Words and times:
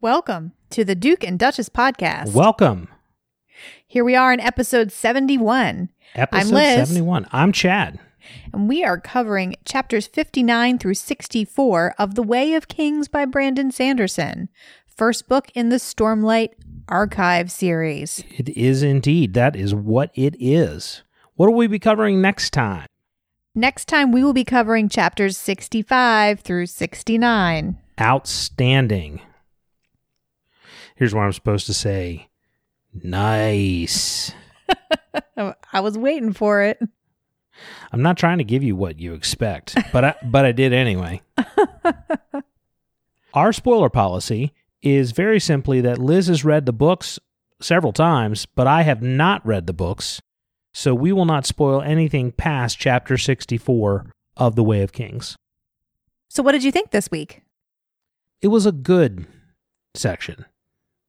Welcome 0.00 0.52
to 0.70 0.84
the 0.84 0.94
Duke 0.94 1.22
and 1.22 1.38
Duchess 1.38 1.68
podcast. 1.68 2.32
Welcome. 2.32 2.88
Here 3.86 4.02
we 4.02 4.16
are 4.16 4.32
in 4.32 4.40
episode 4.40 4.90
71, 4.90 5.90
Episode 6.14 6.54
Liz. 6.54 6.88
71. 6.88 7.26
I'm 7.30 7.52
Chad. 7.52 8.00
And 8.52 8.68
we 8.68 8.84
are 8.84 8.98
covering 8.98 9.54
chapters 9.64 10.06
59 10.06 10.78
through 10.78 10.94
64 10.94 11.94
of 11.98 12.14
The 12.14 12.22
Way 12.22 12.54
of 12.54 12.68
Kings 12.68 13.08
by 13.08 13.24
Brandon 13.24 13.70
Sanderson, 13.70 14.48
first 14.86 15.28
book 15.28 15.50
in 15.54 15.68
the 15.68 15.76
Stormlight 15.76 16.50
Archive 16.88 17.50
series. 17.50 18.22
It 18.36 18.48
is 18.50 18.82
indeed. 18.82 19.34
That 19.34 19.56
is 19.56 19.74
what 19.74 20.10
it 20.14 20.36
is. 20.38 21.02
What 21.34 21.48
will 21.48 21.56
we 21.56 21.66
be 21.66 21.78
covering 21.78 22.20
next 22.20 22.50
time? 22.50 22.86
Next 23.54 23.86
time, 23.86 24.12
we 24.12 24.24
will 24.24 24.32
be 24.32 24.44
covering 24.44 24.88
chapters 24.88 25.36
65 25.36 26.40
through 26.40 26.66
69. 26.66 27.78
Outstanding. 28.00 29.20
Here's 30.96 31.14
what 31.14 31.22
I'm 31.22 31.32
supposed 31.32 31.66
to 31.66 31.74
say. 31.74 32.28
Nice. 32.94 34.32
I 35.72 35.80
was 35.80 35.98
waiting 35.98 36.32
for 36.32 36.62
it. 36.62 36.78
I'm 37.92 38.02
not 38.02 38.16
trying 38.16 38.38
to 38.38 38.44
give 38.44 38.62
you 38.62 38.76
what 38.76 38.98
you 38.98 39.14
expect, 39.14 39.76
but 39.92 40.04
I, 40.04 40.14
but 40.24 40.44
I 40.44 40.52
did 40.52 40.72
anyway. 40.72 41.22
Our 43.34 43.52
spoiler 43.52 43.90
policy 43.90 44.52
is 44.82 45.12
very 45.12 45.40
simply 45.40 45.80
that 45.80 45.98
Liz 45.98 46.26
has 46.26 46.44
read 46.44 46.66
the 46.66 46.72
books 46.72 47.18
several 47.60 47.92
times, 47.92 48.46
but 48.46 48.66
I 48.66 48.82
have 48.82 49.02
not 49.02 49.44
read 49.46 49.66
the 49.66 49.72
books, 49.72 50.20
so 50.74 50.94
we 50.94 51.12
will 51.12 51.24
not 51.24 51.46
spoil 51.46 51.80
anything 51.80 52.32
past 52.32 52.78
chapter 52.78 53.16
64 53.16 54.06
of 54.36 54.56
The 54.56 54.64
Way 54.64 54.82
of 54.82 54.92
Kings. 54.92 55.36
So, 56.28 56.42
what 56.42 56.52
did 56.52 56.64
you 56.64 56.72
think 56.72 56.90
this 56.90 57.10
week? 57.10 57.42
It 58.40 58.48
was 58.48 58.66
a 58.66 58.72
good 58.72 59.26
section, 59.94 60.44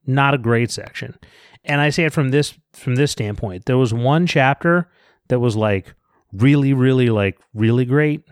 not 0.06 0.34
a 0.34 0.38
great 0.38 0.70
section. 0.70 1.18
And 1.66 1.80
I 1.82 1.90
say 1.90 2.06
it 2.06 2.14
from 2.14 2.30
this 2.30 2.54
from 2.74 2.96
this 2.96 3.12
standpoint. 3.12 3.66
There 3.66 3.78
was 3.78 3.94
one 3.94 4.28
chapter 4.28 4.90
that 5.30 5.40
was 5.40 5.56
like 5.56 5.96
really 6.36 6.74
really 6.74 7.10
like 7.10 7.38
really 7.54 7.86
great 7.86 8.24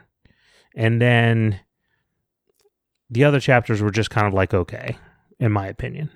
and 0.76 1.02
then 1.02 1.60
the 3.10 3.24
other 3.24 3.40
chapters 3.40 3.82
were 3.82 3.92
just 3.92 4.10
kind 4.10 4.28
of 4.28 4.34
like 4.34 4.54
okay 4.54 4.98
in 5.40 5.52
my 5.52 5.68
opinion. 5.68 6.10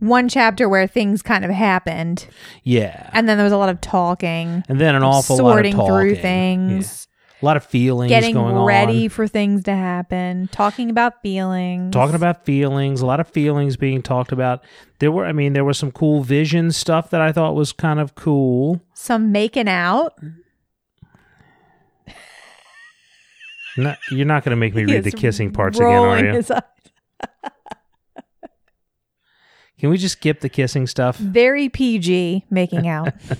One 0.00 0.28
chapter 0.28 0.68
where 0.68 0.86
things 0.86 1.22
kind 1.22 1.44
of 1.44 1.50
happened, 1.50 2.28
Yeah. 2.62 3.10
and 3.12 3.28
then 3.28 3.36
there 3.36 3.42
was 3.44 3.52
a 3.52 3.56
lot 3.56 3.68
of 3.68 3.80
talking, 3.80 4.62
And 4.68 4.80
then 4.80 4.94
an 4.94 5.02
awful 5.02 5.36
sorting 5.36 5.76
lot 5.76 5.82
of 5.84 5.88
talking. 5.88 6.08
through 6.10 6.22
things. 6.22 7.08
Yeah. 7.40 7.42
A 7.42 7.44
lot 7.46 7.56
of 7.56 7.64
feelings 7.64 8.08
getting 8.08 8.36
ready 8.36 9.04
on. 9.04 9.08
for 9.10 9.26
things 9.28 9.62
to 9.64 9.72
happen, 9.74 10.48
talking 10.52 10.90
about 10.90 11.20
feelings, 11.22 11.92
talking 11.92 12.14
about 12.16 12.44
feelings, 12.44 13.00
a 13.00 13.06
lot 13.06 13.18
of 13.20 13.28
feelings 13.28 13.76
being 13.76 14.02
talked 14.02 14.30
about. 14.32 14.64
There 15.00 15.10
were 15.12 15.24
I 15.24 15.32
mean 15.32 15.52
there 15.52 15.64
was 15.64 15.78
some 15.78 15.90
cool 15.92 16.22
vision 16.22 16.70
stuff 16.72 17.10
that 17.10 17.20
I 17.20 17.30
thought 17.32 17.54
was 17.54 17.72
kind 17.72 17.98
of 18.00 18.14
cool. 18.16 18.80
some 18.94 19.30
making 19.32 19.68
out. 19.68 20.14
Not, 23.78 23.98
you're 24.10 24.26
not 24.26 24.44
going 24.44 24.50
to 24.50 24.56
make 24.56 24.74
me 24.74 24.84
read 24.84 25.04
the 25.04 25.12
kissing 25.12 25.52
parts 25.52 25.78
again, 25.78 25.90
are 26.04 26.24
you? 26.24 26.42
Can 29.78 29.90
we 29.90 29.98
just 29.98 30.14
skip 30.18 30.40
the 30.40 30.48
kissing 30.48 30.86
stuff? 30.88 31.16
Very 31.16 31.68
PG 31.68 32.46
making 32.50 32.88
out. 32.88 33.12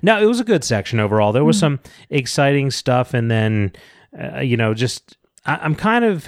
No, 0.00 0.22
it 0.22 0.26
was 0.26 0.38
a 0.38 0.44
good 0.44 0.62
section 0.62 1.00
overall. 1.00 1.32
There 1.32 1.42
Mm. 1.42 1.46
was 1.46 1.58
some 1.58 1.80
exciting 2.08 2.70
stuff, 2.70 3.12
and 3.14 3.28
then, 3.28 3.72
uh, 4.18 4.38
you 4.38 4.56
know, 4.56 4.74
just 4.74 5.16
I, 5.44 5.56
I'm 5.56 5.74
kind 5.74 6.04
of. 6.04 6.26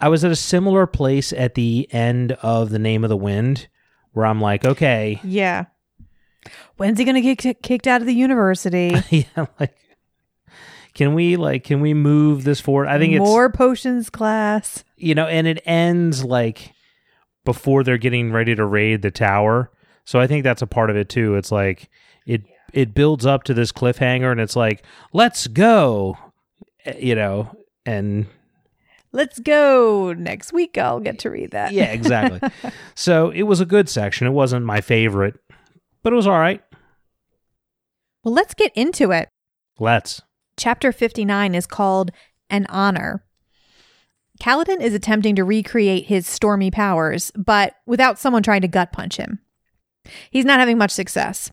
I 0.00 0.08
was 0.08 0.24
at 0.24 0.30
a 0.30 0.36
similar 0.36 0.86
place 0.86 1.32
at 1.32 1.56
the 1.56 1.88
end 1.92 2.32
of 2.40 2.70
the 2.70 2.78
Name 2.78 3.02
of 3.02 3.10
the 3.10 3.16
Wind, 3.16 3.66
where 4.12 4.24
I'm 4.24 4.40
like, 4.40 4.64
okay, 4.64 5.20
yeah. 5.24 5.64
When's 6.76 7.00
he 7.00 7.04
gonna 7.04 7.20
get 7.20 7.60
kicked 7.62 7.88
out 7.88 8.00
of 8.00 8.06
the 8.06 8.14
university? 8.14 8.94
yeah, 9.10 9.46
like, 9.58 9.74
can 10.98 11.14
we 11.14 11.36
like, 11.36 11.62
can 11.62 11.80
we 11.80 11.94
move 11.94 12.42
this 12.42 12.60
forward? 12.60 12.88
I 12.88 12.98
think 12.98 13.12
it's 13.12 13.20
more 13.20 13.48
potions 13.52 14.10
class. 14.10 14.82
you 14.96 15.14
know, 15.14 15.28
and 15.28 15.46
it 15.46 15.62
ends 15.64 16.24
like 16.24 16.72
before 17.44 17.84
they're 17.84 17.98
getting 17.98 18.32
ready 18.32 18.56
to 18.56 18.66
raid 18.66 19.02
the 19.02 19.12
tower. 19.12 19.70
So 20.04 20.18
I 20.18 20.26
think 20.26 20.42
that's 20.42 20.60
a 20.60 20.66
part 20.66 20.90
of 20.90 20.96
it 20.96 21.08
too. 21.08 21.36
It's 21.36 21.52
like 21.52 21.88
it 22.26 22.42
it 22.72 22.94
builds 22.94 23.24
up 23.24 23.44
to 23.44 23.54
this 23.54 23.70
cliffhanger, 23.70 24.32
and 24.32 24.40
it's 24.40 24.56
like, 24.56 24.82
let's 25.12 25.46
go, 25.46 26.18
eh, 26.84 26.98
you 26.98 27.14
know, 27.14 27.56
and 27.86 28.26
Let's 29.12 29.38
go 29.38 30.12
next 30.12 30.52
week. 30.52 30.76
I'll 30.76 31.00
get 31.00 31.20
to 31.20 31.30
read 31.30 31.52
that. 31.52 31.72
yeah, 31.72 31.92
exactly. 31.92 32.40
so 32.96 33.30
it 33.30 33.44
was 33.44 33.60
a 33.60 33.64
good 33.64 33.88
section. 33.88 34.26
It 34.26 34.32
wasn't 34.32 34.66
my 34.66 34.80
favorite, 34.80 35.36
but 36.02 36.12
it 36.12 36.16
was 36.16 36.26
all 36.26 36.38
right. 36.38 36.62
Well, 38.24 38.34
let's 38.34 38.52
get 38.52 38.72
into 38.74 39.12
it. 39.12 39.28
Let's. 39.78 40.22
Chapter 40.58 40.90
59 40.90 41.54
is 41.54 41.68
called 41.68 42.10
An 42.50 42.66
Honor. 42.68 43.24
Kaladin 44.40 44.80
is 44.80 44.92
attempting 44.92 45.36
to 45.36 45.44
recreate 45.44 46.06
his 46.06 46.26
stormy 46.26 46.72
powers, 46.72 47.30
but 47.36 47.76
without 47.86 48.18
someone 48.18 48.42
trying 48.42 48.62
to 48.62 48.68
gut 48.68 48.90
punch 48.90 49.18
him. 49.18 49.38
He's 50.32 50.44
not 50.44 50.58
having 50.58 50.76
much 50.76 50.90
success. 50.90 51.52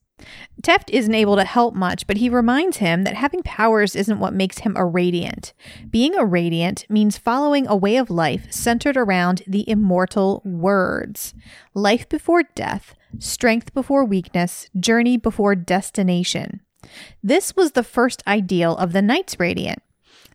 Teft 0.64 0.90
isn't 0.90 1.14
able 1.14 1.36
to 1.36 1.44
help 1.44 1.76
much, 1.76 2.08
but 2.08 2.18
he 2.18 2.30
reminds 2.30 2.78
him 2.78 3.04
that 3.04 3.14
having 3.14 3.44
powers 3.44 3.96
isn't 3.96 4.20
what 4.20 4.34
makes 4.34 4.60
him 4.60 4.76
a 4.76 4.86
radiant. 4.86 5.54
Being 5.92 6.16
a 6.16 6.26
radiant 6.26 6.88
means 6.90 7.16
following 7.16 7.68
a 7.68 7.76
way 7.76 7.98
of 7.98 8.10
life 8.10 8.52
centered 8.52 8.98
around 8.98 9.44
the 9.46 9.70
immortal 9.70 10.42
words 10.44 11.36
life 11.76 12.10
before 12.10 12.42
death, 12.56 12.96
strength 13.20 13.72
before 13.76 14.04
weakness, 14.04 14.68
journey 14.80 15.18
before 15.18 15.54
destination. 15.54 16.62
This 17.24 17.56
was 17.56 17.72
the 17.72 17.84
first 17.84 18.24
ideal 18.28 18.76
of 18.78 18.94
the 18.94 19.02
Knights 19.02 19.40
Radiant. 19.40 19.82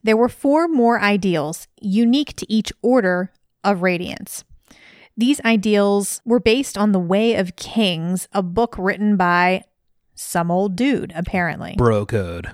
There 0.03 0.17
were 0.17 0.29
four 0.29 0.67
more 0.69 1.01
ideals, 1.01 1.69
unique 1.81 2.35
to 2.37 2.51
each 2.53 2.73
order 2.83 3.33
of 3.63 3.83
radiance. 3.83 4.45
These 5.17 5.41
ideals 5.45 6.23
were 6.25 6.41
based 6.41 6.79
on 6.79 6.93
The 6.93 6.99
Way 6.99 7.35
of 7.35 7.57
Kings, 7.57 8.27
a 8.33 8.43
book 8.43 8.75
written 8.79 9.17
by 9.17 9.65
some 10.15 10.51
old 10.51 10.77
dude, 10.77 11.13
apparently. 11.15 11.75
Bro 11.77 12.07
code. 12.07 12.51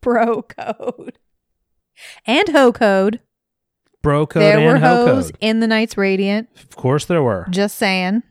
Bro 0.00 0.42
code. 0.42 1.18
And 2.26 2.48
Ho 2.50 2.72
code. 2.72 3.20
Bro 4.02 4.28
code 4.28 4.42
there 4.42 4.58
and 4.58 4.66
were 4.66 4.78
ho 4.78 5.06
hoes 5.06 5.30
code. 5.32 5.38
in 5.40 5.60
the 5.60 5.66
Knights 5.66 5.96
Radiant. 5.96 6.48
Of 6.56 6.76
course 6.76 7.06
there 7.06 7.22
were. 7.22 7.46
Just 7.50 7.76
saying. 7.76 8.22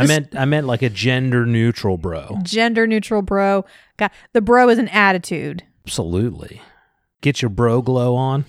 I 0.00 0.06
meant 0.06 0.36
I 0.36 0.44
meant 0.44 0.66
like 0.66 0.82
a 0.82 0.90
gender 0.90 1.46
neutral 1.46 1.96
bro. 1.96 2.38
Gender 2.42 2.86
neutral 2.86 3.22
bro. 3.22 3.64
Got 3.96 4.12
the 4.32 4.40
bro 4.40 4.68
is 4.68 4.78
an 4.78 4.88
attitude. 4.88 5.64
Absolutely. 5.86 6.62
Get 7.20 7.42
your 7.42 7.48
bro 7.50 7.82
glow 7.82 8.16
on. 8.16 8.44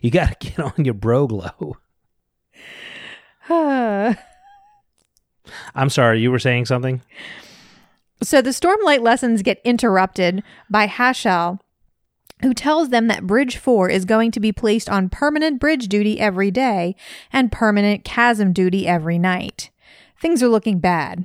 You 0.00 0.10
got 0.10 0.38
to 0.40 0.48
get 0.48 0.58
on 0.58 0.84
your 0.84 0.94
bro 0.94 1.26
glow. 1.26 1.76
I'm 5.74 5.90
sorry, 5.90 6.20
you 6.20 6.30
were 6.30 6.38
saying 6.38 6.66
something? 6.66 7.02
So 8.22 8.40
the 8.40 8.50
Stormlight 8.50 9.00
lessons 9.00 9.42
get 9.42 9.60
interrupted 9.64 10.42
by 10.70 10.86
Hashal, 10.86 11.58
who 12.44 12.54
tells 12.54 12.90
them 12.90 13.08
that 13.08 13.26
Bridge 13.26 13.56
4 13.56 13.88
is 13.90 14.04
going 14.04 14.30
to 14.30 14.40
be 14.40 14.52
placed 14.52 14.88
on 14.88 15.08
permanent 15.08 15.58
bridge 15.58 15.88
duty 15.88 16.20
every 16.20 16.50
day 16.50 16.94
and 17.32 17.50
permanent 17.50 18.04
chasm 18.04 18.52
duty 18.52 18.86
every 18.86 19.18
night. 19.18 19.70
Things 20.20 20.42
are 20.42 20.48
looking 20.48 20.78
bad. 20.78 21.24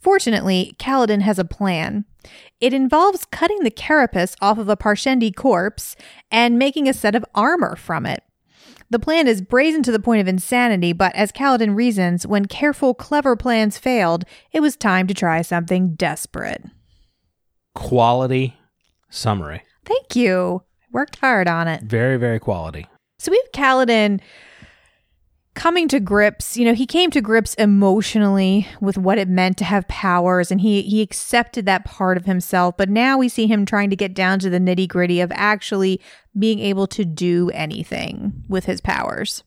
Fortunately, 0.00 0.76
Kaladin 0.78 1.22
has 1.22 1.38
a 1.38 1.44
plan. 1.44 2.04
It 2.60 2.72
involves 2.72 3.24
cutting 3.24 3.60
the 3.60 3.70
carapace 3.70 4.36
off 4.40 4.58
of 4.58 4.68
a 4.68 4.76
Parshendi 4.76 5.34
corpse 5.34 5.96
and 6.30 6.58
making 6.58 6.88
a 6.88 6.94
set 6.94 7.14
of 7.14 7.24
armor 7.34 7.74
from 7.74 8.06
it. 8.06 8.22
The 8.90 8.98
plan 8.98 9.28
is 9.28 9.42
brazen 9.42 9.82
to 9.82 9.92
the 9.92 9.98
point 9.98 10.20
of 10.20 10.28
insanity, 10.28 10.92
but 10.92 11.14
as 11.14 11.32
Kaladin 11.32 11.76
reasons, 11.76 12.26
when 12.26 12.46
careful, 12.46 12.94
clever 12.94 13.36
plans 13.36 13.76
failed, 13.76 14.24
it 14.52 14.60
was 14.60 14.76
time 14.76 15.06
to 15.08 15.14
try 15.14 15.42
something 15.42 15.94
desperate. 15.94 16.64
Quality 17.74 18.56
summary. 19.10 19.62
Thank 19.88 20.14
you. 20.14 20.62
I 20.82 20.86
worked 20.92 21.16
hard 21.16 21.48
on 21.48 21.66
it. 21.66 21.82
Very, 21.82 22.18
very 22.18 22.38
quality. 22.38 22.86
So 23.18 23.32
we 23.32 23.42
have 23.42 23.52
Kaladin 23.52 24.20
coming 25.58 25.88
to 25.88 25.98
grips, 25.98 26.56
you 26.56 26.64
know, 26.64 26.72
he 26.72 26.86
came 26.86 27.10
to 27.10 27.20
grips 27.20 27.54
emotionally 27.54 28.68
with 28.80 28.96
what 28.96 29.18
it 29.18 29.28
meant 29.28 29.58
to 29.58 29.64
have 29.64 29.88
powers 29.88 30.52
and 30.52 30.60
he 30.60 30.82
he 30.82 31.02
accepted 31.02 31.66
that 31.66 31.84
part 31.84 32.16
of 32.16 32.26
himself, 32.26 32.76
but 32.76 32.88
now 32.88 33.18
we 33.18 33.28
see 33.28 33.48
him 33.48 33.66
trying 33.66 33.90
to 33.90 33.96
get 33.96 34.14
down 34.14 34.38
to 34.38 34.48
the 34.48 34.60
nitty-gritty 34.60 35.20
of 35.20 35.32
actually 35.34 36.00
being 36.38 36.60
able 36.60 36.86
to 36.86 37.04
do 37.04 37.50
anything 37.50 38.44
with 38.48 38.66
his 38.66 38.80
powers. 38.80 39.42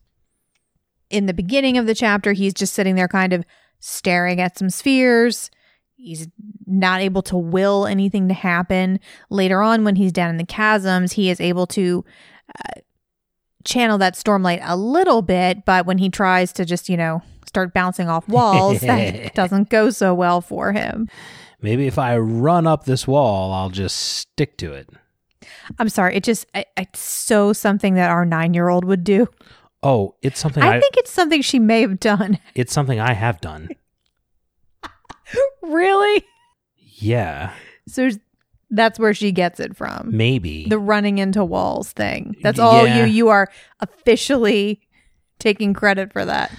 In 1.09 1.27
the 1.27 1.33
beginning 1.33 1.77
of 1.77 1.85
the 1.85 1.95
chapter, 1.95 2.33
he's 2.33 2.53
just 2.53 2.73
sitting 2.73 2.95
there 2.95 3.07
kind 3.07 3.31
of 3.31 3.45
staring 3.79 4.41
at 4.41 4.57
some 4.57 4.69
spheres. 4.69 5.49
He's 6.01 6.27
not 6.65 7.01
able 7.01 7.21
to 7.23 7.37
will 7.37 7.85
anything 7.85 8.27
to 8.27 8.33
happen. 8.33 8.99
Later 9.29 9.61
on, 9.61 9.83
when 9.83 9.95
he's 9.95 10.11
down 10.11 10.31
in 10.31 10.37
the 10.37 10.45
chasms, 10.45 11.13
he 11.13 11.29
is 11.29 11.39
able 11.39 11.67
to 11.67 12.03
uh, 12.57 12.81
channel 13.63 13.97
that 13.99 14.15
stormlight 14.15 14.61
a 14.63 14.75
little 14.75 15.21
bit, 15.21 15.63
but 15.63 15.85
when 15.85 15.99
he 15.99 16.09
tries 16.09 16.51
to 16.53 16.65
just, 16.65 16.89
you 16.89 16.97
know, 16.97 17.21
start 17.45 17.73
bouncing 17.73 18.09
off 18.09 18.27
walls, 18.27 18.81
that 18.81 19.33
doesn't 19.35 19.69
go 19.69 19.89
so 19.89 20.13
well 20.13 20.41
for 20.41 20.71
him. 20.71 21.07
Maybe 21.61 21.85
if 21.85 21.99
I 21.99 22.17
run 22.17 22.65
up 22.65 22.85
this 22.85 23.07
wall, 23.07 23.53
I'll 23.53 23.69
just 23.69 23.97
stick 23.97 24.57
to 24.57 24.73
it. 24.73 24.89
I'm 25.77 25.89
sorry. 25.89 26.15
It 26.15 26.23
just, 26.23 26.47
I, 26.55 26.65
it's 26.77 26.99
so 26.99 27.53
something 27.53 27.93
that 27.93 28.09
our 28.09 28.25
nine 28.25 28.55
year 28.55 28.69
old 28.69 28.85
would 28.85 29.03
do. 29.03 29.27
Oh, 29.83 30.15
it's 30.21 30.39
something 30.39 30.63
I, 30.63 30.77
I, 30.77 30.79
think 30.79 30.97
it's 30.97 31.11
something 31.11 31.41
she 31.41 31.59
may 31.59 31.81
have 31.81 31.99
done. 31.99 32.39
it's 32.55 32.73
something 32.73 32.99
I 32.99 33.13
have 33.13 33.41
done. 33.41 33.69
really? 35.61 36.23
Yeah, 36.97 37.53
So 37.87 38.09
that's 38.69 38.99
where 38.99 39.13
she 39.13 39.31
gets 39.31 39.59
it 39.59 39.75
from. 39.75 40.15
maybe. 40.15 40.67
The 40.69 40.77
running 40.79 41.17
into 41.17 41.43
walls 41.43 41.91
thing. 41.91 42.35
That's 42.43 42.59
all 42.59 42.85
Yeah. 42.85 43.05
you, 43.05 43.11
you 43.11 43.27
are 43.29 43.47
officially 43.79 44.81
taking 45.39 45.73
credit 45.73 46.13
for 46.13 46.23
that. 46.25 46.51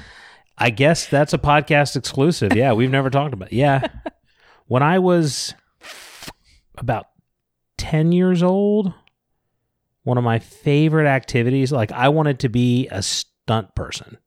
I 0.58 0.70
guess 0.70 1.06
that's 1.06 1.32
a 1.32 1.38
podcast 1.38 1.96
exclusive. 1.96 2.54
Yeah, 2.54 2.72
we've 2.72 2.90
never 2.90 3.08
talked 3.10 3.32
about. 3.34 3.52
It. 3.52 3.56
Yeah, 3.56 3.86
when 4.66 4.82
I 4.82 4.98
was 4.98 5.54
about 6.76 7.06
ten 7.78 8.12
years 8.12 8.42
old, 8.42 8.92
one 10.04 10.18
of 10.18 10.24
my 10.24 10.38
favorite 10.38 11.06
activities, 11.08 11.72
like 11.72 11.90
I 11.92 12.08
wanted 12.10 12.40
to 12.40 12.48
be 12.48 12.88
a 12.88 13.02
stunt 13.02 13.74
person. 13.74 14.18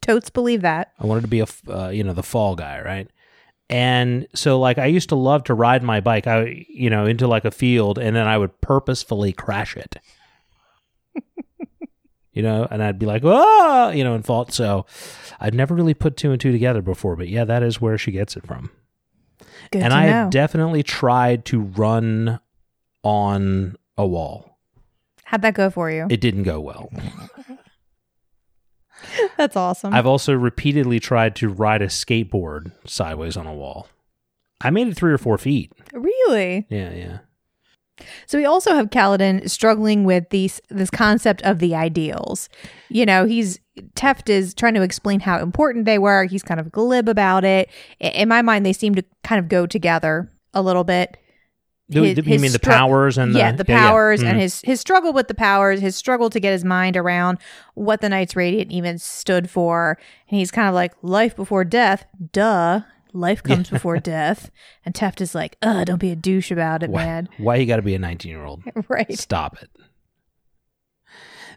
Totes 0.00 0.30
believe 0.30 0.62
that. 0.62 0.92
I 0.98 1.06
wanted 1.06 1.22
to 1.22 1.28
be 1.28 1.40
a 1.40 1.46
uh, 1.68 1.88
you 1.90 2.04
know, 2.04 2.14
the 2.14 2.22
fall 2.22 2.56
guy, 2.56 2.80
right? 2.80 3.08
And 3.70 4.26
so, 4.34 4.60
like, 4.60 4.78
I 4.78 4.86
used 4.86 5.08
to 5.08 5.14
love 5.14 5.44
to 5.44 5.54
ride 5.54 5.82
my 5.82 6.00
bike, 6.00 6.26
I, 6.26 6.66
you 6.68 6.90
know, 6.90 7.06
into 7.06 7.26
like 7.26 7.44
a 7.44 7.50
field, 7.50 7.98
and 7.98 8.14
then 8.14 8.26
I 8.26 8.36
would 8.36 8.60
purposefully 8.60 9.32
crash 9.32 9.76
it. 9.76 9.96
you 12.32 12.42
know, 12.42 12.68
and 12.70 12.82
I'd 12.82 12.98
be 12.98 13.06
like, 13.06 13.22
oh, 13.24 13.90
you 13.90 14.04
know, 14.04 14.14
and 14.14 14.24
fall. 14.24 14.48
So, 14.48 14.84
I'd 15.40 15.54
never 15.54 15.74
really 15.74 15.94
put 15.94 16.16
two 16.16 16.30
and 16.30 16.40
two 16.40 16.52
together 16.52 16.82
before, 16.82 17.16
but 17.16 17.28
yeah, 17.28 17.44
that 17.44 17.62
is 17.62 17.80
where 17.80 17.96
she 17.96 18.12
gets 18.12 18.36
it 18.36 18.46
from. 18.46 18.70
Good 19.70 19.82
and 19.82 19.92
I 19.92 20.06
have 20.06 20.30
definitely 20.30 20.82
tried 20.82 21.44
to 21.46 21.60
run 21.60 22.40
on 23.02 23.76
a 23.96 24.06
wall. 24.06 24.58
How'd 25.24 25.42
that 25.42 25.54
go 25.54 25.70
for 25.70 25.90
you? 25.90 26.06
It 26.10 26.20
didn't 26.20 26.42
go 26.42 26.60
well. 26.60 26.92
That's 29.36 29.56
awesome. 29.56 29.94
I've 29.94 30.06
also 30.06 30.32
repeatedly 30.32 31.00
tried 31.00 31.36
to 31.36 31.48
ride 31.48 31.82
a 31.82 31.86
skateboard 31.86 32.72
sideways 32.86 33.36
on 33.36 33.46
a 33.46 33.54
wall. 33.54 33.88
I 34.60 34.70
made 34.70 34.88
it 34.88 34.96
three 34.96 35.12
or 35.12 35.18
four 35.18 35.38
feet. 35.38 35.72
really? 35.92 36.66
Yeah, 36.70 36.92
yeah. 36.92 37.18
So 38.26 38.38
we 38.38 38.44
also 38.44 38.74
have 38.74 38.90
Kaladin 38.90 39.48
struggling 39.48 40.04
with 40.04 40.28
these 40.30 40.60
this 40.68 40.90
concept 40.90 41.42
of 41.42 41.60
the 41.60 41.74
ideals. 41.74 42.48
You 42.88 43.06
know, 43.06 43.24
he's 43.24 43.60
Teft 43.94 44.28
is 44.28 44.54
trying 44.54 44.74
to 44.74 44.82
explain 44.82 45.20
how 45.20 45.38
important 45.38 45.84
they 45.84 45.98
were. 45.98 46.24
He's 46.24 46.42
kind 46.42 46.60
of 46.60 46.72
glib 46.72 47.08
about 47.08 47.44
it. 47.44 47.70
In 48.00 48.28
my 48.28 48.42
mind, 48.42 48.64
they 48.64 48.72
seem 48.72 48.94
to 48.96 49.04
kind 49.22 49.38
of 49.38 49.48
go 49.48 49.66
together 49.66 50.30
a 50.52 50.62
little 50.62 50.84
bit. 50.84 51.16
Do- 51.90 52.02
His- 52.02 52.16
you 52.16 52.38
mean 52.38 52.52
the 52.52 52.58
powers 52.58 53.18
and 53.18 53.34
the 53.34 53.38
yeah, 53.38 53.52
the 53.52 53.64
yeah, 53.68 53.74
yeah. 53.74 53.88
powers 53.88 54.22
and 54.22 54.40
his 54.40 54.62
his 54.62 54.80
struggle 54.80 55.12
with 55.12 55.28
the 55.28 55.34
powers, 55.34 55.80
his 55.80 55.94
struggle 55.94 56.30
to 56.30 56.40
get 56.40 56.52
his 56.52 56.64
mind 56.64 56.96
around 56.96 57.38
what 57.74 58.00
the 58.00 58.08
Knights 58.08 58.34
Radiant 58.34 58.72
even 58.72 58.96
stood 58.96 59.50
for, 59.50 59.98
and 60.30 60.38
he's 60.38 60.50
kind 60.50 60.66
of 60.66 60.74
like 60.74 60.94
life 61.02 61.36
before 61.36 61.62
death. 61.62 62.06
Duh, 62.32 62.80
life 63.12 63.42
comes 63.42 63.68
before 63.68 63.98
death. 64.00 64.50
And 64.86 64.94
Teft 64.94 65.20
is 65.20 65.34
like, 65.34 65.56
"Uh, 65.60 65.84
don't 65.84 66.00
be 66.00 66.10
a 66.10 66.16
douche 66.16 66.50
about 66.50 66.82
it, 66.82 66.88
why, 66.88 67.04
man." 67.04 67.28
why 67.36 67.56
you 67.56 67.66
got 67.66 67.76
to 67.76 67.82
be 67.82 67.94
a 67.94 67.98
19 67.98 68.30
year 68.30 68.44
old? 68.44 68.62
right? 68.88 69.18
Stop 69.18 69.62
it. 69.62 69.70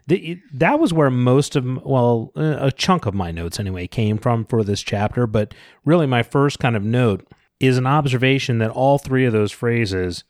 The, 0.06 0.40
that 0.54 0.78
was 0.78 0.92
where 0.92 1.10
most 1.10 1.54
of 1.54 1.64
well 1.84 2.32
uh, 2.36 2.56
a 2.60 2.72
chunk 2.72 3.04
of 3.04 3.14
my 3.14 3.30
notes 3.30 3.60
anyway 3.60 3.86
came 3.86 4.16
from 4.16 4.46
for 4.46 4.64
this 4.64 4.80
chapter 4.80 5.26
but 5.26 5.52
really 5.84 6.06
my 6.06 6.22
first 6.22 6.58
kind 6.58 6.76
of 6.76 6.82
note 6.82 7.26
is 7.60 7.76
an 7.76 7.86
observation 7.86 8.58
that 8.58 8.70
all 8.70 8.98
three 8.98 9.24
of 9.24 9.32
those 9.32 9.52
phrases 9.52 10.24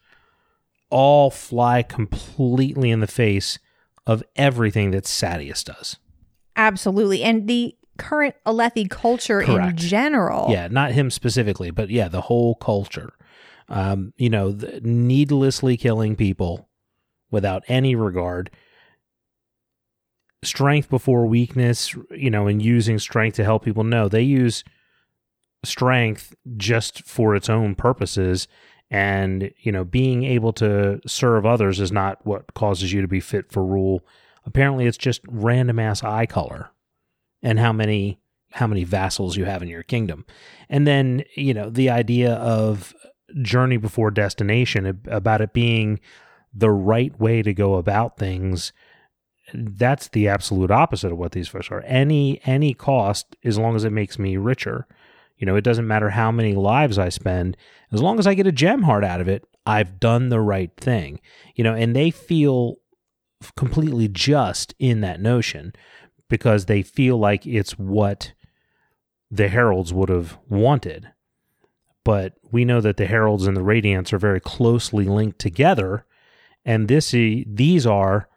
all 0.90 1.30
fly 1.30 1.82
completely 1.82 2.90
in 2.90 3.00
the 3.00 3.06
face 3.06 3.58
of 4.06 4.22
everything 4.36 4.90
that 4.92 5.04
Sadeas 5.04 5.62
does. 5.64 5.98
Absolutely. 6.56 7.22
And 7.22 7.46
the 7.46 7.76
current 7.98 8.34
Alethi 8.46 8.88
culture 8.88 9.40
in 9.40 9.76
general. 9.76 10.46
Yeah, 10.50 10.68
not 10.68 10.92
him 10.92 11.10
specifically, 11.10 11.70
but 11.70 11.90
yeah, 11.90 12.08
the 12.08 12.22
whole 12.22 12.54
culture. 12.54 13.12
Um, 13.68 14.14
you 14.16 14.30
know, 14.30 14.52
the, 14.52 14.80
needlessly 14.80 15.76
killing 15.76 16.16
people 16.16 16.68
without 17.30 17.64
any 17.68 17.94
regard. 17.94 18.50
Strength 20.42 20.88
before 20.88 21.26
weakness, 21.26 21.94
you 22.10 22.30
know, 22.30 22.46
and 22.46 22.62
using 22.62 22.98
strength 22.98 23.34
to 23.34 23.44
help 23.44 23.64
people. 23.64 23.84
No, 23.84 24.08
they 24.08 24.22
use 24.22 24.64
strength 25.64 26.34
just 26.56 27.04
for 27.04 27.34
its 27.34 27.48
own 27.48 27.74
purposes. 27.74 28.48
And, 28.90 29.50
you 29.58 29.70
know, 29.70 29.84
being 29.84 30.24
able 30.24 30.52
to 30.54 31.00
serve 31.06 31.44
others 31.44 31.80
is 31.80 31.92
not 31.92 32.24
what 32.24 32.54
causes 32.54 32.92
you 32.92 33.02
to 33.02 33.08
be 33.08 33.20
fit 33.20 33.52
for 33.52 33.64
rule. 33.64 34.06
Apparently, 34.46 34.86
it's 34.86 34.96
just 34.96 35.20
random 35.28 35.78
ass 35.78 36.02
eye 36.02 36.26
color 36.26 36.70
and 37.42 37.58
how 37.58 37.72
many 37.72 38.20
how 38.52 38.66
many 38.66 38.82
vassals 38.82 39.36
you 39.36 39.44
have 39.44 39.62
in 39.62 39.68
your 39.68 39.82
kingdom. 39.82 40.24
And 40.70 40.86
then, 40.86 41.22
you 41.36 41.52
know, 41.52 41.68
the 41.68 41.90
idea 41.90 42.32
of 42.36 42.94
journey 43.42 43.76
before 43.76 44.10
destination 44.10 45.02
about 45.06 45.42
it 45.42 45.52
being 45.52 46.00
the 46.54 46.70
right 46.70 47.18
way 47.20 47.42
to 47.42 47.52
go 47.52 47.74
about 47.74 48.16
things 48.16 48.72
that's 49.54 50.08
the 50.08 50.28
absolute 50.28 50.70
opposite 50.70 51.12
of 51.12 51.18
what 51.18 51.32
these 51.32 51.48
folks 51.48 51.70
are 51.70 51.82
any 51.82 52.40
any 52.44 52.74
cost 52.74 53.36
as 53.44 53.58
long 53.58 53.76
as 53.76 53.84
it 53.84 53.92
makes 53.92 54.18
me 54.18 54.36
richer 54.36 54.86
you 55.38 55.46
know 55.46 55.56
it 55.56 55.64
doesn't 55.64 55.86
matter 55.86 56.10
how 56.10 56.30
many 56.30 56.54
lives 56.54 56.98
i 56.98 57.08
spend 57.08 57.56
as 57.92 58.02
long 58.02 58.18
as 58.18 58.26
i 58.26 58.34
get 58.34 58.46
a 58.46 58.52
gem 58.52 58.82
heart 58.82 59.04
out 59.04 59.20
of 59.20 59.28
it 59.28 59.44
i've 59.66 60.00
done 60.00 60.28
the 60.28 60.40
right 60.40 60.72
thing. 60.76 61.20
You 61.54 61.64
know 61.64 61.74
and 61.74 61.94
they 61.94 62.10
feel 62.10 62.76
completely 63.56 64.08
just 64.08 64.74
in 64.78 65.00
that 65.02 65.20
notion 65.20 65.72
because 66.28 66.66
they 66.66 66.82
feel 66.82 67.18
like 67.18 67.46
it's 67.46 67.72
what 67.72 68.32
the 69.30 69.48
heralds 69.48 69.92
would 69.92 70.08
have 70.08 70.38
wanted. 70.48 71.10
But 72.04 72.34
we 72.50 72.64
know 72.64 72.80
that 72.80 72.96
the 72.96 73.06
heralds 73.06 73.46
and 73.46 73.56
the 73.56 73.62
radiants 73.62 74.12
are 74.12 74.18
very 74.18 74.40
closely 74.40 75.04
linked 75.04 75.38
together 75.38 76.04
and 76.64 76.88
this 76.88 77.10
these 77.10 77.86
are 77.86 78.28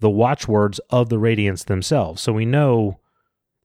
the 0.00 0.10
watchwords 0.10 0.80
of 0.90 1.08
the 1.08 1.16
radiants 1.16 1.64
themselves. 1.64 2.20
So 2.20 2.32
we 2.32 2.44
know 2.44 2.98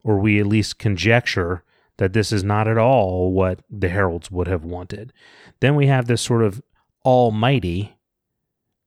or 0.03 0.19
we 0.19 0.39
at 0.39 0.47
least 0.47 0.77
conjecture 0.77 1.63
that 1.97 2.13
this 2.13 2.31
is 2.31 2.43
not 2.43 2.67
at 2.67 2.77
all 2.77 3.31
what 3.31 3.59
the 3.69 3.89
heralds 3.89 4.29
would 4.31 4.47
have 4.47 4.63
wanted. 4.63 5.13
Then 5.59 5.75
we 5.75 5.87
have 5.87 6.05
this 6.05 6.21
sort 6.21 6.43
of 6.43 6.61
almighty 7.05 7.97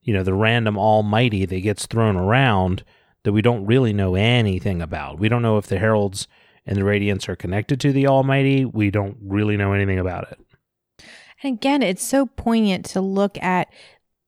you 0.02 0.14
know 0.14 0.23
the 0.23 0.35
random 0.35 0.79
almighty 0.79 1.45
that 1.47 1.61
gets 1.61 1.87
thrown 1.87 2.17
around 2.17 2.85
that 3.23 3.33
we 3.33 3.43
don't 3.43 3.67
really 3.67 3.93
know 3.93 4.14
anything 4.14 4.81
about. 4.81 5.19
We 5.19 5.29
don't 5.29 5.43
know 5.43 5.59
if 5.59 5.67
the 5.67 5.79
heralds 5.79 6.26
and 6.67 6.76
the 6.76 6.83
radiants 6.83 7.29
are 7.29 7.37
connected 7.37 7.81
to 7.81 7.93
the 7.93 8.07
almighty. 8.07 8.64
We 8.64 8.90
don't 8.90 9.19
really 9.23 9.57
know 9.57 9.73
anything 9.73 9.99
about 9.99 10.33
it. 10.33 10.40
And 11.43 11.55
again, 11.55 11.83
it's 11.83 12.02
so 12.02 12.26
poignant 12.26 12.87
to 12.87 13.00
look 13.00 13.37
at 13.43 13.69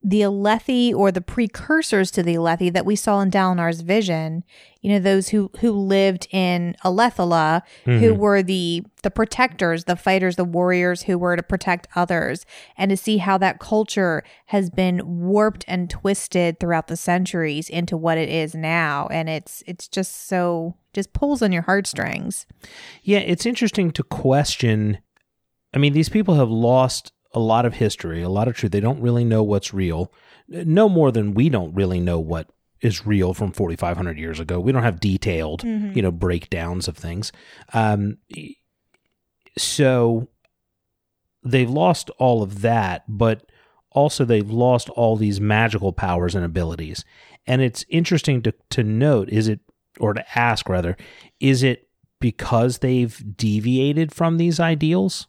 the 0.04 0.23
Alethi 0.23 0.92
or 0.92 1.12
the 1.12 1.21
precursors 1.21 2.11
to 2.11 2.23
the 2.25 2.35
Alethi 2.35 2.73
that 2.73 2.85
we 2.85 2.97
saw 2.97 3.21
in 3.21 3.30
Dalinar's 3.30 3.82
vision. 3.82 4.42
You 4.80 4.90
know, 4.92 4.99
those 4.99 5.28
who 5.28 5.50
who 5.61 5.71
lived 5.71 6.26
in 6.32 6.75
Alethela, 6.85 7.62
who 7.85 7.90
Mhm. 8.14 8.16
were 8.16 8.42
the 8.42 8.82
the 9.02 9.11
protectors, 9.12 9.85
the 9.85 9.94
fighters, 9.97 10.35
the 10.37 10.44
warriors 10.44 11.02
who 11.02 11.18
were 11.18 11.37
to 11.37 11.42
protect 11.42 11.87
others, 11.94 12.44
and 12.76 12.90
to 12.90 12.97
see 12.97 13.18
how 13.18 13.38
that 13.38 13.61
culture 13.61 14.25
has 14.47 14.71
been 14.71 15.21
warped 15.21 15.64
and 15.68 15.88
twisted 15.88 16.59
throughout 16.59 16.88
the 16.88 16.97
centuries 16.97 17.68
into 17.68 17.97
what 17.97 18.18
it 18.18 18.28
is 18.28 18.54
now. 18.56 19.06
And 19.12 19.28
it's 19.28 19.62
it's 19.68 19.87
just 19.87 20.26
so 20.26 20.75
just 20.92 21.12
pulls 21.12 21.42
on 21.42 21.52
your 21.52 21.62
heartstrings. 21.62 22.47
Yeah, 23.04 23.18
it's 23.21 23.47
interesting 23.47 23.92
to 23.92 24.02
question. 24.02 24.99
I 25.73 25.78
mean, 25.78 25.92
these 25.92 26.09
people 26.09 26.35
have 26.35 26.50
lost 26.50 27.12
a 27.34 27.40
lot 27.40 27.64
of 27.66 27.74
history, 27.74 28.22
a 28.22 28.28
lot 28.28 28.48
of 28.48 28.54
truth. 28.54 28.72
They 28.72 28.80
don't 28.80 29.00
really 29.00 29.24
know 29.24 29.42
what's 29.42 29.72
real, 29.74 30.12
no 30.48 30.88
more 30.88 31.10
than 31.12 31.34
we 31.34 31.48
don't 31.48 31.74
really 31.74 32.00
know 32.00 32.18
what 32.18 32.48
is 32.80 33.06
real 33.06 33.32
from 33.32 33.52
4500 33.52 34.18
years 34.18 34.40
ago. 34.40 34.58
We 34.60 34.72
don't 34.72 34.82
have 34.82 34.98
detailed 35.00 35.62
Mhm. 35.62 35.94
you 35.96 36.02
know 36.02 36.10
breakdowns 36.10 36.88
of 36.88 36.96
things. 36.96 37.30
Um 37.72 38.18
so 39.58 40.28
they've 41.44 41.70
lost 41.70 42.10
all 42.18 42.42
of 42.42 42.62
that 42.62 43.04
but 43.08 43.44
also 43.90 44.24
they've 44.24 44.50
lost 44.50 44.88
all 44.90 45.16
these 45.16 45.40
magical 45.40 45.92
powers 45.92 46.34
and 46.34 46.44
abilities. 46.44 47.04
And 47.46 47.60
it's 47.60 47.84
interesting 47.88 48.42
to 48.42 48.54
to 48.70 48.82
note 48.82 49.28
is 49.28 49.48
it 49.48 49.60
or 50.00 50.14
to 50.14 50.38
ask 50.38 50.68
rather 50.68 50.96
is 51.40 51.62
it 51.62 51.88
because 52.20 52.78
they've 52.78 53.22
deviated 53.36 54.12
from 54.12 54.38
these 54.38 54.58
ideals 54.60 55.26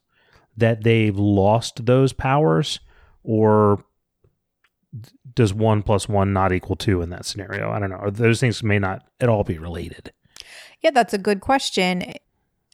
that 0.58 0.84
they've 0.84 1.18
lost 1.18 1.86
those 1.86 2.14
powers 2.14 2.80
or 3.24 3.84
does 5.34 5.54
one 5.54 5.82
plus 5.82 6.08
one 6.08 6.34
not 6.34 6.54
equal 6.54 6.76
two 6.76 7.02
in 7.02 7.10
that 7.10 7.26
scenario? 7.26 7.72
I 7.72 7.80
don't 7.80 7.90
know. 7.90 8.10
Those 8.10 8.40
things 8.40 8.62
may 8.62 8.80
not 8.80 9.08
at 9.20 9.30
all 9.30 9.44
be 9.44 9.58
related. 9.58 10.12
Yeah, 10.82 10.92
that's 10.92 11.14
a 11.14 11.18
good 11.18 11.42
question. 11.42 12.14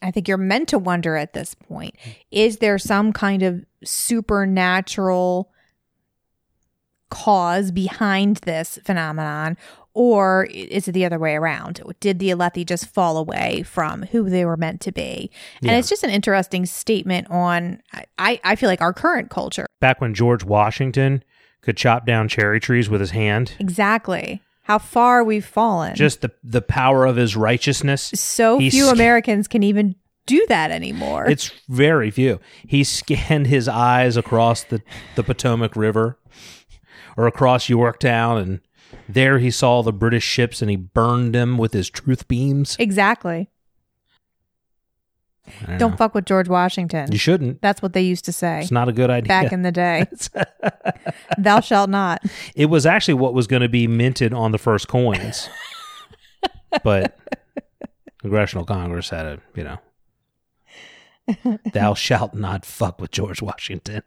I 0.02 0.12
think 0.12 0.28
you're 0.28 0.38
meant 0.38 0.70
to 0.70 0.80
wonder 0.80 1.16
at 1.16 1.34
this 1.34 1.54
point. 1.54 1.96
Is 2.32 2.58
there 2.58 2.78
some 2.78 3.14
kind 3.14 3.44
of 3.44 3.66
supernatural 3.84 5.52
cause 7.10 7.72
behind 7.72 8.38
this 8.38 8.80
phenomenon, 8.84 9.58
or 9.94 10.48
is 10.52 10.88
it 10.88 10.92
the 10.94 11.06
other 11.06 11.20
way 11.20 11.36
around? 11.36 11.82
Did 12.00 12.20
the 12.20 12.30
Alethi 12.30 12.66
just 12.66 12.86
fall 12.88 13.18
away 13.18 13.64
from 13.64 14.04
who 14.04 14.30
they 14.30 14.46
were 14.46 14.58
meant 14.58 14.82
to 14.82 14.92
be? 14.92 15.32
And 15.62 15.72
Yeah. 15.72 15.78
it's 15.78 15.90
just 15.90 16.04
an 16.04 16.10
interesting 16.10 16.66
statement 16.66 17.28
on, 17.30 17.82
I, 18.18 18.40
I 18.44 18.56
feel 18.56 18.70
like, 18.70 18.82
our 18.82 18.94
current 18.94 19.30
culture. 19.30 19.66
back 19.82 20.02
when 20.02 20.14
george 20.14 20.44
washington 20.44 21.24
could 21.62 21.76
chop 21.78 22.06
down 22.06 22.28
cherry 22.28 22.60
trees 22.60 22.90
with 22.90 23.02
his 23.02 23.12
hand 23.12 23.54
Exactly. 23.60 24.42
How 24.64 24.78
far 24.78 25.24
we've 25.24 25.46
fallen. 25.46 25.96
just 25.96 26.22
the 26.22 26.32
the 26.44 26.62
power 26.62 27.06
of 27.06 27.16
his 27.16 27.36
righteousness 27.36 28.12
so 28.16 28.60
he's- 28.60 28.74
few 28.74 28.90
Americans 28.90 29.48
can 29.48 29.64
even 29.64 29.96
do 30.28 30.46
that 30.48 30.70
anymore. 30.70 31.26
It's 31.28 31.50
very 31.68 32.12
few. 32.12 32.40
He 32.68 32.84
scanned 32.84 33.48
his 33.48 33.68
eyes 33.68 34.16
across 34.16 34.64
the, 34.64 34.82
the 35.16 35.24
Potomac 35.24 35.76
River 35.76 36.20
or 37.18 37.26
across 37.26 37.68
Yorktown, 37.68 38.38
and 38.38 38.60
there 39.10 39.40
he 39.40 39.52
saw 39.52 39.82
the 39.82 39.92
British 39.92 40.24
ships 40.24 40.62
and 40.62 40.70
he 40.72 40.78
burned 40.78 41.34
them 41.36 41.58
with 41.58 41.74
his 41.74 41.90
truth 41.90 42.28
beams. 42.28 42.76
exactly. 42.80 43.50
I 45.68 45.78
Don't 45.78 45.92
know. 45.92 45.98
fuck 45.98 46.14
with 46.14 46.26
George 46.26 46.48
Washington. 46.48 47.12
You 47.12 47.18
shouldn't. 47.18 47.60
That's 47.64 47.82
what 47.82 47.94
they 47.94 48.04
used 48.04 48.24
to 48.26 48.32
say 48.32 48.60
It's 48.62 48.70
not 48.70 48.88
a 48.88 48.94
good 48.94 49.10
idea. 49.10 49.28
back 49.28 49.52
in 49.52 49.64
the 49.64 49.72
day. 49.72 50.06
Thou 51.40 51.60
shalt 51.60 51.90
not. 51.90 52.22
it 52.56 52.68
was 52.68 52.86
actually 52.86 53.16
what 53.16 53.34
was 53.34 53.48
going 53.48 53.64
to 53.64 53.70
be 53.70 53.88
minted 53.88 54.32
on 54.32 54.52
the 54.52 54.60
first 54.60 54.88
coins. 54.88 55.50
but 56.84 57.18
Congressional 58.20 58.64
Congress 58.64 59.10
had 59.10 59.26
a, 59.26 59.40
you 59.56 59.64
know, 59.64 59.80
thou 61.74 61.94
shalt 61.96 62.34
not 62.36 62.64
fuck 62.66 63.00
with 63.02 63.10
George 63.12 63.42
Washington. 63.42 64.04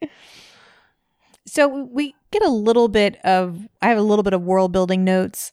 So 1.52 1.68
we 1.68 2.14
get 2.30 2.42
a 2.42 2.48
little 2.48 2.88
bit 2.88 3.22
of 3.26 3.68
I 3.82 3.88
have 3.90 3.98
a 3.98 4.02
little 4.02 4.22
bit 4.22 4.32
of 4.32 4.40
world 4.40 4.72
building 4.72 5.04
notes. 5.04 5.52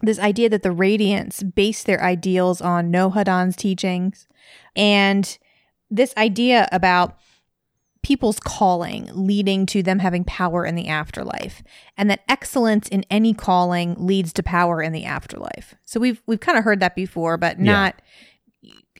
This 0.00 0.20
idea 0.20 0.48
that 0.50 0.62
the 0.62 0.68
Radiants 0.68 1.42
base 1.56 1.82
their 1.82 2.00
ideals 2.00 2.60
on 2.60 2.92
Nohadon's 2.92 3.56
teachings 3.56 4.28
and 4.76 5.36
this 5.90 6.14
idea 6.16 6.68
about 6.70 7.18
people's 8.04 8.38
calling 8.38 9.10
leading 9.12 9.66
to 9.66 9.82
them 9.82 9.98
having 9.98 10.22
power 10.22 10.64
in 10.64 10.76
the 10.76 10.86
afterlife 10.86 11.64
and 11.96 12.08
that 12.08 12.20
excellence 12.28 12.86
in 12.86 13.04
any 13.10 13.34
calling 13.34 13.96
leads 13.98 14.32
to 14.34 14.42
power 14.44 14.80
in 14.80 14.92
the 14.92 15.04
afterlife. 15.04 15.74
So 15.84 15.98
we've 15.98 16.22
we've 16.28 16.38
kind 16.38 16.56
of 16.56 16.62
heard 16.62 16.78
that 16.78 16.94
before 16.94 17.36
but 17.38 17.58
Yeah. 17.58 17.72
not 17.72 18.02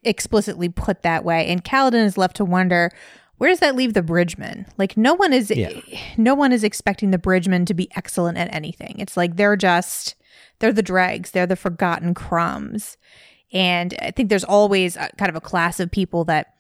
explicitly 0.03 0.69
put 0.69 1.03
that 1.03 1.25
way 1.25 1.47
and 1.47 1.63
Kaladin 1.63 2.05
is 2.05 2.19
left 2.19 2.35
to 2.39 2.45
wonder 2.45 2.91
where 3.39 3.51
does 3.51 3.61
that 3.61 3.75
leave 3.77 3.95
the 3.95 4.03
bridgeman? 4.03 4.67
Like 4.77 4.97
no 4.97 5.15
one 5.15 5.33
is 5.33 5.51
Yeah. 5.51 5.71
no 6.17 6.35
one 6.35 6.53
is 6.53 6.63
expecting 6.65 7.11
the 7.11 7.19
bridgeman 7.19 7.65
to 7.67 7.75
be 7.75 7.89
excellent 7.97 8.39
at 8.39 8.53
anything. 8.55 8.97
It's 8.99 9.17
like 9.17 9.37
they're 9.37 9.57
just 9.57 10.15
they're 10.59 10.73
the 10.73 10.83
dregs, 10.83 11.31
they're 11.31 11.47
the 11.47 11.57
forgotten 11.57 12.15
crumbs. 12.15 12.97
And 13.53 13.95
I 14.03 14.11
think 14.11 14.29
there's 14.29 14.45
always 14.45 14.97
a, 14.97 15.09
kind 15.17 15.31
of 15.31 15.37
a 15.37 15.41
class 15.41 15.81
of 15.81 15.91
people 15.91 16.25
that 16.27 16.55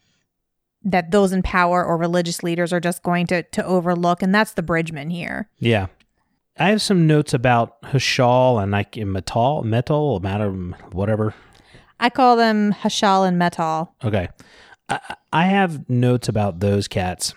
that 0.84 1.10
those 1.10 1.32
in 1.32 1.42
power 1.42 1.84
or 1.84 1.96
religious 1.96 2.42
leaders 2.42 2.72
are 2.72 2.80
just 2.80 3.02
going 3.02 3.26
to 3.26 3.42
to 3.42 3.64
overlook 3.64 4.22
and 4.22 4.34
that's 4.34 4.52
the 4.52 4.62
bridgeman 4.62 5.10
here. 5.10 5.50
Yeah. 5.58 5.86
I 6.60 6.70
have 6.70 6.82
some 6.82 7.06
notes 7.06 7.34
about 7.34 7.80
Hashal 7.82 8.60
and 8.60 8.72
like 8.72 8.96
Metal, 8.96 9.62
Metal, 9.62 10.18
matter, 10.18 10.50
whatever. 10.90 11.32
I 12.00 12.10
call 12.10 12.36
them 12.36 12.72
Hashal 12.72 13.26
and 13.28 13.38
Metal. 13.38 13.94
Okay. 14.04 14.28
I, 14.88 15.16
I 15.32 15.44
have 15.46 15.88
notes 15.88 16.28
about 16.28 16.60
those 16.60 16.88
cats. 16.88 17.34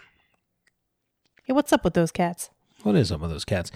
Hey, 1.43 1.53
what's 1.53 1.73
up 1.73 1.83
with 1.83 1.93
those 1.93 2.11
cats? 2.11 2.49
What 2.83 2.95
is 2.95 3.11
up 3.11 3.21
with 3.21 3.31
those 3.31 3.45
cats? 3.45 3.71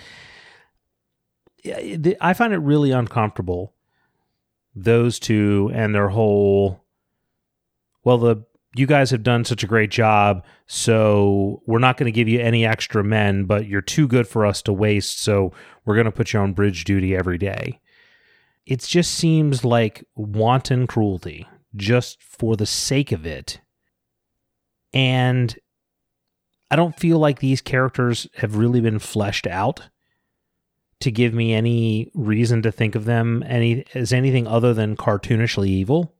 I 1.66 2.34
find 2.34 2.54
it 2.54 2.60
really 2.60 2.92
uncomfortable. 2.92 3.74
Those 4.76 5.20
two 5.20 5.72
and 5.74 5.96
their 5.96 6.10
whole. 6.10 6.84
Well, 8.04 8.18
the 8.18 8.46
you 8.76 8.86
guys 8.86 9.10
have 9.12 9.24
done 9.24 9.46
such 9.46 9.64
a 9.64 9.68
great 9.68 9.90
job, 9.90 10.44
so 10.68 11.62
we're 11.66 11.80
not 11.80 11.96
going 11.96 12.12
to 12.12 12.16
give 12.16 12.28
you 12.28 12.42
any 12.42 12.66
extra 12.66 13.04
men, 13.04 13.46
but 13.46 13.68
you're 13.68 13.82
too 13.82 14.06
good 14.06 14.28
for 14.28 14.46
us 14.46 14.62
to 14.64 14.74
waste, 14.74 15.22
so 15.22 15.54
we're 15.86 15.96
going 15.96 16.06
to 16.06 16.12
put 16.12 16.34
you 16.34 16.40
on 16.42 16.52
bridge 16.52 16.84
duty 16.84 17.16
every 17.16 17.38
day. 17.38 17.80
It 18.66 18.82
just 18.82 19.14
seems 19.14 19.64
like 19.64 20.04
wanton 20.16 20.88
cruelty, 20.88 21.48
just 21.74 22.22
for 22.22 22.58
the 22.58 22.66
sake 22.66 23.14
of 23.14 23.26
it. 23.26 23.62
And 24.96 25.56
I 26.72 26.76
don't 26.76 26.98
feel 26.98 27.20
like 27.20 27.40
these 27.40 27.62
characters 27.62 28.28
have 28.38 28.56
really 28.56 28.82
been 28.82 29.00
fleshed 29.00 29.46
out 29.46 29.90
to 31.02 31.12
give 31.12 31.34
me 31.34 31.54
any 31.54 32.10
reason 32.16 32.62
to 32.62 32.72
think 32.72 32.96
of 32.96 33.06
them 33.06 33.44
any 33.46 33.86
as 33.94 34.14
anything 34.14 34.48
other 34.48 34.74
than 34.74 34.96
cartoonishly 34.96 35.68
evil. 35.68 36.16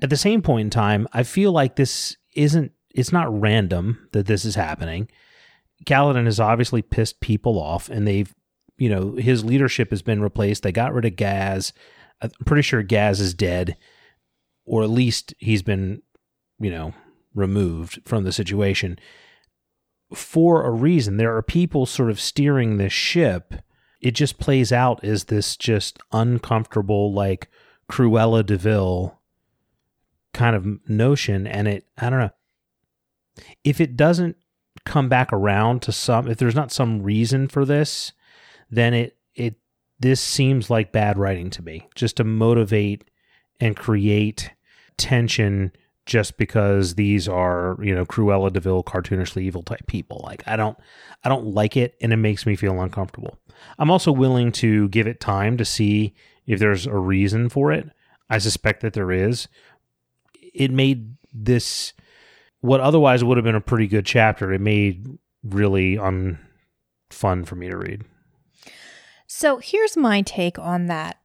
At 0.00 0.10
the 0.10 0.16
same 0.16 0.40
point 0.40 0.66
in 0.66 0.70
time, 0.70 1.08
I 1.12 1.24
feel 1.24 1.52
like 1.52 1.76
this 1.76 2.16
isn't 2.34 2.72
it's 2.94 3.12
not 3.12 3.40
random 3.40 4.08
that 4.12 4.26
this 4.26 4.44
is 4.44 4.54
happening. 4.54 5.08
Kaladin 5.84 6.24
has 6.24 6.40
obviously 6.40 6.80
pissed 6.80 7.20
people 7.20 7.58
off 7.58 7.90
and 7.90 8.06
they've 8.06 8.32
you 8.78 8.88
know, 8.90 9.14
his 9.14 9.44
leadership 9.44 9.90
has 9.90 10.02
been 10.02 10.20
replaced. 10.22 10.62
They 10.62 10.72
got 10.72 10.92
rid 10.92 11.06
of 11.06 11.16
Gaz. 11.16 11.72
I'm 12.20 12.30
pretty 12.44 12.62
sure 12.62 12.82
Gaz 12.82 13.20
is 13.20 13.34
dead. 13.34 13.76
Or 14.64 14.82
at 14.82 14.90
least 14.90 15.32
he's 15.38 15.62
been, 15.62 16.02
you 16.58 16.70
know, 16.70 16.92
removed 17.36 18.00
from 18.04 18.24
the 18.24 18.32
situation 18.32 18.98
for 20.14 20.64
a 20.64 20.70
reason. 20.70 21.16
There 21.16 21.36
are 21.36 21.42
people 21.42 21.86
sort 21.86 22.10
of 22.10 22.20
steering 22.20 22.76
this 22.76 22.92
ship. 22.92 23.54
It 24.00 24.12
just 24.12 24.38
plays 24.38 24.72
out 24.72 25.02
as 25.04 25.24
this 25.24 25.56
just 25.56 25.98
uncomfortable, 26.12 27.12
like 27.12 27.48
Cruella 27.90 28.44
de 28.44 28.56
Vil 28.56 29.18
kind 30.32 30.54
of 30.54 30.88
notion. 30.88 31.46
And 31.46 31.66
it, 31.66 31.86
I 31.98 32.10
don't 32.10 32.20
know. 32.20 32.30
If 33.64 33.80
it 33.80 33.96
doesn't 33.96 34.36
come 34.84 35.08
back 35.08 35.32
around 35.32 35.82
to 35.82 35.92
some, 35.92 36.28
if 36.28 36.38
there's 36.38 36.54
not 36.54 36.72
some 36.72 37.02
reason 37.02 37.48
for 37.48 37.64
this, 37.64 38.12
then 38.70 38.94
it, 38.94 39.16
it, 39.34 39.56
this 39.98 40.20
seems 40.20 40.70
like 40.70 40.92
bad 40.92 41.18
writing 41.18 41.50
to 41.50 41.62
me, 41.62 41.88
just 41.94 42.16
to 42.16 42.24
motivate 42.24 43.04
and 43.60 43.76
create 43.76 44.50
tension 44.96 45.72
just 46.06 46.38
because 46.38 46.94
these 46.94 47.28
are 47.28 47.76
you 47.82 47.94
know 47.94 48.06
Cruella 48.06 48.52
de 48.52 48.60
Vil 48.60 48.82
cartoonishly 48.82 49.42
evil 49.42 49.62
type 49.62 49.86
people. 49.86 50.22
Like 50.24 50.42
I 50.46 50.56
don't 50.56 50.78
I 51.24 51.28
don't 51.28 51.48
like 51.48 51.76
it, 51.76 51.96
and 52.00 52.12
it 52.12 52.16
makes 52.16 52.46
me 52.46 52.56
feel 52.56 52.80
uncomfortable. 52.80 53.36
I'm 53.78 53.90
also 53.90 54.12
willing 54.12 54.52
to 54.52 54.88
give 54.88 55.06
it 55.06 55.20
time 55.20 55.56
to 55.58 55.64
see 55.64 56.14
if 56.46 56.58
there's 56.60 56.86
a 56.86 56.96
reason 56.96 57.48
for 57.48 57.72
it. 57.72 57.90
I 58.30 58.38
suspect 58.38 58.80
that 58.82 58.92
there 58.92 59.12
is. 59.12 59.48
It 60.54 60.70
made 60.70 61.16
this 61.32 61.92
what 62.60 62.80
otherwise 62.80 63.22
would 63.22 63.36
have 63.36 63.44
been 63.44 63.54
a 63.54 63.60
pretty 63.60 63.86
good 63.86 64.06
chapter. 64.06 64.52
It 64.52 64.60
made 64.60 65.18
really 65.44 65.96
unfun 65.96 67.46
for 67.46 67.56
me 67.56 67.68
to 67.68 67.76
read. 67.76 68.04
So 69.26 69.58
here's 69.58 69.96
my 69.96 70.22
take 70.22 70.58
on 70.58 70.86
that. 70.86 71.18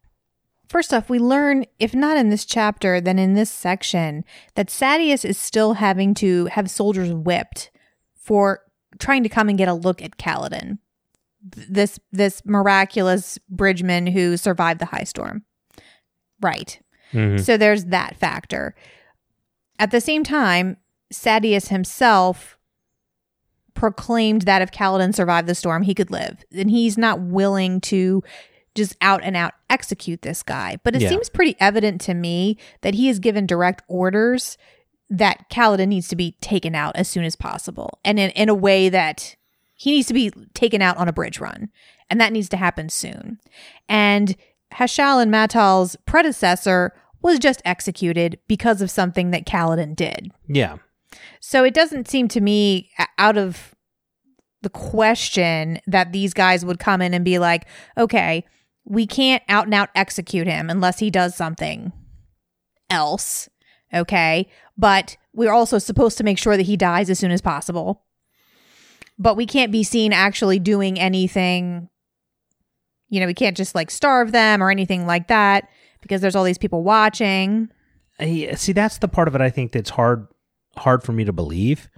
First 0.72 0.94
off, 0.94 1.10
we 1.10 1.20
learn, 1.20 1.66
if 1.80 1.94
not 1.94 2.16
in 2.16 2.30
this 2.30 2.46
chapter, 2.46 3.02
then 3.02 3.20
in 3.20 3.34
this 3.34 3.52
section, 3.52 4.24
that 4.56 4.70
Sadeas 4.70 5.26
is 5.26 5.38
still 5.38 5.74
having 5.74 6.14
to 6.14 6.46
have 6.46 6.72
soldiers 6.72 7.12
whipped 7.12 7.72
for 8.16 8.62
trying 8.98 9.22
to 9.24 9.28
come 9.28 9.50
and 9.50 9.58
get 9.58 9.68
a 9.68 9.74
look 9.74 10.02
at 10.02 10.16
Kaladin, 10.16 10.78
this 11.44 12.00
this 12.14 12.42
miraculous 12.46 13.38
bridgeman 13.50 14.08
who 14.08 14.38
survived 14.38 14.80
the 14.80 14.86
high 14.86 15.04
storm. 15.04 15.44
Right. 16.40 16.82
Mhm. 17.12 17.44
So 17.44 17.58
there's 17.58 17.86
that 17.88 18.16
factor. 18.16 18.74
At 19.78 19.92
the 19.92 20.00
same 20.00 20.24
time, 20.24 20.78
Sadeas 21.14 21.68
himself 21.68 22.58
proclaimed 23.74 24.44
that 24.44 24.62
if 24.62 24.72
Kaladin 24.72 25.14
survived 25.14 25.50
the 25.50 25.56
storm, 25.56 25.84
he 25.84 25.94
could 25.94 26.12
live. 26.12 26.46
And 26.56 26.72
he's 26.72 26.98
not 26.98 27.20
willing 27.20 27.82
to 27.82 28.24
just 28.76 28.96
out 29.02 29.22
and 29.24 29.36
out 29.36 29.54
execute 29.70 30.22
this 30.22 30.44
guy. 30.44 30.78
But 30.84 30.96
it 30.96 31.02
Yeah. 31.02 31.10
seems 31.10 31.30
pretty 31.30 31.56
evident 31.60 32.02
to 32.02 32.14
me 32.14 32.58
that 32.82 32.94
he 32.96 33.08
has 33.08 33.20
given 33.20 33.46
direct 33.46 33.84
orders 33.88 34.58
that 35.10 35.50
Kaladin 35.50 35.90
needs 35.90 36.08
to 36.08 36.16
be 36.16 36.38
taken 36.42 36.74
out 36.74 36.96
as 36.96 37.08
soon 37.10 37.26
as 37.26 37.36
possible. 37.36 38.00
And 38.06 38.18
in, 38.20 38.30
in 38.32 38.48
a 38.50 38.54
way 38.56 38.88
that 38.90 39.36
he 39.76 39.92
needs 39.92 40.08
to 40.08 40.14
be 40.14 40.32
taken 40.54 40.82
out 40.82 40.96
on 40.98 41.08
a 41.08 41.14
bridge 41.14 41.40
run. 41.40 41.70
And 42.10 42.20
that 42.22 42.32
needs 42.32 42.48
to 42.50 42.58
happen 42.58 42.88
soon. 42.90 43.40
And 43.90 44.36
Hashal 44.74 45.22
and 45.22 45.32
Matal's 45.32 45.96
predecessor 46.06 46.94
was 47.22 47.40
just 47.40 47.62
executed 47.66 48.40
because 48.48 48.82
of 48.82 48.90
something 48.92 49.32
that 49.32 49.46
Kaladin 49.46 49.96
did. 49.96 50.32
Yeah. 50.48 50.78
So 51.40 51.64
it 51.64 51.74
doesn't 51.74 52.08
seem 52.08 52.28
to 52.30 52.40
me 52.42 52.90
out 53.18 53.38
of 53.38 53.76
the 54.62 54.70
question 54.70 55.80
that 55.88 56.12
these 56.14 56.34
guys 56.34 56.64
would 56.64 56.80
come 56.80 57.02
in 57.02 57.14
and 57.14 57.26
be 57.26 57.40
like, 57.40 57.66
okay, 57.98 58.46
we 58.86 59.06
can't 59.06 59.44
out 59.48 59.66
and 59.66 59.74
out 59.74 59.90
execute 59.96 60.48
him 60.48 60.70
unless 60.70 61.00
he 61.00 61.10
does 61.10 61.36
something 61.36 61.92
else. 62.90 63.50
Okay. 63.94 64.48
But 64.78 65.18
we're 65.34 65.52
also 65.52 65.78
supposed 65.78 66.18
to 66.18 66.24
make 66.24 66.38
sure 66.38 66.58
that 66.58 66.66
he 66.66 66.78
dies 66.78 67.10
as 67.10 67.20
soon 67.20 67.32
as 67.32 67.42
possible. 67.42 68.04
But 69.18 69.38
we 69.38 69.46
can't 69.46 69.72
be 69.72 69.84
seen 69.84 70.14
actually 70.14 70.60
doing 70.60 71.00
anything. 71.00 71.90
You 73.10 73.20
know, 73.20 73.28
we 73.28 73.34
can't 73.34 73.58
just 73.58 73.76
like 73.76 73.92
starve 73.92 74.32
them 74.32 74.64
or 74.64 74.72
anything 74.72 75.06
like 75.06 75.28
that 75.28 75.70
because 76.02 76.22
there's 76.22 76.36
all 76.36 76.44
these 76.44 76.58
people 76.58 76.84
watching. 76.84 77.70
See 78.20 78.74
that's 78.74 78.98
the 79.00 79.08
part 79.08 79.28
of 79.28 79.36
it 79.36 79.42
I 79.42 79.50
think 79.50 79.72
that's 79.72 79.90
hard 79.90 80.28
hard 80.78 81.04
for 81.04 81.12
me 81.12 81.24
to 81.26 81.34
believe. 81.34 81.90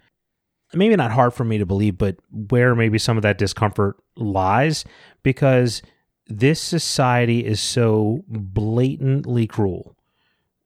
Maybe 0.74 0.96
not 0.96 1.12
hard 1.12 1.34
for 1.34 1.44
me 1.44 1.60
to 1.60 1.66
believe, 1.66 1.98
but 1.98 2.18
where 2.32 2.76
maybe 2.76 2.98
some 2.98 3.18
of 3.18 3.24
that 3.24 3.38
discomfort 3.38 3.96
lies 4.18 4.86
because 5.22 5.84
this 6.28 6.62
society 6.62 7.46
is 7.46 7.60
so 7.62 8.24
blatantly 8.28 9.48
cruel, 9.48 9.96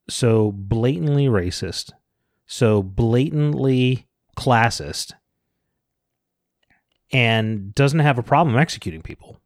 so 0.08 0.52
blatantly 0.52 1.26
racist, 1.26 1.92
so 2.46 2.82
blatantly 2.82 4.06
classist, 4.36 5.12
and 7.12 7.74
doesn't 7.74 8.00
have 8.00 8.18
a 8.18 8.22
problem 8.22 8.56
executing 8.56 9.02
people. 9.02 9.40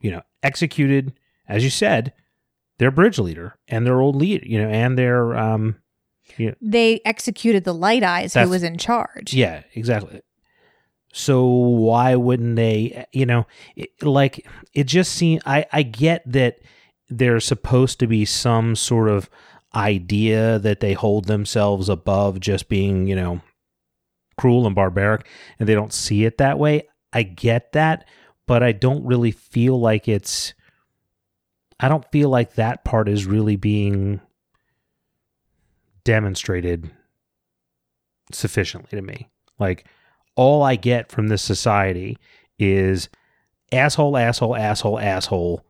You 0.00 0.12
know, 0.12 0.22
executed, 0.42 1.12
as 1.48 1.64
you 1.64 1.70
said, 1.70 2.12
their 2.78 2.90
bridge 2.90 3.18
leader 3.18 3.56
and 3.66 3.84
their 3.86 4.00
old 4.00 4.16
lead, 4.16 4.44
you 4.46 4.60
know, 4.62 4.68
and 4.68 4.96
their 4.96 5.36
um 5.36 5.76
you 6.36 6.48
know, 6.48 6.54
They 6.60 7.00
executed 7.04 7.64
the 7.64 7.74
Light 7.74 8.02
Eyes 8.02 8.34
who 8.34 8.48
was 8.48 8.62
in 8.62 8.76
charge. 8.78 9.32
yeah, 9.32 9.62
exactly. 9.74 10.20
So 11.12 11.46
why 11.46 12.14
wouldn't 12.16 12.56
they, 12.56 13.06
you 13.12 13.26
know, 13.26 13.46
it, 13.76 13.90
like 14.02 14.46
it 14.74 14.84
just 14.84 15.12
seems 15.12 15.42
I 15.46 15.66
I 15.72 15.82
get 15.82 16.22
that 16.30 16.58
there's 17.08 17.44
supposed 17.44 17.98
to 18.00 18.06
be 18.06 18.24
some 18.24 18.76
sort 18.76 19.08
of 19.08 19.30
idea 19.74 20.58
that 20.58 20.80
they 20.80 20.92
hold 20.92 21.26
themselves 21.26 21.88
above 21.88 22.40
just 22.40 22.68
being, 22.68 23.06
you 23.06 23.16
know, 23.16 23.40
cruel 24.36 24.66
and 24.66 24.74
barbaric 24.74 25.26
and 25.58 25.68
they 25.68 25.74
don't 25.74 25.92
see 25.92 26.24
it 26.24 26.38
that 26.38 26.58
way. 26.58 26.86
I 27.12 27.22
get 27.22 27.72
that, 27.72 28.06
but 28.46 28.62
I 28.62 28.72
don't 28.72 29.04
really 29.04 29.30
feel 29.30 29.80
like 29.80 30.08
it's 30.08 30.54
I 31.80 31.88
don't 31.88 32.10
feel 32.10 32.28
like 32.28 32.54
that 32.54 32.84
part 32.84 33.08
is 33.08 33.24
really 33.24 33.56
being 33.56 34.20
demonstrated 36.04 36.90
sufficiently 38.32 38.98
to 38.98 39.02
me. 39.02 39.28
Like 39.58 39.86
all 40.38 40.62
I 40.62 40.76
get 40.76 41.10
from 41.10 41.26
this 41.26 41.42
society 41.42 42.16
is 42.60 43.08
asshole, 43.72 44.16
asshole, 44.16 44.54
asshole, 44.54 45.00
asshole, 45.00 45.64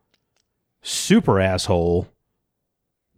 super 0.82 1.40
asshole, 1.40 2.06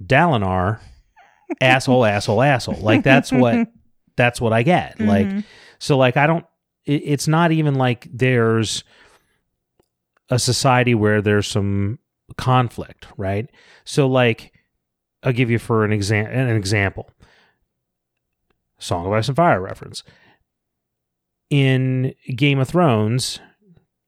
Dalinar, 0.03 0.79
asshole, 1.61 2.05
asshole, 2.05 2.41
asshole. 2.41 2.77
Like 2.81 3.03
that's 3.03 3.33
what 3.33 3.69
that's 4.17 4.41
what 4.41 4.53
I 4.53 4.63
get. 4.63 5.01
Like 5.01 5.27
Mhm. 5.27 5.45
so 5.81 5.99
like 5.99 6.17
I 6.17 6.27
don't 6.29 6.47
it, 6.85 7.03
it's 7.05 7.27
not 7.29 7.51
even 7.53 7.75
like 7.75 8.07
there's 8.13 8.85
a 10.31 10.39
society 10.39 10.95
where 10.95 11.21
there's 11.21 11.49
some 11.49 11.99
conflict, 12.37 13.09
right? 13.17 13.51
So 13.85 14.07
like 14.07 14.53
I'll 15.25 15.33
give 15.33 15.51
you 15.51 15.59
for 15.59 15.85
an 15.85 15.93
exam 15.93 16.27
an 16.27 16.57
example. 16.57 17.11
Song 18.79 19.05
of 19.05 19.13
Ice 19.13 19.29
and 19.29 19.37
Fire 19.37 19.61
reference. 19.61 20.03
In 21.51 22.15
Game 22.37 22.61
of 22.61 22.69
Thrones, 22.69 23.41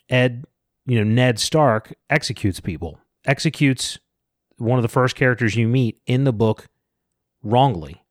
Ed, 0.08 0.44
you 0.86 0.98
know, 0.98 1.10
Ned 1.10 1.38
Stark 1.38 1.94
executes 2.08 2.60
people. 2.60 2.98
Executes 3.24 3.98
one 4.58 4.78
of 4.78 4.82
the 4.82 4.88
first 4.88 5.16
characters 5.16 5.56
you 5.56 5.66
meet 5.66 6.00
in 6.06 6.24
the 6.24 6.32
book 6.32 6.68
wrongly, 7.42 8.02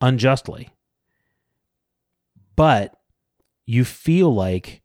unjustly. 0.00 0.70
But 2.54 2.96
you 3.66 3.84
feel 3.84 4.32
like 4.32 4.82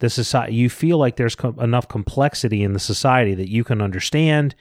the 0.00 0.10
society 0.10 0.54
you 0.54 0.68
feel 0.68 0.98
like 0.98 1.16
there's 1.16 1.36
co- 1.36 1.54
enough 1.60 1.88
complexity 1.88 2.62
in 2.62 2.72
the 2.72 2.80
society 2.80 3.34
that 3.34 3.48
you 3.48 3.64
can 3.64 3.80
understand 3.80 4.54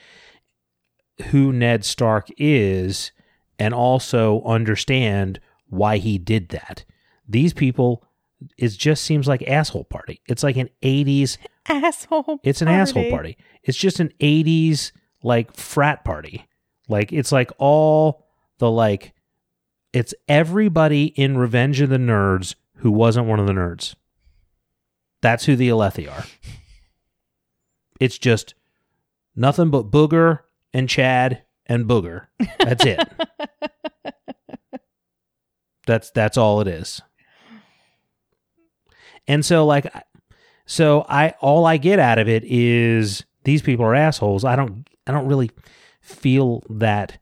who 1.32 1.52
Ned 1.52 1.84
Stark 1.84 2.30
is 2.38 3.12
and 3.60 3.74
also 3.74 4.44
understand 4.44 5.40
why 5.68 5.98
he 5.98 6.18
did 6.18 6.50
that. 6.50 6.86
These 7.28 7.54
people 7.54 8.04
it 8.58 8.70
just 8.70 9.04
seems 9.04 9.28
like 9.28 9.42
asshole 9.48 9.86
party. 9.86 10.22
It's 10.28 10.44
like 10.44 10.58
an 10.58 10.70
80s 10.82 11.38
Asshole. 11.68 12.40
it's 12.44 12.62
an 12.62 12.68
asshole 12.68 13.10
party. 13.10 13.38
It's 13.64 13.78
just 13.78 14.00
an 14.00 14.12
80s 14.20 14.92
like 15.24 15.54
frat 15.56 16.04
party. 16.04 16.46
Like 16.90 17.14
it's 17.14 17.32
like 17.32 17.52
all 17.58 18.26
the 18.60 18.70
like 18.70 19.14
it's 19.94 20.14
everybody 20.28 21.06
in 21.06 21.38
Revenge 21.38 21.80
of 21.82 21.90
the 21.90 21.98
Nerds 21.98 22.56
who 22.78 22.92
wasn't 22.92 23.28
one 23.28 23.40
of 23.40 23.48
the 23.48 23.54
nerds. 23.54 23.96
That's 25.22 25.46
who 25.46 25.56
the 25.56 25.70
Alethi 25.70 26.12
are. 26.12 26.26
It's 28.00 28.18
just 28.18 28.54
nothing 29.34 29.70
but 29.70 29.90
Booger 29.90 30.40
and 30.74 30.90
Chad 30.90 31.44
and 31.68 31.86
Booger. 31.86 32.26
That's 32.60 32.84
it. 32.86 33.00
that's 35.88 36.12
that's 36.12 36.36
all 36.36 36.60
it 36.60 36.68
is. 36.68 37.02
And 39.28 39.46
so 39.46 39.66
like 39.66 39.92
so 40.66 41.06
I 41.10 41.34
all 41.42 41.66
I 41.66 41.78
get 41.78 42.00
out 42.00 42.20
of 42.20 42.28
it 42.28 42.44
is 42.46 43.24
these 43.44 43.62
people 43.62 43.86
are 43.86 43.96
assholes. 43.96 44.46
I 44.46 44.56
don't 44.56 44.88
I 45.08 45.12
don't 45.12 45.28
really 45.28 45.52
feel 46.02 46.64
that 46.70 47.18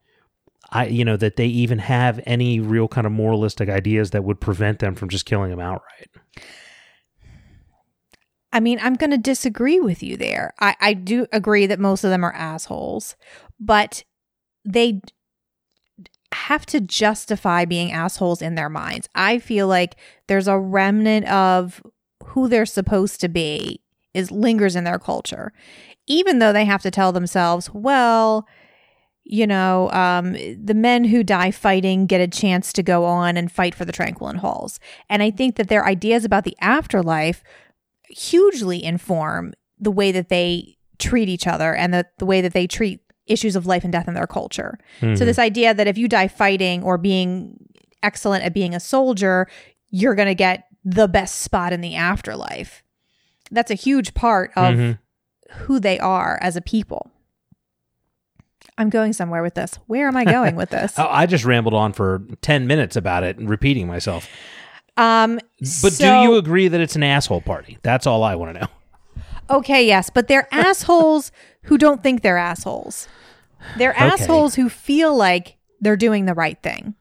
I 0.72 0.88
you 0.88 1.06
know 1.06 1.18
that 1.18 1.36
they 1.36 1.48
even 1.48 1.80
have 1.80 2.20
any 2.26 2.60
real 2.60 2.88
kind 2.88 3.06
of 3.06 3.14
moralistic 3.14 3.70
ideas 3.70 4.12
that 4.12 4.24
would 4.24 4.40
prevent 4.40 4.80
them 4.80 4.96
from 4.96 5.10
just 5.10 5.26
killing 5.26 5.50
them 5.50 5.60
outright. 5.60 6.10
I 8.54 8.60
mean, 8.60 8.80
I'm 8.82 8.96
going 8.96 9.12
to 9.12 9.18
disagree 9.18 9.80
with 9.80 10.04
you 10.04 10.18
there. 10.18 10.54
I, 10.60 10.76
I 10.82 10.94
do 10.94 11.26
agree 11.32 11.68
that 11.68 11.80
most 11.80 12.04
of 12.04 12.10
them 12.10 12.26
are 12.26 12.34
assholes, 12.34 13.16
but 13.60 14.04
they 14.66 15.00
have 16.32 16.66
to 16.68 16.80
justify 16.80 17.66
being 17.66 17.92
assholes 17.92 18.42
in 18.42 18.56
their 18.56 18.70
minds. 18.70 19.10
I 19.16 19.40
feel 19.40 19.68
like 19.68 19.96
there's 20.28 20.48
a 20.48 20.60
remnant 20.60 21.28
of 21.28 21.82
who 22.24 22.48
they're 22.48 22.66
supposed 22.66 23.20
to 23.22 23.30
be 23.30 23.82
is 24.14 24.32
lingers 24.32 24.76
in 24.76 24.84
their 24.84 25.00
culture, 25.00 25.54
even 26.08 26.40
though 26.40 26.54
they 26.54 26.66
have 26.66 26.82
to 26.82 26.92
tell 26.92 27.12
themselves, 27.12 27.70
well, 27.74 28.48
you 29.24 29.46
know, 29.46 29.90
um, 29.92 30.34
the 30.34 30.74
men 30.74 31.06
who 31.06 31.24
die 31.24 31.52
fighting 31.52 32.06
get 32.06 32.22
a 32.22 32.28
chance 32.28 32.74
to 32.74 32.84
go 32.84 33.06
on 33.06 33.38
and 33.38 33.52
fight 33.52 33.76
for 33.76 33.86
the 33.86 33.92
Tranquiline 33.92 34.38
Halls. 34.38 34.80
And 35.10 35.22
I 35.22 35.32
think 35.32 35.56
that 35.56 35.68
their 35.68 35.86
ideas 35.86 36.26
about 36.26 36.44
the 36.44 36.58
afterlife 36.60 37.44
hugely 38.10 38.84
inform 38.84 39.54
the 39.80 39.92
way 39.92 40.12
that 40.12 40.30
they 40.30 40.78
treat 40.98 41.30
each 41.30 41.48
other 41.48 41.74
and 41.74 41.94
the, 41.94 42.06
the 42.18 42.26
way 42.26 42.42
that 42.42 42.54
they 42.54 42.68
treat 42.68 43.00
issues 43.32 43.56
of 43.56 43.66
life 43.66 43.84
and 43.84 43.92
death 43.94 44.08
in 44.08 44.14
their 44.14 44.28
culture. 44.28 44.78
So 45.00 45.08
Mhm. 45.08 45.18
this 45.20 45.40
idea 45.40 45.74
that 45.74 45.88
if 45.88 45.98
you 45.98 46.08
die 46.08 46.28
fighting 46.28 46.84
or 46.84 46.98
being 46.98 47.58
excellent 48.04 48.44
at 48.44 48.54
being 48.54 48.74
a 48.76 48.80
soldier, 48.80 49.48
you're 49.90 50.16
going 50.16 50.28
to 50.28 50.36
get 50.36 50.66
the 50.84 51.08
best 51.08 51.40
spot 51.40 51.72
in 51.74 51.82
the 51.82 51.96
afterlife. 51.96 52.84
That's 53.52 53.70
a 53.72 53.76
huge 53.76 54.14
part 54.14 54.52
of 54.56 54.76
Mhm. 54.76 54.98
who 55.52 55.80
they 55.80 56.00
are 56.00 56.38
as 56.42 56.56
a 56.56 56.62
people. 56.62 57.12
I'm 58.78 58.90
going 58.90 59.14
somewhere 59.14 59.44
with 59.44 59.54
this. 59.56 59.76
Where 59.88 60.08
am 60.08 60.16
I 60.18 60.26
going 60.26 60.56
with 60.56 60.70
this? 60.70 60.94
Oh, 60.98 61.08
I 61.10 61.26
just 61.26 61.46
rambled 61.46 61.74
on 61.74 61.94
for 61.94 62.24
10 62.42 62.68
minutes 62.68 62.96
about 62.96 63.24
it 63.24 63.38
and 63.38 63.50
repeating 63.50 63.88
myself. 63.88 64.28
Um 64.98 65.40
But 65.60 65.94
so- 65.94 66.04
do 66.06 66.30
you 66.32 66.38
agree 66.38 66.68
that 66.68 66.80
it's 66.82 66.96
an 66.96 67.04
asshole 67.04 67.42
party? 67.42 67.78
That's 67.84 68.08
all 68.08 68.24
I 68.24 68.36
want 68.36 68.56
to 68.56 68.62
know. 68.62 68.68
Okay, 69.50 69.86
yes, 69.86 70.10
but 70.10 70.28
they're 70.28 70.48
assholes 70.54 71.32
who 71.64 71.78
don't 71.78 72.02
think 72.02 72.22
they're 72.22 72.38
assholes. 72.38 73.08
They're 73.76 73.92
Okay. 73.92 74.14
assholes 74.14 74.56
who 74.56 74.70
feel 74.70 75.16
like 75.16 75.58
they're 75.80 75.98
doing 75.98 76.26
the 76.26 76.34
right 76.34 76.62
thing. 76.62 76.96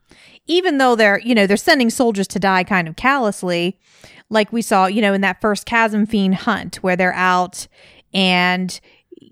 even 0.46 0.78
though 0.78 0.96
they're, 0.96 1.20
you 1.20 1.32
know, 1.34 1.46
they're 1.46 1.56
sending 1.56 1.90
soldiers 1.90 2.26
to 2.26 2.38
die 2.40 2.64
kind 2.64 2.88
of 2.88 2.96
callously, 2.96 3.78
like 4.30 4.52
we 4.52 4.62
saw, 4.62 4.86
you 4.86 5.00
know, 5.00 5.12
in 5.12 5.20
that 5.20 5.40
first 5.40 5.64
Chasm 5.64 6.06
Fiend 6.06 6.34
hunt 6.34 6.76
where 6.76 6.96
they're 6.96 7.14
out 7.14 7.68
and 8.12 8.80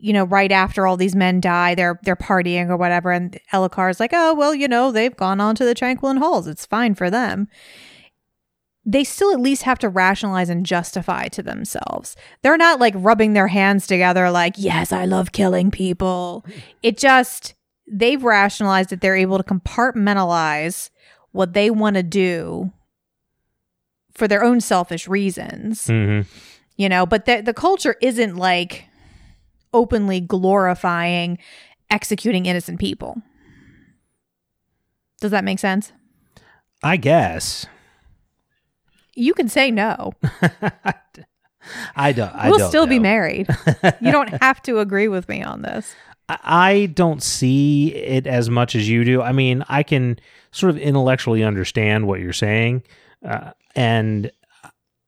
you 0.01 0.13
know, 0.13 0.23
right 0.25 0.53
after 0.53 0.87
all 0.87 0.97
these 0.97 1.17
men 1.17 1.41
die, 1.41 1.75
they're 1.75 1.99
they're 2.05 2.15
partying 2.15 2.69
or 2.69 2.77
whatever, 2.77 3.11
and 3.11 3.37
Elhokar's 3.53 3.99
like, 3.99 4.13
oh 4.13 4.33
well, 4.35 4.55
you 4.55 4.69
know, 4.69 4.93
they've 4.93 5.17
gone 5.17 5.41
on 5.41 5.57
to 5.57 5.65
the 5.65 5.75
Tranquiline 5.75 6.19
Halls. 6.19 6.47
It's 6.47 6.65
fine 6.67 6.95
for 6.95 7.11
them. 7.11 7.49
They 8.91 9.05
still 9.05 9.33
at 9.33 9.41
least 9.41 9.65
have 9.65 9.79
to 9.81 9.89
rationalize 9.91 10.49
and 10.49 10.65
justify 10.65 11.29
to 11.29 11.43
themselves. 11.43 12.17
They're 12.43 12.57
not 12.57 12.81
like 12.81 12.95
rubbing 12.97 13.35
their 13.35 13.49
hands 13.49 13.87
together, 13.87 14.31
like, 14.31 14.55
yes, 14.57 14.93
I 14.93 15.05
love 15.05 15.33
killing 15.33 15.71
people. 15.71 16.43
It 16.83 16.97
just 16.97 17.55
they've 17.87 18.23
rationalized 18.25 18.89
that 18.89 19.03
they're 19.03 19.15
able 19.17 19.37
to 19.37 19.45
compartmentalize 19.45 20.89
what 21.33 21.53
they 21.53 21.69
want 21.71 21.97
to 21.97 22.03
do 22.03 22.73
for 24.15 24.27
their 24.27 24.43
own 24.43 24.61
selfish 24.61 25.07
reasons, 25.07 25.87
Mm-hmm. 25.87 26.27
you 26.77 26.89
know. 26.89 27.05
But 27.05 27.27
the 27.27 27.43
the 27.43 27.53
culture 27.55 27.97
isn't 28.01 28.37
like 28.37 28.87
openly 29.75 30.21
glorifying 30.21 31.37
executing 31.91 32.47
innocent 32.47 32.81
people. 32.81 33.21
Does 35.21 35.31
that 35.31 35.45
make 35.45 35.59
sense? 35.59 35.93
I 36.83 36.97
guess. 36.97 37.67
You 39.19 39.35
can 39.35 39.49
say 39.49 39.71
no. 39.71 40.13
I 41.97 42.13
don't. 42.13 42.35
I 42.35 42.49
we'll 42.49 42.59
don't 42.59 42.69
still 42.69 42.87
be 42.87 42.99
married. 42.99 43.49
you 44.01 44.13
don't 44.13 44.41
have 44.41 44.63
to 44.63 44.79
agree 44.79 45.09
with 45.09 45.29
me 45.29 45.43
on 45.43 45.63
this. 45.63 45.95
I- 46.29 46.39
I 46.43 46.87
don't 46.87 47.23
see 47.23 47.95
it 47.95 48.27
as 48.27 48.51
much 48.51 48.75
as 48.75 48.87
you 48.89 49.03
do. 49.03 49.23
I 49.23 49.33
mean, 49.33 49.65
I 49.69 49.83
can 49.83 50.19
sort 50.51 50.69
of 50.71 50.77
intellectually 50.79 51.43
understand 51.43 52.07
what 52.07 52.21
you're 52.21 52.35
saying, 52.35 52.83
uh, 53.27 53.53
and 53.75 54.31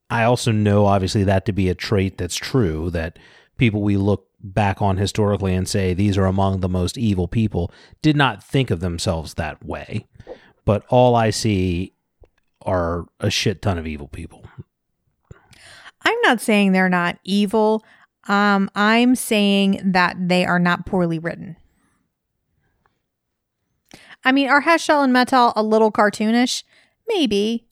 I 0.09 0.25
also 0.25 0.51
know, 0.51 0.87
obviously, 0.87 1.25
that 1.25 1.45
to 1.47 1.53
be 1.53 1.69
a 1.69 1.75
trait 1.75 2.17
that's 2.17 2.37
true. 2.37 2.89
That 2.91 3.19
people 3.59 3.83
we 3.83 3.99
look 3.99 4.27
back 4.43 4.81
on 4.81 4.97
historically 4.97 5.55
and 5.55 5.69
say 5.69 5.93
these 5.93 6.17
are 6.17 6.25
among 6.25 6.61
the 6.61 6.69
most 6.71 6.97
evil 6.97 7.29
people 7.29 7.71
did 8.01 8.17
not 8.17 8.43
think 8.43 8.71
of 8.71 8.81
themselves 8.81 9.35
that 9.35 9.63
way. 9.65 10.07
But 10.65 10.85
all 10.89 11.15
I 11.15 11.29
see 11.31 11.93
are 12.63 13.07
a 13.19 13.31
shit 13.31 13.63
ton 13.63 13.79
of 13.79 13.87
evil 13.87 14.09
people. 14.09 14.45
I'm 16.03 16.19
not 16.23 16.41
saying 16.41 16.73
they're 16.73 16.89
not 16.89 17.19
evil. 17.25 17.85
Um, 18.29 18.71
I'm 18.75 19.15
saying 19.15 19.81
that 19.93 20.17
they 20.19 20.45
are 20.45 20.59
not 20.59 20.87
poorly 20.87 21.19
written. 21.19 21.57
I 24.25 24.33
mean, 24.33 24.49
are 24.49 24.63
Hashal 24.63 25.03
and 25.03 25.13
Metal 25.13 25.53
a 25.57 25.63
little 25.63 25.91
cartoonish? 25.91 26.63
Maybe. 27.09 27.67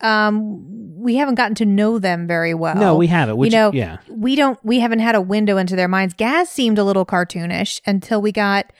Um, 0.00 0.98
we 0.98 1.16
haven't 1.16 1.36
gotten 1.36 1.54
to 1.56 1.66
know 1.66 1.98
them 1.98 2.26
very 2.26 2.54
well. 2.54 2.74
no, 2.74 2.96
we 2.96 3.06
haven't. 3.06 3.36
Which, 3.36 3.52
you 3.52 3.58
know, 3.58 3.72
yeah, 3.72 3.98
we 4.08 4.34
don't. 4.34 4.58
We 4.64 4.80
haven't 4.80 4.98
had 4.98 5.14
a 5.14 5.20
window 5.20 5.58
into 5.58 5.76
their 5.76 5.86
minds. 5.88 6.14
Gaz 6.14 6.48
seemed 6.48 6.78
a 6.78 6.84
little 6.84 7.06
cartoonish 7.06 7.80
until 7.86 8.20
we 8.20 8.32
got 8.32 8.72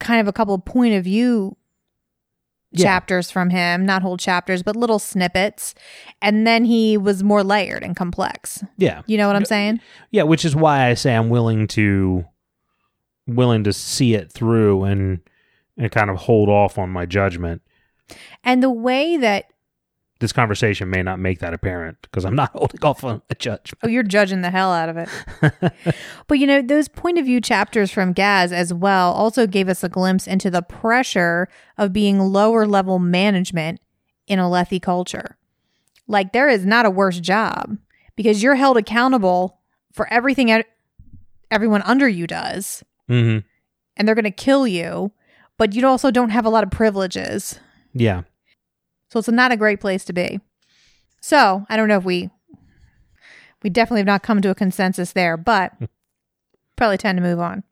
kind 0.00 0.20
of 0.20 0.26
a 0.26 0.32
couple 0.32 0.58
point 0.58 0.94
of 0.94 1.04
view 1.04 1.56
Yeah. 2.72 2.84
chapters 2.84 3.30
from 3.30 3.50
him, 3.50 3.86
not 3.86 4.02
whole 4.02 4.16
chapters, 4.16 4.62
but 4.62 4.76
little 4.76 4.98
snippets. 4.98 5.74
And 6.20 6.46
then 6.46 6.64
he 6.64 6.96
was 6.98 7.22
more 7.22 7.42
layered 7.44 7.82
and 7.82 7.96
complex. 7.96 8.62
yeah. 8.76 9.02
You 9.06 9.16
know 9.16 9.26
what 9.28 9.36
I'm 9.36 9.44
saying? 9.44 9.80
Yeah, 10.10 10.24
which 10.24 10.44
is 10.44 10.54
why 10.56 10.88
I 10.88 10.94
say 10.94 11.14
I'm 11.14 11.28
willing 11.30 11.68
to 11.68 12.24
willing 13.26 13.64
to 13.64 13.72
see 13.72 14.14
it 14.14 14.30
through 14.32 14.84
and 14.84 15.20
and 15.78 15.90
kind 15.90 16.10
of 16.10 16.16
hold 16.16 16.48
off 16.48 16.78
on 16.78 16.90
my 16.90 17.06
judgment. 17.06 17.62
And 18.44 18.62
the 18.62 18.70
way 18.70 19.16
that 19.16 19.52
This 20.18 20.32
conversation 20.32 20.88
may 20.88 21.02
not 21.02 21.18
make 21.18 21.40
that 21.40 21.52
apparent 21.52 21.98
because 22.02 22.24
I'm 22.24 22.34
not 22.34 22.50
holding 22.54 22.82
off 22.82 23.04
on 23.04 23.20
a 23.28 23.34
judgment. 23.34 23.80
oh, 23.82 23.88
you're 23.88 24.02
judging 24.02 24.40
the 24.40 24.50
hell 24.50 24.72
out 24.72 24.88
of 24.88 24.96
it. 24.96 25.08
but 26.26 26.38
you 26.38 26.46
know, 26.46 26.62
those 26.62 26.88
point 26.88 27.18
of 27.18 27.26
view 27.26 27.40
chapters 27.40 27.90
from 27.90 28.12
Gaz 28.12 28.52
as 28.52 28.72
well 28.72 29.12
also 29.12 29.46
gave 29.46 29.68
us 29.68 29.84
a 29.84 29.88
glimpse 29.88 30.26
into 30.26 30.50
the 30.50 30.62
pressure 30.62 31.48
of 31.76 31.92
being 31.92 32.18
lower 32.18 32.66
level 32.66 32.98
management 32.98 33.80
in 34.26 34.38
Alethi 34.38 34.80
culture. 34.80 35.36
Like 36.08 36.32
there 36.32 36.48
is 36.48 36.64
not 36.64 36.86
a 36.86 36.90
worse 36.90 37.20
job 37.20 37.76
because 38.16 38.42
you're 38.42 38.54
held 38.54 38.76
accountable 38.76 39.58
for 39.92 40.10
everything 40.12 40.62
everyone 41.50 41.82
under 41.82 42.08
you 42.08 42.26
does. 42.26 42.82
hmm 43.08 43.38
and 43.96 44.06
they're 44.06 44.14
going 44.14 44.24
to 44.24 44.30
kill 44.30 44.66
you, 44.66 45.10
but 45.56 45.74
you 45.74 45.86
also 45.86 46.10
don't 46.10 46.28
have 46.28 46.44
a 46.44 46.50
lot 46.50 46.62
of 46.62 46.70
privileges. 46.70 47.58
Yeah. 47.94 48.22
So 49.08 49.18
it's 49.18 49.28
not 49.28 49.52
a 49.52 49.56
great 49.56 49.80
place 49.80 50.04
to 50.06 50.12
be. 50.12 50.40
So 51.20 51.64
I 51.68 51.76
don't 51.76 51.88
know 51.88 51.96
if 51.98 52.04
we 52.04 52.30
we 53.62 53.70
definitely 53.70 54.00
have 54.00 54.06
not 54.06 54.22
come 54.22 54.40
to 54.42 54.50
a 54.50 54.54
consensus 54.54 55.12
there, 55.12 55.36
but 55.36 55.72
probably 56.76 56.98
tend 56.98 57.16
to 57.18 57.22
move 57.22 57.40
on. 57.40 57.62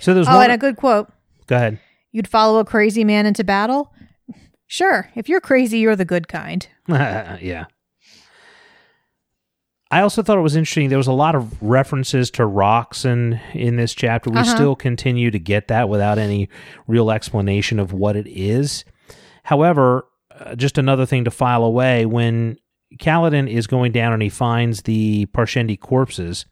So 0.00 0.14
there's 0.14 0.28
Oh, 0.28 0.36
one. 0.36 0.44
and 0.44 0.52
a 0.52 0.58
good 0.58 0.76
quote: 0.76 1.10
go 1.46 1.56
ahead. 1.56 1.78
"You'd 2.12 2.28
follow 2.28 2.58
a 2.60 2.64
crazy 2.64 3.04
man 3.04 3.26
into 3.26 3.44
battle." 3.44 3.92
Sure, 4.66 5.08
if 5.14 5.28
you're 5.28 5.40
crazy, 5.40 5.78
you're 5.78 5.96
the 5.96 6.04
good 6.04 6.28
kind. 6.28 6.66
yeah. 6.88 7.64
I 9.90 10.02
also 10.02 10.22
thought 10.22 10.36
it 10.36 10.42
was 10.42 10.56
interesting. 10.56 10.90
There 10.90 10.98
was 10.98 11.06
a 11.06 11.12
lot 11.12 11.34
of 11.34 11.60
references 11.62 12.30
to 12.32 12.44
rocks 12.44 13.06
in 13.06 13.40
in 13.54 13.76
this 13.76 13.94
chapter. 13.94 14.28
We 14.30 14.40
Uh-huh. 14.40 14.54
still 14.54 14.76
continue 14.76 15.30
to 15.30 15.38
get 15.38 15.68
that 15.68 15.88
without 15.88 16.18
any 16.18 16.50
real 16.86 17.10
explanation 17.10 17.78
of 17.78 17.92
what 17.94 18.14
it 18.14 18.26
is. 18.26 18.84
However, 19.44 20.04
uh, 20.38 20.54
just 20.54 20.78
another 20.78 21.06
thing 21.06 21.24
to 21.24 21.30
file 21.30 21.64
away 21.64 22.06
when 22.06 22.56
Kaladin 22.98 23.48
is 23.50 23.66
going 23.66 23.92
down 23.92 24.12
and 24.12 24.22
he 24.22 24.28
finds 24.28 24.82
the 24.82 25.26
Parshendi 25.26 25.78
corpses. 25.78 26.46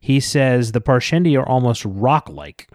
He 0.00 0.20
says 0.20 0.72
the 0.72 0.80
Parshendi 0.80 1.38
are 1.38 1.46
almost 1.48 1.84
rock-like. 1.84 2.68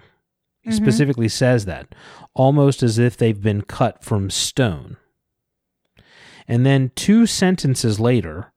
He 0.61 0.71
Mhm. 0.71 0.73
specifically 0.75 1.27
says 1.29 1.65
that, 1.65 1.93
almost 2.33 2.81
as 2.83 2.97
if 2.99 3.15
they've 3.17 3.41
been 3.41 3.61
cut 3.61 4.03
from 4.03 4.29
stone. 4.29 4.97
And 6.47 6.65
then 6.65 6.91
two 6.95 7.25
sentences 7.25 7.99
later, 7.99 8.51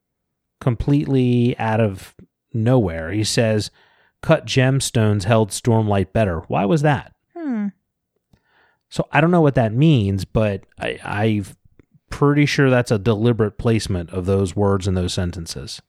completely 0.60 1.56
out 1.58 1.80
of 1.80 2.14
nowhere, 2.52 3.10
he 3.12 3.24
says, 3.24 3.70
Cut 4.20 4.46
gemstones 4.46 5.24
held 5.24 5.50
Stormlight 5.50 6.12
better. 6.12 6.40
Why 6.48 6.64
was 6.64 6.82
that? 6.82 7.12
Hmm. 7.36 7.68
So 8.90 9.06
I 9.12 9.20
don't 9.20 9.30
know 9.30 9.40
what 9.42 9.54
that 9.54 9.72
means, 9.72 10.24
but 10.24 10.64
I, 10.80 10.98
I'm 11.04 11.44
pretty 12.10 12.46
sure 12.46 12.70
that's 12.70 12.90
a 12.90 12.98
deliberate 12.98 13.58
placement 13.58 14.10
of 14.10 14.26
those 14.26 14.56
words 14.56 14.86
in 14.86 14.94
those 14.94 15.14
sentences. 15.14 15.80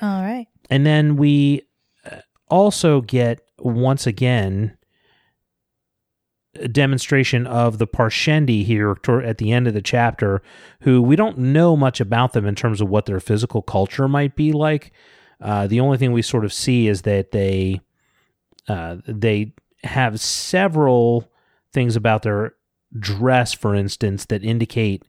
All 0.00 0.22
right. 0.22 0.46
And 0.70 0.84
then 0.84 1.16
we 1.16 1.62
uh, 2.10 2.16
also 2.48 3.00
get 3.00 3.40
once 3.58 4.06
again 4.06 4.76
a 6.54 6.68
demonstration 6.68 7.46
of 7.46 7.78
the 7.78 7.86
Parshendi 7.86 8.64
here 8.64 8.96
at 9.24 9.38
the 9.38 9.52
end 9.52 9.66
of 9.66 9.74
the 9.74 9.82
chapter, 9.82 10.42
who 10.80 11.00
we 11.00 11.16
don't 11.16 11.38
know 11.38 11.76
much 11.76 12.00
about 12.00 12.32
them 12.32 12.46
in 12.46 12.54
terms 12.54 12.80
of 12.80 12.88
what 12.88 13.06
their 13.06 13.20
physical 13.20 13.62
culture 13.62 14.06
might 14.08 14.36
be 14.36 14.52
like. 14.52 14.92
Uh, 15.40 15.66
the 15.66 15.80
only 15.80 15.96
thing 15.98 16.12
we 16.12 16.22
sort 16.22 16.44
of 16.44 16.52
see 16.52 16.88
is 16.88 17.02
that 17.02 17.30
they 17.32 17.80
uh, 18.68 18.96
they 19.06 19.54
have 19.82 20.20
several 20.20 21.30
things 21.72 21.96
about 21.96 22.22
their 22.22 22.54
dress, 22.98 23.52
for 23.52 23.74
instance, 23.74 24.26
that 24.26 24.44
indicate 24.44 25.04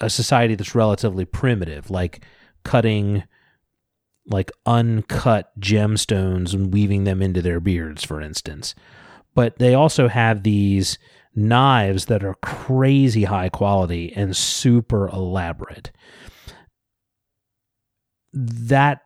a 0.00 0.08
society 0.08 0.54
that's 0.54 0.74
relatively 0.74 1.24
primitive, 1.24 1.90
like 1.90 2.24
cutting 2.64 3.24
like 4.30 4.52
uncut 4.66 5.50
gemstones 5.58 6.52
and 6.52 6.72
weaving 6.72 7.04
them 7.04 7.22
into 7.22 7.40
their 7.42 7.60
beards, 7.60 8.04
for 8.04 8.20
instance. 8.20 8.74
But 9.34 9.58
they 9.58 9.74
also 9.74 10.08
have 10.08 10.42
these 10.42 10.98
knives 11.34 12.06
that 12.06 12.24
are 12.24 12.34
crazy 12.42 13.24
high 13.24 13.48
quality 13.48 14.12
and 14.14 14.36
super 14.36 15.08
elaborate. 15.08 15.92
That 18.32 19.02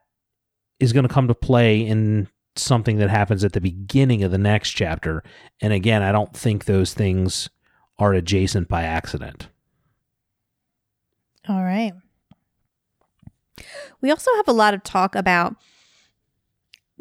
is 0.81 0.93
going 0.93 1.07
to 1.07 1.13
come 1.13 1.29
to 1.29 1.35
play 1.35 1.81
in 1.87 2.29
something 2.57 2.99
that 2.99 3.11
happens 3.11 3.45
at 3.45 3.53
the 3.53 3.61
beginning 3.61 4.25
of 4.25 4.31
the 4.31 4.39
next 4.39 4.71
chapter. 4.71 5.23
And 5.61 5.73
again, 5.73 6.03
I 6.03 6.13
don't 6.13 6.37
think 6.37 6.65
those 6.65 6.93
things 6.93 7.49
are 7.99 8.13
adjacent 8.13 8.69
by 8.69 8.83
accident. 8.83 9.49
All 11.49 11.63
right. 11.63 11.93
We 14.01 14.11
also 14.11 14.31
have 14.37 14.49
a 14.49 14.53
lot 14.53 14.75
of 14.75 14.83
talk 14.83 15.15
about 15.15 15.57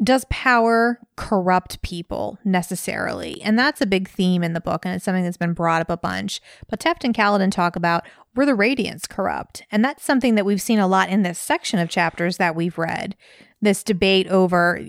does 0.02 0.24
power 0.30 0.98
corrupt 1.16 1.80
people 1.82 2.38
necessarily? 2.44 3.40
And 3.42 3.58
that's 3.58 3.80
a 3.80 3.86
big 3.86 4.08
theme 4.08 4.42
in 4.42 4.52
the 4.52 4.60
book, 4.60 4.84
and 4.84 4.94
it's 4.94 5.04
something 5.04 5.22
that's 5.22 5.36
been 5.36 5.52
brought 5.52 5.80
up 5.80 5.90
a 5.90 5.96
bunch. 5.96 6.40
But 6.68 6.80
Teft 6.80 7.04
and 7.04 7.14
Kaladin 7.14 7.52
talk 7.52 7.76
about 7.76 8.04
were 8.34 8.46
the 8.46 8.52
Radiants 8.52 9.08
corrupt? 9.08 9.62
And 9.70 9.84
that's 9.84 10.02
something 10.02 10.34
that 10.34 10.44
we've 10.44 10.62
seen 10.62 10.78
a 10.78 10.88
lot 10.88 11.08
in 11.08 11.22
this 11.22 11.38
section 11.38 11.78
of 11.78 11.88
chapters 11.88 12.38
that 12.38 12.56
we've 12.56 12.78
read. 12.78 13.14
This 13.60 13.84
debate 13.84 14.26
over 14.28 14.84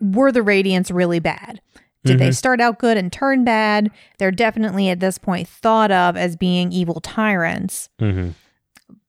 were 0.00 0.32
the 0.32 0.40
Radiants 0.40 0.94
really 0.94 1.18
bad? 1.18 1.60
Did 2.04 2.18
they 2.18 2.28
Mhm. 2.28 2.34
start 2.36 2.60
out 2.60 2.78
good 2.78 2.96
and 2.96 3.12
turn 3.12 3.44
bad? 3.44 3.90
They're 4.18 4.30
definitely 4.30 4.88
at 4.88 5.00
this 5.00 5.18
point 5.18 5.48
thought 5.48 5.90
of 5.90 6.16
as 6.16 6.36
being 6.36 6.72
evil 6.72 7.00
tyrants, 7.00 7.88
hmm 7.98 8.30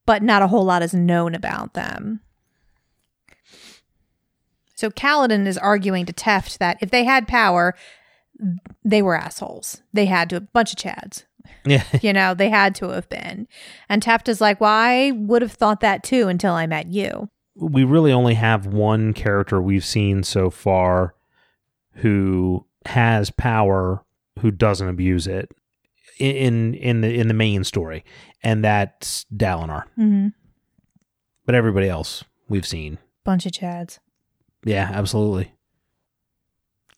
but 0.06 0.24
not 0.24 0.42
a 0.42 0.48
whole 0.48 0.66
lot 0.66 0.82
is 0.82 0.92
known 0.96 1.36
about 1.36 1.76
them. 1.76 2.20
So 4.76 4.90
Kaladin 4.90 5.46
is 5.46 5.58
arguing 5.58 6.06
to 6.08 6.14
Teft 6.14 6.58
that 6.58 6.78
if 6.82 6.90
they 6.90 7.04
had 7.04 7.28
power, 7.28 7.76
they 8.84 9.02
were 9.02 9.16
assholes. 9.16 9.82
They 9.94 10.06
had 10.06 10.30
to 10.32 10.38
a 10.38 10.42
bunch 10.42 10.72
of 10.74 10.78
chads. 10.80 11.26
Yeah. 11.66 11.84
You 12.02 12.14
know, 12.14 12.34
they 12.34 12.50
had 12.50 12.74
to 12.76 12.90
have 12.90 13.10
been. 13.10 13.48
And 13.90 14.02
Teft 14.02 14.28
is 14.30 14.40
like, 14.42 14.60
Well, 14.62 14.72
I 14.72 15.12
would 15.16 15.42
have 15.42 15.52
thought 15.52 15.82
that 15.82 16.04
too 16.04 16.28
until 16.28 16.54
I 16.54 16.66
met 16.66 16.88
you. 16.88 17.30
we 17.56 17.84
really 17.84 18.12
only 18.14 18.36
have 18.36 18.66
one 18.66 19.14
character 19.14 19.62
we've 19.62 19.86
seen 19.86 20.24
so 20.24 20.50
far 20.50 21.14
who 21.96 22.66
has 22.86 23.30
power 23.32 24.04
who 24.40 24.52
doesn't 24.52 24.88
abuse 24.88 25.28
it 25.28 25.50
in 26.20 26.74
in 26.76 27.02
the 27.02 27.14
in 27.20 27.28
the 27.28 27.34
main 27.34 27.64
story 27.64 28.04
and 28.44 28.64
that's 28.64 29.26
Dalinar 29.36 29.84
Mm-hmm. 29.98 30.28
but 31.46 31.56
everybody 31.56 31.88
else 31.90 32.24
we've 32.48 32.66
seen 32.68 32.98
Bunch 33.24 33.46
of 33.46 33.52
chads. 33.52 34.00
yeah 34.66 34.90
absolutely 34.94 35.54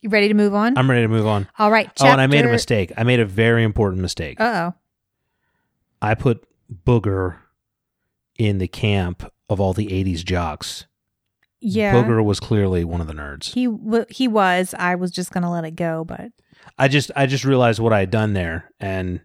You 0.01 0.09
ready 0.09 0.27
to 0.27 0.33
move 0.33 0.53
on? 0.55 0.77
I'm 0.77 0.89
ready 0.89 1.01
to 1.03 1.07
move 1.07 1.27
on 1.27 1.47
All 1.59 1.71
right. 1.71 1.89
oh 1.99 2.07
and 2.07 2.21
I 2.21 2.27
made 2.27 2.45
a 2.45 2.49
mistake 2.51 2.91
I 2.97 3.03
made 3.03 3.19
a 3.19 3.25
very 3.25 3.63
important 3.63 4.01
mistake 4.01 4.39
Uh-oh. 4.39 4.73
I 6.01 6.15
put 6.15 6.43
Booger 6.85 7.37
in 8.37 8.57
the 8.59 8.67
camp 8.67 9.29
of 9.49 9.59
all 9.59 9.73
the 9.73 9.87
80s 9.87 10.23
jocks 10.23 10.85
Yeah. 11.61 11.93
Booger 11.93 12.23
was 12.23 12.39
clearly 12.39 12.83
one 12.83 13.01
of 13.01 13.07
the 13.07 13.13
nerds 13.13 13.53
He 13.53 13.67
w- 13.67 14.05
he 14.09 14.27
was. 14.27 14.73
I 14.77 14.95
was 14.95 15.11
just 15.11 15.31
gonna 15.31 15.51
let 15.51 15.63
it 15.63 15.75
go, 15.75 16.03
but 16.03 16.31
I 16.77 16.87
just 16.87 17.11
I 17.15 17.25
just 17.27 17.45
realized 17.45 17.79
what 17.79 17.93
I 17.93 17.99
had 17.99 18.09
done 18.11 18.33
there, 18.33 18.71
and 18.79 19.21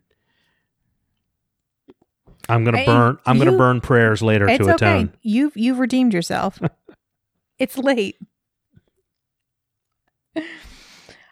I'm 2.49 2.64
gonna 2.64 2.79
Hey, 2.79 2.87
burn 2.87 3.18
I'm 3.27 3.38
gonna 3.38 3.57
burn 3.57 3.81
prayers 3.81 4.22
later 4.22 4.49
it's 4.49 4.64
to 4.64 4.75
okay. 4.75 4.87
atone. 5.01 5.12
You've 5.22 5.57
you've 5.57 5.79
redeemed 5.79 6.12
yourself. 6.12 6.61
it's 7.59 7.79
late. 7.79 8.16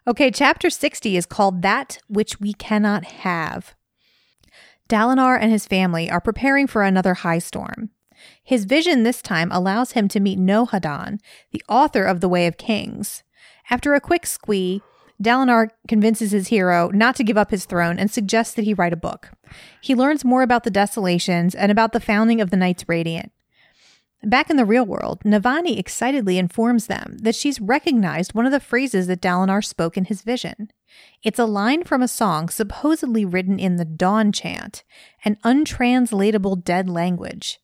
Okay, 0.07 0.31
chapter 0.31 0.69
60 0.69 1.17
is 1.17 1.25
called 1.27 1.63
That 1.63 1.99
Which 2.09 2.39
We 2.41 2.53
Cannot 2.53 3.05
Have. 3.05 3.75
Dalinar 4.89 5.39
and 5.41 5.51
his 5.51 5.67
family 5.67 6.11
are 6.11 6.21
preparing 6.21 6.67
for 6.67 6.83
another 6.83 7.15
high 7.15 7.39
storm. 7.39 7.91
His 8.45 8.67
vision 8.67 9.03
this 9.03 9.23
time 9.23 9.51
allows 9.51 9.93
him 9.93 10.07
to 10.09 10.21
meet 10.21 10.39
Nohadon, 10.39 11.19
the 11.51 11.63
author 11.67 12.05
of 12.05 12.21
The 12.21 12.29
Way 12.29 12.47
of 12.47 12.59
Kings. 12.59 13.23
After 13.71 13.95
a 13.95 14.01
quick 14.01 14.27
squee, 14.27 14.83
Dalinar 15.23 15.71
convinces 15.89 16.33
his 16.33 16.49
hero 16.49 16.91
not 16.93 17.17
to 17.17 17.25
give 17.25 17.39
up 17.39 17.51
his 17.51 17.65
throne 17.65 17.99
and 17.99 18.11
suggests 18.11 18.55
that 18.55 18.65
he 18.65 18.75
write 18.75 18.93
a 18.93 18.97
book. 18.97 19.31
He 19.81 19.95
learns 19.95 20.27
more 20.27 20.43
about 20.43 20.65
the 20.65 20.71
desolations 20.71 21.55
and 21.55 21.73
about 21.73 21.93
the 21.93 22.01
founding 22.01 22.43
of 22.43 22.51
the 22.51 22.57
Knights 22.59 22.87
Radiant. 22.87 23.33
Back 24.23 24.51
in 24.51 24.57
the 24.57 24.65
real 24.65 24.85
world, 24.85 25.21
Navani 25.25 25.79
excitedly 25.79 26.39
informs 26.39 26.87
them 26.87 27.19
that 27.23 27.35
she's 27.35 27.61
recognized 27.61 28.35
one 28.35 28.47
of 28.47 28.53
the 28.53 28.61
phrases 28.61 29.07
that 29.07 29.21
Dalinar 29.21 29.65
spoke 29.65 29.97
in 29.97 30.07
his 30.07 30.23
vision. 30.23 30.71
It's 31.23 31.39
a 31.39 31.45
line 31.45 31.85
from 31.85 32.03
a 32.03 32.09
song 32.09 32.49
supposedly 32.49 33.25
written 33.25 33.59
in 33.59 33.77
the 33.77 33.85
Dawn 33.85 34.33
chant, 34.33 34.83
an 35.25 35.37
untranslatable 35.45 36.57
dead 36.57 36.89
language. 36.89 37.61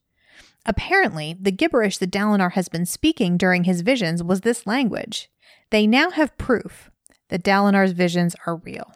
Apparently, 0.66 1.36
the 1.40 1.50
gibberish 1.52 1.98
that 1.98 2.10
Dalinar 2.10 2.52
has 2.52 2.68
been 2.68 2.86
speaking 2.86 3.36
during 3.36 3.64
his 3.64 3.80
visions 3.80 4.22
was 4.22 4.42
this 4.42 4.66
language. 4.66 5.30
They 5.70 5.86
now 5.86 6.10
have 6.10 6.36
proof 6.36 6.90
that 7.28 7.42
Dalinar's 7.42 7.92
visions 7.92 8.36
are 8.46 8.56
real. 8.56 8.92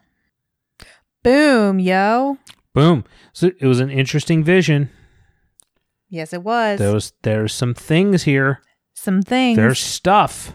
Boom, 1.22 1.78
yo. 1.78 2.38
Boom. 2.74 3.04
So 3.32 3.52
it 3.58 3.66
was 3.66 3.80
an 3.80 3.90
interesting 3.90 4.44
vision. 4.44 4.90
Yes, 6.10 6.32
it 6.32 6.42
was. 6.42 6.78
There 6.78 6.92
was 6.92 7.12
there's 7.22 7.54
some 7.54 7.74
things 7.74 8.24
here. 8.24 8.60
Some 8.92 9.22
things. 9.22 9.56
There's 9.56 9.80
stuff. 9.80 10.52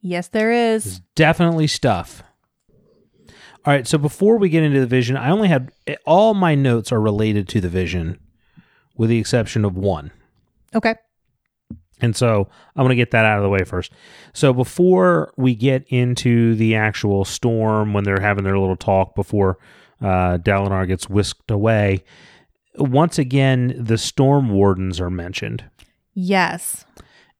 yes, 0.00 0.28
there 0.28 0.52
is. 0.52 0.84
There's 0.84 1.00
definitely 1.14 1.66
stuff. 1.66 2.22
All 3.64 3.74
right, 3.74 3.86
so 3.86 3.98
before 3.98 4.38
we 4.38 4.48
get 4.48 4.62
into 4.62 4.80
the 4.80 4.86
vision, 4.86 5.16
I 5.16 5.30
only 5.30 5.48
had 5.48 5.72
all 6.06 6.32
my 6.32 6.54
notes 6.54 6.92
are 6.92 7.00
related 7.00 7.48
to 7.48 7.60
the 7.60 7.68
vision, 7.68 8.18
with 8.96 9.10
the 9.10 9.18
exception 9.18 9.64
of 9.64 9.76
one. 9.76 10.10
Okay. 10.74 10.94
And 12.00 12.16
so 12.16 12.48
I'm 12.76 12.84
going 12.84 12.90
to 12.90 12.96
get 12.96 13.10
that 13.10 13.24
out 13.24 13.38
of 13.38 13.42
the 13.42 13.48
way 13.48 13.64
first. 13.64 13.92
So 14.32 14.52
before 14.52 15.32
we 15.36 15.54
get 15.54 15.84
into 15.88 16.54
the 16.54 16.76
actual 16.76 17.24
storm, 17.24 17.92
when 17.92 18.04
they're 18.04 18.20
having 18.20 18.44
their 18.44 18.58
little 18.58 18.76
talk 18.76 19.14
before 19.14 19.58
uh, 20.00 20.38
Dalinar 20.38 20.86
gets 20.86 21.08
whisked 21.08 21.50
away, 21.50 22.04
once 22.76 23.18
again, 23.18 23.74
the 23.76 23.98
storm 23.98 24.50
wardens 24.50 25.00
are 25.00 25.10
mentioned. 25.10 25.64
Yes. 26.14 26.84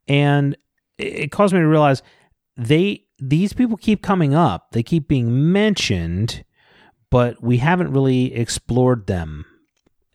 And 0.08 0.56
it 0.98 1.04
it 1.04 1.32
caused 1.32 1.54
me 1.54 1.60
to 1.60 1.66
realize 1.66 2.02
they 2.56 3.04
these 3.18 3.52
people 3.52 3.76
keep 3.76 4.02
coming 4.02 4.34
up. 4.34 4.72
They 4.72 4.82
keep 4.82 5.08
being 5.08 5.52
mentioned, 5.52 6.44
but 7.10 7.42
we 7.42 7.58
haven't 7.58 7.92
really 7.92 8.34
explored 8.34 9.06
them 9.06 9.44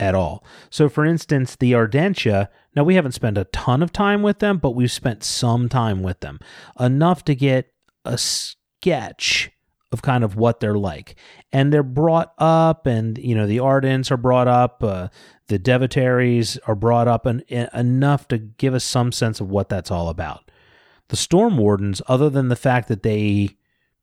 at 0.00 0.14
all. 0.14 0.44
So 0.70 0.88
for 0.88 1.04
instance, 1.04 1.56
the 1.56 1.72
Ardentia, 1.72 2.48
now 2.74 2.84
we 2.84 2.96
haven't 2.96 3.12
spent 3.12 3.38
a 3.38 3.44
ton 3.44 3.82
of 3.82 3.92
time 3.92 4.22
with 4.22 4.40
them, 4.40 4.58
but 4.58 4.72
we've 4.72 4.90
spent 4.90 5.22
some 5.22 5.68
time 5.68 6.02
with 6.02 6.20
them. 6.20 6.38
Enough 6.78 7.24
to 7.24 7.34
get 7.34 7.72
a 8.04 8.18
sketch 8.18 9.50
of 9.94 10.02
kind 10.02 10.24
of 10.24 10.36
what 10.36 10.60
they're 10.60 10.76
like. 10.76 11.14
And 11.52 11.72
they're 11.72 11.82
brought 11.82 12.34
up 12.36 12.86
and 12.86 13.16
you 13.16 13.34
know 13.34 13.46
the 13.46 13.58
Ardents 13.58 14.10
are 14.10 14.18
brought 14.18 14.48
up, 14.48 14.82
uh, 14.82 15.08
the 15.46 15.58
Devotaries 15.58 16.58
are 16.66 16.74
brought 16.74 17.08
up 17.08 17.24
and, 17.24 17.44
and 17.48 17.70
enough 17.72 18.28
to 18.28 18.38
give 18.38 18.74
us 18.74 18.84
some 18.84 19.12
sense 19.12 19.40
of 19.40 19.48
what 19.48 19.68
that's 19.68 19.90
all 19.90 20.08
about. 20.08 20.50
The 21.08 21.16
Storm 21.16 21.56
Wardens, 21.56 22.02
other 22.08 22.28
than 22.28 22.48
the 22.48 22.56
fact 22.56 22.88
that 22.88 23.02
they 23.02 23.50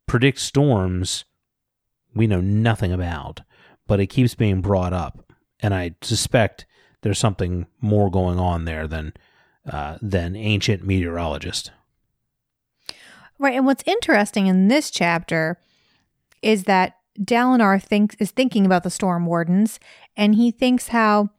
predict 0.07 0.39
storms, 0.39 1.25
we 2.13 2.27
know 2.27 2.41
nothing 2.41 2.91
about, 2.91 3.41
but 3.87 3.99
it 3.99 4.07
keeps 4.07 4.35
being 4.35 4.61
brought 4.61 4.93
up, 4.93 5.30
and 5.61 5.73
I 5.73 5.95
suspect 6.01 6.65
there's 7.01 7.19
something 7.19 7.67
more 7.79 8.09
going 8.09 8.39
on 8.39 8.65
there 8.65 8.87
than 8.87 9.13
uh, 9.69 9.97
than 10.01 10.35
ancient 10.35 10.83
meteorologist. 10.83 11.71
Right. 13.37 13.55
And 13.55 13.65
what's 13.65 13.83
interesting 13.85 14.47
in 14.47 14.67
this 14.67 14.91
chapter 14.91 15.59
is 16.41 16.65
that 16.65 16.97
Dalinar 17.19 17.81
thinks 17.81 18.15
is 18.19 18.31
thinking 18.31 18.65
about 18.65 18.83
the 18.83 18.89
storm 18.89 19.25
wardens 19.25 19.79
and 20.15 20.35
he 20.35 20.51
thinks 20.51 20.89
how 20.89 21.29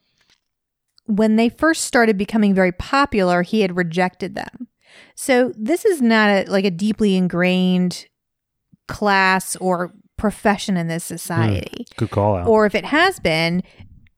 when 1.06 1.36
they 1.36 1.48
first 1.48 1.84
started 1.84 2.16
becoming 2.16 2.54
very 2.54 2.72
popular, 2.72 3.42
he 3.42 3.60
had 3.60 3.76
rejected 3.76 4.34
them. 4.34 4.68
So 5.14 5.52
this 5.56 5.84
is 5.84 6.00
not 6.00 6.28
a, 6.28 6.44
like 6.50 6.64
a 6.64 6.70
deeply 6.70 7.16
ingrained 7.16 8.06
class 8.88 9.56
or 9.56 9.92
profession 10.16 10.76
in 10.76 10.88
this 10.88 11.04
society. 11.04 11.86
Good 11.96 12.10
call 12.10 12.36
out. 12.36 12.46
Or 12.46 12.66
if 12.66 12.74
it 12.74 12.84
has 12.84 13.18
been 13.18 13.62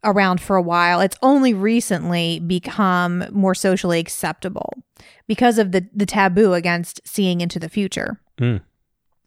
around 0.04 0.40
for 0.40 0.56
a 0.56 0.62
while, 0.62 1.00
it's 1.00 1.16
only 1.22 1.54
recently 1.54 2.40
become 2.40 3.24
more 3.32 3.54
socially 3.54 3.98
acceptable 3.98 4.72
because 5.26 5.58
of 5.58 5.72
the, 5.72 5.88
the 5.94 6.06
taboo 6.06 6.52
against 6.54 7.00
seeing 7.06 7.40
into 7.40 7.58
the 7.58 7.68
future. 7.68 8.20
Mm. 8.38 8.60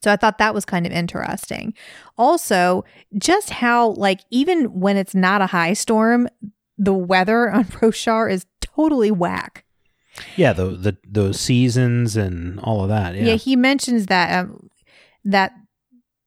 So 0.03 0.11
I 0.11 0.15
thought 0.15 0.37
that 0.37 0.53
was 0.53 0.65
kind 0.65 0.85
of 0.85 0.91
interesting. 0.91 1.73
Also, 2.17 2.85
just 3.17 3.49
how, 3.49 3.89
like, 3.89 4.21
even 4.29 4.79
when 4.79 4.95
it's 4.95 5.15
not 5.15 5.41
a 5.41 5.47
high 5.47 5.73
storm, 5.73 6.27
the 6.77 6.93
weather 6.93 7.49
on 7.49 7.65
Roshar 7.65 8.31
is 8.31 8.45
totally 8.61 9.11
whack. 9.11 9.65
yeah, 10.35 10.53
the 10.53 10.65
the 10.65 10.97
those 11.07 11.39
seasons 11.39 12.15
and 12.15 12.59
all 12.61 12.83
of 12.83 12.89
that. 12.89 13.15
Yeah, 13.15 13.23
Yeah, 13.23 13.35
he 13.35 13.55
mentions 13.55 14.07
that 14.07 14.45
um, 14.45 14.69
that 15.25 15.53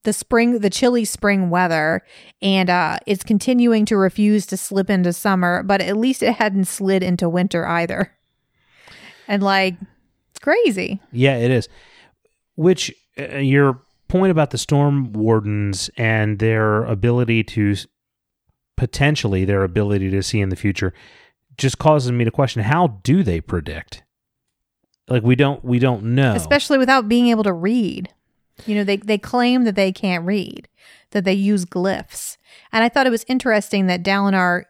the 0.05 0.13
spring, 0.13 0.59
the 0.61 0.71
chilly 0.71 1.05
spring 1.05 1.51
weather, 1.51 2.03
and 2.41 2.71
uh, 2.71 2.99
it's 3.07 3.23
continuing 3.23 3.85
to 3.87 3.97
refuse 3.97 4.47
to 4.47 4.57
slip 4.57 4.89
into 4.89 5.13
summer, 5.13 5.63
but 5.63 5.81
at 5.81 5.97
least 5.97 6.23
it 6.23 6.35
hadn't 6.35 6.67
slid 6.67 7.03
into 7.03 7.29
winter 7.29 7.67
either. 7.67 8.13
And 9.29 9.43
like, 9.43 9.77
it's 10.31 10.39
crazy. 10.41 11.01
yeah, 11.13 11.37
it 11.37 11.51
is. 11.51 11.69
Which 12.57 12.93
uh, 13.19 13.37
your 13.37 13.83
point 14.09 14.31
about 14.31 14.51
the 14.51 14.59
storm 14.59 15.13
wardens 15.13 15.89
and 15.97 16.39
their 16.39 16.85
ability 16.85 17.45
to 17.45 17.77
potentially 18.77 19.45
their 19.45 19.63
ability 19.63 20.11
to 20.11 20.23
see 20.23 20.41
in 20.41 20.49
the 20.49 20.57
future 20.57 20.93
just 21.57 21.79
causes 21.79 22.11
me 22.11 22.25
to 22.25 22.31
question 22.31 22.63
how 22.63 22.89
do 23.05 23.23
they 23.23 23.41
predict 23.41 24.03
like 25.07 25.23
we 25.23 25.37
don't 25.37 25.63
we 25.63 25.79
don't 25.79 26.03
know 26.03 26.33
especially 26.35 26.79
without 26.79 27.09
being 27.09 27.29
able 27.29 27.45
to 27.45 27.53
read. 27.53 28.09
You 28.67 28.75
know, 28.77 28.85
they 28.85 28.97
they 28.97 29.19
claim 29.19 29.65
that 29.65 29.75
they 29.75 29.93
can't 29.93 30.25
read, 30.25 30.69
that 31.11 31.25
they 31.25 31.33
use 31.33 31.65
glyphs. 31.65 32.37
And 32.73 32.85
I 32.85 32.89
thought 32.89 33.07
it 33.07 33.11
was 33.11 33.25
interesting 33.29 33.87
that 33.87 34.03
Dalinar 34.03 34.65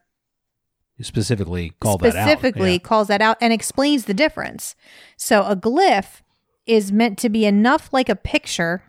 specifically 1.01 1.73
call 1.81 1.97
that 1.99 2.15
out 2.15 2.29
specifically 2.29 2.73
Yeah. 2.73 2.79
calls 2.79 3.09
that 3.09 3.23
out 3.23 3.39
and 3.41 3.53
explains 3.53 4.05
the 4.05 4.15
difference. 4.15 4.75
So 5.17 5.43
a 5.43 5.57
glyph 5.57 6.21
is 6.67 6.93
meant 6.93 7.19
to 7.19 7.29
be 7.29 7.47
enough 7.47 7.89
like 7.93 8.09
a 8.09 8.17
picture 8.17 8.83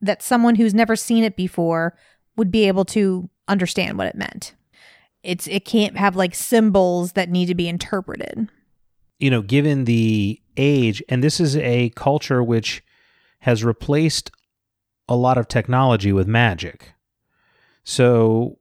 that 0.00 0.22
someone 0.22 0.56
who's 0.56 0.74
never 0.74 0.94
seen 0.94 1.24
it 1.24 1.36
before 1.36 1.96
would 2.36 2.50
be 2.50 2.68
able 2.68 2.84
to 2.84 3.30
understand 3.48 3.96
what 3.96 4.06
it 4.08 4.14
meant. 4.14 4.54
It's 5.22 5.46
it 5.46 5.64
can't 5.64 5.96
have 5.96 6.16
like 6.16 6.34
symbols 6.34 7.12
that 7.12 7.30
need 7.30 7.46
to 7.46 7.54
be 7.54 7.68
interpreted. 7.68 8.48
You 9.18 9.30
know, 9.30 9.40
given 9.40 9.84
the 9.84 10.40
age, 10.56 11.02
and 11.08 11.24
this 11.24 11.40
is 11.40 11.56
a 11.56 11.88
culture 11.90 12.42
which 12.42 12.84
has 13.40 13.64
replaced 13.64 14.30
a 15.08 15.16
lot 15.16 15.38
of 15.38 15.48
technology 15.48 16.12
with 16.12 16.26
magic. 16.26 16.94
So 17.84 18.58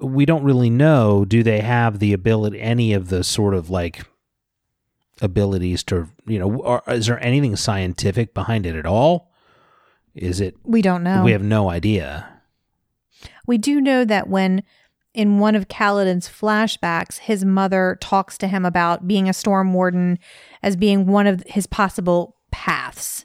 we 0.00 0.26
don't 0.26 0.42
really 0.42 0.70
know 0.70 1.24
do 1.24 1.42
they 1.42 1.60
have 1.60 1.98
the 1.98 2.12
ability 2.12 2.60
any 2.60 2.92
of 2.92 3.08
the 3.10 3.22
sort 3.22 3.54
of 3.54 3.70
like 3.70 4.04
abilities 5.20 5.84
to 5.84 6.08
you 6.26 6.36
know 6.38 6.50
or 6.56 6.82
is 6.88 7.06
there 7.06 7.22
anything 7.22 7.54
scientific 7.54 8.34
behind 8.34 8.66
it 8.66 8.74
at 8.74 8.86
all 8.86 9.30
is 10.12 10.40
it 10.40 10.56
We 10.64 10.82
don't 10.82 11.04
know. 11.04 11.22
we 11.22 11.30
have 11.30 11.44
no 11.44 11.70
idea 11.70 12.28
We 13.46 13.56
do 13.56 13.80
know 13.80 14.04
that 14.04 14.28
when 14.28 14.64
in 15.14 15.38
one 15.38 15.54
of 15.54 15.68
Kaladin's 15.68 16.28
flashbacks, 16.28 17.18
his 17.18 17.44
mother 17.44 17.96
talks 18.00 18.36
to 18.38 18.48
him 18.48 18.64
about 18.64 19.06
being 19.06 19.28
a 19.28 19.32
storm 19.32 19.72
warden 19.72 20.18
as 20.60 20.74
being 20.74 21.06
one 21.06 21.28
of 21.28 21.44
his 21.46 21.68
possible 21.68 22.36
paths. 22.50 23.24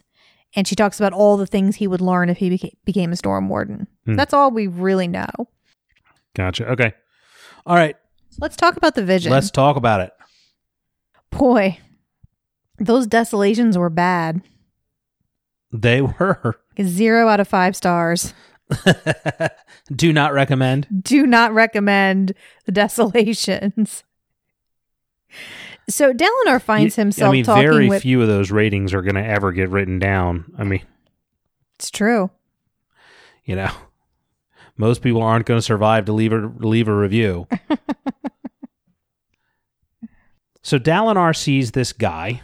And 0.56 0.66
she 0.66 0.74
talks 0.74 0.98
about 0.98 1.12
all 1.12 1.36
the 1.36 1.46
things 1.46 1.76
he 1.76 1.86
would 1.86 2.00
learn 2.00 2.28
if 2.28 2.38
he 2.38 2.50
beca- 2.50 2.74
became 2.84 3.12
a 3.12 3.16
storm 3.16 3.48
warden. 3.48 3.86
Hmm. 4.04 4.16
That's 4.16 4.32
all 4.34 4.50
we 4.50 4.66
really 4.66 5.06
know. 5.08 5.28
gotcha 6.36 6.66
okay 6.72 6.92
all 7.66 7.76
right 7.76 7.96
Let's 8.38 8.56
talk 8.56 8.76
about 8.76 8.94
the 8.94 9.04
vision. 9.04 9.30
let's 9.32 9.50
talk 9.50 9.76
about 9.76 10.00
it 10.00 10.12
Boy, 11.30 11.78
those 12.78 13.06
desolations 13.06 13.76
were 13.78 13.90
bad. 13.90 14.42
they 15.72 16.00
were 16.18 16.56
Zero 16.82 17.28
out 17.28 17.40
of 17.40 17.46
five 17.48 17.76
stars. 17.76 18.32
do 19.94 20.12
not 20.12 20.32
recommend 20.32 20.86
do 21.02 21.26
not 21.26 21.52
recommend 21.52 22.32
the 22.66 22.72
desolations. 22.82 24.02
So 25.88 26.12
Dalinar 26.12 26.60
finds 26.62 26.96
You- 26.96 27.02
himself 27.02 27.28
i 27.30 27.32
mean 27.32 27.44
talking 27.44 27.62
very 27.62 27.88
with. 27.88 28.02
few 28.02 28.20
of 28.22 28.28
those 28.28 28.50
ratings 28.50 28.92
are 28.94 29.02
going 29.02 29.14
to 29.16 29.24
ever 29.24 29.50
get 29.52 29.70
written 29.70 29.98
down 29.98 30.44
i 30.58 30.64
mean 30.64 30.82
it's 31.76 31.90
true. 31.90 32.30
you 33.44 33.56
know 33.56 33.70
most 34.76 35.02
people 35.02 35.22
aren't 35.22 35.46
going 35.46 35.58
to 35.58 35.62
survive 35.62 36.04
to 36.06 36.12
leave 36.12 36.32
a 36.32 36.50
leave 36.58 36.86
a 36.88 36.94
review 36.94 37.46
so 40.62 40.78
dalinar 40.78 41.34
sees 41.36 41.72
this 41.72 41.92
guy 41.92 42.40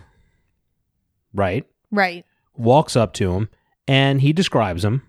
right 1.34 1.66
Right. 1.90 2.24
walks 2.56 2.96
up 2.96 3.12
to 3.14 3.32
him 3.32 3.48
and 3.86 4.20
he 4.20 4.32
describes 4.32 4.84
him 4.84 5.02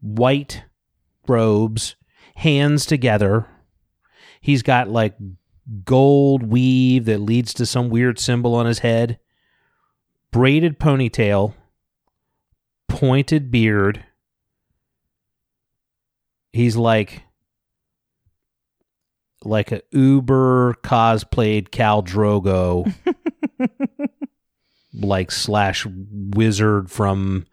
white 0.00 0.64
robes 1.28 1.96
hands 2.36 2.84
together 2.86 3.46
he's 4.40 4.62
got 4.62 4.88
like 4.88 5.14
gold 5.84 6.44
weave 6.44 7.04
that 7.06 7.20
leads 7.20 7.52
to 7.54 7.66
some 7.66 7.88
weird 7.88 8.18
symbol 8.18 8.54
on 8.54 8.66
his 8.66 8.80
head 8.80 9.18
braided 10.30 10.78
ponytail 10.78 11.54
pointed 12.88 13.50
beard 13.50 14.04
he's 16.52 16.76
like 16.76 17.22
like 19.42 19.72
a 19.72 19.82
uber 19.90 20.74
cosplayed 20.82 21.70
Khal 21.70 22.04
Drogo 22.04 22.92
like 24.94 25.30
slash 25.30 25.86
wizard 25.86 26.90
from 26.90 27.46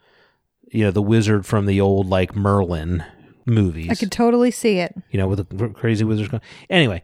you 0.71 0.83
know 0.83 0.91
the 0.91 1.01
wizard 1.01 1.45
from 1.45 1.65
the 1.65 1.81
old 1.81 2.07
like 2.07 2.35
merlin 2.35 3.03
movies 3.45 3.91
I 3.91 3.95
could 3.95 4.11
totally 4.11 4.51
see 4.51 4.79
it. 4.79 4.95
you 5.11 5.19
know, 5.19 5.27
with 5.27 5.49
the 5.49 5.69
crazy 5.69 6.03
wizards. 6.05 6.29
Going. 6.29 6.41
Anyway, 6.69 7.03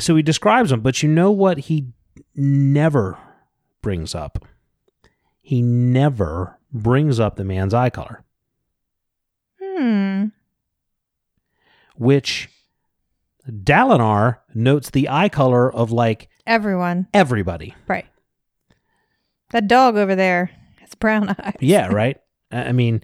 so 0.00 0.16
he 0.16 0.22
describes 0.22 0.72
him, 0.72 0.80
but 0.80 1.02
you 1.02 1.08
know 1.08 1.30
what 1.30 1.58
he 1.58 1.86
never 2.34 3.18
brings 3.82 4.14
up? 4.14 4.44
He 5.40 5.62
never 5.62 6.58
brings 6.72 7.18
up 7.20 7.36
the 7.36 7.44
man's 7.44 7.72
eye 7.74 7.90
color, 7.90 8.24
Hmm. 9.62 10.26
which 11.96 12.48
Dalinar 13.48 14.38
notes 14.54 14.90
the 14.90 15.08
eye 15.08 15.28
color 15.28 15.72
of 15.72 15.90
like 15.90 16.28
Everyone. 16.46 17.06
everybody. 17.14 17.74
Right. 17.86 18.06
That 19.50 19.66
dog 19.68 19.96
over 19.96 20.14
there 20.14 20.50
has 20.80 20.94
brown 20.94 21.28
eyes. 21.38 21.56
Yeah, 21.60 21.86
right. 21.88 22.18
I 22.52 22.72
mean, 22.72 23.02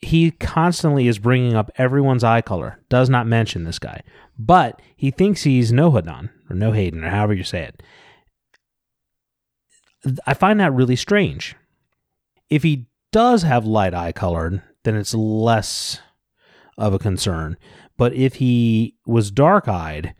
he 0.00 0.30
constantly 0.32 1.06
is 1.08 1.18
bringing 1.18 1.54
up 1.54 1.70
everyone's 1.76 2.24
eye 2.24 2.42
color. 2.42 2.80
Does 2.90 3.08
not 3.08 3.26
mention 3.26 3.64
this 3.64 3.78
guy, 3.78 4.02
but 4.38 4.80
he 4.96 5.10
thinks 5.10 5.42
he's 5.42 5.72
Nohadon 5.72 6.30
or 6.50 6.56
No 6.56 6.72
Hayden 6.72 7.04
or 7.04 7.10
however 7.10 7.34
you 7.34 7.44
say 7.44 7.62
it. 7.62 7.82
I 10.26 10.34
find 10.34 10.58
that 10.60 10.72
really 10.72 10.96
strange. 10.96 11.54
If 12.50 12.62
he 12.62 12.86
does 13.12 13.42
have 13.42 13.64
light 13.64 13.94
eye 13.94 14.12
color, 14.12 14.64
then 14.84 14.96
it's 14.96 15.14
less 15.14 16.00
of 16.76 16.92
a 16.92 16.98
concern. 16.98 17.56
But 17.96 18.14
if 18.14 18.34
he 18.34 18.96
was 19.06 19.30
dark 19.30 19.68
eyed, 19.68 20.14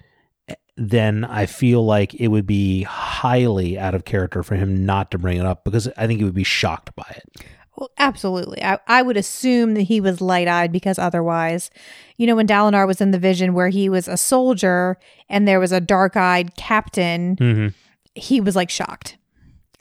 eh, 0.47 0.55
then 0.77 1.25
I 1.25 1.47
feel 1.47 1.85
like 1.85 2.15
it 2.15 2.29
would 2.29 2.47
be 2.47 2.83
highly 2.85 3.79
out 3.79 3.95
of 3.95 4.05
character 4.05 4.43
for 4.43 4.55
him 4.55 4.87
not 4.87 5.11
to 5.11 5.19
bring 5.19 5.39
it 5.39 5.47
up 5.47 5.65
because 5.65 5.89
I 5.97 6.07
think 6.07 6.21
he 6.21 6.25
would 6.25 6.35
be 6.35 6.45
shocked 6.45 6.95
by 6.95 7.17
it. 7.17 7.45
Well, 7.83 7.91
absolutely. 7.99 8.63
I, 8.63 8.79
I 8.87 9.03
would 9.03 9.17
assume 9.17 9.75
that 9.75 9.83
he 9.83 10.01
was 10.01 10.21
light 10.21 10.47
eyed 10.47 10.71
because 10.71 11.01
otherwise, 11.01 11.69
you 12.17 12.29
know, 12.29 12.37
when 12.37 12.47
Dalinar 12.47 12.87
was 12.87 13.01
in 13.01 13.11
the 13.11 13.19
vision 13.19 13.55
where 13.55 13.71
he 13.71 13.89
was 13.89 14.07
a 14.07 14.17
soldier 14.17 14.99
and 15.29 15.49
there 15.49 15.59
was 15.59 15.73
a 15.73 15.81
dark 15.81 16.17
eyed 16.17 16.55
captain, 16.55 17.35
Mm-hmm. 17.35 17.69
he 18.15 18.41
was 18.41 18.55
like 18.55 18.71
shocked. 18.71 19.19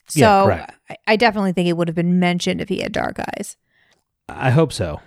So 0.08 0.48
Yeah. 0.48 0.66
I, 0.90 0.96
I 1.10 1.16
definitely 1.16 1.54
think 1.54 1.70
it 1.70 1.78
would 1.78 1.88
have 1.90 1.94
been 1.96 2.18
mentioned 2.18 2.60
if 2.60 2.70
he 2.70 2.80
had 2.80 2.92
dark 2.92 3.20
eyes. 3.20 3.56
I 4.28 4.50
hope 4.50 4.74
so. 4.74 5.00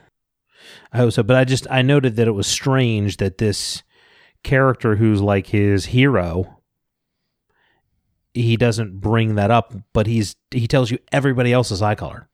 I 0.92 0.98
hope 0.98 1.12
so. 1.14 1.24
But 1.24 1.34
I 1.34 1.42
just 1.42 1.66
I 1.68 1.82
noted 1.82 2.14
that 2.14 2.28
it 2.28 2.32
was 2.32 2.46
strange 2.46 3.16
that 3.16 3.38
this 3.38 3.82
character 4.44 4.94
who's 4.94 5.20
like 5.20 5.48
his 5.48 5.86
hero 5.86 6.60
he 8.34 8.56
doesn't 8.56 9.00
bring 9.00 9.34
that 9.34 9.50
up, 9.50 9.74
but 9.92 10.06
he's 10.06 10.36
he 10.52 10.68
tells 10.68 10.92
you 10.92 10.98
everybody 11.10 11.52
else's 11.52 11.82
eye 11.82 11.96
color. 11.96 12.28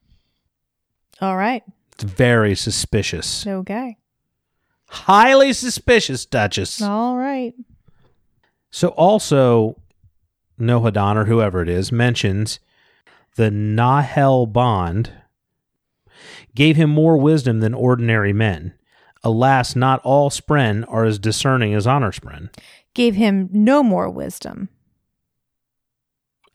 All 1.21 1.37
right. 1.37 1.63
It's 1.93 2.05
very 2.05 2.55
suspicious. 2.55 3.47
Okay. 3.47 3.97
Highly 4.89 5.53
suspicious, 5.53 6.25
Duchess. 6.27 6.81
All 6.83 7.17
right. 7.17 7.55
So 8.71 8.89
also 8.89 9.81
Nohadon 10.59 11.17
or 11.17 11.25
whoever 11.27 11.63
it 11.63 11.69
is 11.69 11.93
mentions 11.93 12.59
the 13.37 13.51
Nahel 13.51 14.47
bond 14.53 15.13
gave 16.55 16.77
him 16.77 16.91
more 16.91 17.17
wisdom 17.17 17.61
than 17.61 17.75
ordinary 17.75 18.33
men. 18.33 18.75
Alas, 19.23 19.77
not 19.77 20.01
all 20.03 20.31
Spren 20.31 20.85
are 20.89 21.05
as 21.05 21.19
discerning 21.19 21.75
as 21.75 21.87
Honor 21.87 22.11
Spren. 22.11 22.49
Gave 22.95 23.15
him 23.15 23.49
no 23.53 23.83
more 23.83 24.09
wisdom 24.11 24.69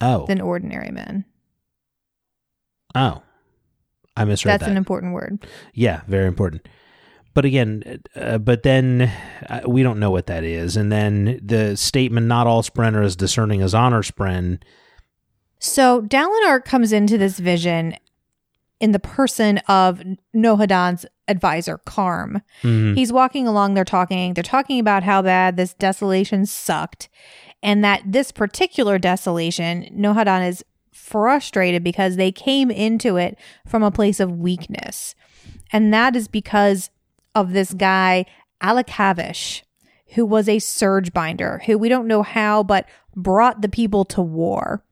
Oh, 0.00 0.26
than 0.26 0.40
ordinary 0.42 0.90
men. 0.90 1.24
oh, 2.94 3.22
I 4.16 4.24
misread 4.24 4.54
That's 4.54 4.64
that. 4.64 4.70
an 4.70 4.76
important 4.76 5.12
word. 5.12 5.46
yeah, 5.74 6.00
very 6.08 6.26
important. 6.26 6.66
But 7.34 7.44
again, 7.44 8.00
uh, 8.14 8.38
but 8.38 8.62
then 8.62 9.12
uh, 9.50 9.60
we 9.66 9.82
don't 9.82 9.98
know 10.00 10.10
what 10.10 10.26
that 10.26 10.42
is. 10.42 10.74
And 10.76 10.90
then 10.90 11.38
the 11.44 11.76
statement, 11.76 12.26
"Not 12.26 12.46
all 12.46 12.62
Spren 12.62 12.94
are 12.94 13.02
as 13.02 13.14
discerning 13.14 13.60
as 13.60 13.74
Honor 13.74 14.02
Spren." 14.02 14.58
So 15.58 16.02
Dalinar 16.02 16.64
comes 16.64 16.92
into 16.92 17.18
this 17.18 17.38
vision 17.38 17.94
in 18.80 18.92
the 18.92 18.98
person 18.98 19.58
of 19.68 20.02
Nohadon's 20.34 21.06
advisor, 21.28 21.78
Karm. 21.86 22.42
Mhm. 22.62 22.94
He's 22.96 23.12
walking 23.12 23.48
along, 23.48 23.74
they're 23.74 23.84
talking, 23.84 24.34
they're 24.34 24.42
talking 24.44 24.78
about 24.78 25.02
how 25.02 25.22
bad 25.22 25.56
this 25.56 25.72
desolation 25.74 26.44
sucked, 26.46 27.08
and 27.62 27.82
that 27.84 28.02
this 28.06 28.32
particular 28.32 28.98
desolation, 28.98 29.88
Nohadan 29.92 30.46
is 30.46 30.62
frustrated 31.06 31.84
because 31.84 32.16
they 32.16 32.32
came 32.32 32.70
into 32.70 33.16
it 33.16 33.38
from 33.66 33.82
a 33.82 33.90
place 33.90 34.18
of 34.18 34.38
weakness. 34.38 35.14
And 35.72 35.94
that 35.94 36.16
is 36.16 36.26
because 36.26 36.90
of 37.34 37.52
this 37.52 37.72
guy, 37.72 38.26
Alakavish, 38.62 39.62
who 40.14 40.26
was 40.26 40.48
a 40.48 40.58
surge 40.58 41.12
binder, 41.12 41.62
who 41.66 41.78
we 41.78 41.88
don't 41.88 42.08
know 42.08 42.22
how, 42.22 42.62
but 42.62 42.86
brought 43.14 43.62
the 43.62 43.68
people 43.68 44.04
to 44.06 44.20
war. 44.20 44.84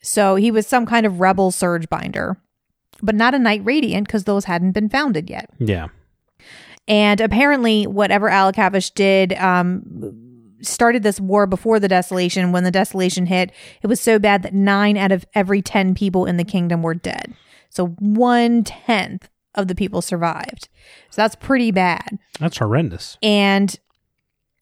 So 0.00 0.36
he 0.36 0.50
was 0.50 0.66
some 0.66 0.86
kind 0.86 1.04
of 1.04 1.20
rebel 1.20 1.50
surge 1.50 1.88
binder, 1.88 2.38
but 3.02 3.14
not 3.14 3.34
a 3.34 3.38
Knight 3.38 3.62
Radiant 3.64 4.06
because 4.06 4.24
those 4.24 4.46
hadn't 4.46 4.72
been 4.72 4.88
founded 4.88 5.28
yet. 5.28 5.50
Yeah, 5.58 5.88
And 6.86 7.20
apparently, 7.20 7.86
whatever 7.86 8.30
Alakavish 8.30 8.94
did 8.94 9.34
um, 9.34 9.82
started 10.62 11.02
this 11.02 11.20
war 11.20 11.46
before 11.46 11.80
the 11.80 11.88
desolation. 11.88 12.52
When 12.52 12.64
the 12.64 12.70
desolation 12.70 13.26
hit, 13.26 13.52
it 13.82 13.86
was 13.86 14.00
so 14.00 14.18
bad 14.18 14.42
that 14.42 14.54
nine 14.54 14.96
out 14.96 15.12
of 15.12 15.24
every 15.34 15.62
10 15.62 15.94
people 15.94 16.26
in 16.26 16.36
the 16.36 16.44
kingdom 16.44 16.82
were 16.82 16.94
dead. 16.94 17.34
So 17.70 17.88
one 17.98 18.64
tenth 18.64 19.28
of 19.54 19.68
the 19.68 19.74
people 19.74 20.02
survived. 20.02 20.68
So 21.10 21.22
that's 21.22 21.36
pretty 21.36 21.70
bad. 21.70 22.18
That's 22.38 22.58
horrendous. 22.58 23.18
And 23.22 23.78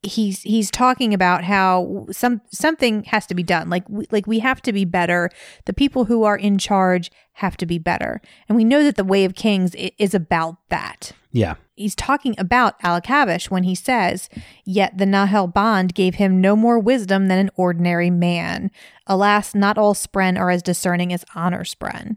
he's 0.02 0.42
he's 0.42 0.70
talking 0.70 1.12
about 1.12 1.44
how 1.44 2.06
some 2.10 2.40
something 2.50 3.04
has 3.04 3.26
to 3.26 3.34
be 3.34 3.42
done. 3.42 3.68
Like 3.68 3.88
we, 3.88 4.06
like 4.10 4.26
we 4.26 4.38
have 4.40 4.62
to 4.62 4.72
be 4.72 4.84
better. 4.84 5.30
The 5.66 5.72
people 5.72 6.06
who 6.06 6.24
are 6.24 6.36
in 6.36 6.58
charge 6.58 7.10
have 7.34 7.56
to 7.58 7.66
be 7.66 7.78
better. 7.78 8.20
And 8.48 8.56
we 8.56 8.64
know 8.64 8.82
that 8.84 8.96
the 8.96 9.04
way 9.04 9.24
of 9.24 9.34
kings 9.34 9.74
is 9.74 10.14
about 10.14 10.56
that. 10.70 11.12
Yeah. 11.32 11.54
He's 11.76 11.94
talking 11.94 12.34
about 12.38 12.80
Alakavish 12.80 13.50
when 13.50 13.64
he 13.64 13.74
says, 13.74 14.30
Yet 14.64 14.96
the 14.96 15.04
Nahel 15.04 15.52
Bond 15.52 15.94
gave 15.94 16.14
him 16.14 16.40
no 16.40 16.56
more 16.56 16.78
wisdom 16.78 17.28
than 17.28 17.38
an 17.38 17.50
ordinary 17.54 18.08
man. 18.08 18.70
Alas, 19.06 19.54
not 19.54 19.76
all 19.76 19.94
Spren 19.94 20.38
are 20.38 20.50
as 20.50 20.62
discerning 20.62 21.12
as 21.12 21.24
Honor 21.34 21.64
Spren. 21.64 22.16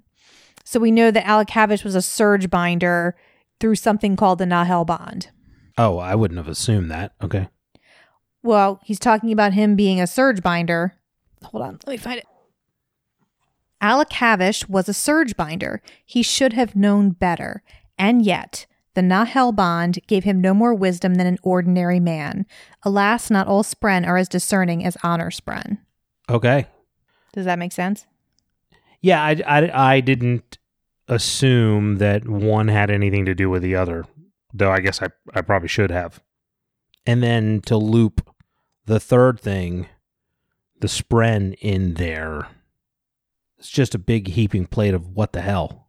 So 0.63 0.79
we 0.79 0.91
know 0.91 1.11
that 1.11 1.25
Alakavish 1.25 1.83
was 1.83 1.95
a 1.95 2.01
surge 2.01 2.49
binder 2.49 3.17
through 3.59 3.75
something 3.75 4.15
called 4.15 4.39
the 4.39 4.45
Nahel 4.45 4.85
Bond. 4.85 5.29
Oh, 5.77 5.97
I 5.97 6.15
wouldn't 6.15 6.37
have 6.37 6.47
assumed 6.47 6.89
that. 6.91 7.11
Okay. 7.21 7.49
Well, 8.41 8.79
he's 8.85 8.99
talking 8.99 9.33
about 9.33 9.53
him 9.53 9.75
being 9.75 9.99
a 9.99 10.07
surge 10.07 10.41
binder. 10.41 10.95
Hold 11.43 11.63
on, 11.63 11.79
let 11.85 11.93
me 11.93 11.97
find 11.97 12.19
it. 12.19 12.25
Alakavish 13.81 14.69
was 14.69 14.87
a 14.87 14.93
surge 14.93 15.35
binder. 15.35 15.81
He 16.05 16.23
should 16.23 16.53
have 16.53 16.75
known 16.75 17.11
better. 17.11 17.61
And 17.97 18.21
yet, 18.21 18.65
the 18.99 19.03
Nahel 19.03 19.55
Bond 19.55 19.97
gave 20.07 20.25
him 20.25 20.41
no 20.41 20.53
more 20.53 20.73
wisdom 20.73 21.13
than 21.13 21.25
an 21.25 21.37
ordinary 21.41 22.01
man. 22.01 22.45
Alas, 22.83 23.31
not 23.31 23.47
all 23.47 23.63
Spren 23.63 24.05
are 24.05 24.17
as 24.17 24.27
discerning 24.27 24.83
as 24.83 24.97
Honor 25.03 25.29
Spren. 25.29 25.77
Okay. 26.29 26.67
Does 27.31 27.45
that 27.45 27.59
make 27.59 27.71
sense? 27.71 28.05
Yeah, 28.99 29.23
I, 29.23 29.41
I, 29.47 29.91
I 29.91 29.99
didn't 30.01 30.57
assume 31.07 31.99
that 31.99 32.27
one 32.27 32.67
had 32.67 32.91
anything 32.91 33.23
to 33.23 33.33
do 33.33 33.49
with 33.49 33.63
the 33.63 33.73
other, 33.73 34.03
though 34.53 34.69
I 34.69 34.81
guess 34.81 35.01
I, 35.01 35.07
I 35.33 35.39
probably 35.43 35.69
should 35.69 35.91
have. 35.91 36.21
And 37.05 37.23
then 37.23 37.61
to 37.67 37.77
loop 37.77 38.29
the 38.85 38.99
third 38.99 39.39
thing, 39.39 39.87
the 40.81 40.87
spren 40.87 41.55
in 41.61 41.93
there, 41.93 42.49
it's 43.57 43.69
just 43.69 43.95
a 43.95 43.99
big 43.99 44.27
heaping 44.27 44.65
plate 44.65 44.93
of 44.93 45.07
what 45.07 45.31
the 45.31 45.39
hell. 45.41 45.87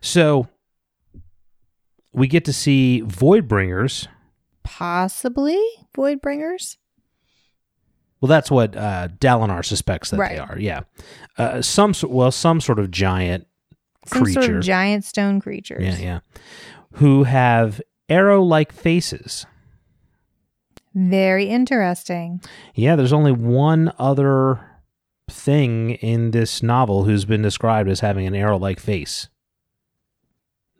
So 0.00 0.46
we 2.12 2.26
get 2.26 2.44
to 2.46 2.52
see 2.52 3.02
Voidbringers. 3.04 4.08
Possibly 4.62 5.60
Voidbringers? 5.96 6.76
Well, 8.20 8.28
that's 8.28 8.50
what 8.50 8.76
uh, 8.76 9.08
Dalinar 9.18 9.64
suspects 9.64 10.10
that 10.10 10.18
they 10.18 10.38
are. 10.38 10.56
Yeah, 10.58 10.82
uh, 11.38 11.60
some 11.60 11.92
well, 12.04 12.30
some 12.30 12.60
sort 12.60 12.78
of 12.78 12.90
giant 12.90 13.48
Some 14.06 14.22
creature. 14.22 14.42
sort 14.42 14.56
of 14.58 14.62
giant 14.62 15.04
stone 15.04 15.40
creatures. 15.40 15.82
Yeah, 15.82 15.96
yeah. 15.98 16.20
Who 16.94 17.24
have 17.24 17.80
arrow 18.08 18.42
like 18.42 18.70
faces. 18.72 19.46
Very 20.94 21.46
interesting. 21.46 22.40
Yeah, 22.74 22.94
there's 22.96 23.12
only 23.14 23.32
one 23.32 23.92
other 23.98 24.60
thing 25.28 25.92
in 25.92 26.30
this 26.32 26.62
novel 26.62 27.04
who's 27.04 27.24
been 27.24 27.42
described 27.42 27.88
as 27.88 28.00
having 28.00 28.26
an 28.26 28.34
arrow 28.34 28.58
like 28.58 28.78
face. 28.78 29.28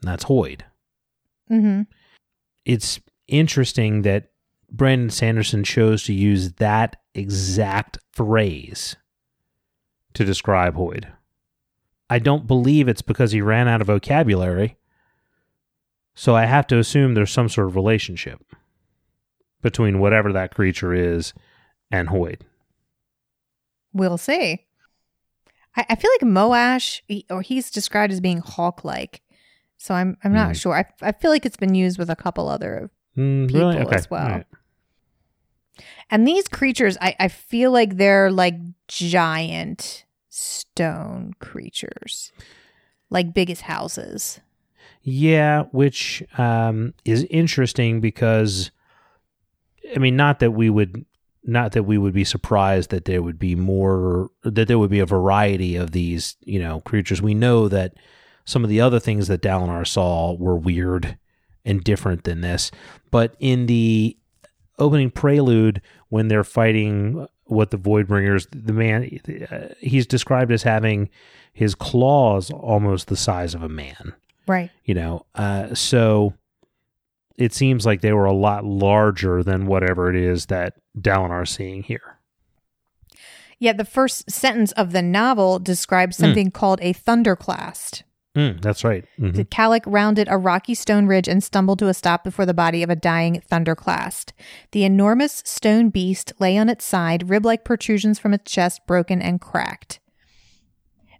And 0.02 0.10
that's 0.10 0.26
Hoid. 0.26 0.60
Hmm 1.60 1.82
It's 2.64 2.98
interesting 3.28 4.02
that 4.02 4.30
Brandon 4.70 5.10
Sanderson 5.10 5.64
chose 5.64 6.04
to 6.04 6.12
use 6.14 6.52
that 6.54 6.96
exact 7.14 7.98
phrase 8.12 8.96
to 10.14 10.24
describe 10.24 10.76
Hoid. 10.76 11.12
I 12.08 12.18
don't 12.18 12.46
believe 12.46 12.88
it's 12.88 13.02
because 13.02 13.32
he 13.32 13.40
ran 13.42 13.68
out 13.68 13.80
of 13.82 13.86
vocabulary. 13.86 14.76
So 16.14 16.34
I 16.36 16.44
have 16.46 16.66
to 16.68 16.78
assume 16.78 17.14
there's 17.14 17.30
some 17.30 17.48
sort 17.48 17.66
of 17.68 17.74
relationship 17.76 18.42
between 19.62 19.98
whatever 19.98 20.32
that 20.32 20.54
creature 20.54 20.92
is 20.94 21.32
and 21.90 22.08
Hoid. 22.08 22.40
We'll 23.92 24.18
see. 24.18 24.64
I, 25.76 25.86
I 25.90 25.94
feel 25.96 26.10
like 26.12 26.30
Moash, 26.30 27.00
he- 27.08 27.26
or 27.30 27.42
he's 27.42 27.70
described 27.70 28.12
as 28.12 28.20
being 28.20 28.38
hawk-like. 28.38 29.22
So 29.82 29.94
I'm 29.94 30.16
I'm 30.22 30.32
not 30.32 30.50
Hmm. 30.50 30.52
sure. 30.52 30.74
I, 30.76 30.84
I 31.08 31.10
feel 31.10 31.32
like 31.32 31.44
it's 31.44 31.56
been 31.56 31.74
used 31.74 31.98
with 31.98 32.08
a 32.08 32.14
couple 32.14 32.48
other. 32.48 32.88
Mm, 33.18 33.48
People 33.48 33.62
really? 33.62 33.78
Okay. 33.80 33.96
as 33.96 34.08
well. 34.08 34.28
Right. 34.28 34.46
And 36.08 36.24
these 36.24 36.46
creatures, 36.46 36.96
I, 37.00 37.16
I 37.18 37.26
feel 37.26 37.72
like 37.72 37.96
they're 37.96 38.30
like 38.30 38.54
giant 38.86 40.04
stone 40.28 41.32
creatures, 41.40 42.30
like 43.10 43.34
big 43.34 43.50
as 43.50 43.62
houses. 43.62 44.38
Yeah, 45.02 45.64
which 45.72 46.22
um, 46.38 46.94
is 47.04 47.24
interesting 47.24 48.00
because, 48.00 48.70
I 49.96 49.98
mean, 49.98 50.14
not 50.14 50.38
that 50.38 50.52
we 50.52 50.70
would, 50.70 51.04
not 51.42 51.72
that 51.72 51.82
we 51.82 51.98
would 51.98 52.14
be 52.14 52.22
surprised 52.24 52.90
that 52.90 53.06
there 53.06 53.20
would 53.20 53.40
be 53.40 53.56
more, 53.56 54.30
that 54.44 54.68
there 54.68 54.78
would 54.78 54.90
be 54.90 55.00
a 55.00 55.06
variety 55.06 55.74
of 55.74 55.90
these, 55.90 56.36
you 56.44 56.60
know, 56.60 56.80
creatures. 56.82 57.20
We 57.20 57.34
know 57.34 57.66
that 57.66 57.94
some 58.44 58.64
of 58.64 58.70
the 58.70 58.80
other 58.80 58.98
things 59.00 59.28
that 59.28 59.42
Dalinar 59.42 59.86
saw 59.86 60.34
were 60.34 60.56
weird 60.56 61.16
and 61.64 61.82
different 61.84 62.24
than 62.24 62.40
this, 62.40 62.70
but 63.10 63.34
in 63.38 63.66
the 63.66 64.16
opening 64.78 65.10
prelude 65.10 65.80
when 66.08 66.28
they're 66.28 66.42
fighting 66.44 67.26
what 67.44 67.70
the 67.70 67.78
Voidbringers, 67.78 68.46
the 68.50 68.72
man, 68.72 69.20
uh, 69.50 69.74
he's 69.78 70.06
described 70.06 70.50
as 70.50 70.62
having 70.62 71.08
his 71.52 71.74
claws 71.74 72.50
almost 72.50 73.08
the 73.08 73.16
size 73.16 73.54
of 73.54 73.62
a 73.62 73.68
man 73.68 74.14
Right. 74.46 74.70
you 74.84 74.94
know 74.94 75.26
uh, 75.34 75.74
so 75.74 76.32
it 77.36 77.52
seems 77.52 77.84
like 77.86 78.00
they 78.00 78.12
were 78.14 78.24
a 78.24 78.32
lot 78.32 78.64
larger 78.64 79.42
than 79.42 79.66
whatever 79.66 80.08
it 80.08 80.16
is 80.16 80.46
that 80.46 80.74
Dalinar 80.98 81.42
is 81.44 81.50
seeing 81.50 81.82
here 81.82 82.18
Yet 83.58 83.76
the 83.76 83.84
first 83.84 84.28
sentence 84.30 84.72
of 84.72 84.90
the 84.92 85.02
novel 85.02 85.58
describes 85.60 86.16
Hmm. 86.16 86.22
something 86.24 86.50
called 86.50 86.80
a 86.82 86.92
thunderclast. 86.92 88.02
Mm, 88.34 88.62
that's 88.62 88.82
right 88.82 89.04
Mhm. 89.20 89.34
The 89.34 89.44
Kalak 89.44 89.82
rounded 89.84 90.26
a 90.30 90.38
rocky 90.38 90.74
stone 90.74 91.06
ridge 91.06 91.28
and 91.28 91.44
stumbled 91.44 91.78
to 91.80 91.88
a 91.88 91.94
stop 91.94 92.24
before 92.24 92.46
the 92.46 92.54
body 92.54 92.82
of 92.82 92.88
a 92.88 92.96
dying 92.96 93.42
thunderclast. 93.50 94.32
The 94.70 94.84
enormous 94.84 95.42
stone 95.44 95.90
beast 95.90 96.32
lay 96.38 96.56
on 96.56 96.70
its 96.70 96.84
side, 96.84 97.28
rib 97.28 97.44
like 97.44 97.62
protrusions 97.64 98.18
from 98.18 98.32
its 98.32 98.50
chest 98.50 98.86
broken 98.86 99.20
and 99.20 99.38
cracked. 99.38 100.00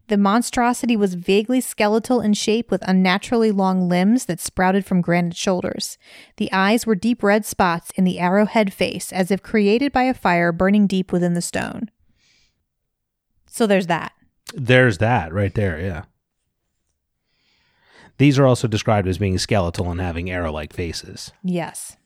The 0.09 0.17
monstrosity 0.17 0.97
was 0.97 1.15
vaguely 1.15 1.61
skeletal 1.61 2.21
in 2.21 2.33
shape 2.33 2.71
with 2.71 2.87
unnaturally 2.89 3.51
long 3.53 3.89
limbs 3.89 4.25
that 4.25 4.41
sprouted 4.41 4.85
from 4.85 5.01
granite 5.01 5.37
shoulders. 5.37 5.97
The 6.39 6.51
eyes 6.53 6.87
were 6.87 6.95
deep 6.95 7.23
red 7.23 7.45
spots 7.45 7.91
in 7.95 8.05
the 8.05 8.19
arrowhead 8.19 8.73
face, 8.73 9.13
as 9.13 9.31
if 9.31 9.43
created 9.43 9.93
by 9.93 10.05
a 10.05 10.15
fire 10.15 10.51
burning 10.51 10.87
deep 10.87 11.13
within 11.13 11.35
the 11.35 11.41
stone. 11.43 11.91
So 13.47 13.67
there's 13.67 13.87
that. 13.89 14.13
there's 14.55 14.99
that 14.99 15.33
right 15.33 15.55
there 15.55 15.79
yeah 15.81 16.05
these 18.23 18.39
are 18.39 18.47
also 18.47 18.69
described 18.69 19.09
as 19.09 19.19
being 19.19 19.37
skeletal 19.39 19.91
and 19.91 20.01
having 20.01 20.31
arrow-like 20.31 20.73
faces 20.73 21.33
Yes. 21.43 21.97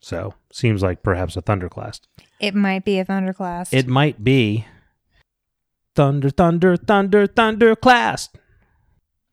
so 0.00 0.34
seems 0.52 0.82
like 0.82 1.02
perhaps 1.02 1.36
a 1.36 1.42
thunderclast 1.42 2.02
It 2.40 2.54
might 2.54 2.84
be 2.84 2.98
a 2.98 3.04
thunderclast. 3.04 3.72
it 3.72 3.86
might 3.88 4.22
be 4.22 4.66
thunder 5.94 6.30
thunder 6.30 6.76
thunder 6.76 7.26
thunderclast 7.26 8.28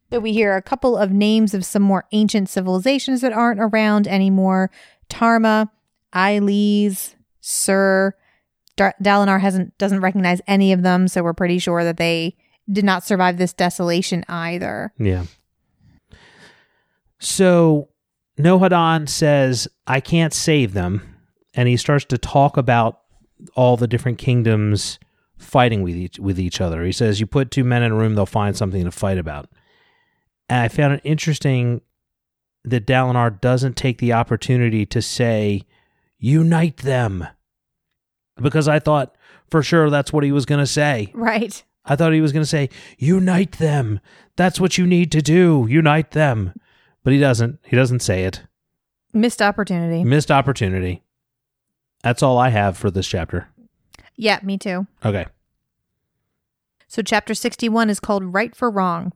But 0.09 0.21
we 0.21 0.33
hear 0.33 0.55
a 0.55 0.61
couple 0.61 0.97
of 0.97 1.11
names 1.11 1.53
of 1.53 1.65
some 1.65 1.81
more 1.83 2.05
ancient 2.11 2.49
civilizations 2.49 3.21
that 3.21 3.33
aren't 3.33 3.59
around 3.59 4.07
anymore. 4.07 4.69
Tarma, 5.09 5.69
Iles, 6.13 7.15
Sur. 7.41 8.13
Dar- 8.77 8.95
Dalinar 9.01 9.39
hasn't 9.41 9.77
doesn't 9.77 10.01
recognize 10.01 10.41
any 10.47 10.71
of 10.73 10.81
them, 10.83 11.07
so 11.07 11.23
we're 11.23 11.33
pretty 11.33 11.59
sure 11.59 11.83
that 11.83 11.97
they 11.97 12.35
did 12.71 12.83
not 12.85 13.03
survive 13.03 13.37
this 13.37 13.53
desolation 13.53 14.23
either. 14.29 14.93
Yeah. 14.99 15.25
So 17.19 17.89
Nohadon 18.37 19.07
says, 19.07 19.67
I 19.87 19.99
can't 19.99 20.33
save 20.33 20.73
them. 20.73 21.15
And 21.53 21.67
he 21.67 21.77
starts 21.77 22.05
to 22.05 22.17
talk 22.17 22.57
about 22.57 23.01
all 23.55 23.77
the 23.77 23.87
different 23.87 24.17
kingdoms 24.17 24.99
fighting 25.37 25.83
with 25.83 25.95
each 25.95 26.19
with 26.19 26.39
each 26.39 26.59
other. 26.61 26.83
He 26.83 26.91
says, 26.91 27.19
You 27.19 27.27
put 27.27 27.51
two 27.51 27.63
men 27.63 27.83
in 27.83 27.91
a 27.91 27.95
room, 27.95 28.15
they'll 28.15 28.25
find 28.25 28.55
something 28.55 28.83
to 28.83 28.91
fight 28.91 29.17
about. 29.17 29.49
And 30.49 30.59
I 30.59 30.67
found 30.67 30.95
it 30.95 31.01
interesting 31.03 31.81
that 32.63 32.85
Dalinar 32.85 33.39
doesn't 33.39 33.75
take 33.77 33.99
the 33.99 34.13
opportunity 34.13 34.85
to 34.87 35.01
say, 35.01 35.61
Unite 36.17 36.77
them. 36.77 37.27
Because 38.41 38.67
I 38.67 38.79
thought 38.79 39.15
for 39.49 39.63
sure 39.63 39.89
that's 39.89 40.11
what 40.11 40.23
he 40.23 40.31
was 40.31 40.45
going 40.45 40.59
to 40.59 40.67
say. 40.67 41.11
Right. 41.13 41.63
I 41.85 41.95
thought 41.95 42.13
he 42.13 42.21
was 42.21 42.33
going 42.33 42.43
to 42.43 42.49
say, 42.49 42.69
"Unite 42.97 43.53
them. 43.53 43.99
That's 44.35 44.59
what 44.59 44.77
you 44.77 44.87
need 44.87 45.11
to 45.11 45.21
do. 45.21 45.67
Unite 45.69 46.11
them." 46.11 46.53
But 47.05 47.13
he 47.13 47.19
doesn't. 47.19 47.59
He 47.63 47.75
doesn't 47.75 48.01
say 48.01 48.23
it. 48.23 48.41
Missed 49.13 49.39
opportunity. 49.39 50.03
Missed 50.03 50.31
opportunity. 50.31 51.03
That's 52.01 52.23
all 52.23 52.39
I 52.39 52.49
have 52.49 52.75
for 52.77 52.89
this 52.89 53.07
chapter. 53.07 53.47
Yeah, 54.15 54.39
me 54.41 54.57
too. 54.57 54.87
Okay. 55.05 55.27
So, 56.87 57.03
chapter 57.03 57.35
61 57.35 57.91
is 57.91 57.99
called 57.99 58.33
Right 58.33 58.55
for 58.55 58.71
Wrong. 58.71 59.13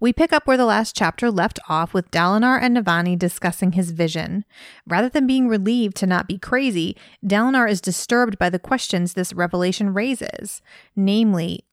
We 0.00 0.12
pick 0.14 0.32
up 0.32 0.46
where 0.46 0.56
the 0.56 0.64
last 0.64 0.96
chapter 0.96 1.30
left 1.30 1.58
off 1.68 1.92
with 1.92 2.10
Dalinar 2.10 2.58
and 2.62 2.74
Navani 2.74 3.18
discussing 3.18 3.72
his 3.72 3.90
vision. 3.90 4.46
Rather 4.86 5.10
than 5.10 5.26
being 5.26 5.48
relieved 5.48 5.96
to 5.98 6.06
not 6.06 6.26
be 6.26 6.38
crazy, 6.38 6.96
Dalinar 7.22 7.70
is 7.70 7.82
disturbed 7.82 8.38
by 8.38 8.48
the 8.48 8.58
questions 8.58 9.12
this 9.12 9.34
revelation 9.34 9.92
raises. 9.92 10.62
Namely, 10.96 11.64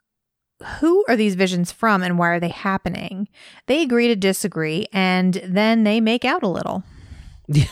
who 0.79 1.05
are 1.07 1.15
these 1.15 1.35
visions 1.35 1.71
from 1.71 2.01
and 2.03 2.17
why 2.17 2.29
are 2.29 2.39
they 2.39 2.49
happening? 2.49 3.27
They 3.67 3.81
agree 3.81 4.07
to 4.07 4.15
disagree 4.15 4.87
and 4.91 5.35
then 5.43 5.83
they 5.83 6.01
make 6.01 6.25
out 6.25 6.43
a 6.43 6.47
little. 6.47 6.83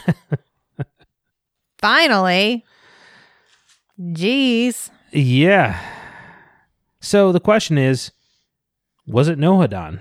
Finally. 1.79 2.63
Jeez. 3.99 4.89
Yeah. 5.11 5.79
So 6.99 7.31
the 7.31 7.39
question 7.39 7.77
is, 7.77 8.11
was 9.07 9.27
it 9.27 9.39
Nohadon? 9.39 9.99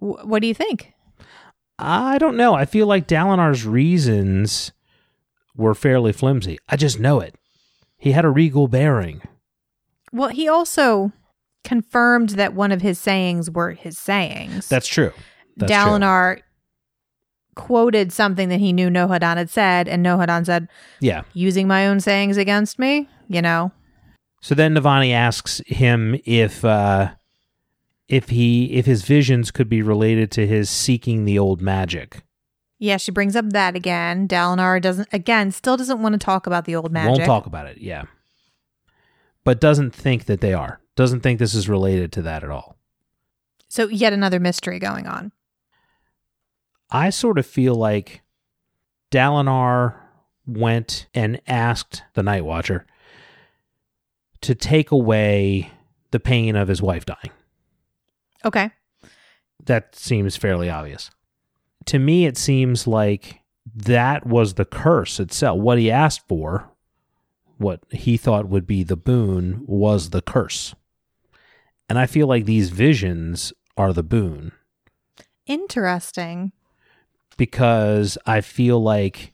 W- 0.00 0.26
what 0.26 0.42
do 0.42 0.48
you 0.48 0.54
think? 0.54 0.92
I 1.78 2.18
don't 2.18 2.36
know. 2.36 2.54
I 2.54 2.64
feel 2.64 2.86
like 2.86 3.08
Dalinar's 3.08 3.66
reasons 3.66 4.72
were 5.56 5.74
fairly 5.74 6.12
flimsy. 6.12 6.58
I 6.68 6.76
just 6.76 7.00
know 7.00 7.20
it. 7.20 7.34
He 7.96 8.12
had 8.12 8.24
a 8.24 8.30
regal 8.30 8.68
bearing. 8.68 9.22
Well, 10.12 10.28
he 10.28 10.48
also 10.48 11.12
confirmed 11.64 12.30
that 12.30 12.54
one 12.54 12.72
of 12.72 12.82
his 12.82 12.98
sayings 12.98 13.50
were 13.50 13.70
his 13.72 13.98
sayings. 13.98 14.68
That's 14.68 14.86
true. 14.88 15.12
That's 15.56 15.70
true. 15.72 15.78
Dalinar 15.80 16.40
quoted 17.54 18.12
something 18.12 18.48
that 18.48 18.60
he 18.60 18.72
knew 18.72 18.88
Nohadon 18.88 19.36
had 19.36 19.50
said, 19.50 19.88
and 19.88 20.04
Nohadon 20.04 20.46
said, 20.46 20.68
Yeah. 21.00 21.22
using 21.34 21.66
my 21.68 21.86
own 21.86 22.00
sayings 22.00 22.36
against 22.36 22.78
me, 22.78 23.08
you 23.28 23.42
know? 23.42 23.72
So 24.40 24.54
then 24.54 24.74
Navani 24.74 25.12
asks 25.12 25.60
him 25.66 26.18
if 26.24 26.64
uh, 26.64 27.12
if 28.08 28.30
he 28.30 28.72
if 28.72 28.86
his 28.86 29.04
visions 29.04 29.52
could 29.52 29.68
be 29.68 29.82
related 29.82 30.32
to 30.32 30.46
his 30.46 30.68
seeking 30.68 31.24
the 31.24 31.38
old 31.38 31.62
magic. 31.62 32.22
Yeah, 32.80 32.96
she 32.96 33.12
brings 33.12 33.36
up 33.36 33.50
that 33.50 33.76
again. 33.76 34.26
Dalinar 34.26 34.82
doesn't, 34.82 35.06
again, 35.12 35.52
still 35.52 35.76
doesn't 35.76 36.02
want 36.02 36.14
to 36.14 36.18
talk 36.18 36.48
about 36.48 36.64
the 36.64 36.74
old 36.74 36.90
magic. 36.90 37.10
Won't 37.18 37.24
talk 37.24 37.46
about 37.46 37.66
it. 37.66 37.78
Yeah. 37.78 38.06
But 39.44 39.60
doesn't 39.60 39.94
think 39.94 40.26
that 40.26 40.40
they 40.40 40.54
are. 40.54 40.80
Doesn't 40.94 41.20
think 41.20 41.38
this 41.38 41.54
is 41.54 41.68
related 41.68 42.12
to 42.12 42.22
that 42.22 42.44
at 42.44 42.50
all. 42.50 42.76
So, 43.68 43.88
yet 43.88 44.12
another 44.12 44.38
mystery 44.38 44.78
going 44.78 45.06
on. 45.06 45.32
I 46.90 47.10
sort 47.10 47.38
of 47.38 47.46
feel 47.46 47.74
like 47.74 48.22
Dalinar 49.10 49.94
went 50.46 51.06
and 51.14 51.40
asked 51.46 52.02
the 52.14 52.22
Night 52.22 52.44
Watcher 52.44 52.86
to 54.42 54.54
take 54.54 54.90
away 54.90 55.70
the 56.10 56.20
pain 56.20 56.56
of 56.56 56.68
his 56.68 56.82
wife 56.82 57.06
dying. 57.06 57.30
Okay. 58.44 58.70
That 59.64 59.94
seems 59.94 60.36
fairly 60.36 60.68
obvious. 60.68 61.10
To 61.86 61.98
me, 61.98 62.26
it 62.26 62.36
seems 62.36 62.86
like 62.86 63.40
that 63.74 64.26
was 64.26 64.54
the 64.54 64.64
curse 64.64 65.20
itself. 65.20 65.58
What 65.58 65.78
he 65.78 65.90
asked 65.90 66.26
for, 66.28 66.71
what 67.62 67.80
he 67.90 68.16
thought 68.16 68.48
would 68.48 68.66
be 68.66 68.82
the 68.82 68.96
boon, 68.96 69.62
was 69.66 70.10
the 70.10 70.20
curse. 70.22 70.74
And 71.88 71.98
I 71.98 72.06
feel 72.06 72.26
like 72.26 72.44
these 72.44 72.70
visions 72.70 73.52
are 73.76 73.92
the 73.92 74.02
boon 74.02 74.52
Interesting. 75.46 76.52
because 77.36 78.16
I 78.26 78.40
feel 78.40 78.82
like 78.82 79.32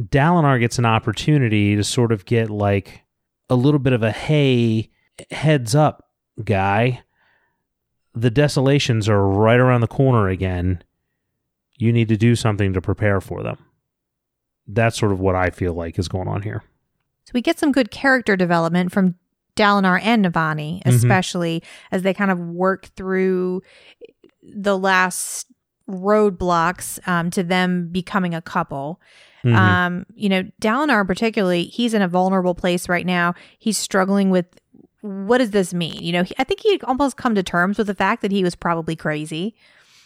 Dalinar 0.00 0.58
gets 0.58 0.78
an 0.78 0.84
opportunity 0.86 1.76
to 1.76 1.84
sort 1.84 2.12
of 2.12 2.24
get 2.24 2.50
like 2.50 3.02
a 3.48 3.54
little 3.54 3.78
bit 3.78 3.92
of 3.92 4.02
a 4.02 4.10
hey, 4.10 4.90
heads 5.30 5.74
up, 5.74 6.10
guy. 6.42 7.02
The 8.14 8.30
desolations 8.30 9.08
are 9.08 9.26
right 9.26 9.58
around 9.58 9.80
the 9.80 9.86
corner 9.86 10.28
again. 10.28 10.82
You 11.78 11.92
need 11.92 12.08
to 12.08 12.16
do 12.16 12.36
something 12.36 12.72
to 12.72 12.80
prepare 12.80 13.20
for 13.20 13.42
them. 13.42 13.58
That's 14.66 14.98
sort 14.98 15.12
of 15.12 15.20
what 15.20 15.34
I 15.34 15.50
feel 15.50 15.74
like 15.74 15.98
is 15.98 16.08
going 16.08 16.28
on 16.28 16.42
here. 16.42 16.62
So, 17.24 17.30
we 17.34 17.40
get 17.42 17.58
some 17.58 17.72
good 17.72 17.90
character 17.90 18.36
development 18.36 18.92
from 18.92 19.14
Dalinar 19.56 20.00
and 20.02 20.24
Navani, 20.24 20.82
Mhm. 20.82 20.94
especially 20.94 21.62
as 21.92 22.02
they 22.02 22.12
kind 22.14 22.30
of 22.30 22.38
work 22.38 22.86
through 22.96 23.62
the 24.42 24.76
last 24.76 25.46
roadblocks 25.88 27.06
um, 27.08 27.30
to 27.30 27.42
them 27.42 27.88
becoming 27.90 28.34
a 28.34 28.42
couple. 28.42 29.00
Mhm. 29.44 29.54
Um, 29.54 30.06
you 30.14 30.28
know, 30.28 30.42
Dalinar 30.60 31.06
particularly, 31.06 31.64
he's 31.64 31.94
in 31.94 32.02
a 32.02 32.08
vulnerable 32.08 32.54
place 32.54 32.88
right 32.88 33.04
now. 33.06 33.34
He's 33.58 33.76
struggling 33.78 34.30
with 34.30 34.46
what 35.02 35.36
does 35.38 35.50
this 35.50 35.74
mean? 35.74 36.02
You 36.02 36.12
know, 36.12 36.22
he, 36.22 36.34
I 36.38 36.44
think 36.44 36.60
he 36.60 36.80
almost 36.84 37.18
come 37.18 37.34
to 37.34 37.42
terms 37.42 37.76
with 37.76 37.88
the 37.88 37.94
fact 37.94 38.22
that 38.22 38.32
he 38.32 38.42
was 38.42 38.54
probably 38.54 38.96
crazy. 38.96 39.54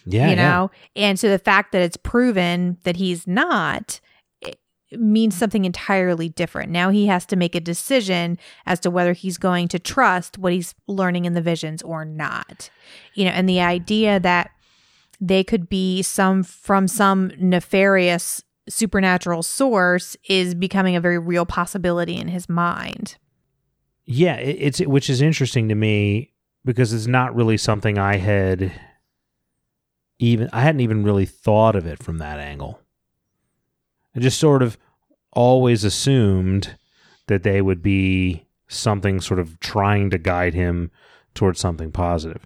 yeah, 0.06 0.24
you 0.30 0.36
yeah. 0.36 0.48
know, 0.48 0.70
and 0.96 1.18
so 1.20 1.28
the 1.28 1.38
fact 1.38 1.70
that 1.72 1.82
it's 1.82 1.96
proven 1.96 2.78
that 2.82 2.96
he's 2.96 3.26
not 3.26 4.00
means 4.92 5.34
mm-hmm. 5.34 5.38
something 5.38 5.64
entirely 5.64 6.28
different. 6.28 6.70
Now 6.70 6.90
he 6.90 7.06
has 7.06 7.26
to 7.26 7.36
make 7.36 7.54
a 7.54 7.60
decision 7.60 8.38
as 8.66 8.80
to 8.80 8.90
whether 8.90 9.12
he's 9.12 9.38
going 9.38 9.68
to 9.68 9.78
trust 9.78 10.38
what 10.38 10.52
he's 10.52 10.74
learning 10.86 11.24
in 11.24 11.34
the 11.34 11.42
visions 11.42 11.82
or 11.82 12.04
not. 12.04 12.70
You 13.14 13.26
know, 13.26 13.32
and 13.32 13.48
the 13.48 13.60
idea 13.60 14.18
that 14.20 14.50
they 15.20 15.42
could 15.44 15.68
be 15.68 16.02
some 16.02 16.42
from 16.42 16.88
some 16.88 17.32
nefarious 17.38 18.42
supernatural 18.68 19.42
source 19.42 20.16
is 20.28 20.54
becoming 20.54 20.94
a 20.94 21.00
very 21.00 21.18
real 21.18 21.46
possibility 21.46 22.16
in 22.16 22.28
his 22.28 22.48
mind. 22.48 23.16
Yeah, 24.04 24.36
it, 24.36 24.56
it's 24.58 24.80
which 24.80 25.10
is 25.10 25.20
interesting 25.20 25.68
to 25.68 25.74
me 25.74 26.32
because 26.64 26.92
it's 26.92 27.06
not 27.06 27.34
really 27.34 27.56
something 27.56 27.98
I 27.98 28.16
had 28.16 28.72
even 30.18 30.48
I 30.52 30.62
hadn't 30.62 30.80
even 30.80 31.04
really 31.04 31.26
thought 31.26 31.76
of 31.76 31.86
it 31.86 32.02
from 32.02 32.18
that 32.18 32.38
angle. 32.38 32.80
I 34.18 34.20
just 34.20 34.40
sort 34.40 34.64
of 34.64 34.76
always 35.32 35.84
assumed 35.84 36.76
that 37.28 37.44
they 37.44 37.62
would 37.62 37.84
be 37.84 38.46
something 38.66 39.20
sort 39.20 39.38
of 39.38 39.60
trying 39.60 40.10
to 40.10 40.18
guide 40.18 40.54
him 40.54 40.90
towards 41.34 41.60
something 41.60 41.92
positive. 41.92 42.44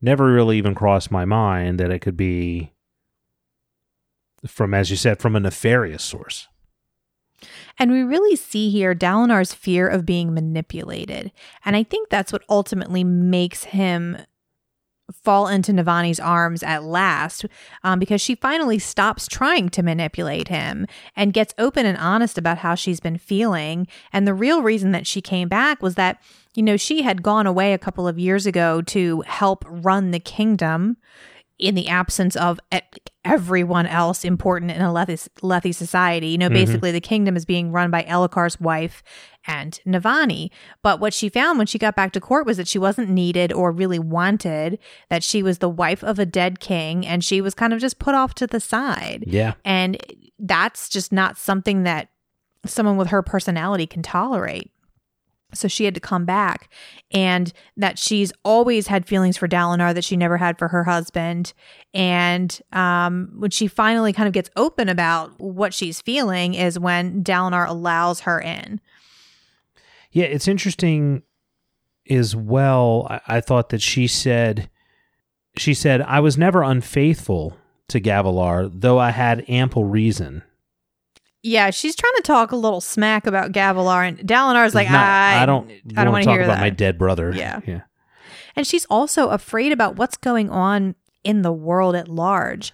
Never 0.00 0.32
really 0.32 0.58
even 0.58 0.76
crossed 0.76 1.10
my 1.10 1.24
mind 1.24 1.80
that 1.80 1.90
it 1.90 1.98
could 1.98 2.16
be 2.16 2.70
from 4.46 4.74
as 4.74 4.92
you 4.92 4.96
said 4.96 5.18
from 5.18 5.34
a 5.34 5.40
nefarious 5.40 6.04
source. 6.04 6.46
And 7.80 7.90
we 7.90 8.04
really 8.04 8.36
see 8.36 8.70
here 8.70 8.94
Dalinar's 8.94 9.52
fear 9.52 9.88
of 9.88 10.06
being 10.06 10.32
manipulated. 10.32 11.32
And 11.64 11.74
I 11.74 11.82
think 11.82 12.10
that's 12.10 12.32
what 12.32 12.44
ultimately 12.48 13.02
makes 13.02 13.64
him 13.64 14.18
fall 15.24 15.46
into 15.48 15.72
Navani's 15.72 16.18
arms 16.20 16.62
at 16.62 16.82
last 16.82 17.46
um, 17.84 17.98
because 17.98 18.20
she 18.20 18.34
finally 18.34 18.78
stops 18.78 19.26
trying 19.28 19.68
to 19.70 19.82
manipulate 19.82 20.48
him 20.48 20.86
and 21.14 21.32
gets 21.32 21.54
open 21.58 21.86
and 21.86 21.96
honest 21.98 22.36
about 22.38 22.58
how 22.58 22.74
she's 22.74 23.00
been 23.00 23.18
feeling. 23.18 23.86
And 24.12 24.26
the 24.26 24.34
real 24.34 24.62
reason 24.62 24.90
that 24.92 25.06
she 25.06 25.20
came 25.20 25.48
back 25.48 25.82
was 25.82 25.94
that, 25.94 26.20
you 26.54 26.62
know, 26.62 26.76
she 26.76 27.02
had 27.02 27.22
gone 27.22 27.46
away 27.46 27.72
a 27.72 27.78
couple 27.78 28.08
of 28.08 28.18
years 28.18 28.46
ago 28.46 28.82
to 28.82 29.20
help 29.22 29.64
run 29.68 30.10
the 30.10 30.20
kingdom 30.20 30.96
in 31.58 31.76
the 31.76 31.86
absence 31.86 32.34
of 32.34 32.58
everyone 33.24 33.86
else 33.86 34.24
important 34.24 34.72
in 34.72 34.78
Alethi, 34.80 35.28
Lethi 35.42 35.72
society. 35.72 36.28
You 36.28 36.38
know, 36.38 36.48
Mhm. 36.48 36.54
basically 36.54 36.90
the 36.90 37.00
kingdom 37.00 37.36
is 37.36 37.44
being 37.44 37.70
run 37.70 37.90
by 37.90 38.02
Elhokar's 38.02 38.60
wife 38.60 39.02
and 39.46 39.80
Navani. 39.86 40.50
But 40.82 41.00
what 41.00 41.14
she 41.14 41.28
found 41.28 41.58
when 41.58 41.66
she 41.66 41.78
got 41.78 41.96
back 41.96 42.12
to 42.12 42.20
court 42.20 42.46
was 42.46 42.56
that 42.56 42.68
she 42.68 42.78
wasn't 42.78 43.10
needed 43.10 43.52
or 43.52 43.72
really 43.72 43.98
wanted, 43.98 44.78
that 45.10 45.22
she 45.22 45.42
was 45.42 45.58
the 45.58 45.68
wife 45.68 46.02
of 46.04 46.18
a 46.18 46.26
dead 46.26 46.60
king 46.60 47.06
and 47.06 47.24
she 47.24 47.40
was 47.40 47.54
kind 47.54 47.72
of 47.72 47.80
just 47.80 47.98
put 47.98 48.14
off 48.14 48.34
to 48.34 48.46
the 48.46 48.60
side. 48.60 49.24
Yeah. 49.26 49.54
And 49.64 49.98
that's 50.38 50.88
just 50.88 51.12
not 51.12 51.36
something 51.38 51.82
that 51.84 52.08
someone 52.64 52.96
with 52.96 53.08
her 53.08 53.22
personality 53.22 53.86
can 53.86 54.02
tolerate. 54.02 54.70
So 55.54 55.68
she 55.68 55.84
had 55.84 55.94
to 55.94 56.00
come 56.00 56.24
back, 56.24 56.70
and 57.10 57.52
that 57.76 57.98
she's 57.98 58.32
always 58.42 58.86
had 58.86 59.06
feelings 59.06 59.36
for 59.36 59.46
Dalinar 59.46 59.94
that 59.94 60.02
she 60.02 60.16
never 60.16 60.38
had 60.38 60.58
for 60.58 60.68
her 60.68 60.84
husband. 60.84 61.52
And 61.92 62.58
um, 62.72 63.32
when 63.36 63.50
she 63.50 63.66
finally 63.66 64.14
kind 64.14 64.26
of 64.26 64.32
gets 64.32 64.48
open 64.56 64.88
about 64.88 65.38
what 65.38 65.74
she's 65.74 66.00
feeling, 66.00 66.54
is 66.54 66.78
when 66.78 67.22
Dalinar 67.22 67.68
allows 67.68 68.20
her 68.20 68.40
in. 68.40 68.80
Yeah, 70.12 70.24
it's 70.26 70.46
interesting 70.48 71.22
as 72.08 72.36
well. 72.36 73.06
I, 73.10 73.20
I 73.26 73.40
thought 73.40 73.70
that 73.70 73.82
she 73.82 74.06
said, 74.06 74.70
she 75.56 75.74
said, 75.74 76.02
I 76.02 76.20
was 76.20 76.38
never 76.38 76.62
unfaithful 76.62 77.56
to 77.88 78.00
Gavilar, 78.00 78.70
though 78.72 78.98
I 78.98 79.10
had 79.10 79.44
ample 79.48 79.84
reason. 79.84 80.42
Yeah, 81.42 81.70
she's 81.70 81.96
trying 81.96 82.14
to 82.16 82.22
talk 82.22 82.52
a 82.52 82.56
little 82.56 82.80
smack 82.80 83.26
about 83.26 83.50
Gavilar, 83.52 84.06
and 84.06 84.18
Dalinar's 84.18 84.74
like, 84.74 84.88
Not- 84.90 85.04
I, 85.04 85.42
I 85.42 85.46
don't, 85.46 85.68
I 85.96 86.04
don't 86.04 86.12
want 86.12 86.24
to 86.24 86.30
hear 86.30 86.42
about 86.42 86.54
that. 86.54 86.60
my 86.60 86.70
dead 86.70 86.98
brother. 86.98 87.32
Yeah. 87.34 87.60
yeah, 87.66 87.80
And 88.54 88.64
she's 88.66 88.84
also 88.86 89.28
afraid 89.30 89.72
about 89.72 89.96
what's 89.96 90.16
going 90.16 90.50
on 90.50 90.94
in 91.24 91.42
the 91.42 91.52
world 91.52 91.96
at 91.96 92.08
large. 92.08 92.72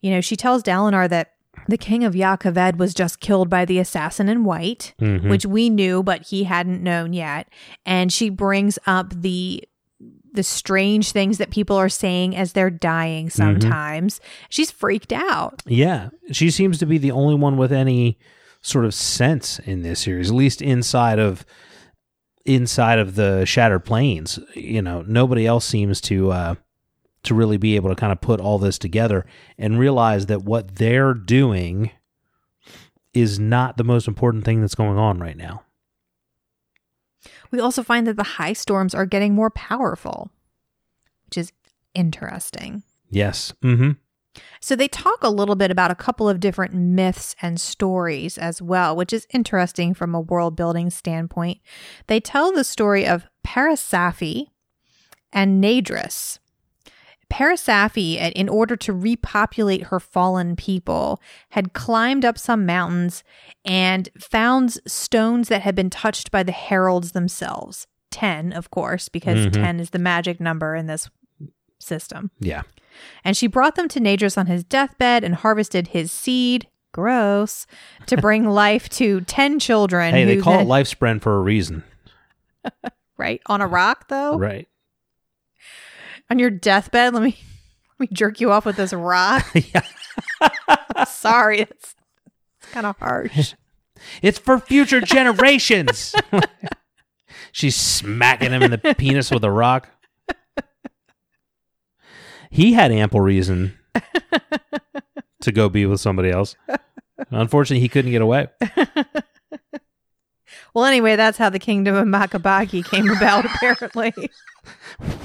You 0.00 0.10
know, 0.10 0.20
she 0.20 0.34
tells 0.36 0.62
Dalinar 0.62 1.08
that 1.08 1.32
the 1.68 1.78
king 1.78 2.02
of 2.02 2.14
Jah 2.14 2.36
Keved 2.40 2.76
was 2.78 2.94
just 2.94 3.20
killed 3.20 3.48
by 3.48 3.64
the 3.64 3.78
assassin 3.78 4.28
in 4.28 4.42
white, 4.44 4.94
Mhm. 5.00 5.28
which 5.28 5.44
we 5.46 5.68
knew, 5.70 6.02
but 6.02 6.26
he 6.28 6.44
hadn't 6.44 6.82
known 6.82 7.12
yet. 7.12 7.48
And 7.86 8.12
she 8.12 8.30
brings 8.30 8.78
up 8.86 9.12
the 9.14 9.62
the 10.34 10.42
strange 10.44 11.10
things 11.10 11.38
that 11.38 11.50
people 11.50 11.74
are 11.74 11.88
saying 11.88 12.36
as 12.36 12.52
they're 12.52 12.70
dying 12.70 13.28
sometimes. 13.30 14.20
She's 14.50 14.70
freaked 14.70 15.12
out. 15.12 15.62
Yeah, 15.66 16.10
she 16.30 16.50
seems 16.50 16.78
to 16.78 16.86
be 16.86 16.98
the 16.98 17.10
only 17.10 17.34
one 17.34 17.56
with 17.56 17.72
any 17.72 18.18
sort 18.60 18.84
of 18.84 18.94
sense 18.94 19.58
in 19.60 19.82
this 19.82 20.00
series, 20.00 20.28
at 20.30 20.36
least 20.36 20.60
inside 20.62 21.18
of 21.18 21.44
inside 22.44 22.98
of 22.98 23.14
the 23.14 23.44
Shattered 23.46 23.84
Plains. 23.84 24.38
You 24.54 24.80
know, 24.82 25.02
nobody 25.08 25.46
else 25.46 25.64
seems 25.64 26.00
to 26.02 26.30
uh, 26.30 26.54
to 27.24 27.34
really 27.34 27.56
be 27.56 27.76
able 27.76 27.90
to 27.90 27.96
kind 27.96 28.12
of 28.12 28.20
put 28.20 28.40
all 28.40 28.58
this 28.58 28.78
together 28.78 29.26
and 29.58 29.78
realize 29.78 30.26
that 30.26 30.42
what 30.42 30.76
they're 30.76 31.14
doing 31.14 31.90
is 33.12 33.38
not 33.38 33.76
the 33.76 33.84
most 33.84 34.06
important 34.06 34.44
thing 34.44 34.60
that's 34.60 34.74
going 34.74 34.98
on 34.98 35.18
right 35.18 35.36
now. 35.36 35.62
We 37.50 37.60
also 37.60 37.82
find 37.82 38.06
that 38.06 38.16
the 38.16 38.22
high 38.22 38.52
storms 38.52 38.94
are 38.94 39.06
getting 39.06 39.34
more 39.34 39.50
powerful, 39.50 40.30
which 41.26 41.38
is 41.38 41.52
interesting. 41.94 42.82
Yes. 43.10 43.52
Mm-hmm. 43.62 43.92
So 44.60 44.76
they 44.76 44.88
talk 44.88 45.22
a 45.22 45.30
little 45.30 45.56
bit 45.56 45.70
about 45.70 45.90
a 45.90 45.96
couple 45.96 46.28
of 46.28 46.40
different 46.40 46.74
myths 46.74 47.34
and 47.42 47.60
stories 47.60 48.38
as 48.38 48.62
well, 48.62 48.94
which 48.94 49.12
is 49.12 49.26
interesting 49.32 49.94
from 49.94 50.14
a 50.14 50.20
world 50.20 50.54
building 50.54 50.90
standpoint. 50.90 51.58
They 52.06 52.20
tell 52.20 52.52
the 52.52 52.64
story 52.64 53.06
of 53.06 53.26
Parasaphi 53.44 54.46
and 55.32 55.62
Nadris. 55.62 56.38
Parasaphi, 57.30 58.16
in 58.34 58.48
order 58.48 58.74
to 58.76 58.92
repopulate 58.92 59.84
her 59.84 60.00
fallen 60.00 60.56
people, 60.56 61.20
had 61.50 61.72
climbed 61.72 62.24
up 62.24 62.38
some 62.38 62.64
mountains 62.66 63.22
and 63.64 64.08
found 64.18 64.78
stones 64.86 65.48
that 65.48 65.62
had 65.62 65.74
been 65.74 65.90
touched 65.90 66.30
by 66.30 66.42
the 66.42 66.52
heralds 66.52 67.12
themselves. 67.12 67.86
10, 68.10 68.52
of 68.52 68.70
course, 68.70 69.08
because 69.08 69.46
Mhm. 69.46 69.52
10 69.52 69.80
is 69.80 69.90
the 69.90 69.98
magic 69.98 70.40
number 70.40 70.74
in 70.74 70.86
this 70.86 71.10
system. 71.78 72.30
Yeah. 72.40 72.62
And 73.24 73.36
she 73.36 73.46
brought 73.46 73.76
them 73.76 73.88
to 73.88 74.00
Nadris 74.00 74.38
on 74.38 74.46
his 74.46 74.64
deathbed 74.64 75.22
and 75.22 75.34
harvested 75.36 75.88
his 75.88 76.10
seed. 76.10 76.66
Gross. 76.92 77.66
To 78.06 78.16
bring 78.20 78.48
life 78.48 78.88
to 78.90 79.20
10 79.20 79.58
children. 79.60 80.14
Hey, 80.14 80.24
they 80.24 80.38
call 80.38 80.54
then- 80.54 80.62
it 80.62 80.68
life 80.68 80.88
spread 80.88 81.20
for 81.22 81.36
a 81.36 81.40
reason, 81.42 81.84
Right? 83.18 83.40
On 83.46 83.60
a 83.60 83.66
rock, 83.66 84.08
though? 84.08 84.38
right? 84.38 84.66
On 86.30 86.38
your 86.38 86.50
deathbed? 86.50 87.14
Let 87.14 87.22
me, 87.22 87.38
let 87.98 88.10
me 88.10 88.14
jerk 88.14 88.40
you 88.40 88.52
off 88.52 88.64
with 88.66 88.76
this 88.76 88.92
rock. 88.92 89.46
yeah. 89.54 91.04
Sorry. 91.06 91.60
It's, 91.60 91.94
it's 92.60 92.72
kind 92.72 92.86
of 92.86 92.96
harsh. 92.98 93.54
It's 94.22 94.38
for 94.38 94.60
future 94.60 95.00
generations. 95.00 96.14
She's 97.50 97.74
smacking 97.74 98.52
him 98.52 98.62
in 98.62 98.70
the 98.70 98.94
penis 98.96 99.28
with 99.32 99.42
a 99.42 99.50
rock. 99.50 99.88
He 102.48 102.74
had 102.74 102.92
ample 102.92 103.20
reason 103.20 103.76
to 105.40 105.50
go 105.50 105.68
be 105.68 105.84
with 105.84 106.00
somebody 106.00 106.30
else. 106.30 106.54
Unfortunately, 107.30 107.80
he 107.80 107.88
couldn't 107.88 108.12
get 108.12 108.22
away. 108.22 108.46
Well, 110.74 110.84
anyway, 110.84 111.16
that's 111.16 111.38
how 111.38 111.50
the 111.50 111.58
kingdom 111.58 111.94
of 111.96 112.06
Makabaki 112.06 112.84
came 112.84 113.10
about, 113.10 113.44
apparently. 113.44 114.12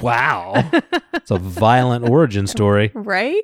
Wow. 0.02 0.70
It's 1.14 1.32
a 1.32 1.38
violent 1.38 2.08
origin 2.10 2.48
story. 2.48 2.91
right? 2.96 3.41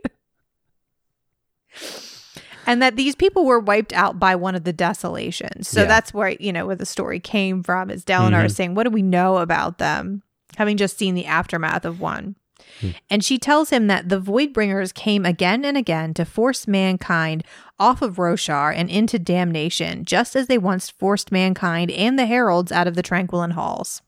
And 2.66 2.82
that 2.82 2.96
these 2.96 3.16
people 3.16 3.46
were 3.46 3.60
wiped 3.60 3.94
out 3.94 4.20
by 4.20 4.36
one 4.36 4.54
of 4.56 4.64
the 4.64 4.74
desolations. 4.74 5.68
So 5.68 5.82
Yeah. 5.82 5.88
that's 5.88 6.14
where, 6.14 6.30
you 6.40 6.54
know, 6.54 6.68
where 6.68 6.76
the 6.76 6.86
story 6.86 7.20
came 7.20 7.64
from 7.64 7.90
is 7.90 8.06
Dalinar 8.06 8.46
is 8.46 8.56
saying, 8.56 8.76
What 8.76 8.84
do 8.84 8.92
we 8.92 9.02
know 9.02 9.38
about 9.38 9.80
them? 9.80 10.22
Having 10.58 10.78
just 10.78 10.98
seen 10.98 11.16
the 11.16 11.26
aftermath 11.26 11.86
of 11.86 12.00
one. 12.00 12.36
Hmm. 12.82 12.90
And 13.10 13.24
she 13.24 13.40
tells 13.40 13.72
him 13.72 13.88
that 13.88 14.10
the 14.10 14.22
Voidbringers 14.22 14.94
came 14.94 15.26
again 15.26 15.66
and 15.66 15.78
again 15.78 16.14
to 16.16 16.26
force 16.26 16.68
mankind 16.68 17.44
off 17.80 18.02
of 18.04 18.18
Roshar 18.18 18.74
and 18.76 18.90
into 18.90 19.18
damnation, 19.18 20.06
just 20.06 20.36
as 20.36 20.48
they 20.48 20.58
once 20.58 20.90
forced 20.90 21.32
mankind 21.32 21.90
and 21.90 22.20
the 22.20 22.26
heralds 22.28 22.72
out 22.72 22.88
of 22.88 22.96
the 22.96 23.02
Tranquiline 23.02 23.52
Halls. 23.52 24.02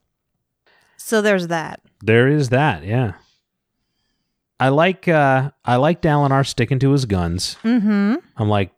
So 1.12 1.22
there's 1.22 1.49
that. 1.49 1.82
There 2.01 2.30
is 2.30 2.47
that, 2.51 2.86
yeah. 2.86 3.16
I 4.62 4.70
like 4.70 5.09
uh 5.09 5.51
I 5.66 5.76
like 5.76 6.01
Dalinar 6.01 6.47
sticking 6.47 6.80
to 6.80 6.91
his 6.91 7.03
guns. 7.03 7.57
Mm-hmm. 7.66 8.16
I'm 8.38 8.47
like, 8.47 8.72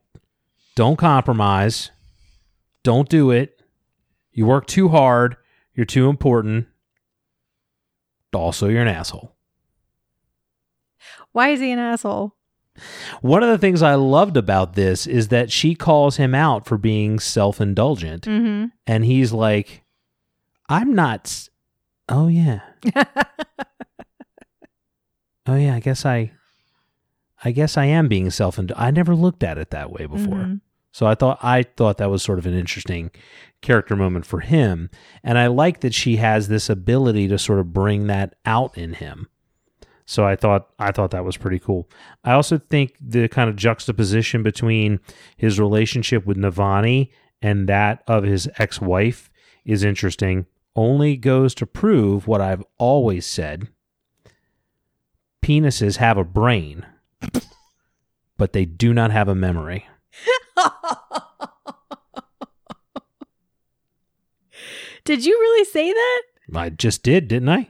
don't 0.76 0.98
compromise. 0.98 1.92
Don't 2.82 3.08
do 3.08 3.30
it. 3.30 3.62
You 4.32 4.48
work 4.48 4.66
too 4.66 4.88
hard. 4.90 5.38
You're 5.76 5.86
too 5.86 6.10
important. 6.10 6.66
Also, 8.34 8.68
you're 8.68 8.82
an 8.82 8.88
asshole. 8.88 9.36
Why 11.34 11.50
is 11.50 11.60
he 11.60 11.70
an 11.70 11.78
asshole? 11.78 12.36
One 13.22 13.44
of 13.44 13.50
the 13.50 13.60
things 13.60 13.84
I 13.84 13.94
loved 13.94 14.38
about 14.38 14.74
this 14.74 15.06
is 15.06 15.28
that 15.28 15.52
she 15.52 15.76
calls 15.76 16.18
him 16.18 16.34
out 16.34 16.66
for 16.66 16.80
being 16.80 17.20
self 17.20 17.62
indulgent. 17.62 18.24
Mm-hmm. 18.24 18.70
And 18.88 19.06
he's 19.06 19.32
like, 19.32 19.84
I'm 20.68 20.96
not. 20.96 21.50
Oh, 22.10 22.28
yeah. 22.28 22.62
Oh, 25.46 25.56
yeah. 25.56 25.76
I 25.76 25.80
guess 25.82 26.06
I. 26.06 26.32
I 27.44 27.52
guess 27.52 27.76
I 27.76 27.84
am 27.86 28.08
being 28.08 28.30
self 28.30 28.58
indulgent. 28.58 28.82
I 28.82 28.92
never 28.92 29.14
looked 29.14 29.44
at 29.44 29.58
it 29.58 29.72
that 29.72 29.92
way 29.92 30.06
before. 30.06 30.38
Mhm. 30.38 30.62
So 30.94 31.06
I 31.06 31.16
thought 31.16 31.38
I 31.42 31.64
thought 31.64 31.98
that 31.98 32.10
was 32.10 32.24
sort 32.24 32.40
of 32.40 32.46
an 32.46 32.54
interesting 32.54 33.12
character 33.62 33.98
moment 33.98 34.26
for 34.26 34.40
him, 34.40 34.90
and 35.22 35.38
I 35.38 35.48
like 35.48 35.82
that 35.82 35.94
she 35.94 36.16
has 36.18 36.48
this 36.48 36.70
ability 36.70 37.28
to 37.28 37.38
sort 37.38 37.60
of 37.60 37.74
bring 37.74 38.08
that 38.08 38.36
out 38.46 38.78
in 38.78 38.94
him. 38.94 39.28
So 40.06 40.26
I 40.26 40.38
thought 40.38 40.70
I 40.80 40.94
thought 40.94 41.12
that 41.12 41.26
was 41.26 41.36
pretty 41.36 41.60
cool. 41.60 41.90
I 42.24 42.32
also 42.32 42.58
think 42.58 42.96
the 43.02 43.28
kind 43.28 43.50
of 43.50 43.58
juxtaposition 43.58 44.42
between 44.44 45.02
his 45.36 45.60
relationship 45.60 46.26
with 46.26 46.38
Navani 46.38 47.10
and 47.42 47.68
that 47.68 48.04
of 48.08 48.24
his 48.24 48.48
ex-wife 48.58 49.30
is 49.66 49.84
interesting. 49.84 50.46
Only 50.76 51.18
goes 51.18 51.54
to 51.56 51.66
prove 51.68 52.28
what 52.28 52.42
I've 52.42 52.64
always 52.78 53.26
said. 53.26 53.68
Penises 55.44 55.98
have 55.98 56.18
a 56.18 56.24
brain, 56.24 56.86
but 58.38 58.54
they 58.54 58.66
do 58.66 58.94
not 58.94 59.12
have 59.12 59.28
a 59.28 59.36
memory. 59.36 59.86
Did 65.04 65.26
you 65.26 65.34
really 65.38 65.66
say 65.66 65.92
that? 65.92 66.22
I 66.56 66.70
just 66.70 67.04
did, 67.04 67.28
didn't 67.28 67.50
I? 67.50 67.70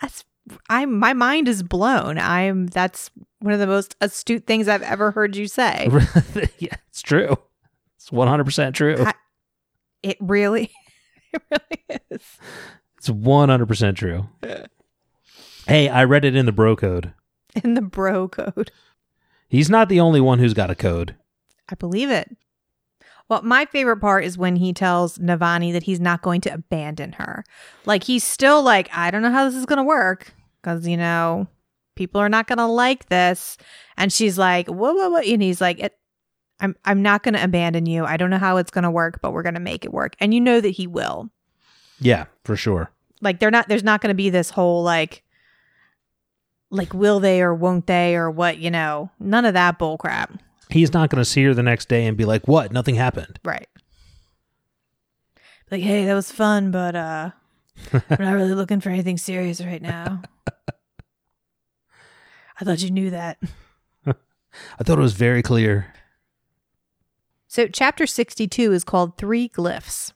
That's 0.00 0.24
I'm 0.68 0.98
my 0.98 1.12
mind 1.12 1.46
is 1.48 1.62
blown. 1.62 2.18
I'm 2.18 2.66
that's 2.66 3.10
one 3.38 3.52
of 3.54 3.60
the 3.60 3.66
most 3.66 3.94
astute 4.00 4.46
things 4.46 4.66
I've 4.66 4.82
ever 4.82 5.10
heard 5.12 5.36
you 5.36 5.46
say. 5.46 5.88
yeah, 6.58 6.74
it's 6.88 7.02
true. 7.02 7.36
It's 7.96 8.10
100% 8.10 8.74
true. 8.74 8.96
I- 9.04 9.14
It 10.02 10.16
really 10.20 10.72
it 11.32 11.42
really 11.50 12.00
is. 12.10 12.38
It's 12.98 13.08
100% 13.08 13.96
true. 13.96 14.28
Hey, 15.66 15.88
I 15.88 16.04
read 16.04 16.24
it 16.24 16.36
in 16.36 16.46
the 16.46 16.52
bro 16.52 16.76
code. 16.76 17.12
In 17.64 17.74
the 17.74 17.82
bro 17.82 18.28
code. 18.28 18.70
He's 19.48 19.70
not 19.70 19.88
the 19.88 20.00
only 20.00 20.20
one 20.20 20.38
who's 20.38 20.54
got 20.54 20.70
a 20.70 20.74
code. 20.74 21.16
I 21.68 21.74
believe 21.74 22.10
it. 22.10 22.36
Well, 23.28 23.42
my 23.42 23.64
favorite 23.66 23.98
part 23.98 24.24
is 24.24 24.36
when 24.36 24.56
he 24.56 24.72
tells 24.72 25.16
Navani 25.18 25.72
that 25.72 25.84
he's 25.84 26.00
not 26.00 26.22
going 26.22 26.40
to 26.42 26.52
abandon 26.52 27.12
her. 27.12 27.44
Like 27.86 28.02
he's 28.02 28.24
still 28.24 28.62
like, 28.62 28.90
I 28.92 29.10
don't 29.10 29.22
know 29.22 29.30
how 29.30 29.44
this 29.44 29.54
is 29.54 29.66
going 29.66 29.76
to 29.78 29.84
work 29.84 30.34
because 30.60 30.86
you 30.86 30.96
know 30.96 31.46
people 31.94 32.20
are 32.20 32.28
not 32.28 32.48
going 32.48 32.58
to 32.58 32.66
like 32.66 33.08
this, 33.08 33.56
and 33.96 34.12
she's 34.12 34.36
like, 34.36 34.68
whoa, 34.68 34.92
whoa, 34.92 35.10
whoa, 35.10 35.18
and 35.18 35.42
he's 35.42 35.60
like, 35.60 35.92
I'm 36.60 36.76
I'm 36.84 37.02
not 37.02 37.22
going 37.22 37.34
to 37.34 37.42
abandon 37.42 37.86
you. 37.86 38.04
I 38.04 38.16
don't 38.16 38.30
know 38.30 38.38
how 38.38 38.56
it's 38.58 38.70
going 38.70 38.84
to 38.84 38.90
work, 38.90 39.20
but 39.22 39.32
we're 39.32 39.42
going 39.42 39.54
to 39.54 39.60
make 39.60 39.84
it 39.84 39.92
work, 39.92 40.14
and 40.20 40.32
you 40.34 40.40
know 40.40 40.60
that 40.60 40.70
he 40.70 40.86
will. 40.86 41.30
Yeah, 41.98 42.26
for 42.44 42.56
sure. 42.56 42.90
Like 43.20 43.40
they're 43.40 43.50
not. 43.50 43.68
There's 43.68 43.84
not 43.84 44.00
going 44.00 44.10
to 44.10 44.14
be 44.14 44.30
this 44.30 44.50
whole 44.50 44.82
like. 44.82 45.22
Like, 46.72 46.94
will 46.94 47.18
they 47.18 47.42
or 47.42 47.52
won't 47.52 47.88
they 47.88 48.14
or 48.14 48.30
what, 48.30 48.58
you 48.58 48.70
know? 48.70 49.10
None 49.18 49.44
of 49.44 49.54
that 49.54 49.76
bull 49.76 49.98
crap. 49.98 50.32
He's 50.68 50.92
not 50.92 51.10
going 51.10 51.20
to 51.20 51.24
see 51.24 51.42
her 51.42 51.52
the 51.52 51.64
next 51.64 51.88
day 51.88 52.06
and 52.06 52.16
be 52.16 52.24
like, 52.24 52.46
"What? 52.46 52.70
Nothing 52.72 52.94
happened." 52.94 53.40
Right. 53.44 53.66
Like, 55.68 55.82
hey, 55.82 56.04
that 56.04 56.14
was 56.14 56.30
fun, 56.30 56.70
but 56.70 56.94
uh 56.94 57.30
we're 57.92 58.02
not 58.18 58.34
really 58.34 58.54
looking 58.54 58.80
for 58.80 58.90
anything 58.90 59.16
serious 59.16 59.60
right 59.60 59.82
now. 59.82 60.22
I 62.60 62.64
thought 62.64 62.82
you 62.82 62.90
knew 62.90 63.10
that. 63.10 63.38
I 64.06 64.84
thought 64.84 64.98
it 64.98 65.02
was 65.02 65.14
very 65.14 65.42
clear. 65.42 65.94
So, 67.52 67.66
chapter 67.66 68.06
62 68.06 68.72
is 68.72 68.84
called 68.84 69.16
Three 69.16 69.48
Glyphs. 69.48 70.12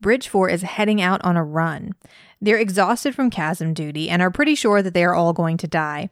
Bridge 0.00 0.28
4 0.28 0.48
is 0.48 0.62
heading 0.62 1.02
out 1.02 1.20
on 1.24 1.36
a 1.36 1.42
run. 1.42 1.94
They're 2.40 2.56
exhausted 2.56 3.16
from 3.16 3.30
chasm 3.30 3.74
duty 3.74 4.08
and 4.08 4.22
are 4.22 4.30
pretty 4.30 4.54
sure 4.54 4.80
that 4.80 4.94
they 4.94 5.02
are 5.02 5.16
all 5.16 5.32
going 5.32 5.56
to 5.56 5.66
die. 5.66 6.10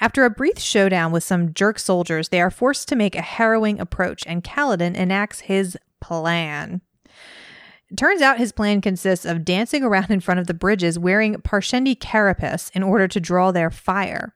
After 0.00 0.24
a 0.24 0.30
brief 0.30 0.58
showdown 0.58 1.12
with 1.12 1.22
some 1.22 1.54
jerk 1.54 1.78
soldiers, 1.78 2.30
they 2.30 2.40
are 2.40 2.50
forced 2.50 2.88
to 2.88 2.96
make 2.96 3.14
a 3.14 3.22
harrowing 3.22 3.78
approach, 3.78 4.24
and 4.26 4.42
Kaladin 4.42 4.96
enacts 4.96 5.42
his 5.42 5.78
plan. 6.00 6.80
Turns 7.96 8.20
out 8.20 8.38
his 8.38 8.50
plan 8.50 8.80
consists 8.80 9.24
of 9.24 9.44
dancing 9.44 9.84
around 9.84 10.10
in 10.10 10.18
front 10.18 10.40
of 10.40 10.48
the 10.48 10.54
bridges 10.54 10.98
wearing 10.98 11.36
Parshendi 11.36 11.94
carapace 11.94 12.68
in 12.70 12.82
order 12.82 13.06
to 13.06 13.20
draw 13.20 13.52
their 13.52 13.70
fire. 13.70 14.34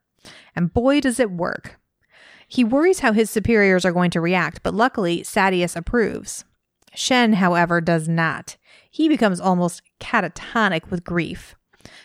And 0.54 0.72
boy, 0.72 1.00
does 1.00 1.18
it 1.18 1.32
work. 1.32 1.80
He 2.48 2.64
worries 2.64 3.00
how 3.00 3.12
his 3.12 3.30
superiors 3.30 3.84
are 3.84 3.92
going 3.92 4.10
to 4.12 4.20
react, 4.20 4.62
but 4.62 4.74
luckily, 4.74 5.22
Sadeas 5.22 5.76
approves. 5.76 6.44
Shen, 6.94 7.34
however, 7.34 7.80
does 7.80 8.08
not. 8.08 8.56
He 8.90 9.08
becomes 9.08 9.40
almost 9.40 9.82
catatonic 10.00 10.90
with 10.90 11.04
grief. 11.04 11.54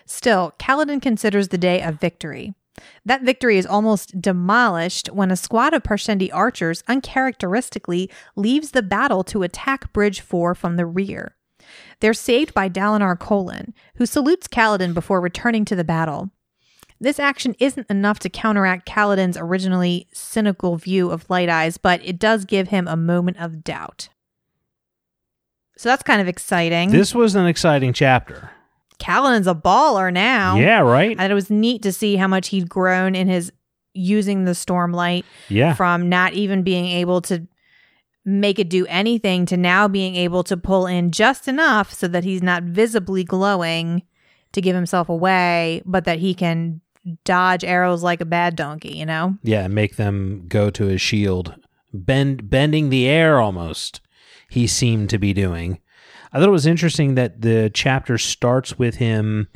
Still, 0.05 0.53
Kaladin 0.59 1.01
considers 1.01 1.47
the 1.47 1.57
day 1.57 1.81
a 1.81 1.91
victory. 1.91 2.53
That 3.05 3.23
victory 3.23 3.57
is 3.57 3.65
almost 3.65 4.19
demolished 4.19 5.07
when 5.07 5.31
a 5.31 5.37
squad 5.37 5.73
of 5.73 5.83
Parshendi 5.83 6.29
archers 6.33 6.83
uncharacteristically 6.87 8.09
leaves 8.35 8.71
the 8.71 8.81
battle 8.81 9.23
to 9.25 9.43
attack 9.43 9.93
Bridge 9.93 10.21
4 10.21 10.55
from 10.55 10.75
the 10.75 10.85
rear. 10.85 11.35
They're 11.99 12.13
saved 12.13 12.53
by 12.53 12.69
Dalinar 12.69 13.17
Kholin, 13.17 13.73
who 13.95 14.05
salutes 14.05 14.47
Kaladin 14.47 14.93
before 14.93 15.21
returning 15.21 15.65
to 15.65 15.75
the 15.75 15.83
battle. 15.83 16.31
This 17.03 17.19
action 17.19 17.53
isn't 17.59 17.89
enough 17.89 18.19
to 18.19 18.29
counteract 18.29 18.87
Kaladin's 18.87 19.35
originally 19.37 20.07
cynical 20.13 20.77
view 20.77 21.11
of 21.11 21.29
Light 21.29 21.49
Eyes, 21.49 21.77
but 21.77 21.99
it 22.01 22.17
does 22.17 22.45
give 22.45 22.69
him 22.69 22.87
a 22.87 22.95
moment 22.95 23.37
of 23.41 23.61
doubt. 23.61 24.07
So 25.75 25.89
that's 25.89 26.01
kind 26.03 26.21
of 26.21 26.29
exciting. 26.29 26.91
This 26.91 27.13
was 27.13 27.35
an 27.35 27.45
exciting 27.45 27.91
chapter. 27.91 28.51
Kaladin's 28.99 29.47
a 29.47 29.53
baller 29.53 30.13
now. 30.13 30.55
Yeah, 30.55 30.79
right? 30.79 31.13
And 31.19 31.29
it 31.29 31.35
was 31.35 31.49
neat 31.49 31.81
to 31.81 31.91
see 31.91 32.15
how 32.15 32.27
much 32.29 32.47
he'd 32.49 32.69
grown 32.69 33.15
in 33.15 33.27
his 33.27 33.51
using 33.93 34.45
the 34.45 34.51
stormlight 34.51 35.25
Yeah. 35.49 35.73
from 35.73 36.07
not 36.07 36.31
even 36.31 36.63
being 36.63 36.85
able 36.85 37.19
to 37.23 37.45
make 38.23 38.59
it 38.59 38.69
do 38.69 38.85
anything 38.87 39.45
to 39.47 39.57
now 39.57 39.89
being 39.89 40.15
able 40.15 40.41
to 40.45 40.55
pull 40.55 40.87
in 40.87 41.11
just 41.11 41.49
enough 41.49 41.93
so 41.93 42.07
that 42.07 42.23
he's 42.23 42.41
not 42.41 42.63
visibly 42.63 43.25
glowing 43.25 44.03
to 44.53 44.61
give 44.61 44.73
himself 44.73 45.09
away, 45.09 45.81
but 45.85 46.05
that 46.05 46.19
he 46.19 46.33
can 46.33 46.79
dodge 47.23 47.63
arrows 47.63 48.03
like 48.03 48.21
a 48.21 48.25
bad 48.25 48.55
donkey, 48.55 48.95
you 48.95 49.05
know? 49.05 49.37
Yeah, 49.43 49.67
make 49.67 49.95
them 49.95 50.45
go 50.47 50.69
to 50.71 50.85
his 50.85 51.01
shield. 51.01 51.55
Bend 51.93 52.49
bending 52.49 52.89
the 52.89 53.07
air 53.07 53.39
almost. 53.39 54.01
He 54.49 54.67
seemed 54.67 55.09
to 55.09 55.17
be 55.17 55.33
doing. 55.33 55.79
I 56.31 56.39
thought 56.39 56.47
it 56.47 56.51
was 56.51 56.65
interesting 56.65 57.15
that 57.15 57.41
the 57.41 57.69
chapter 57.73 58.17
starts 58.17 58.79
with 58.79 58.95
him 58.95 59.47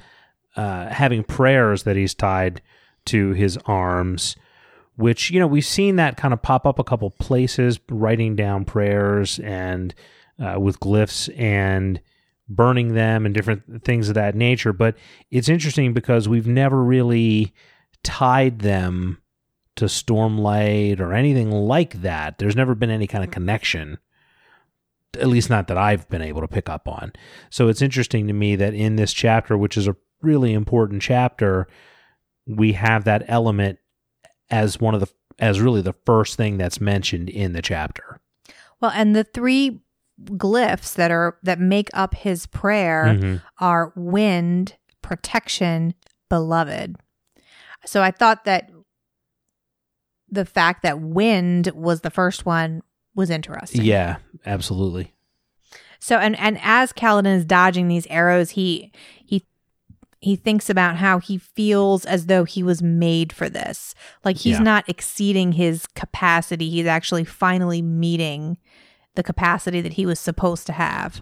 uh, 0.56 0.88
having 0.90 1.24
prayers 1.24 1.84
that 1.84 1.96
he's 1.96 2.14
tied 2.14 2.62
to 3.06 3.34
his 3.34 3.58
arms, 3.66 4.36
which, 4.96 5.32
you 5.32 5.40
know, 5.40 5.48
we've 5.48 5.66
seen 5.66 5.96
that 5.96 6.18
kind 6.18 6.34
of 6.34 6.42
pop 6.42 6.66
up 6.66 6.78
a 6.78 6.84
couple 6.84 7.10
places, 7.12 7.80
writing 7.90 8.36
down 8.36 8.66
prayers 8.66 9.40
and 9.40 9.96
uh, 10.40 10.60
with 10.60 10.80
glyphs 10.80 11.30
and 11.40 12.00
burning 12.50 12.94
them 12.94 13.26
and 13.26 13.36
different 13.36 13.84
things 13.84 14.10
of 14.10 14.16
that 14.16 14.36
nature. 14.36 14.74
But 14.74 14.96
it's 15.32 15.50
interesting 15.50 15.94
because 15.94 16.30
we've 16.30 16.48
never 16.48 16.84
really 16.84 17.54
tied 18.04 18.60
them 18.60 19.22
to 19.76 19.86
Stormlight 19.86 21.00
or 21.00 21.14
anything 21.14 21.52
like 21.52 22.02
that. 22.02 22.38
There's 22.38 22.56
never 22.56 22.76
been 22.76 22.90
any 22.90 23.08
kind 23.08 23.24
of 23.24 23.32
connection 23.32 24.00
at 25.20 25.28
least 25.28 25.50
not 25.50 25.68
that 25.68 25.78
I've 25.78 26.08
been 26.10 26.22
able 26.22 26.42
to 26.42 26.48
pick 26.48 26.70
up 26.70 26.88
on. 26.88 27.14
So 27.50 27.68
it's 27.68 27.82
interesting 27.82 28.28
to 28.28 28.34
me 28.34 28.56
that 28.56 28.74
in 28.74 28.96
this 28.96 29.14
chapter, 29.14 29.58
which 29.58 29.78
is 29.78 29.88
a 29.88 29.96
really 30.22 30.54
important 30.54 31.02
chapter, 31.02 31.68
we 32.46 32.74
have 32.74 33.04
that 33.06 33.24
element 33.28 33.80
as 34.50 34.80
one 34.80 34.94
of 34.94 35.02
the 35.02 35.10
as 35.40 35.62
really 35.62 35.82
the 35.82 35.96
first 36.06 36.36
thing 36.36 36.58
that's 36.58 36.82
mentioned 36.82 37.30
in 37.30 37.54
the 37.54 37.62
chapter. 37.62 38.20
Well, 38.82 38.92
and 38.94 39.16
the 39.16 39.24
three 39.24 39.82
glyphs 40.26 40.96
that 40.96 41.12
are 41.12 41.38
that 41.44 41.60
make 41.60 41.90
up 41.94 42.16
his 42.16 42.46
prayer 42.48 43.06
Mhm. 43.20 43.42
are 43.60 43.94
wind, 43.96 44.76
protection, 45.02 45.94
beloved. 46.30 46.96
So 47.86 48.02
I 48.02 48.12
thought 48.12 48.46
that 48.46 48.70
the 50.30 50.46
fact 50.46 50.84
that 50.84 51.00
wind 51.00 51.72
was 51.74 52.02
the 52.02 52.10
first 52.10 52.46
one 52.46 52.82
was 53.16 53.30
interesting. 53.30 53.84
Yeah, 53.84 54.18
absolutely. 54.46 55.14
So 56.00 56.18
and 56.18 56.38
and 56.40 56.60
as 56.62 56.94
Kaladin 56.94 57.36
is 57.38 57.46
dodging 57.46 57.88
these 57.88 58.08
arrows, 58.08 58.52
he 58.52 58.92
he 59.26 59.46
he 60.20 60.36
thinks 60.36 60.70
about 60.70 60.98
how 60.98 61.20
he 61.20 61.38
feels 61.38 62.04
as 62.06 62.26
though 62.26 62.44
he 62.44 62.62
was 62.64 62.82
made 62.82 63.32
for 63.32 63.50
this. 63.50 63.94
Like 64.26 64.38
he's 64.38 64.58
Yeah. 64.58 64.64
not 64.64 64.90
exceeding 64.90 65.54
his 65.54 65.86
capacity. 65.88 66.70
He's 66.70 66.88
actually 66.88 67.24
finally 67.24 67.82
meeting 67.82 68.58
the 69.18 69.24
capacity 69.24 69.82
that 69.82 69.94
he 69.94 70.06
was 70.06 70.20
supposed 70.20 70.66
to 70.68 70.74
have. 70.74 71.22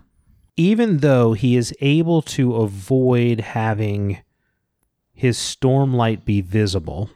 Even 0.55 0.97
though 0.97 1.33
he 1.33 1.55
is 1.55 1.73
able 1.81 2.21
to 2.21 2.55
avoid 2.55 3.39
having 3.39 4.19
his 5.11 5.37
stormlight 5.37 6.23
be 6.23 6.41
visible, 6.41 7.09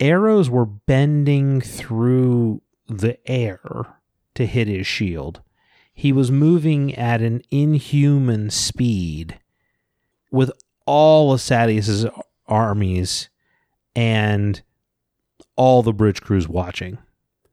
arrows 0.00 0.50
were 0.50 0.66
bending 0.66 1.60
through 1.60 2.60
the 2.88 3.18
air 3.30 3.60
to 4.34 4.46
hit 4.46 4.66
his 4.66 4.86
shield. 4.86 5.42
He 5.92 6.12
was 6.12 6.30
moving 6.30 6.94
at 6.94 7.20
an 7.20 7.42
inhuman 7.50 8.50
speed 8.50 9.38
with 10.30 10.50
all 10.86 11.32
of 11.32 11.40
Sadeas's 11.40 12.06
armies 12.46 13.28
and 13.94 14.62
all 15.56 15.82
the 15.82 15.92
bridge 15.92 16.22
crews 16.22 16.48
watching. 16.48 16.98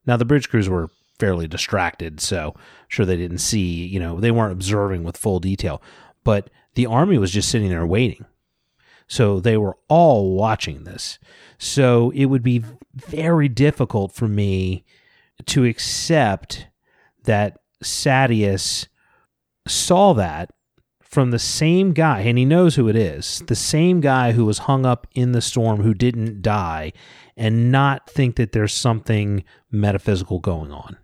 Now 0.06 0.16
the 0.16 0.26
bridge 0.26 0.50
crews 0.50 0.70
were 0.70 0.90
fairly 1.20 1.48
distracted, 1.48 2.20
so 2.20 2.54
I'm 2.56 2.62
sure 2.88 3.06
they 3.06 3.18
didn't 3.18 3.40
see, 3.40 3.86
you 3.86 4.00
know, 4.00 4.20
they 4.20 4.32
weren't 4.32 4.52
observing 4.52 5.04
with 5.04 5.18
full 5.18 5.40
detail, 5.40 5.82
but 6.24 6.50
the 6.76 6.86
army 6.86 7.18
was 7.18 7.32
just 7.32 7.50
sitting 7.50 7.70
there 7.70 7.86
waiting. 7.86 8.26
So 9.08 9.40
they 9.40 9.58
were 9.58 9.78
all 9.88 10.36
watching 10.36 10.84
this. 10.84 11.20
So 11.58 12.12
it 12.12 12.26
would 12.26 12.44
be 12.44 12.64
very 12.94 13.48
difficult 13.48 14.12
for 14.12 14.28
me 14.28 14.84
to 15.46 15.64
accept 15.64 16.68
that 17.24 17.60
Sadeas 17.84 18.88
saw 19.68 20.14
that 20.14 20.52
from 21.02 21.32
the 21.32 21.40
same 21.40 21.94
guy, 21.94 22.22
and 22.22 22.38
he 22.38 22.46
knows 22.46 22.76
who 22.76 22.90
it 22.90 22.96
is, 22.96 23.42
the 23.48 23.56
same 23.56 24.02
guy 24.02 24.34
who 24.34 24.46
was 24.46 24.60
hung 24.60 24.86
up 24.86 25.08
in 25.14 25.32
the 25.32 25.42
storm 25.42 25.82
who 25.82 25.94
didn't 25.94 26.42
die, 26.42 26.92
and 27.38 27.72
not 27.72 28.10
think 28.10 28.36
that 28.36 28.52
there's 28.52 28.74
something 28.74 29.44
metaphysical 29.72 30.40
going 30.40 30.72
on. 30.72 30.98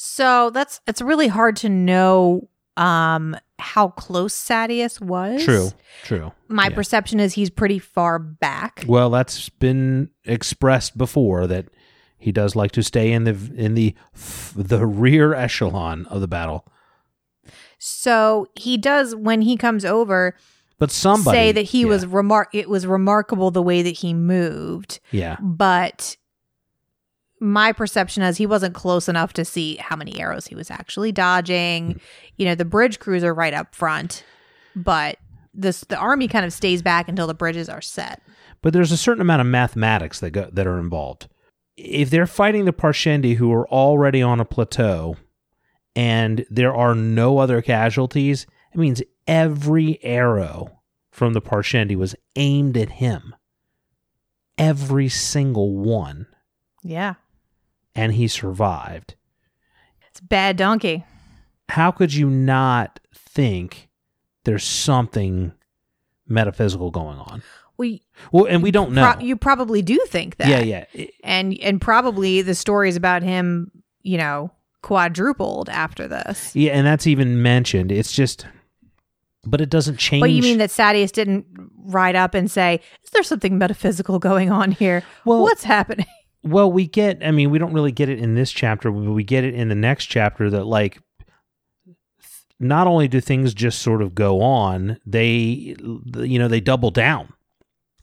So 0.00 0.50
that's 0.50 0.80
it's 0.86 1.02
really 1.02 1.26
hard 1.26 1.56
to 1.56 1.68
know 1.68 2.48
um 2.76 3.36
how 3.58 3.88
close 3.88 4.32
Sadeas 4.32 5.00
was. 5.00 5.42
True, 5.44 5.70
true. 6.04 6.32
My 6.46 6.68
Yeah. 6.68 6.74
perception 6.76 7.18
is 7.18 7.34
he's 7.34 7.50
pretty 7.50 7.80
far 7.80 8.20
back. 8.20 8.84
Well, 8.86 9.10
that's 9.10 9.48
been 9.48 10.10
expressed 10.24 10.96
before 10.96 11.48
that 11.48 11.66
he 12.16 12.30
does 12.30 12.54
like 12.54 12.70
to 12.72 12.82
stay 12.84 13.10
in 13.10 13.24
the 13.24 13.36
in 13.56 13.74
the 13.74 13.96
the 14.54 14.86
rear 14.86 15.34
echelon 15.34 16.06
of 16.06 16.20
the 16.20 16.28
battle. 16.28 16.64
So 17.78 18.46
he 18.54 18.76
does 18.76 19.16
when 19.16 19.42
he 19.42 19.56
comes 19.56 19.84
over 19.84 20.36
But 20.78 20.92
somebody 20.92 21.36
say 21.36 21.52
that 21.52 21.62
he 21.62 21.80
yeah, 21.80 21.86
was 21.86 22.06
remark 22.06 22.50
it 22.52 22.68
was 22.70 22.86
remarkable 22.86 23.50
the 23.50 23.62
way 23.62 23.82
that 23.82 23.96
he 23.98 24.14
moved, 24.14 25.00
yeah, 25.10 25.36
but 25.40 26.16
my 27.40 27.72
perception 27.72 28.22
is 28.22 28.36
he 28.36 28.46
wasn't 28.46 28.74
close 28.74 29.08
enough 29.08 29.32
to 29.34 29.44
see 29.44 29.76
how 29.76 29.96
many 29.96 30.20
arrows 30.20 30.46
he 30.46 30.54
was 30.54 30.70
actually 30.70 31.12
dodging. 31.12 32.00
You 32.36 32.46
know, 32.46 32.54
the 32.54 32.64
bridge 32.64 32.98
crews 32.98 33.22
are 33.24 33.34
right 33.34 33.54
up 33.54 33.74
front, 33.74 34.24
but 34.74 35.18
this 35.54 35.80
the 35.88 35.96
army 35.96 36.28
kind 36.28 36.44
of 36.44 36.52
stays 36.52 36.82
back 36.82 37.08
until 37.08 37.26
the 37.26 37.34
bridges 37.34 37.68
are 37.68 37.80
set. 37.80 38.22
but 38.62 38.72
there's 38.72 38.92
a 38.92 38.96
certain 38.96 39.20
amount 39.20 39.40
of 39.40 39.46
mathematics 39.46 40.20
that 40.20 40.30
go, 40.30 40.48
that 40.52 40.66
are 40.66 40.78
involved. 40.78 41.28
If 41.76 42.10
they're 42.10 42.26
fighting 42.26 42.64
the 42.64 42.72
Parshendi 42.72 43.36
who 43.36 43.52
are 43.52 43.68
already 43.68 44.20
on 44.20 44.40
a 44.40 44.44
plateau 44.44 45.16
and 45.94 46.44
there 46.50 46.74
are 46.74 46.94
no 46.94 47.38
other 47.38 47.62
casualties, 47.62 48.46
it 48.72 48.78
means 48.78 49.02
every 49.26 50.02
arrow 50.02 50.80
from 51.10 51.34
the 51.34 51.40
Parshendi 51.40 51.96
was 51.96 52.16
aimed 52.36 52.76
at 52.76 52.90
him. 52.90 53.34
Every 54.56 55.08
single 55.08 55.76
one. 55.76 56.26
Yeah. 56.82 57.14
And 57.98 58.14
he 58.14 58.28
survived. 58.28 59.14
It's 60.10 60.20
bad 60.20 60.56
donkey. 60.56 61.04
How 61.70 61.90
could 61.90 62.14
you 62.14 62.30
not 62.30 63.00
think 63.14 63.88
there's 64.44 64.64
something 64.64 65.52
metaphysical 66.26 66.90
going 66.90 67.18
on? 67.18 67.42
We 67.76 68.02
Well, 68.32 68.46
and 68.46 68.62
we 68.62 68.70
don't 68.70 68.92
know. 68.92 69.12
pro- 69.12 69.20
you 69.22 69.36
probably 69.36 69.82
do 69.82 69.98
think 70.08 70.36
that. 70.36 70.48
yeah, 70.48 70.60
yeah. 70.60 70.84
It- 70.92 71.10
And 71.22 71.56
and 71.60 71.80
probably 71.80 72.42
the 72.42 72.54
stories 72.54 72.96
about 72.96 73.22
him, 73.22 73.70
you 74.02 74.16
know, 74.18 74.50
quadrupled 74.82 75.68
after 75.68 76.08
this. 76.08 76.54
Yeah, 76.56 76.72
and 76.72 76.86
that's 76.86 77.06
even 77.06 77.42
mentioned. 77.42 77.92
It's 77.92 78.12
just, 78.12 78.46
but 79.44 79.60
it 79.60 79.70
doesn't 79.70 79.98
change. 79.98 80.22
But 80.22 80.30
you 80.30 80.42
mean 80.42 80.58
that 80.58 80.70
Sadeas 80.70 81.12
didn't 81.12 81.46
ride 81.84 82.16
up 82.16 82.34
and 82.34 82.50
say, 82.50 82.80
"Is 83.04 83.10
there 83.10 83.22
something 83.22 83.58
metaphysical 83.58 84.18
going 84.18 84.50
on 84.50 84.72
here? 84.72 85.02
Well- 85.24 85.42
What's 85.42 85.64
happening?" 85.64 86.06
Well, 86.50 86.70
we 86.70 86.86
get. 86.86 87.24
I 87.24 87.30
mean, 87.30 87.50
we 87.50 87.58
don't 87.58 87.72
really 87.72 87.92
get 87.92 88.08
it 88.08 88.18
in 88.18 88.34
this 88.34 88.50
chapter, 88.50 88.90
but 88.90 89.00
we 89.00 89.24
get 89.24 89.44
it 89.44 89.54
in 89.54 89.68
the 89.68 89.74
next 89.74 90.06
chapter. 90.06 90.50
That 90.50 90.64
like 90.64 91.00
not 92.60 92.86
only 92.86 93.08
do 93.08 93.20
things 93.20 93.54
just 93.54 93.80
sort 93.80 94.02
of 94.02 94.14
go 94.14 94.40
on, 94.40 94.98
they, 95.06 95.76
you 96.16 96.38
know, 96.38 96.48
they 96.48 96.60
double 96.60 96.90
down. 96.90 97.32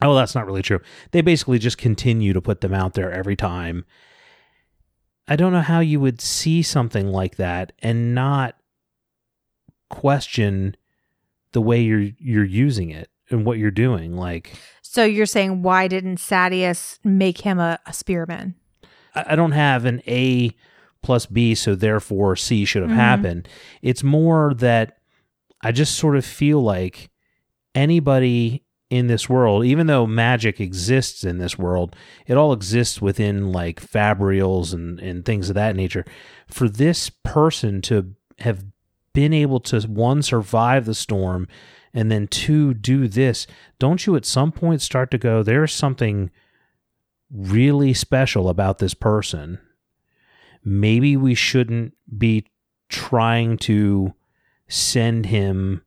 Oh, 0.01 0.15
that's 0.15 0.35
not 0.35 0.45
really 0.45 0.61
true. 0.61 0.79
They 1.11 1.21
basically 1.21 1.59
just 1.59 1.77
continue 1.77 2.33
to 2.33 2.41
put 2.41 2.61
them 2.61 2.73
out 2.73 2.93
there 2.93 3.11
every 3.11 3.35
time. 3.35 3.85
I 5.27 5.35
don't 5.35 5.51
know 5.51 5.61
how 5.61 5.79
you 5.79 5.99
would 5.99 6.21
see 6.21 6.61
something 6.61 7.07
like 7.07 7.37
that 7.37 7.73
and 7.79 8.13
not 8.13 8.55
question 9.89 10.75
the 11.51 11.61
way 11.61 11.81
you're 11.81 12.09
you're 12.19 12.43
using 12.43 12.91
it 12.91 13.09
and 13.29 13.45
what 13.45 13.57
you're 13.57 13.71
doing. 13.71 14.15
Like, 14.15 14.55
So 14.95 15.03
you're 15.03 15.25
saying 15.25 15.61
why 15.61 15.89
didn't 15.89 16.19
Sadeas 16.19 16.99
make 17.03 17.41
him 17.41 17.59
a, 17.59 17.77
a 17.85 17.91
spearman? 17.91 18.55
I 19.13 19.33
I 19.33 19.35
don't 19.35 19.51
have 19.51 19.83
an 19.83 20.01
A 20.07 20.55
plus 21.03 21.25
B, 21.25 21.53
so 21.53 21.75
therefore 21.75 22.37
C 22.37 22.63
should 22.63 22.81
have 22.81 22.91
Mhm. 22.91 22.95
happened. 22.95 23.49
It's 23.81 24.03
more 24.05 24.53
that 24.53 24.95
I 25.61 25.73
just 25.73 25.95
sort 25.95 26.15
of 26.15 26.23
feel 26.23 26.61
like 26.63 27.09
anybody 27.75 28.63
in 28.89 29.07
this 29.07 29.27
world, 29.27 29.65
even 29.65 29.87
though 29.87 30.07
magic 30.07 30.61
exists 30.61 31.25
in 31.25 31.39
this 31.39 31.57
world, 31.59 31.93
it 32.25 32.37
all 32.37 32.53
exists 32.53 33.01
within 33.01 33.51
like 33.51 33.81
fabrials 33.85 34.73
and, 34.73 34.97
and 35.01 35.25
things 35.25 35.49
of 35.49 35.55
that 35.55 35.75
nature. 35.75 36.05
For 36.47 36.69
this 36.69 37.09
person 37.09 37.81
to 37.81 38.13
have 38.39 38.63
been 39.11 39.33
able 39.33 39.59
to 39.59 39.81
one 39.81 40.21
survive 40.21 40.85
the 40.85 40.95
storm 40.95 41.49
and 41.95 42.11
then 42.11 42.27
two 42.27 42.73
do 42.73 43.07
this, 43.07 43.47
don't 43.79 44.05
you 44.05 44.17
at 44.17 44.25
some 44.25 44.51
point 44.51 44.81
start 44.81 45.09
to 45.11 45.17
go, 45.17 45.41
there's 45.41 45.73
something 45.73 46.29
really 47.31 47.93
special 47.93 48.49
about 48.49 48.79
this 48.79 48.93
person? 48.93 49.59
Maybe 50.63 51.15
we 51.15 51.33
shouldn't 51.33 51.93
be 52.15 52.47
trying 52.89 53.57
to 53.59 54.13
send 54.67 55.27
him 55.27 55.83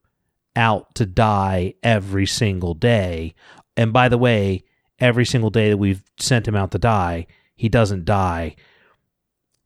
out 0.56 0.94
to 0.94 1.04
die 1.04 1.74
every 1.82 2.26
single 2.26 2.72
day. 2.72 3.34
And 3.76 3.92
by 3.92 4.08
the 4.08 4.18
way, 4.18 4.64
every 4.98 5.26
single 5.26 5.50
day 5.50 5.68
that 5.68 5.76
we've 5.76 6.02
sent 6.18 6.48
him 6.48 6.56
out 6.56 6.70
to 6.70 6.78
die, 6.78 7.26
he 7.54 7.68
doesn't 7.68 8.06
die. 8.06 8.56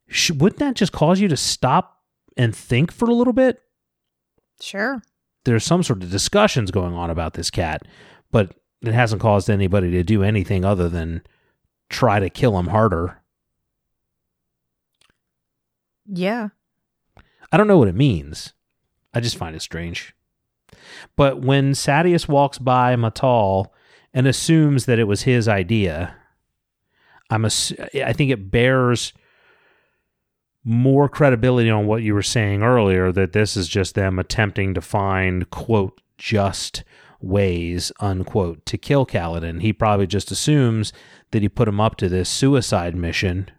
Sh- 0.07 0.31
wouldn't 0.31 0.59
that 0.59 0.75
just 0.75 0.91
cause 0.91 1.21
you 1.21 1.29
to 1.29 1.37
stop 1.37 2.01
and 2.35 2.53
think 2.53 2.91
for 2.91 3.05
a 3.05 3.13
little 3.13 3.33
bit? 3.33 3.61
Sure. 4.59 5.01
There's 5.45 5.63
some 5.63 5.83
sort 5.83 6.03
of 6.03 6.09
discussions 6.11 6.71
going 6.71 6.93
on 6.93 7.09
about 7.09 7.33
this 7.33 7.49
cat, 7.49 7.81
but 8.31 8.55
it 8.81 8.93
hasn't 8.93 9.21
caused 9.21 9.49
anybody 9.49 9.91
to 9.91 10.03
do 10.03 10.23
anything 10.23 10.63
other 10.65 10.89
than 10.89 11.21
try 11.89 12.19
to 12.19 12.29
kill 12.29 12.57
him 12.57 12.67
harder. 12.67 13.21
Yeah. 16.05 16.49
I 17.51 17.57
don't 17.57 17.67
know 17.67 17.77
what 17.77 17.87
it 17.87 17.95
means. 17.95 18.53
I 19.13 19.19
just 19.19 19.37
find 19.37 19.55
it 19.55 19.61
strange. 19.61 20.15
But 21.15 21.41
when 21.41 21.73
Sadeas 21.73 22.27
walks 22.27 22.57
by 22.57 22.95
Matal 22.95 23.73
and 24.13 24.27
assumes 24.27 24.85
that 24.85 24.99
it 24.99 25.05
was 25.05 25.23
his 25.23 25.47
idea, 25.47 26.15
I'm 27.29 27.45
ass- 27.45 27.73
I 27.93 28.13
think 28.13 28.31
it 28.31 28.51
bears 28.51 29.13
more 30.63 31.09
credibility 31.09 31.69
on 31.69 31.85
what 31.85 32.03
you 32.03 32.13
were 32.13 32.21
saying 32.21 32.63
earlier 32.63 33.11
that 33.11 33.33
this 33.33 33.57
is 33.57 33.67
just 33.67 33.95
them 33.95 34.17
attempting 34.17 34.73
to 34.73 34.81
find 34.81 35.49
quote 35.49 35.99
just 36.17 36.83
ways 37.21 37.91
unquote 37.99 38.65
to 38.65 38.77
kill 38.77 39.05
Kaladin. 39.05 39.61
He 39.61 39.73
probably 39.73 40.07
just 40.07 40.31
assumes 40.31 40.93
that 41.31 41.41
he 41.41 41.49
put 41.49 41.67
him 41.67 41.79
up 41.79 41.95
to 41.97 42.09
this 42.09 42.29
suicide 42.29 42.95
mission 42.95 43.49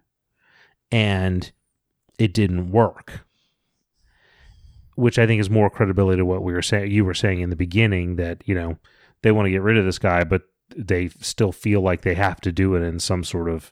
and 0.91 1.51
it 2.17 2.33
didn't 2.33 2.71
work 2.71 3.25
which 4.95 5.19
I 5.19 5.27
think 5.27 5.41
is 5.41 5.49
more 5.49 5.69
credibility 5.69 6.17
to 6.17 6.25
what 6.25 6.41
we 6.41 6.53
were 6.53 6.61
saying. 6.61 6.91
You 6.91 7.05
were 7.05 7.13
saying 7.13 7.41
in 7.41 7.49
the 7.49 7.55
beginning 7.55 8.15
that 8.15 8.41
you 8.45 8.55
know 8.55 8.77
they 9.21 9.31
want 9.31 9.45
to 9.45 9.51
get 9.51 9.61
rid 9.61 9.77
of 9.77 9.85
this 9.85 9.99
guy, 9.99 10.23
but 10.23 10.43
they 10.75 11.09
still 11.19 11.51
feel 11.51 11.81
like 11.81 12.01
they 12.01 12.15
have 12.15 12.41
to 12.41 12.51
do 12.51 12.75
it 12.75 12.81
in 12.81 12.99
some 12.99 13.23
sort 13.23 13.49
of 13.49 13.71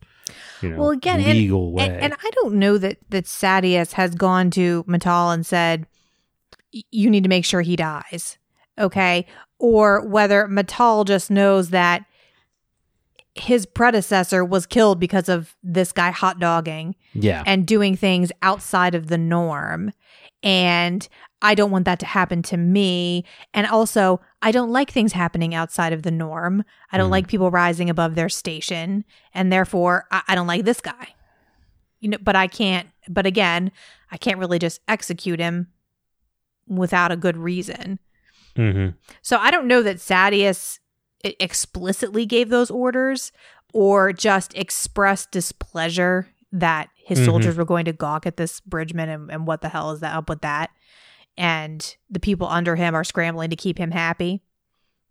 you 0.62 0.70
know 0.70 0.78
Well, 0.78 0.90
again, 0.92 1.20
and- 1.20 1.34
legal 1.38 1.72
way. 1.72 1.86
And, 1.86 1.96
and 1.96 2.14
I 2.14 2.30
don't 2.36 2.56
know 2.56 2.78
that 2.78 2.98
that 3.10 3.26
Sadeas 3.26 3.94
has 3.94 4.16
gone 4.16 4.50
to 4.52 4.84
Matal 4.88 5.32
and 5.32 5.46
said, 5.46 5.86
"You 6.72 7.10
need 7.10 7.24
to 7.24 7.30
make 7.30 7.46
sure 7.46 7.62
he 7.62 7.76
dies," 7.76 8.38
okay? 8.80 9.26
Or 9.60 10.06
whether 10.08 10.48
Matal 10.48 11.04
just 11.04 11.30
knows 11.30 11.70
that 11.70 12.06
his 13.36 13.66
predecessor 13.66 14.46
was 14.46 14.66
killed 14.66 15.00
because 15.00 15.28
of 15.28 15.56
this 15.64 15.92
guy 15.92 16.12
hot 16.12 16.40
dogging 16.40 16.96
yeah, 17.14 17.44
and 17.48 17.66
doing 17.66 17.96
things 17.96 18.32
outside 18.42 18.94
of 18.96 19.08
the 19.08 19.18
norm. 19.18 19.92
And 20.44 21.08
I 21.42 21.56
don't 21.56 21.72
want 21.72 21.86
that 21.86 22.00
to 22.00 22.06
happen 22.06 22.42
to 22.44 22.58
me. 22.58 23.24
And 23.54 23.66
also, 23.66 24.20
I 24.42 24.52
don't 24.52 24.72
like 24.72 24.92
things 24.92 25.14
happening 25.14 25.56
outside 25.56 25.94
of 25.94 26.04
the 26.04 26.12
norm. 26.12 26.64
I 26.92 26.98
don't 26.98 27.08
Mhm. 27.08 27.12
like 27.12 27.28
people 27.28 27.50
rising 27.50 27.90
above 27.90 28.16
their 28.16 28.30
station. 28.30 29.06
And 29.34 29.52
therefore, 29.52 30.06
I, 30.12 30.22
I 30.30 30.36
don't 30.36 30.48
like 30.48 30.66
this 30.66 30.82
guy. 30.82 31.16
You 32.00 32.10
know, 32.10 32.18
but 32.22 32.36
I 32.36 32.48
can't, 32.48 32.90
but 33.08 33.26
again, 33.26 33.72
I 34.12 34.18
can't 34.18 34.38
really 34.38 34.60
just 34.60 34.82
execute 34.90 35.40
him 35.40 35.68
without 36.68 37.12
a 37.12 37.18
good 37.18 37.38
reason. 37.38 38.00
hmm 38.56 38.90
So 39.22 39.38
I 39.38 39.50
don't 39.52 39.68
know 39.68 39.82
that 39.82 39.98
Sadeas 39.98 40.80
explicitly 41.24 42.26
gave 42.26 42.50
those 42.50 42.70
orders 42.70 43.32
or 43.74 44.12
just 44.14 44.54
expressed 44.58 45.32
displeasure 45.32 46.28
that 46.52 46.90
his 47.06 47.20
Mhm. 47.20 47.26
soldiers 47.26 47.58
were 47.58 47.66
going 47.66 47.86
to 47.86 47.94
gawk 47.94 48.26
at 48.26 48.38
this 48.38 48.60
bridgeman 48.62 49.10
and, 49.10 49.32
and 49.32 49.46
what 49.48 49.62
the 49.62 49.70
hell 49.70 49.92
is 49.92 50.00
that 50.00 50.16
up 50.16 50.30
with 50.30 50.42
that? 50.42 50.70
And 51.38 51.96
the 52.10 52.20
people 52.20 52.48
under 52.48 52.76
him 52.76 52.96
are 52.96 53.04
scrambling 53.04 53.50
to 53.50 53.56
keep 53.56 53.78
him 53.78 53.92
happy. 53.92 54.42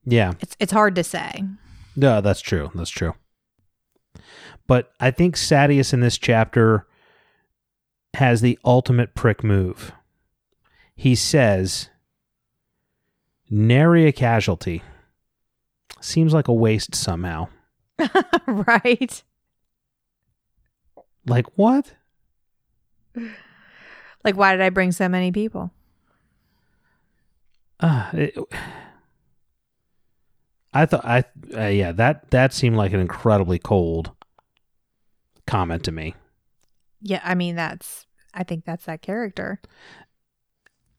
yeah. 0.04 0.32
It's 0.40 0.56
it's 0.58 0.72
hard 0.72 0.94
to 0.96 1.04
say. 1.04 1.42
No, 1.96 2.20
that's 2.20 2.40
true. 2.40 2.70
That's 2.74 2.90
true. 2.90 3.14
But 4.66 4.92
I 5.00 5.10
think 5.10 5.36
Sadeas 5.36 5.92
in 5.92 6.00
this 6.00 6.16
chapter 6.18 6.86
has 8.14 8.40
the 8.40 8.58
ultimate 8.64 9.14
prick 9.14 9.42
move. 9.44 9.92
He 10.96 11.14
says, 11.14 11.88
"Nary 13.50 14.06
a 14.06 14.12
casualty." 14.12 14.82
Seems 16.00 16.32
like 16.34 16.48
a 16.48 16.52
waste 16.54 16.94
somehow. 16.94 17.48
right? 18.46 19.22
Like 21.26 21.46
what? 21.56 21.92
Like 24.24 24.36
why 24.36 24.52
did 24.52 24.60
I 24.60 24.70
bring 24.70 24.92
so 24.92 25.08
many 25.08 25.32
people? 25.32 25.72
Uh, 27.80 28.08
it, 28.12 28.38
I 30.72 30.86
thought 30.86 31.04
I 31.04 31.24
uh, 31.56 31.66
yeah 31.66 31.90
that 31.90 32.30
that 32.30 32.52
seemed 32.54 32.76
like 32.76 32.92
an 32.92 33.00
incredibly 33.00 33.58
cold 33.58 34.12
comment 35.48 35.82
to 35.86 35.92
me. 35.92 36.14
Yeah, 37.00 37.20
I 37.24 37.34
mean 37.34 37.56
that's 37.56 38.06
I 38.32 38.44
think 38.44 38.64
that's 38.64 38.84
that 38.84 39.02
character. 39.02 39.60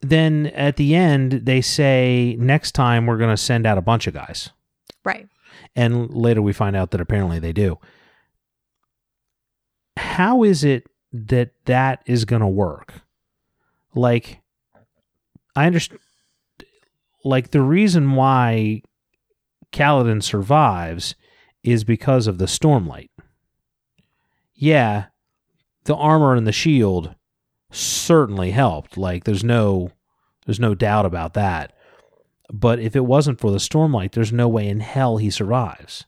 Then 0.02 0.48
at 0.48 0.76
the 0.76 0.94
end 0.94 1.32
they 1.46 1.62
say 1.62 2.36
next 2.38 2.74
time 2.74 3.06
we're 3.06 3.18
going 3.18 3.30
to 3.30 3.38
send 3.38 3.66
out 3.66 3.78
a 3.78 3.82
bunch 3.82 4.06
of 4.06 4.14
guys, 4.14 4.50
Right. 5.06 5.30
and 5.78 6.14
later 6.14 6.42
we 6.42 6.52
find 6.52 6.76
out 6.76 6.92
that 6.92 7.00
apparently 7.00 7.40
they 7.40 7.54
do. 7.54 7.80
How 9.98 10.44
is 10.44 10.64
it 10.64 10.88
that 11.12 11.52
that 11.66 12.02
is 12.06 12.26
going 12.26 12.42
to 12.42 12.48
work? 12.48 12.94
Like, 13.96 14.42
I 15.56 15.68
understand. 15.68 16.00
Like 17.26 17.52
the 17.52 17.62
reason 17.62 18.16
why 18.16 18.82
Kaladin 19.72 20.22
survives 20.22 21.16
is 21.64 21.84
because 21.84 22.28
of 22.28 22.38
the 22.38 22.46
stormlight. 22.46 23.10
Yeah, 24.54 25.06
the 25.86 25.96
armor 25.96 26.36
and 26.36 26.46
the 26.46 26.52
shield 26.52 27.16
certainly 27.72 28.52
helped. 28.52 28.98
Like 28.98 29.24
there's 29.24 29.44
no 29.44 29.92
there's 30.46 30.60
no 30.60 30.76
doubt 30.76 31.06
about 31.06 31.34
that. 31.34 31.74
But 32.52 32.80
if 32.80 32.96
it 32.96 33.06
wasn't 33.06 33.40
for 33.40 33.52
the 33.52 33.58
stormlight, 33.58 34.12
there's 34.12 34.34
no 34.34 34.48
way 34.48 34.68
in 34.68 34.82
hell 34.82 35.18
he 35.18 35.30
survives. 35.30 36.06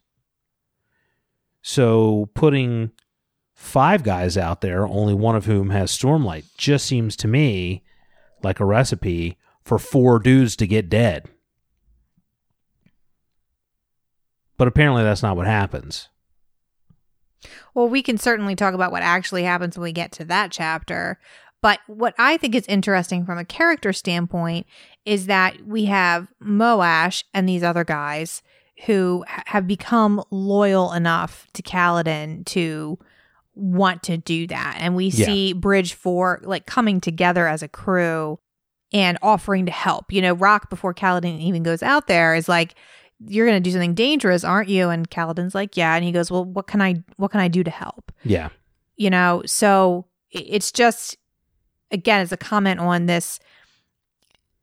So 1.61 2.29
putting 2.35 2.91
five 3.65 4.03
guys 4.03 4.37
out 4.37 4.61
there, 4.61 4.87
only 4.87 5.13
one 5.13 5.35
of 5.35 5.45
whom 5.45 5.71
has 5.71 5.91
stormlight, 5.91 6.45
just 6.57 6.85
seems 6.85 7.15
to 7.17 7.27
me 7.27 7.83
like 8.43 8.59
a 8.59 8.65
recipe 8.65 9.37
for 9.63 9.79
four 9.79 10.19
dudes 10.19 10.55
to 10.57 10.67
get 10.67 10.89
dead. 10.89 11.27
But 14.57 14.67
apparently 14.67 15.03
that's 15.03 15.23
not 15.23 15.35
what 15.35 15.47
happens. 15.47 16.09
Well, 17.73 17.89
we 17.89 18.01
can 18.01 18.17
certainly 18.17 18.55
talk 18.55 18.73
about 18.73 18.91
what 18.91 19.03
actually 19.03 19.43
happens 19.43 19.77
when 19.77 19.83
we 19.83 19.91
get 19.91 20.11
to 20.13 20.25
that 20.25 20.51
chapter. 20.51 21.19
But 21.61 21.79
what 21.87 22.13
I 22.17 22.37
think 22.37 22.55
is 22.55 22.65
interesting 22.67 23.25
from 23.25 23.37
a 23.37 23.45
character 23.45 23.91
standpoint 23.91 24.67
is 25.03 25.25
that 25.25 25.65
we 25.65 25.85
have 25.85 26.27
Moash 26.41 27.23
and 27.33 27.49
these 27.49 27.63
other 27.63 27.83
guys 27.83 28.41
who 28.85 29.25
ha- 29.27 29.43
have 29.47 29.67
become 29.67 30.23
loyal 30.31 30.93
enough 30.93 31.47
to 31.53 31.61
Kaladin 31.61 32.45
to 32.45 32.99
want 33.55 34.03
to 34.03 34.17
do 34.17 34.47
that. 34.47 34.77
And 34.79 34.95
we 34.95 35.07
Yeah. 35.07 35.25
see 35.25 35.53
Bridge 35.53 35.93
4 35.93 36.41
like 36.43 36.65
coming 36.65 36.99
together 37.01 37.47
as 37.47 37.63
a 37.63 37.67
crew 37.67 38.37
and 38.93 39.17
offering 39.21 39.65
to 39.65 39.71
help. 39.71 40.11
You 40.11 40.21
know, 40.21 40.33
Rock 40.33 40.69
before 40.69 40.93
Kaladin 40.93 41.39
even 41.39 41.63
goes 41.63 41.81
out 41.81 42.07
there 42.07 42.35
is 42.35 42.47
like, 42.49 42.75
"You're 43.25 43.45
going 43.47 43.61
to 43.61 43.67
do 43.67 43.71
something 43.71 43.93
dangerous, 43.95 44.43
aren't 44.43 44.69
you?" 44.69 44.89
And 44.89 45.09
Kaladin's 45.09 45.55
like, 45.55 45.75
"Yeah." 45.77 45.95
And 45.95 46.03
he 46.03 46.11
goes, 46.11 46.29
"Well, 46.29 46.45
what 46.45 46.67
can 46.67 46.81
I 46.81 47.03
what 47.17 47.31
can 47.31 47.39
I 47.39 47.47
do 47.47 47.63
to 47.63 47.71
help?" 47.71 48.11
Yeah. 48.23 48.49
You 48.97 49.09
know, 49.09 49.41
so 49.45 50.05
it's 50.31 50.71
just 50.71 51.17
again, 51.91 52.21
it's 52.21 52.31
a 52.31 52.37
comment 52.37 52.79
on 52.79 53.05
this 53.05 53.39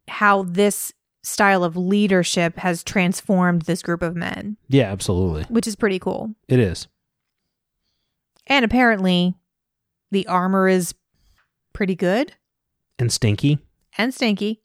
how 0.08 0.42
this 0.44 0.92
style 1.22 1.62
of 1.64 1.76
leadership 1.76 2.58
has 2.58 2.82
transformed 2.82 3.62
this 3.62 3.80
group 3.82 4.02
of 4.02 4.16
men, 4.16 4.56
Yeah, 4.68 4.90
absolutely. 4.90 5.44
which 5.44 5.66
is 5.68 5.76
pretty 5.76 5.98
cool. 6.00 6.34
It 6.48 6.58
is. 6.58 6.88
And 8.52 8.66
apparently, 8.66 9.34
the 10.10 10.26
armor 10.26 10.68
is 10.68 10.94
pretty 11.72 11.94
good 11.94 12.34
And 12.98 13.10
stinky. 13.10 13.60
and 13.96 14.12
stinky. 14.12 14.60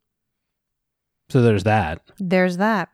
So 1.29 1.41
there's 1.41 1.63
that. 1.63 2.01
There's 2.19 2.57
that. 2.57 2.89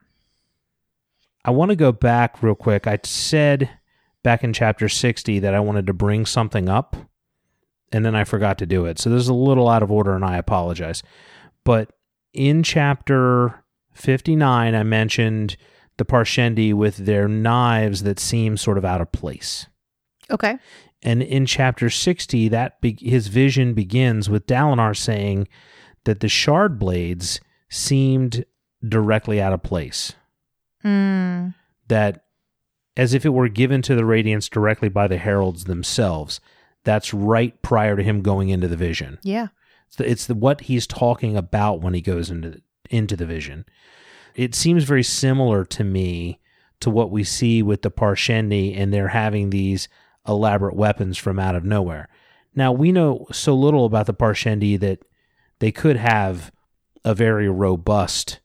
I 1.43 1.49
want 1.49 1.69
to 1.69 1.75
go 1.75 1.91
back 1.91 2.43
real 2.43 2.53
quick. 2.53 2.85
I 2.85 2.99
said 3.03 3.71
back 4.21 4.43
in 4.43 4.53
chapter 4.53 4.87
60 4.87 5.39
that 5.39 5.55
I 5.55 5.59
wanted 5.61 5.87
to 5.87 5.93
bring 5.93 6.27
something 6.27 6.69
up, 6.69 6.95
and 7.91 8.05
then 8.05 8.13
I 8.13 8.23
forgot 8.23 8.59
to 8.59 8.67
do 8.67 8.85
it. 8.85 8.99
So 8.99 9.09
this 9.09 9.23
is 9.23 9.29
a 9.29 9.33
little 9.33 9.67
out 9.69 9.81
of 9.81 9.91
order, 9.91 10.13
and 10.13 10.23
I 10.23 10.37
apologize. 10.37 11.01
But 11.65 11.91
in 12.33 12.61
chapter 12.61 13.63
59, 13.95 14.75
I 14.75 14.83
mentioned 14.83 15.57
the 15.97 16.05
Parshendi 16.05 16.71
with 16.71 16.97
their 16.97 17.27
knives 17.27 18.03
that 18.03 18.19
seem 18.19 18.57
sort 18.57 18.77
of 18.77 18.85
out 18.85 19.01
of 19.01 19.11
place. 19.11 19.65
Okay. 20.31 20.57
And 21.01 21.21
in 21.21 21.45
chapter 21.45 21.89
60, 21.89 22.47
that 22.49 22.79
be- 22.81 22.97
his 22.99 23.27
vision 23.27 23.73
begins 23.73 24.29
with 24.29 24.47
Dalinar 24.47 24.95
saying 24.95 25.47
that 26.05 26.19
the 26.21 26.29
shard 26.29 26.79
blades 26.79 27.39
seemed 27.69 28.45
directly 28.87 29.41
out 29.41 29.53
of 29.53 29.63
place 29.63 30.13
Mm. 30.83 31.55
that 31.87 32.25
as 32.97 33.13
if 33.13 33.25
it 33.25 33.29
were 33.29 33.47
given 33.47 33.81
to 33.83 33.95
the 33.95 34.03
radiance 34.05 34.49
directly 34.49 34.89
by 34.89 35.07
the 35.07 35.17
heralds 35.17 35.63
themselves 35.63 36.41
that's 36.83 37.13
right 37.13 37.59
prior 37.61 37.95
to 37.95 38.03
him 38.03 38.21
going 38.21 38.49
into 38.49 38.67
the 38.67 38.75
vision 38.75 39.17
Yeah. 39.23 39.47
it's, 39.87 39.95
the, 39.95 40.09
it's 40.11 40.25
the, 40.25 40.35
what 40.35 40.61
he's 40.61 40.85
talking 40.85 41.37
about 41.37 41.79
when 41.81 41.93
he 41.93 42.01
goes 42.01 42.29
into 42.29 42.61
into 42.89 43.15
the 43.15 43.25
vision 43.25 43.65
it 44.35 44.53
seems 44.53 44.83
very 44.83 45.03
similar 45.03 45.63
to 45.63 45.85
me 45.85 46.41
to 46.81 46.89
what 46.89 47.09
we 47.11 47.23
see 47.23 47.63
with 47.63 47.81
the 47.81 47.89
parshendi 47.91 48.77
and 48.77 48.93
they're 48.93 49.07
having 49.07 49.51
these 49.51 49.87
elaborate 50.27 50.75
weapons 50.75 51.17
from 51.17 51.37
out 51.39 51.55
of 51.55 51.63
nowhere 51.65 52.07
now 52.55 52.71
we 52.71 52.91
know 52.91 53.25
so 53.31 53.53
little 53.55 53.85
about 53.85 54.05
the 54.05 54.13
parshendi 54.13 54.79
that 54.79 54.99
they 55.59 55.71
could 55.71 55.97
have 55.97 56.51
a 57.03 57.13
very 57.13 57.49
robust 57.49 58.39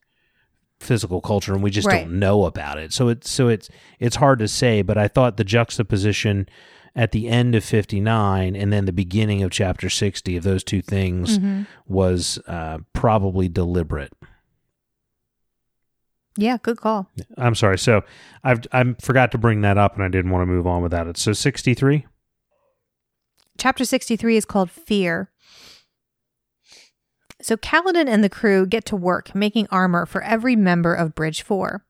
physical 0.80 1.20
culture 1.20 1.52
and 1.54 1.62
we 1.62 1.70
just 1.70 1.86
Right. 1.88 2.02
don't 2.04 2.18
know 2.18 2.44
about 2.44 2.78
it 2.78 2.92
so 2.92 3.08
it's 3.08 3.28
so 3.30 3.48
it's 3.48 3.68
it's 3.98 4.16
hard 4.16 4.38
to 4.38 4.48
say 4.48 4.82
but 4.82 4.96
i 4.96 5.08
thought 5.08 5.36
the 5.36 5.44
juxtaposition 5.44 6.48
at 6.96 7.12
the 7.12 7.28
end 7.28 7.54
of 7.54 7.64
59 7.64 8.56
and 8.56 8.72
then 8.72 8.84
the 8.84 8.92
beginning 8.92 9.42
of 9.42 9.50
chapter 9.50 9.88
60 9.90 10.36
of 10.36 10.42
those 10.44 10.64
two 10.64 10.80
things 10.82 11.38
Mhm. 11.38 11.66
was 11.86 12.38
uh, 12.48 12.78
probably 12.92 13.48
deliberate 13.48 14.12
Yeah. 16.40 16.56
Good 16.62 16.78
call. 16.78 17.10
i'm 17.36 17.54
sorry 17.56 17.78
so 17.78 18.02
i've 18.44 18.60
i 18.72 18.94
forgot 19.02 19.32
to 19.32 19.38
bring 19.38 19.60
that 19.62 19.76
up 19.76 19.94
and 19.96 20.04
i 20.04 20.08
didn't 20.08 20.30
want 20.30 20.42
to 20.42 20.46
move 20.46 20.66
on 20.66 20.82
without 20.82 21.06
it 21.08 21.16
so 21.16 21.32
63 21.32 22.06
Chapter 23.58 23.84
63 23.84 24.36
is 24.36 24.44
called 24.44 24.70
Fear. 24.70 25.32
So 27.42 27.56
Kaladin 27.56 28.06
and 28.08 28.22
the 28.22 28.28
crew 28.28 28.66
get 28.66 28.84
to 28.84 28.94
work 28.96 29.34
making 29.34 29.66
armor 29.72 30.06
for 30.06 30.22
every 30.22 30.54
member 30.54 30.94
of 30.94 31.16
Bridge 31.16 31.42
4. 31.42 31.84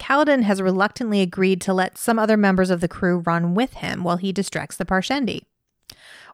Kaladin 0.00 0.42
has 0.42 0.60
reluctantly 0.60 1.20
agreed 1.22 1.60
to 1.60 1.72
let 1.72 1.96
some 1.96 2.18
other 2.18 2.36
members 2.36 2.70
of 2.70 2.80
the 2.80 2.88
crew 2.88 3.18
run 3.18 3.54
with 3.54 3.74
him 3.74 4.02
while 4.02 4.16
he 4.16 4.32
distracts 4.32 4.76
the 4.76 4.84
Parshendi. 4.84 5.42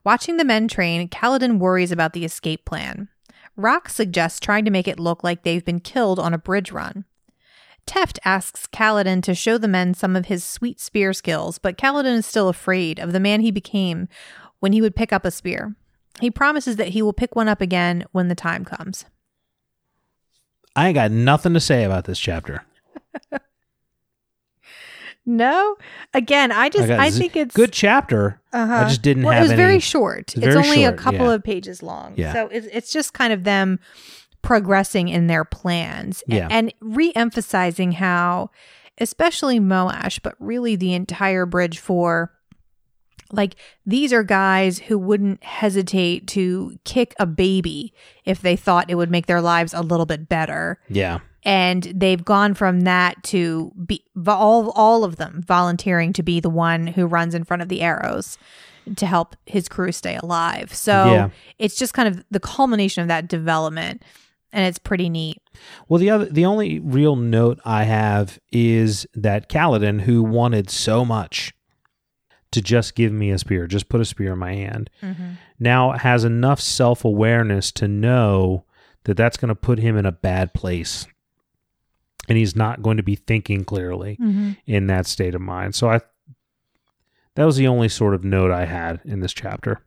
Watching 0.05 0.39
the 0.39 0.45
men 0.45 0.69
train, 0.69 1.07
Kaladin 1.09 1.59
worries 1.59 1.93
about 1.93 2.15
the 2.15 2.25
escape 2.25 2.65
plan. 2.65 3.09
Rock 3.57 3.91
suggests 3.91 4.41
trying 4.41 4.65
to 4.65 4.71
make 4.71 4.89
it 4.89 4.99
look 4.99 5.23
like 5.23 5.43
they've 5.43 5.65
been 5.65 5.81
killed 5.81 6.19
on 6.19 6.33
a 6.33 6.39
bridge 6.39 6.73
run. 6.73 7.05
Teft 7.87 8.19
asks 8.25 8.67
Kaladin 8.67 9.23
to 9.25 9.35
show 9.35 9.59
the 9.59 9.69
men 9.69 9.93
some 9.95 10.15
of 10.17 10.27
his 10.27 10.45
sweet 10.45 10.81
spear 10.81 11.13
skills, 11.13 11.59
but 11.59 11.77
Kaladin 11.77 12.17
is 12.19 12.27
still 12.27 12.49
afraid 12.49 12.99
of 12.99 13.13
the 13.13 13.21
man 13.21 13.41
he 13.41 13.51
became 13.51 14.09
when 14.61 14.73
he 14.73 14.81
would 14.81 14.95
pick 14.97 15.13
up 15.13 15.25
a 15.25 15.31
spear. 15.31 15.75
He 16.21 16.31
promises 16.31 16.77
that 16.77 16.89
he 16.89 17.03
will 17.03 17.13
pick 17.13 17.35
one 17.35 17.49
up 17.49 17.61
again 17.61 18.05
when 18.13 18.29
the 18.29 18.35
time 18.35 18.65
comes. 18.65 19.05
i 20.77 20.87
ain't 20.89 20.95
got 20.95 21.11
nothing 21.11 21.55
to 21.55 21.61
say 21.61 21.85
about 21.85 22.05
this 22.05 22.19
chapter 22.19 22.65
No, 25.25 25.77
again, 26.15 26.51
I 26.51 26.69
just 26.69 26.91
I, 26.91 27.11
z- 27.11 27.19
think 27.21 27.37
it's 27.37 27.55
good 27.55 27.73
chapter 27.73 28.41
Uh-huh. 28.53 28.75
i 28.75 28.89
just 28.89 29.03
didn't 29.03 29.23
well, 29.23 29.33
have 29.33 29.43
it 29.43 29.45
was 29.45 29.53
any 29.53 29.63
very 29.63 29.79
short. 29.79 30.35
It's 30.35 30.35
It's, 30.35 30.45
very 30.47 30.57
only 30.67 30.83
short, 30.83 30.95
a 30.95 30.97
couple 30.97 31.27
yeah. 31.27 31.33
of 31.35 31.45
pages 31.45 31.81
long. 31.81 32.15
Yeah. 32.17 32.33
So 32.33 32.49
it's 32.49 32.67
it's 32.73 32.93
just 32.93 33.13
kind 33.15 33.33
of 33.33 33.45
them 33.45 33.79
progressing 34.43 35.09
in 35.09 35.27
their 35.29 35.45
plans 35.45 36.23
Yeah. 36.27 36.49
and 36.51 36.73
re-emphasizing 36.81 37.93
how, 37.93 38.51
especially 38.99 39.61
Moash, 39.61 40.21
but 40.23 40.35
really 40.39 40.77
the 40.77 40.95
entire 40.95 41.47
Bridge 41.47 41.79
4 41.79 42.31
like 43.35 43.57
these 43.87 44.13
are 44.13 44.23
guys 44.23 44.79
who 44.79 44.99
wouldn't 44.99 45.43
hesitate 45.43 46.27
to 46.27 46.77
kick 46.85 47.15
a 47.19 47.25
baby 47.25 47.95
if 48.27 48.43
they 48.43 48.57
thought 48.57 48.91
it 48.91 48.95
would 48.97 49.11
make 49.11 49.25
their 49.25 49.41
lives 49.41 49.73
a 49.73 49.81
little 49.81 50.05
bit 50.05 50.29
better 50.29 50.79
yeah 50.91 51.19
and 51.43 51.85
they've 51.95 52.27
gone 52.27 52.53
from 52.53 52.83
that 52.83 53.23
to 53.23 53.73
be 53.87 54.05
all 54.27 54.71
all 54.73 55.03
of 55.03 55.17
them 55.17 55.43
volunteering 55.47 56.13
to 56.13 56.23
be 56.23 56.41
the 56.41 56.51
one 56.51 56.87
who 56.89 57.07
runs 57.07 57.35
in 57.35 57.43
front 57.43 57.63
of 57.63 57.71
the 57.71 57.81
arrows 57.81 58.37
to 58.97 59.07
help 59.07 59.35
his 59.47 59.69
crew 59.69 59.93
stay 59.93 60.17
alive. 60.17 60.75
So 60.75 60.93
Yeah. 61.13 61.29
it's 61.59 61.77
just 61.77 61.95
kind 61.95 62.09
of 62.09 62.25
the 62.33 62.41
culmination 62.41 63.01
of 63.03 63.09
that 63.09 63.29
development 63.29 64.03
and 64.53 64.67
it's 64.67 64.79
pretty 64.79 65.09
neat. 65.09 65.41
Well, 65.89 65.99
the 65.99 66.11
other, 66.11 66.25
the 66.27 66.45
only 66.45 66.79
real 66.79 67.17
note 67.17 67.61
I 67.65 67.85
have 67.85 68.39
is 68.51 69.07
that 69.15 69.49
Kaladin, 69.49 70.03
who 70.03 70.23
wanted 70.23 70.71
so 70.71 71.05
much 71.05 71.53
to 72.53 72.61
just 72.61 72.95
give 72.95 73.13
me 73.13 73.31
a 73.31 73.39
spear, 73.39 73.67
just 73.67 73.89
put 73.89 74.01
a 74.01 74.05
spear 74.05 74.35
in 74.35 74.39
my 74.39 74.55
hand, 74.55 74.91
mm-hmm. 75.03 75.33
now 75.59 75.93
has 75.93 76.25
enough 76.25 76.61
self 76.61 77.05
awareness 77.05 77.73
to 77.73 77.89
know 77.89 78.65
that 79.05 79.17
that's 79.17 79.37
going 79.37 79.49
to 79.49 79.55
put 79.55 79.79
him 79.79 79.97
in 79.97 80.07
a 80.07 80.13
bad 80.13 80.55
place, 80.55 81.07
and 82.29 82.39
he's 82.39 82.55
not 82.55 82.83
going 82.83 82.99
to 82.99 83.03
be 83.03 83.17
thinking 83.17 83.65
clearly 83.65 84.17
mm-hmm. 84.21 84.53
in 84.67 84.87
that 84.87 85.07
state 85.07 85.35
of 85.35 85.41
mind. 85.41 85.75
So 85.75 85.89
I, 85.91 86.01
that 87.35 87.45
was 87.45 87.57
the 87.57 87.67
only 87.67 87.89
sort 87.89 88.15
of 88.15 88.23
note 88.23 88.51
I 88.51 88.67
had 88.67 89.01
in 89.05 89.21
this 89.21 89.33
chapter. 89.33 89.83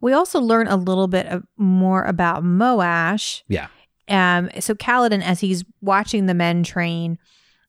We 0.00 0.12
also 0.12 0.40
learn 0.40 0.68
a 0.68 0.76
little 0.76 1.08
bit 1.08 1.26
of, 1.26 1.44
more 1.56 2.04
about 2.04 2.44
Moash. 2.44 3.42
Yeah, 3.48 3.68
Um, 4.08 4.50
so 4.60 4.74
Kaladin, 4.74 5.22
as 5.22 5.40
he's 5.40 5.64
watching 5.80 6.26
the 6.26 6.34
men 6.34 6.62
train, 6.62 7.18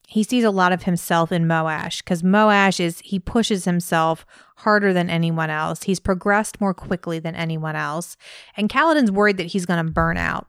he 0.07 0.23
sees 0.23 0.43
a 0.43 0.51
lot 0.51 0.71
of 0.71 0.83
himself 0.83 1.31
in 1.31 1.45
Moash 1.45 1.99
because 2.03 2.23
Moash 2.23 2.79
is 2.79 2.99
he 3.03 3.19
pushes 3.19 3.65
himself 3.65 4.25
harder 4.57 4.93
than 4.93 5.09
anyone 5.09 5.49
else. 5.49 5.83
He's 5.83 5.99
progressed 5.99 6.61
more 6.61 6.73
quickly 6.73 7.19
than 7.19 7.35
anyone 7.35 7.75
else, 7.75 8.15
and 8.55 8.69
Kaladin's 8.69 9.11
worried 9.11 9.37
that 9.37 9.47
he's 9.47 9.65
going 9.65 9.85
to 9.85 9.91
burn 9.91 10.17
out. 10.17 10.47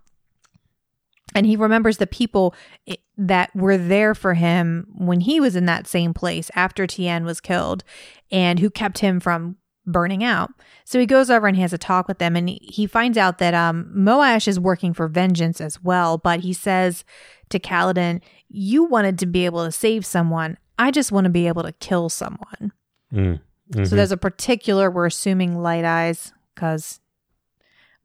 And 1.34 1.44
he 1.44 1.56
remembers 1.56 1.98
the 1.98 2.06
people 2.06 2.54
that 3.18 3.54
were 3.54 3.76
there 3.76 4.14
for 4.14 4.34
him 4.34 4.86
when 4.96 5.20
he 5.20 5.40
was 5.40 5.56
in 5.56 5.66
that 5.66 5.86
same 5.86 6.14
place 6.14 6.50
after 6.54 6.86
Tien 6.86 7.24
was 7.24 7.40
killed, 7.40 7.82
and 8.30 8.60
who 8.60 8.70
kept 8.70 8.98
him 8.98 9.20
from 9.20 9.56
burning 9.88 10.22
out. 10.22 10.50
So 10.84 11.00
he 11.00 11.06
goes 11.06 11.30
over 11.30 11.46
and 11.48 11.56
he 11.56 11.62
has 11.62 11.72
a 11.72 11.78
talk 11.78 12.06
with 12.06 12.18
them, 12.18 12.36
and 12.36 12.48
he- 12.48 12.86
finds 12.86 13.18
out 13.18 13.38
that 13.38 13.54
um, 13.54 13.90
Moash 13.96 14.46
is 14.46 14.60
working 14.60 14.92
for 14.94 15.08
vengeance 15.08 15.60
as 15.60 15.82
well. 15.82 16.18
But 16.18 16.40
he 16.40 16.52
says 16.52 17.04
to 17.48 17.58
Kaladin, 17.58 18.20
"You 18.48 18.84
wanted 18.84 19.18
to 19.18 19.26
be 19.26 19.44
able 19.46 19.64
to 19.64 19.72
save 19.72 20.06
someone. 20.06 20.56
I 20.78 20.90
just 20.90 21.10
want 21.10 21.24
to 21.24 21.30
be 21.30 21.48
able 21.48 21.62
to 21.64 21.72
kill 21.72 22.08
someone." 22.08 22.72
Mm. 23.12 23.40
So 23.74 23.80
Mhm. 23.80 23.90
there's 23.90 24.12
a 24.12 24.16
particular. 24.16 24.90
We're 24.90 25.06
assuming 25.06 25.56
light 25.60 25.84
eyes 25.84 26.32
because 26.54 27.00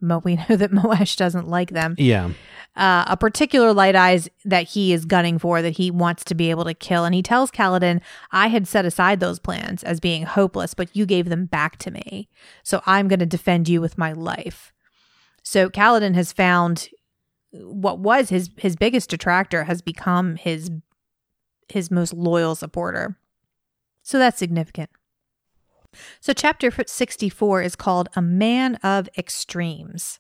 Mo, 0.04 0.20
we 0.24 0.36
know 0.50 0.56
that 0.56 0.72
Moash 0.72 1.16
doesn't 1.16 1.48
like 1.48 1.72
them. 1.72 1.96
yeah, 1.98 2.30
Uh, 2.76 3.06
a 3.08 3.18
particular 3.18 3.74
light 3.74 3.96
eyes 3.96 4.30
that 4.46 4.68
he 4.70 4.94
is 4.94 5.06
gunning 5.06 5.40
for 5.40 5.62
that 5.62 5.78
he 5.78 5.90
wants 5.92 6.24
to 6.26 6.36
be 6.36 6.50
able 6.50 6.66
to 6.66 6.74
kill, 6.74 7.06
and 7.06 7.16
he 7.16 7.22
tells 7.24 7.50
Kaladin, 7.52 8.02
"I 8.32 8.48
had 8.48 8.68
set 8.68 8.86
aside 8.86 9.20
those 9.20 9.40
plans 9.40 9.84
as 9.84 10.00
being 10.00 10.24
hopeless, 10.24 10.74
but 10.74 10.96
you 10.96 11.06
gave 11.06 11.30
them 11.30 11.46
back 11.46 11.78
to 11.78 11.92
me, 11.92 12.28
so 12.64 12.82
I'm 12.86 13.08
going 13.08 13.20
to 13.20 13.26
defend 13.26 13.70
you 13.70 13.80
with 13.82 13.98
my 13.98 14.12
life." 14.14 14.72
So 15.44 15.70
Kaladin 15.70 16.16
has 16.16 16.32
found 16.34 16.90
what 17.52 18.00
was 18.00 18.30
his 18.30 18.50
his 18.58 18.76
biggest 18.76 19.10
detractor 19.10 19.66
has 19.66 19.82
become 19.82 20.36
his 20.38 20.72
his 21.70 21.92
most 21.92 22.14
loyal 22.14 22.56
supporter. 22.56 23.18
So 24.02 24.18
that's 24.20 24.40
significant. 24.40 24.90
So 26.20 26.34
chapter 26.34 26.72
64 26.86 27.62
is 27.62 27.76
called 27.76 28.10
A 28.16 28.22
Man 28.22 28.76
of 28.78 29.10
Extremes. 29.18 30.20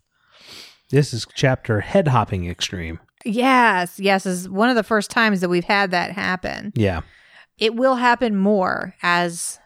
This 0.89 1.13
is 1.13 1.25
chapter 1.33 1.81
head 1.81 2.09
hopping 2.09 2.49
extreme. 2.49 2.99
Yes, 3.25 3.99
yes, 3.99 4.25
is 4.25 4.49
one 4.49 4.69
of 4.69 4.75
the 4.75 4.83
first 4.83 5.09
times 5.09 5.41
that 5.41 5.49
we've 5.49 5.63
had 5.63 5.91
that 5.91 6.11
happen. 6.11 6.73
Yeah, 6.75 7.01
It 7.57 7.73
will 7.75 7.95
happen 7.95 8.35
more 8.35 8.95
as 9.01 9.59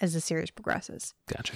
as 0.00 0.14
the 0.14 0.20
series 0.20 0.50
progresses. 0.50 1.14
gotcha. 1.28 1.54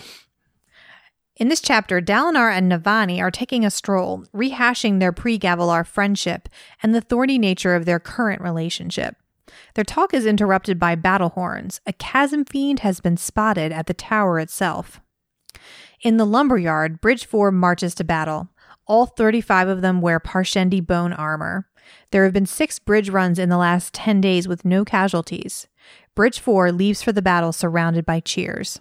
In 1.36 1.48
this 1.48 1.60
chapter, 1.60 2.00
Dalinar 2.00 2.50
and 2.50 2.72
Navani 2.72 3.20
are 3.20 3.30
taking 3.30 3.64
a 3.64 3.70
stroll, 3.70 4.24
rehashing 4.34 5.00
their 5.00 5.12
pre 5.12 5.38
Gavilar 5.38 5.86
friendship 5.86 6.48
and 6.82 6.94
the 6.94 7.00
thorny 7.02 7.38
nature 7.38 7.74
of 7.74 7.84
their 7.84 8.00
current 8.00 8.40
relationship. 8.40 9.16
Their 9.74 9.84
talk 9.84 10.14
is 10.14 10.26
interrupted 10.26 10.78
by 10.78 10.94
battle 10.94 11.30
horns. 11.30 11.80
A 11.86 11.92
chasm 11.92 12.44
fiend 12.44 12.80
has 12.80 13.00
been 13.00 13.16
spotted 13.16 13.72
at 13.72 13.86
the 13.86 13.94
tower 13.94 14.38
itself. 14.38 15.00
In 16.02 16.16
the 16.16 16.26
lumberyard, 16.26 17.00
Bridge 17.00 17.26
4 17.26 17.50
marches 17.50 17.94
to 17.96 18.04
battle. 18.04 18.48
All 18.86 19.06
35 19.06 19.68
of 19.68 19.80
them 19.80 20.00
wear 20.00 20.20
Parshendi 20.20 20.84
bone 20.84 21.12
armor. 21.12 21.68
There 22.10 22.24
have 22.24 22.32
been 22.32 22.46
six 22.46 22.78
bridge 22.78 23.08
runs 23.08 23.38
in 23.38 23.48
the 23.48 23.56
last 23.56 23.94
10 23.94 24.20
days 24.20 24.46
with 24.46 24.64
no 24.64 24.84
casualties. 24.84 25.68
Bridge 26.14 26.38
4 26.40 26.72
leaves 26.72 27.02
for 27.02 27.12
the 27.12 27.22
battle 27.22 27.52
surrounded 27.52 28.04
by 28.04 28.20
cheers. 28.20 28.80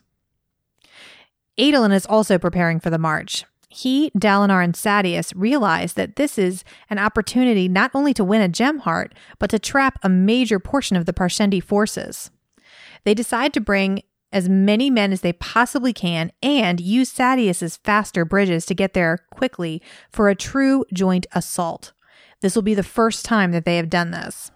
Adolin 1.57 1.93
is 1.93 2.05
also 2.05 2.37
preparing 2.37 2.79
for 2.79 2.89
the 2.89 2.97
march. 2.97 3.45
He, 3.75 4.09
Dalinar, 4.17 4.63
and 4.63 4.73
Sadeas 4.73 5.33
realize 5.35 5.95
that 5.95 6.15
this 6.15 6.37
is 6.37 6.63
an 6.89 6.97
opportunity 6.97 7.67
not 7.67 7.91
only 7.93 8.13
to 8.13 8.23
win 8.23 8.39
a 8.39 8.47
gem 8.47 8.79
heart, 8.79 9.13
but 9.37 9.49
to 9.49 9.59
trap 9.59 9.99
a 10.01 10.07
major 10.07 10.59
portion 10.59 10.95
of 10.95 11.05
the 11.05 11.11
Parshendi 11.11 11.61
forces. 11.61 12.31
They 13.03 13.13
decide 13.13 13.53
to 13.53 13.59
bring 13.59 14.01
as 14.31 14.47
many 14.47 14.89
men 14.89 15.11
as 15.11 15.19
they 15.19 15.33
possibly 15.33 15.91
can 15.91 16.31
and 16.41 16.79
use 16.79 17.13
Sadeas's 17.13 17.75
faster 17.75 18.23
bridges 18.23 18.65
to 18.67 18.73
get 18.73 18.93
there 18.93 19.19
quickly 19.29 19.81
for 20.09 20.29
a 20.29 20.35
true 20.35 20.85
joint 20.93 21.27
assault. 21.33 21.91
This 22.39 22.55
will 22.55 22.61
be 22.61 22.75
the 22.75 22.81
first 22.81 23.25
time 23.25 23.51
that 23.51 23.65
they 23.65 23.75
have 23.75 23.89
done 23.89 24.11
this. 24.11 24.51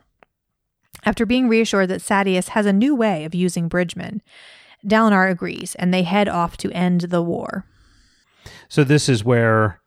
After 1.04 1.26
being 1.26 1.50
reassured 1.50 1.90
that 1.90 2.02
Sadeas 2.02 2.50
has 2.50 2.66
a 2.66 2.72
new 2.72 2.96
way 2.96 3.26
of 3.26 3.36
using 3.36 3.68
bridgemen, 3.68 4.22
Dalinar 4.86 5.30
agrees 5.30 5.76
and 5.76 5.94
they 5.94 6.04
head 6.04 6.30
off 6.30 6.56
to 6.56 6.72
end 6.72 7.02
the 7.02 7.22
war. 7.22 7.66
So 8.68 8.84
this 8.84 9.10
is 9.10 9.24
where, 9.24 9.82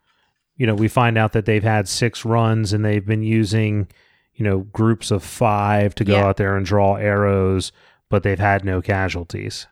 you 0.56 0.66
know, 0.66 0.74
we 0.74 0.88
find 0.88 1.16
out 1.18 1.32
that 1.32 1.44
they've 1.46 1.62
had 1.62 1.88
six 1.88 2.24
runs 2.24 2.72
and 2.72 2.84
they've 2.84 3.04
been 3.04 3.22
using, 3.22 3.88
you 4.34 4.44
know, 4.44 4.60
groups 4.60 5.10
of 5.10 5.22
five 5.22 5.94
to 5.96 6.04
go 6.04 6.14
Yeah. 6.14 6.26
out 6.26 6.36
there 6.36 6.56
and 6.56 6.64
draw 6.66 6.96
arrows, 6.96 7.72
but 8.08 8.22
they've 8.22 8.38
had 8.38 8.64
no 8.64 8.80
casualties. 8.82 9.66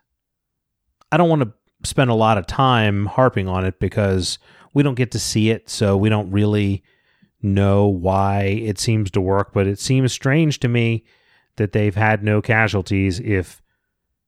I 1.13 1.17
don't 1.17 1.29
want 1.29 1.43
to 1.43 1.53
spend 1.83 2.11
a 2.11 2.15
lot 2.15 2.39
of 2.39 2.47
time 2.47 3.07
harping 3.07 3.49
on 3.49 3.65
it 3.65 3.81
because 3.81 4.39
we 4.75 4.83
don't 4.83 4.95
get 4.95 5.11
to 5.13 5.19
see 5.19 5.51
it, 5.51 5.69
so 5.69 5.97
we 5.97 6.09
don't 6.09 6.31
really 6.31 6.83
know 7.43 7.87
why 7.87 8.43
it 8.43 8.79
seems 8.79 9.11
to 9.11 9.21
work, 9.21 9.53
but 9.53 9.67
it 9.67 9.79
seems 9.79 10.13
strange 10.13 10.61
to 10.61 10.69
me 10.69 11.05
that 11.57 11.73
they've 11.73 11.95
had 11.97 12.23
no 12.23 12.41
casualties 12.43 13.19
if 13.21 13.63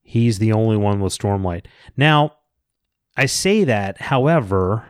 he's 0.02 0.38
the 0.38 0.52
only 0.52 0.76
one 0.76 0.98
with 1.00 1.16
Stormlight. 1.16 1.66
Now, 1.96 2.32
I 3.16 3.26
say 3.26 3.64
that, 3.64 4.00
however, 4.00 4.84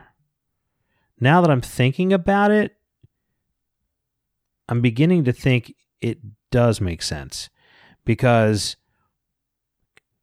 now 1.19 1.41
that 1.41 1.49
I'm 1.51 1.61
thinking 1.61 2.13
about 2.13 2.51
it, 2.51 2.75
I'm 4.69 4.81
beginning 4.81 5.25
to 5.25 5.33
think 5.33 5.73
it 6.01 6.19
does 6.51 6.79
make 6.79 7.01
sense 7.01 7.49
because 8.05 8.77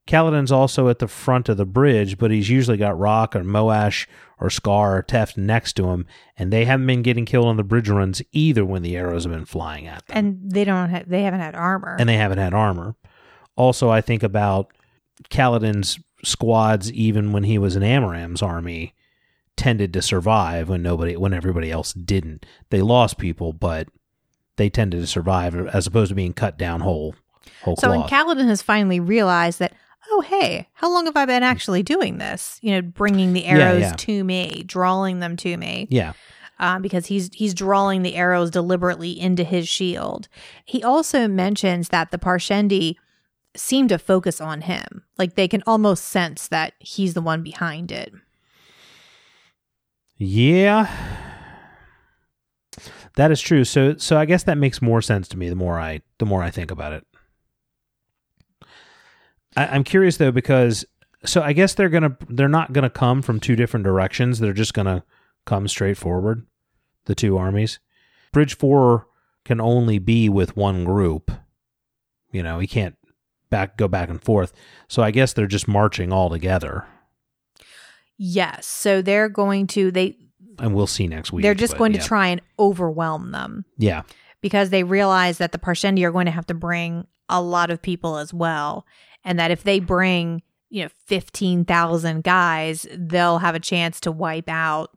Kaladin's 0.06 0.50
also 0.50 0.88
at 0.88 0.98
the 0.98 1.06
front 1.08 1.48
of 1.48 1.56
the 1.56 1.66
bridge, 1.66 2.18
but 2.18 2.30
he's 2.30 2.48
usually 2.50 2.76
got 2.78 2.98
Rock 2.98 3.36
or 3.36 3.44
Moash 3.44 4.06
or 4.40 4.48
Scar 4.50 4.96
or 4.96 5.02
Teft 5.02 5.36
next 5.36 5.74
to 5.74 5.90
him, 5.90 6.06
and 6.36 6.50
they 6.52 6.64
haven't 6.64 6.86
been 6.86 7.02
getting 7.02 7.26
killed 7.26 7.46
on 7.46 7.56
the 7.58 7.62
bridge 7.62 7.88
runs 7.88 8.22
either 8.32 8.64
when 8.64 8.82
the 8.82 8.96
arrows 8.96 9.24
have 9.24 9.32
been 9.32 9.44
flying 9.44 9.86
at 9.86 10.06
them 10.06 10.16
And 10.16 10.50
they 10.50 10.64
don't 10.64 10.88
have 10.88 11.08
they 11.08 11.22
haven't 11.22 11.40
had 11.40 11.54
armor. 11.54 11.96
and 11.98 12.08
they 12.08 12.16
haven't 12.16 12.38
had 12.38 12.54
armor. 12.54 12.96
Also, 13.56 13.90
I 13.90 14.00
think 14.00 14.22
about 14.22 14.72
Kaladin's 15.28 16.00
squads, 16.24 16.92
even 16.92 17.32
when 17.32 17.44
he 17.44 17.58
was 17.58 17.76
in 17.76 17.82
Amaram's 17.82 18.42
army, 18.42 18.94
tended 19.56 19.92
to 19.92 20.02
survive 20.02 20.68
when 20.68 20.82
nobody, 20.82 21.16
when 21.16 21.34
everybody 21.34 21.70
else 21.70 21.92
didn't. 21.92 22.46
They 22.70 22.82
lost 22.82 23.18
people, 23.18 23.52
but 23.52 23.88
they 24.56 24.70
tended 24.70 25.00
to 25.00 25.06
survive 25.06 25.54
as 25.54 25.86
opposed 25.86 26.10
to 26.10 26.14
being 26.14 26.32
cut 26.32 26.56
down 26.58 26.80
whole, 26.80 27.14
whole 27.62 27.76
so 27.76 27.90
when. 27.90 28.02
Kaladin 28.08 28.48
has 28.48 28.62
finally 28.62 29.00
realized 29.00 29.58
that, 29.58 29.74
oh 30.10 30.20
hey, 30.22 30.68
how 30.74 30.90
long 30.90 31.06
have 31.06 31.16
I 31.16 31.24
been 31.26 31.42
actually 31.42 31.82
doing 31.82 32.18
this? 32.18 32.58
You 32.62 32.72
know, 32.72 32.82
bringing 32.82 33.32
the 33.32 33.42
Yeah, 33.42 33.58
arrows 33.58 33.80
yeah. 33.82 33.92
to 33.96 34.24
me, 34.24 34.62
drawing 34.66 35.20
them 35.20 35.36
to 35.38 35.56
me. 35.56 35.88
yeah, 35.90 36.12
um, 36.58 36.82
because 36.82 37.06
he's 37.06 37.30
he's 37.32 37.54
drawing 37.54 38.02
the 38.02 38.16
arrows 38.16 38.50
deliberately 38.50 39.18
into 39.18 39.44
his 39.44 39.68
shield. 39.68 40.28
He 40.64 40.82
also 40.82 41.26
mentions 41.28 41.88
that 41.88 42.10
the 42.10 42.18
Parshendi 42.18 42.96
seem 43.56 43.88
to 43.88 43.98
focus 43.98 44.40
on 44.40 44.62
him, 44.62 45.04
like 45.18 45.34
they 45.34 45.48
can 45.48 45.62
almost 45.66 46.04
sense 46.04 46.48
that 46.48 46.74
he's 46.78 47.14
the 47.14 47.20
one 47.20 47.42
behind 47.42 47.90
it. 47.92 48.12
yeah, 50.18 50.88
that 53.16 53.30
is 53.30 53.40
true. 53.40 53.64
So, 53.64 53.96
so 53.96 54.16
I 54.16 54.24
guess 54.24 54.44
that 54.44 54.58
makes 54.58 54.80
more 54.80 55.02
sense 55.02 55.28
to 55.28 55.36
me 55.38 55.48
the 55.48 55.56
more 55.56 55.80
I 55.80 56.02
the 56.18 56.26
more 56.26 56.42
I 56.42 56.50
think 56.50 56.70
about 56.70 56.92
it. 56.92 57.06
I, 59.56 59.66
I'm 59.66 59.84
curious 59.84 60.16
though 60.16 60.30
because 60.30 60.84
so 61.24 61.42
I 61.42 61.52
guess 61.52 61.74
they're 61.74 61.88
gonna 61.88 62.16
they're 62.28 62.48
not 62.48 62.72
gonna 62.72 62.90
come 62.90 63.22
from 63.22 63.40
two 63.40 63.56
different 63.56 63.84
directions. 63.84 64.38
They're 64.38 64.52
just 64.52 64.74
gonna 64.74 65.04
come 65.44 65.68
straight 65.68 65.96
forward. 65.96 66.46
The 67.06 67.14
two 67.14 67.36
armies. 67.36 67.80
Bridge 68.32 68.56
four 68.56 69.08
can 69.44 69.60
only 69.60 69.98
be 69.98 70.28
with 70.28 70.56
one 70.56 70.84
group. 70.84 71.30
You 72.30 72.42
know, 72.42 72.58
he 72.60 72.66
can't 72.66 72.96
back 73.50 73.76
go 73.76 73.88
back 73.88 74.08
and 74.08 74.22
forth. 74.22 74.52
So 74.88 75.02
I 75.02 75.10
guess 75.10 75.32
they're 75.32 75.46
just 75.46 75.68
marching 75.68 76.12
all 76.12 76.30
together, 76.30 76.86
Yes, 78.22 78.66
so 78.66 79.00
they're 79.02 79.28
going 79.28 79.66
to 79.68 79.90
they 79.90 80.16
and 80.58 80.74
we'll 80.74 80.86
see 80.86 81.06
next 81.06 81.32
week. 81.32 81.42
they're 81.42 81.54
just 81.54 81.72
but 81.74 81.78
going 81.78 81.94
yeah. 81.94 82.00
to 82.00 82.06
try 82.06 82.26
and 82.28 82.40
overwhelm 82.58 83.30
them 83.32 83.64
Yeah, 83.78 84.02
because 84.42 84.70
they 84.70 84.82
realize 84.82 85.38
that 85.38 85.52
the 85.52 85.58
Parshendi 85.58 86.02
are 86.04 86.12
going 86.12 86.26
to 86.26 86.32
have 86.32 86.46
to 86.46 86.54
bring 86.54 87.06
a 87.28 87.40
lot 87.40 87.70
of 87.70 87.80
people 87.80 88.18
as 88.18 88.34
well, 88.34 88.84
and 89.24 89.38
that 89.38 89.50
if 89.50 89.62
they 89.62 89.80
bring 89.80 90.42
you 90.68 90.82
know 90.82 90.90
fifteen 91.06 91.64
thousand 91.64 92.22
guys, 92.24 92.86
they'll 92.94 93.38
have 93.38 93.54
a 93.54 93.60
chance 93.60 94.00
to 94.00 94.12
wipe 94.12 94.48
out 94.48 94.90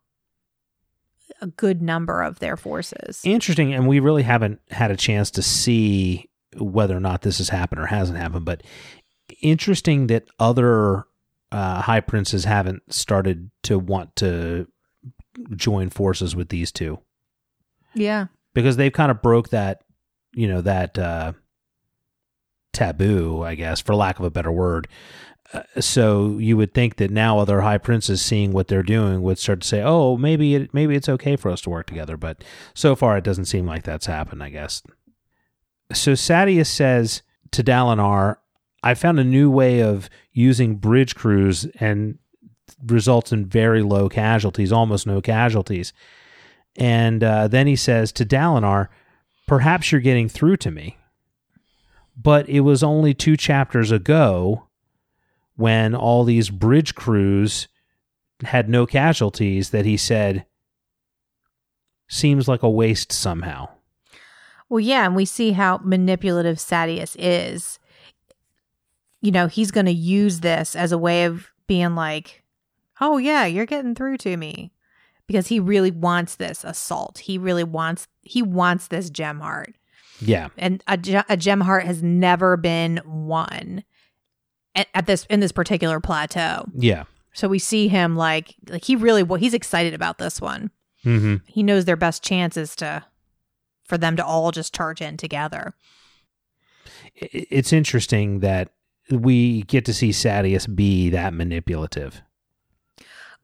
a 1.42 1.48
good 1.48 1.82
number 1.82 2.22
of 2.22 2.40
their 2.40 2.58
forces. 2.58 3.22
interesting. 3.24 3.74
And 3.74 3.88
we 3.88 4.00
really 4.00 4.24
haven't 4.24 4.60
had 4.70 4.92
a 4.92 4.98
chance 4.98 5.32
to 5.32 5.42
see 5.42 6.30
whether 6.58 6.96
or 6.96 7.00
not 7.00 7.22
this 7.22 7.38
has 7.38 7.50
happened 7.50 7.82
or 7.82 7.88
hasn't 7.88 8.18
happened. 8.18 8.46
But 8.46 8.64
interesting 9.42 10.08
that 10.08 10.26
other 10.40 11.06
uh, 11.52 11.82
high 11.82 12.02
princes 12.02 12.46
haven't 12.46 12.94
started 12.94 13.52
to 13.64 13.78
want 13.80 14.16
to 14.18 14.68
join 15.56 15.90
forces 15.90 16.36
with 16.36 16.50
these 16.50 16.72
two 16.72 17.00
yeah. 17.94 18.28
because 18.54 18.78
they've 18.78 18.94
kind 18.94 19.12
of 19.12 19.22
broke 19.22 19.50
that, 19.50 19.84
you 20.34 20.48
know, 20.48 20.62
that 20.62 20.98
uh, 20.98 21.34
taboo, 22.72 23.44
I 23.44 23.56
guess, 23.56 23.80
for 23.80 23.96
lack 23.96 24.20
of 24.20 24.26
a 24.26 24.32
better 24.32 24.52
word. 24.52 24.88
Uh, 25.54 25.62
so 25.80 26.38
you 26.40 26.58
would 26.58 26.74
think 26.74 26.96
that 26.98 27.12
now 27.12 27.38
other 27.38 27.62
high 27.62 27.78
princes 27.78 28.22
seeing 28.22 28.52
what 28.52 28.68
they're 28.68 28.84
doing 28.84 29.22
would 29.22 29.38
start 29.38 29.62
to 29.62 29.68
say, 29.68 29.84
"Oh, 29.84 30.18
maybe 30.18 30.56
it 30.56 30.74
maybe 30.74 30.96
it's 30.96 31.10
okay 31.10 31.36
for 31.36 31.52
us 31.52 31.62
to 31.62 31.70
work 31.70 31.86
together." 31.86 32.18
But 32.18 32.44
so 32.74 32.96
far, 32.96 33.18
it 33.18 33.24
doesn't 33.24 33.46
seem 33.46 33.66
like 33.66 33.84
that's 33.84 34.08
happened. 34.08 34.42
I 34.42 34.50
guess. 34.50 34.82
So 35.92 36.14
Sadeas 36.14 36.68
says 36.68 37.22
to 37.52 37.64
Dalinar, 37.64 38.38
"I 38.82 38.94
found 38.94 39.20
a 39.20 39.24
new 39.24 39.50
way 39.50 39.82
of 39.82 40.10
using 40.32 40.76
bridge 40.76 41.16
crews 41.16 41.66
and 41.80 42.18
results 42.86 43.32
in 43.32 43.46
very 43.46 43.84
low 43.84 44.10
casualties, 44.10 44.72
almost 44.72 45.06
no 45.06 45.22
casualties." 45.22 45.94
And 46.76 47.24
uh, 47.24 47.48
then 47.48 47.68
he 47.68 47.76
says 47.76 48.12
to 48.14 48.26
Dalinar, 48.26 48.90
Perhaps 49.48 49.92
you're 49.92 50.02
getting 50.02 50.30
through 50.30 50.58
to 50.58 50.72
me. 50.72 50.98
But 52.16 52.48
it 52.48 52.62
was 52.62 52.84
only 52.84 53.14
two 53.14 53.36
chapters 53.36 53.92
ago 53.92 54.68
when 55.56 55.94
all 55.96 56.24
these 56.24 56.50
bridge 56.50 56.96
crews 56.96 57.68
had 58.44 58.70
no 58.70 58.86
casualties 58.86 59.72
that 59.72 59.86
he 59.86 59.98
said, 59.98 60.46
Seems 62.08 62.48
like 62.48 62.64
a 62.64 62.70
waste 62.70 63.12
somehow. 63.12 63.70
Well, 64.70 64.80
yeah, 64.80 65.06
and 65.06 65.16
we 65.16 65.26
see 65.26 65.52
how 65.52 65.80
manipulative 65.84 66.58
Sadeas 66.58 67.16
is. 67.20 67.80
You 69.22 69.32
know, 69.32 69.48
he's 69.48 69.72
going 69.72 69.86
to 69.86 69.92
use 69.94 70.42
this 70.42 70.76
as 70.76 70.92
a 70.92 70.98
way 70.98 71.26
of 71.26 71.50
being 71.68 71.96
like, 71.96 72.44
"Oh 73.00 73.18
yeah, 73.18 73.46
you're 73.46 73.66
getting 73.66 73.96
through 73.96 74.18
to 74.18 74.38
me." 74.38 74.72
Because 75.26 75.48
he 75.48 75.60
really 75.60 75.92
wants 75.92 76.36
this 76.36 76.64
assault. 76.64 77.20
He 77.20 77.38
really 77.38 77.64
wants 77.64 78.08
he 78.22 78.42
wants 78.42 78.88
this 78.88 79.10
gem 79.10 79.40
heart. 79.40 79.76
Yeah. 80.20 80.50
And 80.58 80.84
a, 80.88 81.24
a 81.30 81.38
gem 81.38 81.62
heart 81.62 81.86
has 81.86 82.04
never 82.04 82.58
been 82.58 83.02
won 83.06 83.84
at, 84.76 84.88
at 84.94 85.06
this 85.06 85.26
in 85.30 85.40
this 85.40 85.52
particular 85.52 86.00
plateau. 86.00 86.66
Yeah. 86.76 87.04
So 87.34 87.48
we 87.48 87.60
see 87.60 87.88
him 87.88 88.16
like 88.16 88.56
like 88.70 88.84
he 88.84 88.96
really 88.96 89.24
well, 89.24 89.40
he's 89.40 89.54
excited 89.54 89.94
about 89.94 90.18
this 90.18 90.42
one. 90.42 90.72
hmm 91.04 91.38
He 91.48 91.64
knows 91.64 91.86
their 91.86 91.96
best 91.96 92.24
chance 92.24 92.58
is 92.58 92.76
to 92.78 93.04
for 93.84 93.98
them 93.98 94.16
to 94.16 94.26
all 94.26 94.52
just 94.52 94.74
charge 94.74 95.02
in 95.02 95.18
together. 95.18 95.74
It's 97.16 97.74
interesting 97.74 98.40
that 98.40 98.70
we 99.10 99.64
get 99.64 99.86
to 99.86 99.94
see 99.94 100.10
Sadeas 100.10 100.74
be 100.74 101.10
that 101.10 101.34
manipulative. 101.34 102.22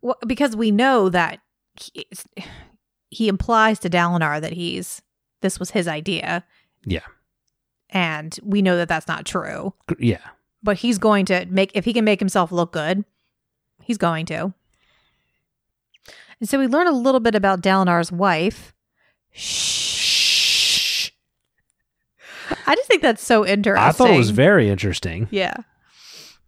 Well, 0.02 0.18
because 0.26 0.56
we 0.56 0.72
know 0.72 1.10
that 1.10 1.40
he, 1.76 2.06
he 3.10 3.28
implies 3.28 3.80
to 3.80 3.90
Dalinar 3.90 4.40
that 4.42 4.54
he's 4.54 5.02
this 5.42 5.60
was 5.60 5.72
his 5.72 5.88
idea. 5.88 6.44
Yeah. 6.86 7.06
And 7.90 8.38
we 8.44 8.62
know 8.62 8.78
that 8.78 8.88
that's 8.88 9.08
not 9.08 9.26
true. 9.26 9.74
Yeah. 9.98 10.20
But 10.62 10.78
he's 10.78 10.98
going 10.98 11.26
to 11.26 11.46
make 11.48 11.72
if 11.74 11.86
he 11.86 11.94
can 11.94 12.06
make 12.06 12.20
himself 12.20 12.52
look 12.52 12.72
good, 12.72 13.04
he's 13.84 13.98
going 13.98 14.26
to. 14.28 14.54
And 16.40 16.48
so 16.48 16.60
we 16.60 16.68
learn 16.68 16.88
a 16.88 16.92
little 16.92 17.20
bit 17.20 17.36
about 17.36 17.62
Dalinar's 17.62 18.12
wife. 18.12 18.74
Shh. 19.32 19.89
I 22.70 22.76
just 22.76 22.88
think 22.88 23.02
that's 23.02 23.24
so 23.26 23.46
interesting. 23.46 23.84
I 23.84 23.92
thought 23.92 24.12
it 24.12 24.18
was 24.18 24.30
very 24.30 24.70
interesting. 24.70 25.28
yeah. 25.32 25.56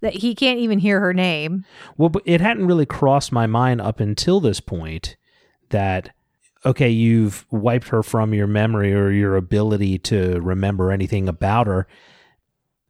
That 0.02 0.14
he 0.16 0.34
can't 0.34 0.58
even 0.60 0.80
hear 0.80 1.00
her 1.00 1.14
name. 1.14 1.64
Well, 1.98 2.10
but 2.10 2.24
it 2.26 2.42
hadn't 2.42 2.66
really 2.66 2.86
crossed 2.88 3.32
my 3.32 3.46
mind 3.46 3.82
up 3.82 4.00
until 4.00 4.40
this 4.40 4.60
point 4.60 5.16
that 5.70 6.12
okay, 6.66 6.90
you've 6.90 7.46
wiped 7.52 7.88
her 7.90 8.04
from 8.04 8.34
your 8.36 8.46
memory 8.48 8.94
or 8.94 9.10
your 9.12 9.36
ability 9.36 9.98
to 9.98 10.40
remember 10.42 10.92
anything 10.92 11.28
about 11.28 11.66
her. 11.68 11.88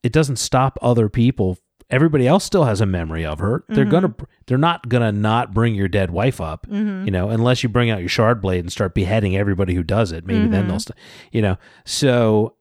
It 0.04 0.12
doesn't 0.12 0.38
stop 0.38 0.78
other 0.82 1.08
people. 1.10 1.58
Everybody 1.90 2.28
else 2.28 2.44
still 2.44 2.64
has 2.66 2.82
a 2.82 2.86
memory 2.86 3.26
of 3.26 3.40
her. 3.40 3.64
They're 3.70 3.86
Mhm. 3.86 3.92
gonna 3.92 4.16
they're 4.48 4.58
not 4.58 4.88
gonna 4.90 5.12
not 5.12 5.54
bring 5.54 5.76
your 5.76 5.88
dead 5.90 6.12
wife 6.12 6.40
up. 6.42 6.66
Mm-hmm. 6.70 7.06
You 7.06 7.12
know, 7.12 7.30
unless 7.30 7.64
you 7.64 7.70
bring 7.70 7.90
out 7.90 8.00
your 8.00 8.10
shard 8.10 8.42
blade 8.42 8.60
and 8.62 8.72
start 8.72 8.94
beheading 8.96 9.36
everybody 9.38 9.74
who 9.74 9.84
does 9.84 10.12
it. 10.14 10.26
Maybe 10.26 10.48
then 10.48 10.66
Mhm. 10.66 10.68
they'll, 10.70 10.80
st- 10.80 10.98
you 11.34 11.42
know. 11.42 11.58
So, 11.86 12.56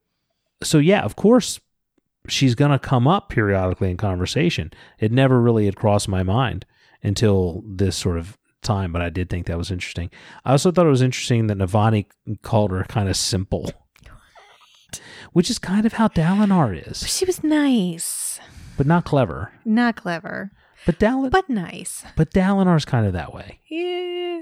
so 0.62 0.78
yeah, 0.78 1.02
of 1.02 1.16
course, 1.16 1.60
she's 2.28 2.54
gonna 2.54 2.78
come 2.78 3.06
up 3.08 3.28
periodically 3.28 3.90
in 3.90 3.96
conversation. 3.96 4.72
It 4.98 5.12
never 5.12 5.40
really 5.40 5.64
had 5.66 5.76
crossed 5.76 6.08
my 6.08 6.22
mind 6.22 6.66
until 7.02 7.62
this 7.66 7.96
sort 7.96 8.18
of 8.18 8.36
time, 8.62 8.92
but 8.92 9.00
I 9.00 9.08
did 9.08 9.30
think 9.30 9.46
that 9.46 9.56
was 9.56 9.70
interesting. 9.70 10.10
I 10.44 10.52
also 10.52 10.70
thought 10.70 10.86
it 10.86 10.90
was 10.90 11.00
interesting 11.02 11.46
that 11.46 11.56
Navani 11.58 12.06
called 12.42 12.72
her 12.72 12.84
kind 12.84 13.08
of 13.08 13.16
simple, 13.16 13.70
which 15.32 15.48
is 15.50 15.58
kind 15.58 15.86
of 15.86 15.94
how 15.94 16.08
Dalinar 16.08 16.88
is, 16.90 16.98
She 17.08 17.24
was 17.24 17.42
nice. 17.42 18.38
but 18.76 18.86
not 18.86 19.04
clever. 19.04 19.52
Not 19.64 19.96
clever, 19.96 20.50
But 20.84 20.98
Dal, 20.98 21.22
but, 21.22 21.32
but 21.32 21.48
nice. 21.48 22.04
but 22.16 22.30
Dalinar's 22.32 22.84
kind 22.84 23.06
of 23.06 23.12
that 23.14 23.32
way. 23.32 23.60
Yeah. 23.68 24.40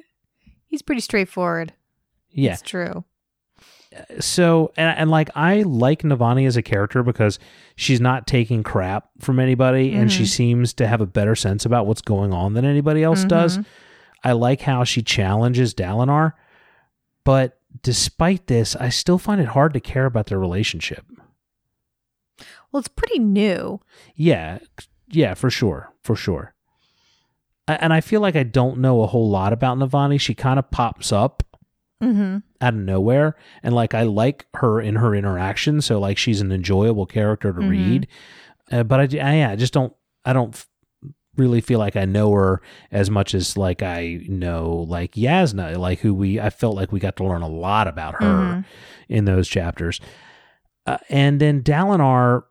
He's 0.67 0.83
pretty 0.83 1.01
straightforward. 1.01 1.73
Yeah. 2.31 2.53
It's 2.55 2.63
true. 2.63 3.05
So 4.21 4.73
and, 4.77 4.97
and 4.99 5.11
like 5.11 5.31
I 5.35 5.63
like 5.63 6.03
Navani 6.03 6.47
as 6.47 6.57
a 6.57 6.63
character 6.63 7.03
because 7.03 7.39
she's 7.77 8.01
not 8.01 8.27
taking 8.27 8.63
crap 8.63 9.09
from 9.21 9.39
anybody 9.41 9.93
and 9.95 10.13
she 10.13 10.25
Mhm. 10.25 10.29
seems 10.29 10.73
to 10.75 10.87
have 10.87 11.01
a 11.01 11.07
better 11.07 11.35
sense 11.35 11.65
about 11.65 11.87
what's 11.87 12.03
going 12.03 12.33
on 12.33 12.55
than 12.55 12.65
anybody 12.65 13.03
else 13.03 13.25
does. 13.25 13.59
Mhm. 13.59 13.65
I 14.25 14.33
like 14.33 14.61
how 14.63 14.85
she 14.85 15.03
challenges 15.03 15.75
Dalinar, 15.75 16.33
but 17.25 17.59
despite 17.83 18.47
this, 18.47 18.77
I 18.77 18.89
still 18.91 19.19
find 19.19 19.41
it 19.41 19.49
hard 19.49 19.73
to 19.75 19.81
care 19.81 20.07
about 20.07 20.27
their 20.27 20.39
relationship. 20.39 21.05
Well, 22.71 22.81
it's 22.81 22.89
pretty 22.89 23.19
new. 23.19 23.81
Yeah, 24.15 24.59
yeah, 25.09 25.35
for 25.35 25.49
sure, 25.51 25.93
for 26.03 26.15
sure. 26.15 26.55
And 27.67 27.93
I 27.93 28.01
feel 28.01 28.21
like 28.21 28.37
I 28.37 28.43
don't 28.45 28.79
know 28.79 29.03
a 29.03 29.07
whole 29.07 29.29
lot 29.31 29.53
about 29.53 29.79
Navani. 29.79 30.19
She 30.21 30.35
kind 30.35 30.59
of 30.59 30.71
pops 30.71 31.13
up 31.13 31.43
Mm-hmm. 32.03 32.39
Out 32.61 32.75
of 32.75 32.81
nowhere. 32.81 33.37
And 33.63 33.75
like 33.75 33.95
i 33.95 34.03
like 34.03 34.47
her 34.55 34.81
in 34.81 34.97
her 34.97 35.15
interaction. 35.15 35.81
So 35.81 35.99
like 36.01 36.19
she's 36.19 36.41
an 36.41 36.51
enjoyable 36.53 37.07
character 37.07 37.53
to 37.53 37.61
Mhm. 37.61 37.71
read. 37.71 38.09
Uh, 38.71 38.83
but 38.83 39.01
I, 39.01 39.03
I 39.05 39.35
yeah 39.37 39.51
i 39.51 39.57
just 39.57 39.73
don't 39.73 39.95
i 40.25 40.33
don't 40.35 40.67
really 41.37 41.61
feel 41.61 41.79
like 41.79 41.95
i 41.97 42.05
know 42.05 42.33
her 42.33 42.61
as 42.91 43.09
much 43.11 43.33
as 43.35 43.57
like 43.57 43.81
i 43.83 44.21
know 44.29 44.85
like 44.89 45.13
Jasnah 45.13 45.77
like 45.79 46.01
who 46.01 46.13
we 46.13 46.39
i 46.41 46.51
felt 46.51 46.75
like 46.77 46.91
we 46.93 46.99
got 47.01 47.17
to 47.17 47.25
learn 47.25 47.43
a 47.43 47.49
lot 47.49 47.87
about 47.89 48.17
her 48.21 48.27
Mhm. 48.27 48.65
in 49.09 49.25
those 49.25 49.49
chapters. 49.49 50.01
Uh, 50.85 50.99
and 51.09 51.41
then 51.41 51.63
dalinar 51.63 52.45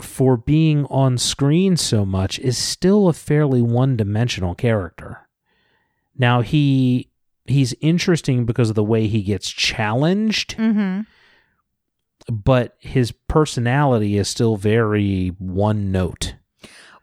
for 0.00 0.36
being 0.36 0.86
on 0.86 1.18
screen 1.18 1.76
so 1.76 2.04
much 2.06 2.38
is 2.38 2.56
still 2.56 3.08
a 3.08 3.12
fairly 3.12 3.60
one-dimensional 3.60 4.54
character. 4.54 5.28
Now 6.16 6.40
he 6.40 7.10
he's 7.50 7.74
interesting 7.80 8.44
because 8.44 8.68
of 8.70 8.74
the 8.76 8.84
way 8.84 9.06
he 9.06 9.22
gets 9.22 9.50
challenged, 9.50 10.56
Mm-hmm. 10.56 11.00
but 12.32 12.76
his 12.78 13.12
personality 13.12 14.16
is 14.18 14.28
still 14.28 14.56
very 14.56 15.28
one 15.38 15.90
note. 15.92 16.34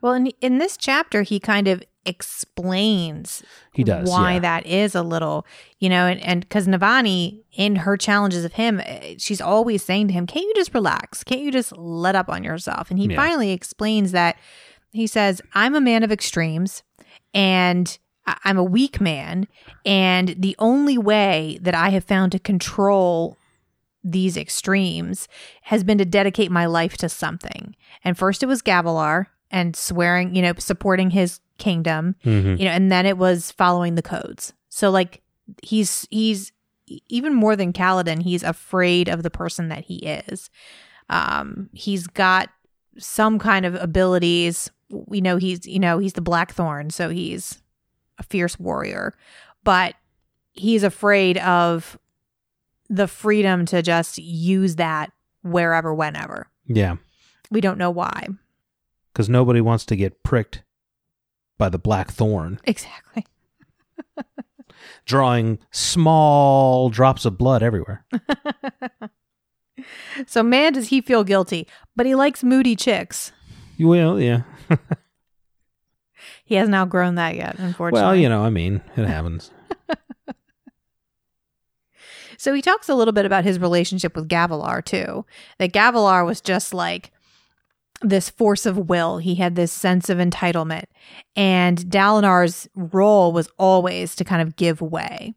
Well, 0.01 0.13
in 0.13 0.27
in 0.41 0.57
this 0.59 0.77
chapter, 0.77 1.23
he 1.23 1.39
kind 1.39 1.67
of 1.67 1.81
explains 2.05 3.41
He 3.73 3.83
does. 3.83 4.07
why 4.07 4.33
yeah. 4.33 4.39
that 4.39 4.65
is 4.67 4.93
a 4.93 5.01
little, 5.01 5.45
you 5.79 5.89
know, 5.89 6.05
and 6.05 6.21
and 6.23 6.41
because 6.41 6.67
Navani 6.67 7.41
in 7.53 7.77
her 7.77 7.97
challenges 7.97 8.45
of 8.45 8.53
him, 8.53 8.79
eh, 8.85 9.15
she's 9.17 9.41
always 9.41 9.83
saying 9.83 10.07
to 10.09 10.13
him, 10.13 10.27
"Can't 10.27 10.45
you 10.45 10.53
just 10.55 10.73
relax? 10.73 11.23
Can't 11.23 11.41
you 11.41 11.51
just 11.51 11.75
let 11.77 12.15
up 12.15 12.29
on 12.29 12.43
yourself?" 12.43 12.91
And 12.91 12.99
he 12.99 13.07
Yeah. 13.07 13.15
finally 13.15 13.51
explains 13.51 14.11
that 14.11 14.37
he 14.91 15.07
says, 15.07 15.41
"I'm 15.53 15.73
a 15.75 15.81
man 15.81 16.03
of 16.03 16.11
extremes, 16.11 16.83
and 17.33 17.97
I'm 18.43 18.57
a 18.57 18.63
weak 18.63 18.99
man, 19.01 19.47
and 19.85 20.35
the 20.37 20.55
only 20.59 20.97
way 20.97 21.59
that 21.61 21.75
I 21.75 21.89
have 21.89 22.03
found 22.03 22.31
to 22.33 22.39
control." 22.39 23.37
These 24.07 24.37
extremes 24.37 25.27
has 25.63 25.83
been 25.83 25.97
to 25.97 26.05
dedicate 26.05 26.51
my 26.51 26.67
life 26.67 26.95
to 26.97 27.09
something. 27.09 27.75
And 28.03 28.15
first 28.15 28.43
it 28.43 28.45
was 28.45 28.61
Gavilar 28.61 29.25
and 29.49 29.75
swearing, 29.75 30.35
you 30.35 30.43
know, 30.43 30.53
supporting 30.59 31.09
his 31.09 31.39
kingdom 31.57 32.15
Mhm. 32.23 32.59
you 32.59 32.65
know 32.65 32.71
and 32.71 32.91
then 32.91 33.05
it 33.05 33.17
was 33.17 33.49
following 33.53 33.95
the 33.95 34.01
codes 34.01 34.51
so 34.67 34.89
like 34.91 35.21
he's 35.63 36.05
he's 36.11 36.51
even 37.07 37.33
more 37.33 37.55
than 37.55 37.71
Kaladin 37.71 38.21
he's 38.23 38.43
afraid 38.43 39.07
of 39.07 39.23
the 39.23 39.29
person 39.29 39.69
that 39.69 39.85
he 39.85 39.95
is 40.29 40.49
um 41.09 41.69
he's 41.71 42.07
got 42.07 42.49
some 42.97 43.39
kind 43.39 43.65
of 43.65 43.73
abilities 43.75 44.69
we 44.89 45.21
know 45.21 45.37
he's 45.37 45.65
you 45.65 45.79
know 45.79 45.97
he's 45.97 46.11
the 46.13 46.21
blackthorn 46.21 46.89
so 46.89 47.07
he's 47.09 47.61
a 48.17 48.23
fierce 48.23 48.59
warrior 48.59 49.13
but 49.63 49.95
he's 50.53 50.83
afraid 50.83 51.37
of 51.39 51.97
the 52.89 53.07
freedom 53.07 53.65
to 53.65 53.81
just 53.81 54.17
use 54.17 54.75
that 54.75 55.11
wherever 55.41 55.93
whenever 55.93 56.47
Yeah, 56.67 56.95
we 57.51 57.61
don't 57.61 57.77
know 57.77 57.91
why 57.91 58.27
because 59.13 59.29
nobody 59.29 59.61
wants 59.61 59.85
to 59.85 59.95
get 59.95 60.23
pricked 60.23 60.63
by 61.57 61.69
the 61.69 61.79
black 61.79 62.11
thorn, 62.11 62.59
exactly 62.65 63.25
drawing 65.05 65.59
small 65.71 66.89
drops 66.89 67.25
of 67.25 67.37
blood 67.37 67.63
everywhere. 67.63 68.05
So 70.25 70.41
man, 70.41 70.73
does 70.73 70.87
he 70.87 71.01
feel 71.01 71.23
guilty, 71.23 71.67
but 71.95 72.05
he 72.05 72.15
likes 72.15 72.43
moody 72.43 72.75
chicks. 72.75 73.31
Well, 73.79 74.19
yeah. 74.19 74.43
He 76.45 76.55
hasn't 76.55 76.75
outgrown 76.75 77.15
that 77.15 77.35
yet, 77.35 77.55
unfortunately. 77.57 78.01
Well, 78.01 78.15
you 78.15 78.29
know, 78.29 78.43
I 78.43 78.49
mean, 78.49 78.81
it 78.95 79.05
happens. 79.05 79.51
So 82.37 82.53
he 82.53 82.61
talks 82.61 82.89
a 82.89 82.95
little 82.95 83.13
bit 83.13 83.25
about 83.25 83.43
his 83.43 83.59
relationship 83.59 84.15
with 84.15 84.27
Gavilar 84.27 84.83
too. 84.83 85.25
That 85.57 85.73
Gavilar 85.73 86.25
was 86.25 86.41
just 86.41 86.73
like 86.73 87.11
this 88.01 88.29
force 88.29 88.65
of 88.65 88.89
will. 88.89 89.17
He 89.17 89.35
had 89.35 89.55
this 89.55 89.71
sense 89.71 90.09
of 90.09 90.17
entitlement, 90.17 90.83
and 91.35 91.77
Dalinar's 91.79 92.67
role 92.75 93.31
was 93.31 93.49
always 93.57 94.15
to 94.15 94.23
kind 94.23 94.41
of 94.41 94.55
give 94.55 94.81
way. 94.81 95.33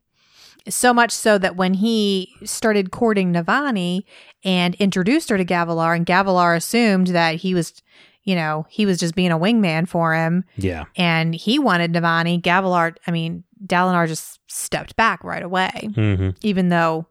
So 0.69 0.93
much 0.93 1.13
so 1.13 1.39
that 1.39 1.57
when 1.57 1.75
he 1.75 2.35
started 2.45 2.91
courting 2.91 3.33
Navani 3.33 4.03
and 4.45 4.75
introduced 4.75 5.31
her 5.31 5.39
to 5.39 5.45
Gavilar, 5.45 5.97
and 5.97 6.05
Gavilar 6.05 6.55
assumed 6.57 7.07
that 7.09 7.37
he 7.37 7.55
was, 7.55 7.81
you 8.29 8.35
know, 8.35 8.67
he 8.69 8.85
was 8.85 8.99
just 8.99 9.15
being 9.15 9.33
a 9.33 9.39
wingman 9.39 9.89
for 9.89 10.15
him, 10.15 10.45
Yeah. 10.57 10.85
and 10.97 11.35
he 11.35 11.59
wanted 11.59 11.93
Navani. 11.95 12.41
Gavilar, 12.43 12.95
I 13.07 13.11
mean, 13.11 13.45
Dalinar 13.67 14.07
just 14.07 14.39
stepped 14.47 14.95
back 14.97 15.25
right 15.25 15.43
away 15.43 15.71
hmm 15.95 16.31
even 16.43 16.69
though 16.69 17.07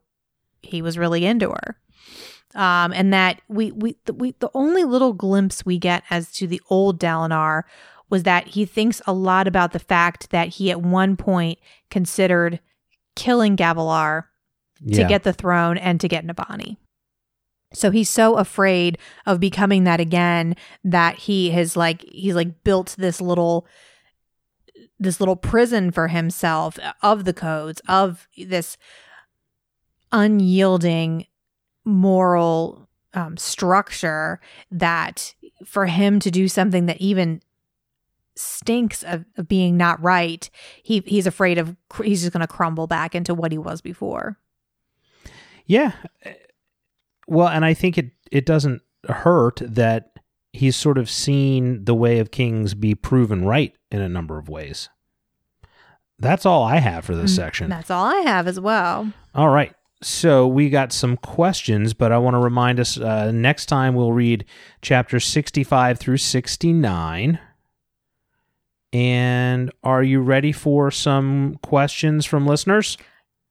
he 0.61 0.81
was 0.81 0.97
really 0.97 1.25
into 1.25 1.49
her. 1.49 1.77
Um, 2.55 2.93
and 2.93 3.11
that 3.13 3.41
we 3.49 3.71
we 3.71 3.97
the, 4.05 4.13
we 4.13 4.31
the 4.39 4.49
only 4.53 4.83
little 4.83 5.13
glimpse 5.13 5.65
we 5.65 5.77
get 5.77 6.03
as 6.09 6.31
to 6.33 6.47
the 6.47 6.61
old 6.69 6.99
Dalinar 6.99 7.63
was 8.09 8.23
that 8.23 8.47
he 8.49 8.65
thinks 8.65 9.01
a 9.05 9.11
lot 9.13 9.47
about 9.47 9.73
the 9.73 9.79
fact 9.79 10.29
that 10.29 10.47
he 10.49 10.71
at 10.71 10.81
one 10.81 11.17
point 11.17 11.59
considered 11.91 12.59
killing 13.15 13.57
Gavilar 13.57 14.23
to 14.93 15.03
get 15.09 15.23
the 15.23 15.33
throne 15.33 15.77
and 15.77 15.99
to 16.01 16.07
get 16.07 16.25
Navani. 16.25 16.77
So 17.77 17.91
he's 17.91 18.09
so 18.09 18.35
afraid 18.35 18.97
of 19.25 19.39
becoming 19.39 19.83
that 19.85 19.99
again 19.99 20.55
that 20.83 21.15
he 21.15 21.51
has 21.51 21.77
like 21.77 22.01
he's 22.03 22.35
like 22.35 22.63
built 22.63 22.95
this 22.97 23.21
little 23.21 23.67
this 24.99 25.19
little 25.19 25.35
prison 25.35 25.91
for 25.91 26.07
himself 26.07 26.79
of 27.03 27.25
the 27.25 27.33
codes 27.33 27.81
of 27.87 28.27
this 28.37 28.77
unyielding 30.11 31.25
moral 31.85 32.87
um, 33.13 33.37
structure 33.37 34.39
that 34.71 35.35
for 35.65 35.85
him 35.85 36.19
to 36.19 36.31
do 36.31 36.47
something 36.47 36.87
that 36.87 36.99
even 36.99 37.41
stinks 38.35 39.03
of, 39.03 39.25
of 39.37 39.47
being 39.47 39.77
not 39.77 40.01
right 40.01 40.49
he 40.83 41.03
he's 41.05 41.25
afraid 41.25 41.57
of 41.57 41.75
he's 42.03 42.21
just 42.21 42.33
going 42.33 42.41
to 42.41 42.47
crumble 42.47 42.87
back 42.87 43.15
into 43.15 43.33
what 43.33 43.51
he 43.51 43.57
was 43.57 43.81
before 43.81 44.37
Yeah. 45.65 45.91
Well, 47.27 47.47
and 47.49 47.63
I 47.65 47.73
think 47.73 47.97
it 47.97 48.11
it 48.31 48.45
doesn't 48.45 48.81
hurt 49.09 49.61
that 49.63 50.11
he's 50.53 50.75
sort 50.75 50.97
of 50.97 51.09
seen 51.09 51.85
the 51.85 51.93
way 51.95 52.19
of 52.19 52.31
kings 52.31 52.73
be 52.73 52.95
proven 52.95 53.45
right 53.45 53.73
in 53.91 54.01
a 54.01 54.09
number 54.09 54.37
of 54.39 54.49
ways. 54.49 54.89
That's 56.19 56.45
all 56.45 56.63
I 56.63 56.77
have 56.77 57.05
for 57.05 57.15
this 57.15 57.31
Mm, 57.33 57.35
section. 57.35 57.69
that's 57.69 57.91
all 57.91 58.05
i 58.05 58.17
have 58.21 58.47
as 58.47 58.59
well 58.59 59.11
All 59.35 59.49
right. 59.49 59.73
So 60.01 60.47
we 60.47 60.69
got 60.69 60.91
some 60.93 61.17
questions, 61.17 61.93
but 61.95 62.11
I 62.11 62.17
want 62.19 62.35
to 62.35 62.39
remind 62.39 62.79
us 62.79 62.99
uh, 62.99 63.31
next 63.31 63.65
time 63.67 63.93
we'll 63.95 64.11
read 64.13 64.45
chapter 64.81 65.19
65 65.19 65.97
through 65.99 66.17
69. 66.17 67.39
And 68.93 69.71
are 69.83 70.03
you 70.03 70.21
ready 70.21 70.51
for 70.51 70.91
some 70.91 71.57
questions 71.63 72.25
from 72.25 72.45
listeners? 72.47 72.97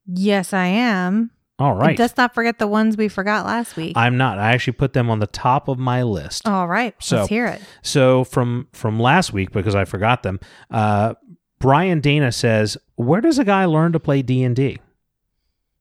yes 0.09 0.53
i 0.53 0.67
am 0.67 1.31
All 1.59 1.73
And 1.83 1.99
let's 1.99 2.17
not 2.19 2.35
forget 2.35 2.59
the 2.59 2.67
ones 2.67 2.97
we 2.97 3.09
forgot 3.09 3.47
last 3.47 3.77
week 3.77 3.93
I'm 3.97 4.17
not. 4.19 4.39
I 4.39 4.53
actually 4.53 4.75
put 4.75 4.93
them 4.93 5.09
on 5.09 5.21
the 5.21 5.27
top 5.27 5.69
of 5.69 5.79
my 5.79 6.03
list. 6.03 6.47
all 6.47 6.69
right 6.69 6.95
So- 7.01 7.17
let's 7.19 7.29
hear 7.29 7.47
it 7.47 7.63
So 7.83 8.25
from 8.25 8.69
from 8.73 9.01
last 9.01 9.33
week 9.33 9.53
because 9.53 9.75
I 9.75 9.85
forgot 9.85 10.23
them, 10.23 10.39
uh, 10.71 11.15
Brian 11.59 12.01
Dana 12.01 12.31
says, 12.33 12.77
"Where 12.97 13.21
does 13.23 13.39
a 13.39 13.45
guy 13.45 13.65
learn 13.65 13.93
to 13.93 14.01
play 14.01 14.21
D 14.23 14.43
and 14.43 14.55
D?" 14.55 14.79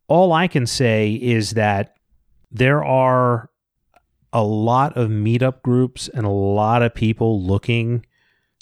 All 0.07 0.31
I 0.31 0.47
can 0.47 0.65
say 0.65 1.14
is 1.14 1.52
that 1.52 1.95
there 2.52 2.84
are 2.84 3.49
a 4.31 4.43
lot 4.43 4.95
of 4.95 5.10
meetup 5.10 5.61
groups 5.64 6.07
and 6.10 6.26
a 6.26 6.30
lot 6.30 6.81
of 6.81 6.93
people 6.93 7.41
looking 7.41 8.06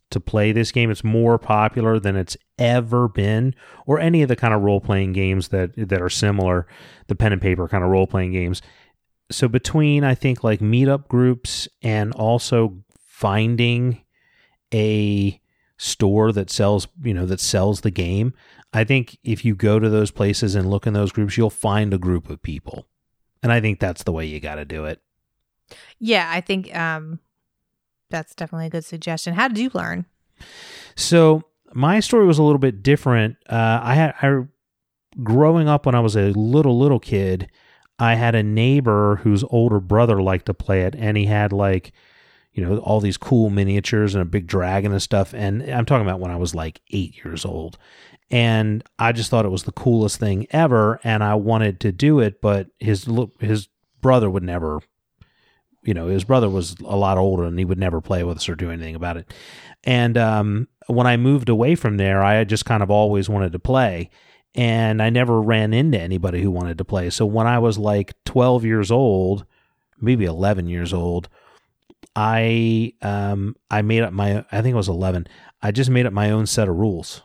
to 0.09 0.19
play 0.19 0.51
this 0.51 0.71
game. 0.71 0.89
It's 0.89 1.03
more 1.03 1.37
popular 1.37 1.99
than 1.99 2.15
it's 2.15 2.37
ever 2.57 3.07
been, 3.07 3.55
or 3.85 3.99
any 3.99 4.21
of 4.21 4.29
the 4.29 4.35
kind 4.35 4.53
of 4.53 4.61
role 4.61 4.81
playing 4.81 5.13
games 5.13 5.49
that 5.49 5.71
that 5.75 6.01
are 6.01 6.09
similar, 6.09 6.67
the 7.07 7.15
pen 7.15 7.33
and 7.33 7.41
paper 7.41 7.67
kind 7.67 7.83
of 7.83 7.89
role 7.89 8.07
playing 8.07 8.31
games. 8.31 8.61
So 9.31 9.47
between 9.47 10.03
I 10.03 10.15
think 10.15 10.43
like 10.43 10.59
meetup 10.59 11.07
groups 11.07 11.67
and 11.81 12.13
also 12.13 12.83
finding 12.99 14.03
a 14.73 15.39
store 15.77 16.31
that 16.31 16.49
sells, 16.49 16.87
you 17.03 17.13
know, 17.13 17.25
that 17.25 17.39
sells 17.39 17.81
the 17.81 17.91
game, 17.91 18.33
I 18.73 18.83
think 18.83 19.17
if 19.23 19.43
you 19.43 19.55
go 19.55 19.79
to 19.79 19.89
those 19.89 20.11
places 20.11 20.55
and 20.55 20.69
look 20.69 20.87
in 20.87 20.93
those 20.93 21.11
groups, 21.11 21.37
you'll 21.37 21.49
find 21.49 21.93
a 21.93 21.97
group 21.97 22.29
of 22.29 22.41
people. 22.41 22.87
And 23.41 23.51
I 23.51 23.59
think 23.59 23.79
that's 23.79 24.03
the 24.03 24.11
way 24.11 24.25
you 24.25 24.39
got 24.39 24.55
to 24.55 24.65
do 24.65 24.85
it. 24.85 25.01
Yeah, 25.99 26.29
I 26.31 26.41
think 26.41 26.75
um 26.75 27.19
that's 28.09 28.35
definitely 28.35 28.67
a 28.67 28.71
good 28.71 28.85
suggestion. 28.85 29.33
How 29.33 29.47
did 29.47 29.57
you 29.57 29.71
learn? 29.73 30.05
So 30.95 31.43
my 31.73 31.99
story 31.99 32.25
was 32.25 32.37
a 32.37 32.43
little 32.43 32.59
bit 32.59 32.83
different. 32.83 33.37
Uh, 33.49 33.79
I 33.81 33.95
had 33.95 34.13
I 34.21 34.43
growing 35.21 35.67
up 35.67 35.85
when 35.85 35.95
I 35.95 35.99
was 35.99 36.15
a 36.15 36.31
little 36.31 36.77
little 36.79 36.99
kid, 36.99 37.49
I 37.99 38.15
had 38.15 38.35
a 38.35 38.43
neighbor 38.43 39.17
whose 39.17 39.43
older 39.45 39.79
brother 39.79 40.21
liked 40.21 40.47
to 40.47 40.53
play 40.53 40.81
it, 40.81 40.95
and 40.95 41.17
he 41.17 41.25
had 41.25 41.53
like, 41.53 41.93
you 42.53 42.63
know, 42.63 42.77
all 42.77 42.99
these 42.99 43.17
cool 43.17 43.49
miniatures 43.49 44.15
and 44.15 44.21
a 44.21 44.25
big 44.25 44.47
dragon 44.47 44.91
and 44.91 45.01
stuff. 45.01 45.33
And 45.33 45.63
I'm 45.63 45.85
talking 45.85 46.05
about 46.05 46.19
when 46.19 46.31
I 46.31 46.37
was 46.37 46.55
like 46.55 46.81
eight 46.91 47.23
years 47.23 47.45
old, 47.45 47.77
and 48.31 48.83
I 48.97 49.11
just 49.11 49.29
thought 49.29 49.45
it 49.45 49.49
was 49.49 49.63
the 49.63 49.71
coolest 49.71 50.19
thing 50.19 50.47
ever, 50.51 50.99
and 51.03 51.23
I 51.23 51.35
wanted 51.35 51.79
to 51.81 51.91
do 51.91 52.19
it, 52.19 52.41
but 52.41 52.67
his 52.79 53.07
his 53.39 53.67
brother 54.01 54.29
would 54.29 54.43
never. 54.43 54.81
You 55.85 55.93
know, 55.93 56.07
his 56.07 56.23
brother 56.23 56.49
was 56.49 56.77
a 56.85 56.95
lot 56.95 57.17
older 57.17 57.43
and 57.43 57.59
he 57.59 57.65
would 57.65 57.77
never 57.77 57.99
play 57.99 58.23
with 58.23 58.37
us 58.37 58.47
or 58.47 58.55
do 58.55 58.71
anything 58.71 58.95
about 58.95 59.17
it. 59.17 59.33
And 59.83 60.17
um, 60.17 60.69
when 60.87 61.07
I 61.07 61.17
moved 61.17 61.49
away 61.49 61.75
from 61.75 61.97
there, 61.97 62.23
I 62.23 62.43
just 62.43 62.65
kind 62.65 62.83
of 62.83 62.91
always 62.91 63.29
wanted 63.29 63.51
to 63.53 63.59
play. 63.59 64.09
And 64.55 65.01
I 65.01 65.09
never 65.09 65.41
ran 65.41 65.73
into 65.73 65.99
anybody 65.99 66.41
who 66.41 66.51
wanted 66.51 66.77
to 66.77 66.85
play. 66.85 67.09
So 67.09 67.25
when 67.25 67.47
I 67.47 67.59
was 67.59 67.77
like 67.77 68.13
12 68.25 68.65
years 68.65 68.91
old, 68.91 69.45
maybe 69.99 70.25
11 70.25 70.67
years 70.67 70.93
old, 70.93 71.29
I 72.15 72.93
um 73.01 73.55
I 73.71 73.81
made 73.81 74.03
up 74.03 74.13
my 74.13 74.45
I 74.51 74.61
think 74.61 74.73
it 74.73 74.77
was 74.77 74.89
11. 74.89 75.27
I 75.61 75.71
just 75.71 75.89
made 75.89 76.05
up 76.05 76.13
my 76.13 76.29
own 76.29 76.45
set 76.45 76.67
of 76.67 76.75
rules. 76.75 77.23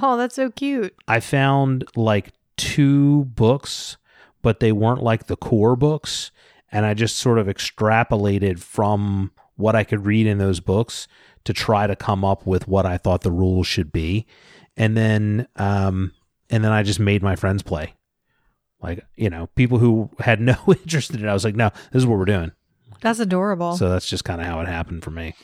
Oh, 0.00 0.16
that's 0.16 0.36
so 0.36 0.50
cute. 0.50 0.94
I 1.08 1.20
found 1.20 1.84
like 1.96 2.32
two 2.56 3.24
books, 3.26 3.96
but 4.42 4.60
they 4.60 4.72
weren't 4.72 5.02
like 5.02 5.26
the 5.26 5.36
core 5.36 5.76
books. 5.76 6.30
And 6.70 6.84
I 6.84 6.94
just 6.94 7.16
sort 7.16 7.38
of 7.38 7.46
extrapolated 7.46 8.58
from 8.58 9.32
what 9.56 9.76
I 9.76 9.84
could 9.84 10.06
read 10.06 10.26
in 10.26 10.38
those 10.38 10.60
books 10.60 11.06
to 11.44 11.52
try 11.52 11.86
to 11.86 11.94
come 11.96 12.24
up 12.24 12.46
with 12.46 12.66
what 12.68 12.86
I 12.86 12.96
thought 12.98 13.22
the 13.22 13.30
rules 13.32 13.66
should 13.66 13.92
be. 13.92 14.26
And 14.76 14.96
then, 14.96 15.46
um, 15.56 16.12
and 16.50 16.64
then 16.64 16.72
I 16.72 16.82
just 16.82 16.98
made 17.00 17.22
my 17.22 17.36
friends 17.36 17.62
play. 17.62 17.94
Like, 18.82 19.04
you 19.16 19.30
know, 19.30 19.46
people 19.54 19.78
who 19.78 20.10
had 20.18 20.40
no 20.40 20.56
interest 20.68 21.12
in 21.12 21.24
it, 21.24 21.28
I 21.28 21.32
was 21.32 21.44
like, 21.44 21.54
no, 21.56 21.70
this 21.92 22.00
is 22.02 22.06
what 22.06 22.18
we're 22.18 22.24
doing. 22.24 22.52
That's 23.00 23.18
adorable. 23.20 23.76
So 23.76 23.88
that's 23.88 24.08
just 24.08 24.24
kind 24.24 24.40
of 24.40 24.46
how 24.46 24.60
it 24.60 24.68
happened 24.68 25.04
for 25.04 25.10
me. 25.10 25.34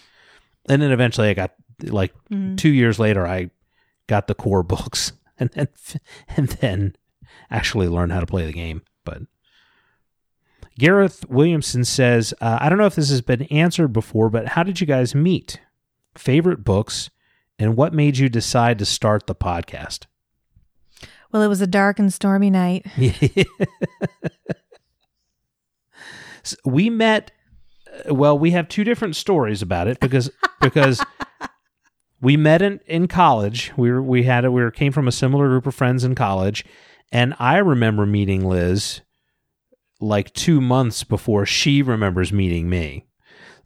And 0.68 0.80
then 0.82 0.90
eventually 0.92 1.28
I 1.28 1.34
got 1.34 1.52
like 1.82 2.12
Mhm. 2.30 2.56
two 2.58 2.68
years 2.70 2.98
later, 2.98 3.26
I 3.26 3.50
got 4.06 4.26
the 4.26 4.34
core 4.34 4.62
books 4.64 5.12
and 5.38 5.50
then 5.50 5.68
and 6.36 6.48
then 6.48 6.96
actually 7.50 7.88
learned 7.88 8.12
how 8.12 8.20
to 8.20 8.26
play 8.26 8.46
the 8.46 8.52
game. 8.52 8.82
But 9.04 9.22
Gareth 10.78 11.24
Williamson 11.28 11.84
says, 11.84 12.32
uh, 12.40 12.58
I 12.60 12.68
don't 12.68 12.78
know 12.78 12.86
if 12.86 12.94
this 12.94 13.10
has 13.10 13.20
been 13.20 13.42
answered 13.44 13.88
before, 13.88 14.30
but 14.30 14.48
how 14.48 14.62
did 14.62 14.80
you 14.80 14.86
guys 14.86 15.14
meet? 15.14 15.60
Favorite 16.16 16.64
books, 16.64 17.10
and 17.58 17.76
what 17.76 17.92
made 17.94 18.18
you 18.18 18.28
decide 18.28 18.78
to 18.78 18.84
start 18.84 19.26
the 19.26 19.34
podcast? 19.34 20.06
Well, 21.32 21.42
it 21.42 21.48
was 21.48 21.60
a 21.60 21.66
dark 21.66 21.98
and 21.98 22.12
stormy 22.12 22.50
night. 22.50 22.84
S- 26.44 26.56
we 26.64 26.90
met. 26.90 27.30
uh, 28.08 28.14
Well, 28.14 28.38
we 28.38 28.50
have 28.52 28.68
two 28.68 28.84
different 28.84 29.16
stories 29.16 29.62
about 29.62 29.88
it 29.88 30.00
because 30.00 30.30
because 30.60 31.04
we 32.20 32.36
met 32.36 32.62
in, 32.62 32.80
in 32.86 33.08
college. 33.08 33.72
We 33.76 33.90
were 33.90 34.02
we 34.02 34.24
had 34.24 34.44
a, 34.44 34.50
we 34.50 34.62
were, 34.62 34.70
came 34.70 34.92
from 34.92 35.06
a 35.08 35.12
similar 35.12 35.48
group 35.48 35.66
of 35.66 35.74
friends 35.74 36.02
in 36.04 36.14
college, 36.14 36.64
and 37.12 37.34
I 37.38 37.58
remember 37.58 38.06
meeting 38.06 38.44
Liz 38.48 39.02
like 40.00 40.32
two 40.32 40.60
months 40.60 41.04
before 41.04 41.44
she 41.46 41.82
remembers 41.82 42.32
meeting 42.32 42.68
me. 42.70 43.04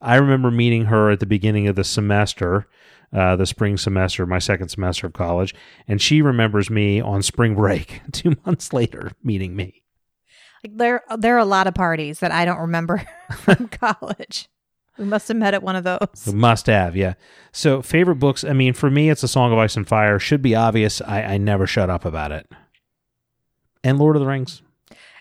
I 0.04 0.16
remember 0.16 0.50
meeting 0.50 0.84
her 0.86 1.10
at 1.10 1.20
the 1.20 1.26
beginning 1.26 1.66
of 1.66 1.76
the 1.76 1.84
semester, 1.84 2.68
uh, 3.12 3.36
the 3.36 3.46
spring 3.46 3.76
semester, 3.76 4.26
my 4.26 4.38
second 4.38 4.68
semester 4.68 5.06
of 5.06 5.14
college, 5.14 5.54
and 5.88 6.00
she 6.00 6.20
remembers 6.20 6.68
me 6.68 7.00
on 7.00 7.22
spring 7.22 7.54
break 7.56 8.02
two 8.12 8.36
months 8.44 8.72
later 8.72 9.12
meeting 9.22 9.56
me. 9.56 9.82
Like 10.62 10.76
there, 10.76 11.02
there 11.18 11.34
are 11.34 11.38
a 11.38 11.44
lot 11.44 11.66
of 11.66 11.74
parties 11.74 12.20
that 12.20 12.32
I 12.32 12.44
don't 12.44 12.60
remember 12.60 13.06
from 13.38 13.68
college. 13.72 14.48
We 14.98 15.04
must 15.04 15.26
have 15.28 15.36
met 15.36 15.54
at 15.54 15.62
one 15.62 15.74
of 15.74 15.82
those. 15.84 16.32
Must 16.32 16.66
have, 16.66 16.94
yeah. 16.94 17.14
So 17.50 17.82
favorite 17.82 18.16
books. 18.16 18.44
I 18.44 18.52
mean, 18.52 18.74
for 18.74 18.90
me, 18.90 19.10
it's 19.10 19.24
A 19.24 19.28
Song 19.28 19.52
of 19.52 19.58
Ice 19.58 19.76
and 19.76 19.88
Fire. 19.88 20.20
Should 20.20 20.40
be 20.40 20.54
obvious. 20.54 21.00
I, 21.00 21.22
I 21.22 21.38
never 21.38 21.66
shut 21.66 21.90
up 21.90 22.04
about 22.04 22.30
it. 22.30 22.48
And 23.82 23.98
Lord 23.98 24.14
of 24.14 24.20
the 24.20 24.28
Rings. 24.28 24.62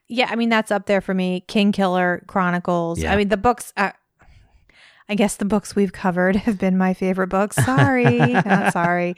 Yeah, 0.07 0.27
I 0.29 0.35
mean 0.35 0.49
that's 0.49 0.69
up 0.69 0.85
there 0.85 1.01
for 1.01 1.13
me. 1.13 1.43
King 1.47 1.71
Killer 1.71 2.23
Chronicles. 2.27 2.99
Yeah. 2.99 3.13
I 3.13 3.15
mean 3.15 3.29
the 3.29 3.37
books. 3.37 3.73
Uh, 3.75 3.91
I 5.09 5.15
guess 5.15 5.35
the 5.35 5.45
books 5.45 5.75
we've 5.75 5.93
covered 5.93 6.35
have 6.35 6.57
been 6.57 6.77
my 6.77 6.93
favorite 6.93 7.27
books. 7.27 7.57
Sorry, 7.57 8.17
not 8.33 8.73
sorry. 8.73 9.15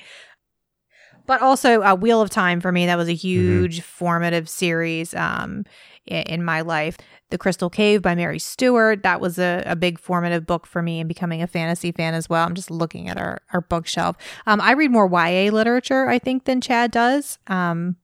But 1.28 1.42
also, 1.42 1.82
uh, 1.82 1.96
Wheel 1.96 2.22
of 2.22 2.30
Time 2.30 2.62
for 2.62 2.72
me 2.72 2.86
that 2.86 2.98
was 2.98 3.10
a 3.10 3.14
huge 3.16 3.82
formative 3.82 4.48
series 4.48 5.14
um, 5.16 5.66
in 6.06 6.44
my 6.44 6.62
life. 6.62 6.98
The 7.32 7.40
Crystal 7.40 7.72
Cave 7.72 8.04
by 8.04 8.14
Mary 8.14 8.38
Stewart 8.38 9.02
that 9.02 9.20
was 9.20 9.40
a, 9.40 9.64
a 9.66 9.76
big 9.76 9.98
formative 10.00 10.46
book 10.46 10.68
for 10.68 10.84
me 10.84 11.00
and 11.00 11.08
becoming 11.08 11.42
a 11.42 11.48
fantasy 11.48 11.92
fan 11.92 12.14
as 12.14 12.30
well. 12.30 12.46
I'm 12.46 12.54
just 12.54 12.70
looking 12.70 13.10
at 13.10 13.18
our 13.18 13.42
our 13.52 13.62
bookshelf. 13.62 14.16
Um, 14.46 14.62
I 14.62 14.74
read 14.74 14.92
more 14.92 15.08
YA 15.08 15.52
literature, 15.52 16.08
I 16.08 16.20
think, 16.20 16.46
than 16.46 16.62
Chad 16.62 16.92
does. 16.92 17.40
Um, 17.48 17.96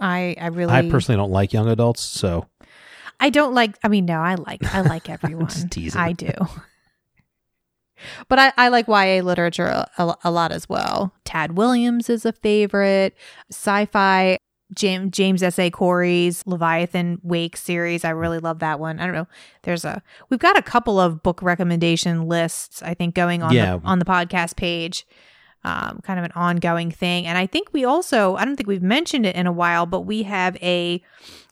I 0.00 0.34
I 0.40 0.48
really 0.48 0.72
I 0.74 0.90
personally 0.90 1.16
don't 1.16 1.30
like 1.30 1.52
young 1.52 1.68
adults, 1.68 2.02
so 2.02 2.48
I 3.20 3.30
don't 3.30 3.54
like. 3.54 3.78
I 3.84 3.88
mean, 3.88 4.04
no, 4.04 4.20
I 4.20 4.34
like. 4.34 4.64
I 4.74 4.80
like 4.80 5.08
everyone. 5.16 5.46
Teasing. 5.46 6.00
I 6.00 6.12
do. 6.12 6.32
But 8.28 8.38
I, 8.38 8.52
I 8.56 8.68
like 8.68 8.88
YA 8.88 9.22
literature 9.22 9.66
a, 9.66 10.14
a, 10.24 10.30
lot 10.30 10.52
as 10.52 10.68
well. 10.68 11.12
Tad 11.24 11.56
Williams 11.56 12.08
is 12.10 12.24
a 12.24 12.32
favorite. 12.32 13.14
Sci-fi. 13.50 14.38
James 14.74 15.12
James 15.12 15.44
S. 15.44 15.60
A. 15.60 15.70
Corey's 15.70 16.42
Leviathan 16.44 17.20
Wake 17.22 17.56
series. 17.56 18.04
I 18.04 18.10
really 18.10 18.40
love 18.40 18.58
that 18.58 18.80
one. 18.80 18.98
I 18.98 19.04
don't 19.06 19.14
know. 19.14 19.28
There's 19.62 19.84
a 19.84 20.02
we've 20.28 20.40
got 20.40 20.58
a 20.58 20.62
couple 20.62 20.98
of 20.98 21.22
book 21.22 21.40
recommendation 21.40 22.26
lists. 22.26 22.82
I 22.82 22.92
think 22.94 23.14
going 23.14 23.44
on 23.44 23.52
Yeah. 23.54 23.76
the 23.76 23.84
on 23.84 24.00
the 24.00 24.04
podcast 24.04 24.56
page. 24.56 25.06
um, 25.64 26.00
kind 26.04 26.18
of 26.18 26.24
an 26.24 26.32
ongoing 26.36 26.90
thing. 26.92 27.26
And 27.26 27.36
I 27.36 27.46
think 27.46 27.68
we 27.72 27.84
also, 27.84 28.36
I 28.36 28.44
don't 28.44 28.54
think 28.56 28.68
we've 28.68 28.82
mentioned 28.82 29.26
it 29.26 29.34
in 29.34 29.48
a 29.48 29.52
while, 29.52 29.84
but 29.84 30.02
we 30.02 30.22
have 30.22 30.56
a 30.62 31.02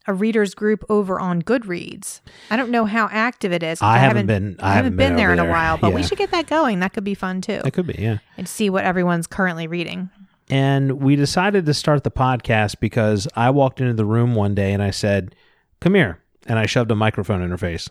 a 0.07 0.13
readers 0.15 0.55
group 0.55 0.85
over 0.89 1.19
on 1.19 1.43
Goodreads. 1.43 2.21
I 2.51 2.57
don't 2.57 2.71
know 2.71 2.85
how 2.85 3.09
active 3.11 3.53
it 3.53 3.63
is. 3.63 3.81
I 3.81 3.99
haven't 3.99 4.27
been- 4.27 4.57
I 4.61 4.75
haven't 4.75 4.77
haven't 4.77 4.97
been, 4.97 5.09
been 5.11 5.17
there 5.17 5.33
in 5.33 5.39
a 5.39 5.49
while, 5.49 5.79
but 5.79 5.93
we 5.93 6.03
should 6.03 6.19
get 6.19 6.31
that 6.33 6.47
going. 6.47 6.81
That 6.81 6.93
could 6.93 7.05
be 7.05 7.15
fun 7.15 7.41
too, 7.41 7.61
It 7.65 7.73
could 7.73 7.87
be, 7.87 7.97
yeah. 7.99 8.19
and 8.37 8.49
see 8.49 8.69
what 8.71 8.85
everyone's 8.85 9.27
currently 9.27 9.67
reading. 9.67 10.11
And 10.51 11.01
we 11.01 11.17
decided 11.17 11.65
to 11.67 11.73
start 11.75 12.05
the 12.05 12.11
podcast 12.11 12.79
because 12.81 13.27
I 13.35 13.49
walked 13.51 13.81
into 13.81 13.95
the 13.95 14.05
room 14.05 14.35
one 14.35 14.55
day 14.55 14.75
and 14.75 14.83
I 14.83 14.91
said, 14.91 15.35
"Come 15.81 15.95
here," 15.95 16.19
and 16.47 16.59
I 16.59 16.67
shoved 16.67 16.91
a 16.91 16.95
microphone 16.95 17.41
in 17.41 17.49
her 17.51 17.57
face. 17.57 17.89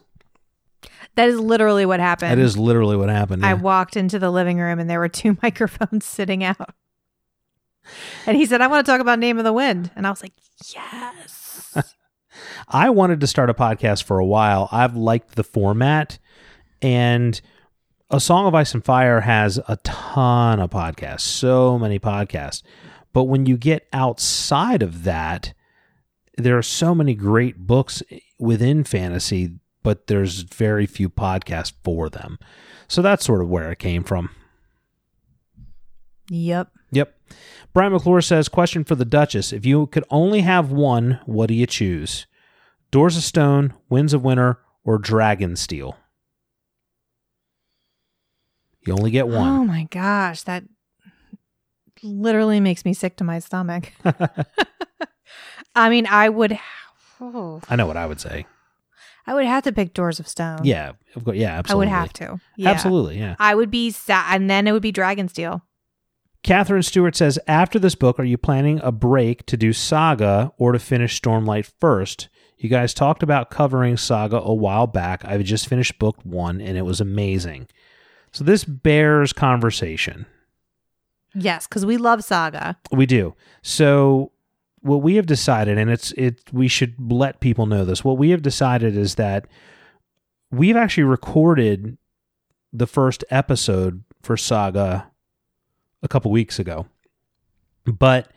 That 1.15 1.29
is 1.29 1.39
literally 1.39 1.85
what 1.87 1.99
happened. 1.99 2.31
That 2.31 2.37
is 2.39 2.55
literally 2.57 2.95
what 2.95 3.09
happened. 3.09 3.43
I 3.45 3.53
walked 3.55 3.95
into 3.97 4.19
the 4.19 4.29
living 4.31 4.59
room 4.59 4.77
and 4.79 4.87
there 4.89 4.99
were 4.99 5.09
two 5.09 5.35
microphones 5.43 6.05
sitting 6.05 6.43
out. 6.43 6.73
And 8.25 8.37
he 8.37 8.45
said, 8.45 8.61
I 8.61 8.67
want 8.67 8.85
to 8.85 8.91
talk 8.91 9.01
about 9.01 9.19
Name 9.19 9.37
of 9.37 9.43
the 9.43 9.53
Wind. 9.53 9.91
And 9.95 10.07
I 10.07 10.09
was 10.09 10.21
like, 10.23 10.33
yes. 10.73 11.75
I 12.67 12.89
wanted 12.89 13.19
to 13.21 13.27
start 13.27 13.49
a 13.49 13.53
podcast 13.53 14.03
for 14.03 14.19
a 14.19 14.25
while. 14.25 14.69
I've 14.71 14.95
liked 14.95 15.35
the 15.35 15.43
format, 15.43 16.19
and 16.81 17.39
A 18.09 18.19
Song 18.19 18.45
of 18.45 18.55
Ice 18.55 18.73
and 18.73 18.83
Fire 18.83 19.21
has 19.21 19.59
a 19.67 19.77
ton 19.83 20.59
of 20.59 20.69
podcasts, 20.69 21.21
so 21.21 21.77
many 21.77 21.99
podcasts. 21.99 22.63
But 23.11 23.25
when 23.25 23.45
you 23.45 23.57
get 23.57 23.87
outside 23.93 24.81
of 24.81 25.03
that, 25.03 25.53
there 26.37 26.57
are 26.57 26.63
so 26.63 26.95
many 26.95 27.13
great 27.13 27.59
books 27.59 28.01
within 28.39 28.83
fantasy, 28.83 29.59
but 29.83 30.07
there's 30.07 30.41
very 30.41 30.85
few 30.85 31.09
podcasts 31.09 31.73
for 31.83 32.09
them. 32.09 32.39
So 32.87 33.01
that's 33.01 33.25
sort 33.25 33.41
of 33.41 33.49
where 33.49 33.71
it 33.71 33.79
came 33.79 34.03
from. 34.03 34.29
yep. 36.29 36.69
Yep. 36.91 37.15
Brian 37.73 37.91
McClure 37.91 38.21
says, 38.21 38.47
question 38.49 38.83
for 38.83 38.93
the 38.93 39.05
Duchess. 39.05 39.51
If 39.51 39.65
you 39.65 39.87
could 39.87 40.03
only 40.11 40.41
have 40.41 40.71
one, 40.71 41.19
what 41.25 41.47
do 41.47 41.55
you 41.55 41.65
choose? 41.65 42.27
Doors 42.93 43.17
of 43.17 43.23
Stone, 43.23 43.73
Winds 43.89 44.13
of 44.13 44.23
Winter, 44.23 44.59
or 44.85 44.99
Dragonsteel? 44.99 45.95
You 48.85 48.93
only 48.93 49.09
get 49.09 49.23
Oh 49.25 49.39
one. 49.39 49.65
my 49.65 49.87
gosh. 49.89 50.43
That 50.43 50.63
literally 52.03 52.59
makes 52.59 52.85
me 52.85 52.93
sick 52.93 53.15
to 53.17 53.23
my 53.23 53.39
stomach. 53.39 53.91
I 55.75 55.89
mean, 55.89 56.05
I 56.05 56.29
would. 56.29 56.59
Oh, 57.19 57.61
I 57.67 57.75
know 57.77 57.87
what 57.87 57.97
I 57.97 58.05
would 58.05 58.19
say. 58.19 58.45
I 59.25 59.33
would 59.33 59.45
have 59.45 59.63
to 59.63 59.71
pick 59.71 59.95
Doors 59.95 60.19
of 60.19 60.27
Stone. 60.27 60.59
Yeah, 60.63 60.91
of 61.15 61.25
course. 61.25 61.35
Yeah, 61.37 61.57
absolutely. 61.57 61.87
I 61.87 61.89
would 61.89 61.99
have 61.99 62.13
to. 62.13 62.39
Yeah. 62.57 62.69
Absolutely, 62.69 63.17
yeah. 63.17 63.35
I 63.39 63.55
would 63.55 63.71
be 63.71 63.89
sad. 63.89 64.35
And 64.35 64.47
then 64.51 64.67
it 64.67 64.71
would 64.71 64.83
be 64.83 64.93
Dragonsteel. 64.93 65.63
Catherine 66.43 66.83
Stewart 66.83 67.15
says, 67.15 67.39
after 67.47 67.79
this 67.79 67.95
book, 67.95 68.19
are 68.19 68.23
you 68.23 68.37
planning 68.37 68.79
a 68.83 68.91
break 68.91 69.47
to 69.47 69.57
do 69.57 69.73
Saga 69.73 70.51
or 70.59 70.73
to 70.73 70.79
finish 70.79 71.19
Stormlight 71.19 71.71
first? 71.79 72.29
You 72.57 72.69
guys 72.69 72.93
talked 72.93 73.23
about 73.23 73.49
covering 73.49 73.97
Saga 73.97 74.37
a 74.37 74.53
while 74.53 74.87
back. 74.87 75.25
I've 75.25 75.43
just 75.43 75.67
finished 75.67 75.99
book 75.99 76.17
one 76.23 76.61
and 76.61 76.77
it 76.77 76.83
was 76.83 77.01
amazing. 77.01 77.67
So 78.31 78.43
this 78.43 78.63
bears 78.63 79.33
conversation. 79.33 80.25
Yes, 81.35 81.67
because 81.67 81.85
we 81.85 81.97
love 81.97 82.23
Saga. 82.23 82.77
We 82.91 83.05
do. 83.05 83.35
So 83.61 84.31
what 84.81 85.01
we 85.01 85.15
have 85.15 85.25
decided, 85.25 85.77
and 85.77 85.89
it's 85.89 86.11
it 86.13 86.41
we 86.51 86.67
should 86.67 86.93
let 87.11 87.39
people 87.39 87.65
know 87.65 87.85
this. 87.85 88.03
What 88.03 88.17
we 88.17 88.29
have 88.29 88.41
decided 88.41 88.95
is 88.95 89.15
that 89.15 89.47
we've 90.51 90.75
actually 90.75 91.05
recorded 91.05 91.97
the 92.71 92.87
first 92.87 93.23
episode 93.29 94.03
for 94.21 94.37
Saga 94.37 95.09
a 96.01 96.07
couple 96.07 96.31
weeks 96.31 96.59
ago. 96.59 96.85
But 97.85 98.29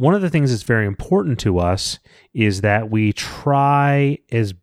one 0.00 0.14
of 0.14 0.22
the 0.22 0.30
things 0.30 0.50
that's 0.50 0.62
very 0.62 0.86
important 0.86 1.38
to 1.38 1.58
us 1.58 1.98
is 2.32 2.62
that 2.62 2.90
we 2.90 3.12
try 3.12 4.16
as 4.32 4.54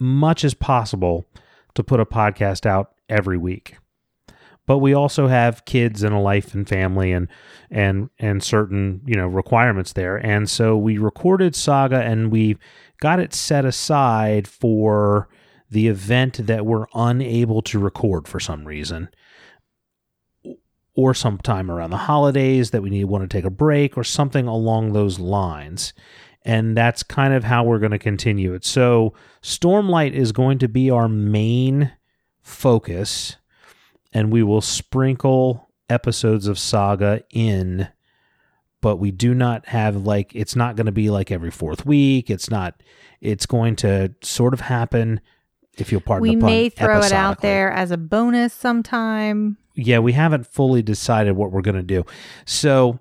much 0.00 0.42
as 0.42 0.52
possible 0.52 1.28
to 1.74 1.84
put 1.84 2.00
a 2.00 2.04
podcast 2.04 2.66
out 2.66 2.90
every 3.08 3.38
week. 3.38 3.76
But 4.66 4.78
we 4.78 4.92
also 4.92 5.28
have 5.28 5.64
kids 5.64 6.02
and 6.02 6.12
a 6.12 6.18
life 6.18 6.54
and 6.54 6.68
family 6.68 7.12
and 7.12 7.28
and 7.70 8.10
and 8.18 8.42
certain, 8.42 9.02
you 9.06 9.14
know, 9.14 9.28
requirements 9.28 9.92
there. 9.92 10.16
And 10.16 10.50
so 10.50 10.76
we 10.76 10.98
recorded 10.98 11.54
Saga 11.54 12.02
and 12.02 12.32
we 12.32 12.56
got 13.00 13.20
it 13.20 13.32
set 13.32 13.64
aside 13.64 14.48
for 14.48 15.28
the 15.70 15.86
event 15.86 16.48
that 16.48 16.66
we're 16.66 16.86
unable 16.94 17.62
to 17.62 17.78
record 17.78 18.26
for 18.26 18.40
some 18.40 18.64
reason 18.66 19.08
or 20.94 21.14
sometime 21.14 21.70
around 21.70 21.90
the 21.90 21.96
holidays 21.96 22.70
that 22.70 22.82
we 22.82 22.90
need 22.90 23.04
want 23.04 23.22
to 23.22 23.28
take 23.28 23.44
a 23.44 23.50
break 23.50 23.96
or 23.96 24.04
something 24.04 24.46
along 24.46 24.92
those 24.92 25.18
lines. 25.18 25.92
And 26.44 26.76
that's 26.76 27.02
kind 27.02 27.34
of 27.34 27.44
how 27.44 27.64
we're 27.64 27.78
going 27.78 27.90
to 27.90 27.98
continue 27.98 28.54
it. 28.54 28.64
So, 28.64 29.12
Stormlight 29.42 30.12
is 30.12 30.32
going 30.32 30.58
to 30.60 30.68
be 30.68 30.90
our 30.90 31.08
main 31.08 31.92
focus, 32.40 33.36
and 34.12 34.32
we 34.32 34.42
will 34.42 34.62
sprinkle 34.62 35.70
episodes 35.90 36.46
of 36.46 36.58
Saga 36.58 37.22
in, 37.30 37.88
but 38.80 38.96
we 38.96 39.10
do 39.10 39.34
not 39.34 39.66
have 39.66 39.96
like, 39.96 40.34
it's 40.34 40.56
not 40.56 40.76
going 40.76 40.86
to 40.86 40.92
be 40.92 41.10
like 41.10 41.30
every 41.30 41.50
fourth 41.50 41.84
week. 41.84 42.30
It's 42.30 42.48
not, 42.48 42.82
it's 43.20 43.44
going 43.44 43.76
to 43.76 44.14
sort 44.22 44.54
of 44.54 44.60
happen, 44.60 45.20
if 45.76 45.92
you'll 45.92 46.00
pardon 46.00 46.22
we 46.22 46.34
the 46.36 46.40
pun, 46.40 46.50
may 46.50 46.68
throw 46.70 47.00
it 47.02 47.12
out 47.12 47.42
there 47.42 47.70
as 47.70 47.90
a 47.90 47.98
bonus 47.98 48.54
sometime. 48.54 49.58
Yeah, 49.86 49.98
we 49.98 50.12
haven't 50.12 50.46
fully 50.46 50.82
decided 50.82 51.36
what 51.36 51.52
we're 51.52 51.62
going 51.62 51.76
to 51.76 51.82
do. 51.82 52.04
So 52.44 53.00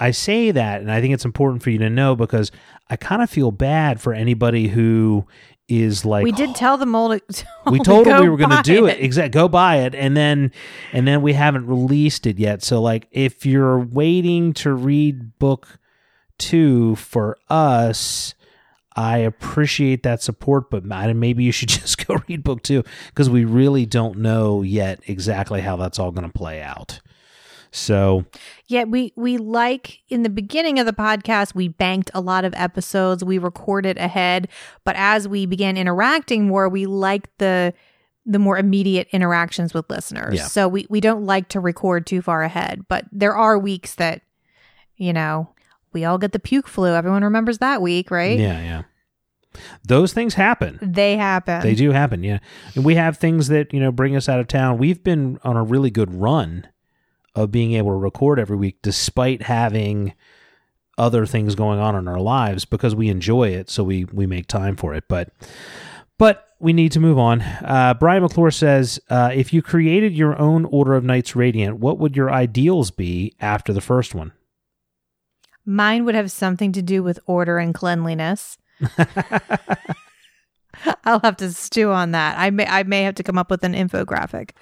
I 0.00 0.10
say 0.10 0.50
that, 0.50 0.80
and 0.80 0.90
I 0.90 1.00
think 1.00 1.14
it's 1.14 1.24
important 1.24 1.62
for 1.62 1.70
you 1.70 1.78
to 1.78 1.90
know 1.90 2.14
because 2.14 2.50
I 2.88 2.96
kind 2.96 3.22
of 3.22 3.30
feel 3.30 3.50
bad 3.50 4.00
for 4.00 4.12
anybody 4.12 4.68
who 4.68 5.26
is 5.68 6.04
like 6.04 6.24
we 6.24 6.32
did 6.32 6.54
tell 6.54 6.78
them 6.78 6.94
all 6.94 7.10
to. 7.10 7.46
we 7.70 7.78
to 7.78 7.84
told 7.84 8.06
them 8.06 8.22
we 8.22 8.28
were 8.28 8.36
going 8.36 8.50
to 8.50 8.62
do 8.62 8.86
it. 8.86 9.00
Exactly. 9.00 9.30
Go 9.30 9.48
buy 9.48 9.78
it, 9.78 9.94
and 9.94 10.16
then 10.16 10.52
and 10.92 11.06
then 11.06 11.22
we 11.22 11.32
haven't 11.32 11.66
released 11.66 12.26
it 12.26 12.38
yet. 12.38 12.62
So 12.62 12.80
like, 12.80 13.08
if 13.10 13.44
you're 13.44 13.78
waiting 13.78 14.52
to 14.54 14.72
read 14.72 15.38
book 15.38 15.78
two 16.38 16.94
for 16.96 17.36
us. 17.48 18.34
I 18.96 19.18
appreciate 19.18 20.02
that 20.02 20.22
support, 20.22 20.70
but 20.70 20.84
maybe 20.84 21.44
you 21.44 21.52
should 21.52 21.68
just 21.68 22.06
go 22.06 22.16
read 22.28 22.42
book 22.42 22.62
two 22.62 22.82
because 23.08 23.30
we 23.30 23.44
really 23.44 23.86
don't 23.86 24.18
know 24.18 24.62
yet 24.62 25.00
exactly 25.06 25.60
how 25.60 25.76
that's 25.76 25.98
all 25.98 26.10
going 26.10 26.26
to 26.26 26.32
play 26.32 26.62
out. 26.62 27.00
So 27.70 28.24
Yeah, 28.66 28.84
we 28.84 29.12
we 29.14 29.36
like 29.36 30.00
in 30.08 30.22
the 30.22 30.30
beginning 30.30 30.78
of 30.78 30.86
the 30.86 30.92
podcast 30.92 31.54
we 31.54 31.68
banked 31.68 32.10
a 32.14 32.20
lot 32.20 32.44
of 32.44 32.54
episodes, 32.56 33.22
we 33.22 33.38
recorded 33.38 33.98
ahead, 33.98 34.48
but 34.84 34.96
as 34.96 35.28
we 35.28 35.46
began 35.46 35.76
interacting 35.76 36.46
more, 36.46 36.68
we 36.68 36.86
liked 36.86 37.30
the 37.38 37.74
the 38.24 38.38
more 38.38 38.58
immediate 38.58 39.08
interactions 39.12 39.72
with 39.72 39.88
listeners. 39.90 40.36
Yeah. 40.36 40.46
So 40.46 40.66
we 40.66 40.86
we 40.88 41.00
don't 41.00 41.24
like 41.24 41.48
to 41.50 41.60
record 41.60 42.06
too 42.06 42.22
far 42.22 42.42
ahead, 42.42 42.86
but 42.88 43.04
there 43.12 43.36
are 43.36 43.58
weeks 43.58 43.94
that 43.96 44.22
you 44.96 45.12
know, 45.12 45.48
we 45.98 46.04
all 46.04 46.18
get 46.18 46.32
the 46.32 46.38
puke 46.38 46.68
flu. 46.68 46.94
Everyone 46.94 47.24
remembers 47.24 47.58
that 47.58 47.82
week, 47.82 48.10
right? 48.10 48.38
yeah, 48.38 48.60
yeah, 48.60 48.82
those 49.84 50.12
things 50.12 50.34
happen. 50.34 50.78
They 50.80 51.16
happen. 51.16 51.60
They 51.62 51.74
do 51.74 51.90
happen, 51.90 52.22
yeah. 52.22 52.38
And 52.74 52.84
we 52.84 52.94
have 52.94 53.16
things 53.16 53.48
that, 53.48 53.72
you 53.72 53.80
know, 53.80 53.90
bring 53.90 54.14
us 54.14 54.28
out 54.28 54.40
of 54.40 54.46
town. 54.46 54.78
We've 54.78 55.02
been 55.02 55.40
on 55.42 55.56
a 55.56 55.64
really 55.64 55.90
good 55.90 56.14
run 56.14 56.68
of 57.34 57.50
being 57.50 57.72
able 57.72 57.90
to 57.90 57.96
record 57.96 58.38
every 58.38 58.56
week 58.56 58.78
despite 58.82 59.42
having 59.42 60.14
other 60.96 61.26
things 61.26 61.54
going 61.54 61.78
on 61.78 61.94
in 61.94 62.08
our 62.08 62.20
lives 62.20 62.64
because 62.64 62.94
we 62.94 63.08
enjoy 63.08 63.48
it, 63.48 63.70
so 63.70 63.84
we 63.84 64.04
we 64.04 64.26
make 64.26 64.46
time 64.46 64.76
for 64.76 64.94
it. 64.94 65.04
But 65.08 65.32
but 66.18 66.48
we 66.60 66.72
need 66.72 66.92
to 66.92 67.00
move 67.00 67.18
on. 67.18 67.40
Uh, 67.40 67.94
Brian 67.98 68.22
McClure 68.22 68.50
says, 68.50 68.98
uh, 69.08 69.30
if 69.32 69.52
you 69.52 69.62
created 69.62 70.12
your 70.12 70.36
own 70.40 70.64
Order 70.64 70.94
of 70.94 71.04
Knights 71.04 71.36
Radiant, 71.36 71.78
what 71.78 71.98
would 71.98 72.16
your 72.16 72.30
ideals 72.30 72.90
be 72.90 73.32
after 73.40 73.72
the 73.72 73.80
first 73.80 74.14
one? 74.14 74.32
Mine 75.68 76.06
would 76.06 76.14
have 76.14 76.30
something 76.30 76.72
to 76.72 76.80
do 76.80 77.02
with 77.02 77.20
order 77.26 77.58
and 77.58 77.74
cleanliness. 77.74 78.56
I'll 81.04 81.20
have 81.20 81.36
to 81.36 81.52
stew 81.52 81.90
on 81.90 82.12
that. 82.12 82.38
I 82.38 82.48
may 82.48 82.64
I 82.64 82.84
may 82.84 83.02
have 83.02 83.16
to 83.16 83.22
come 83.22 83.36
up 83.36 83.50
with 83.50 83.62
an 83.64 83.74
infographic. 83.74 84.52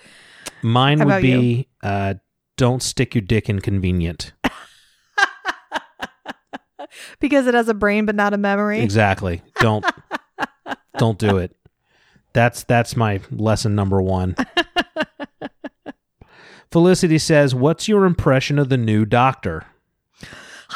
Mine 0.62 1.04
would 1.04 1.22
be 1.22 1.68
uh, 1.80 2.14
don't 2.56 2.82
stick 2.82 3.14
your 3.14 3.22
dick 3.22 3.48
in 3.48 3.60
convenient. 3.60 4.32
because 7.20 7.46
it 7.46 7.54
has 7.54 7.68
a 7.68 7.74
brain 7.74 8.04
but 8.04 8.16
not 8.16 8.34
a 8.34 8.38
memory. 8.38 8.80
Exactly. 8.80 9.42
Don't 9.60 9.86
don't 10.98 11.20
do 11.20 11.36
it. 11.36 11.54
That's 12.32 12.64
that's 12.64 12.96
my 12.96 13.20
lesson 13.30 13.76
number 13.76 14.02
1. 14.02 14.34
Felicity 16.72 17.18
says, 17.18 17.54
"What's 17.54 17.86
your 17.86 18.06
impression 18.06 18.58
of 18.58 18.70
the 18.70 18.76
new 18.76 19.04
doctor?" 19.04 19.66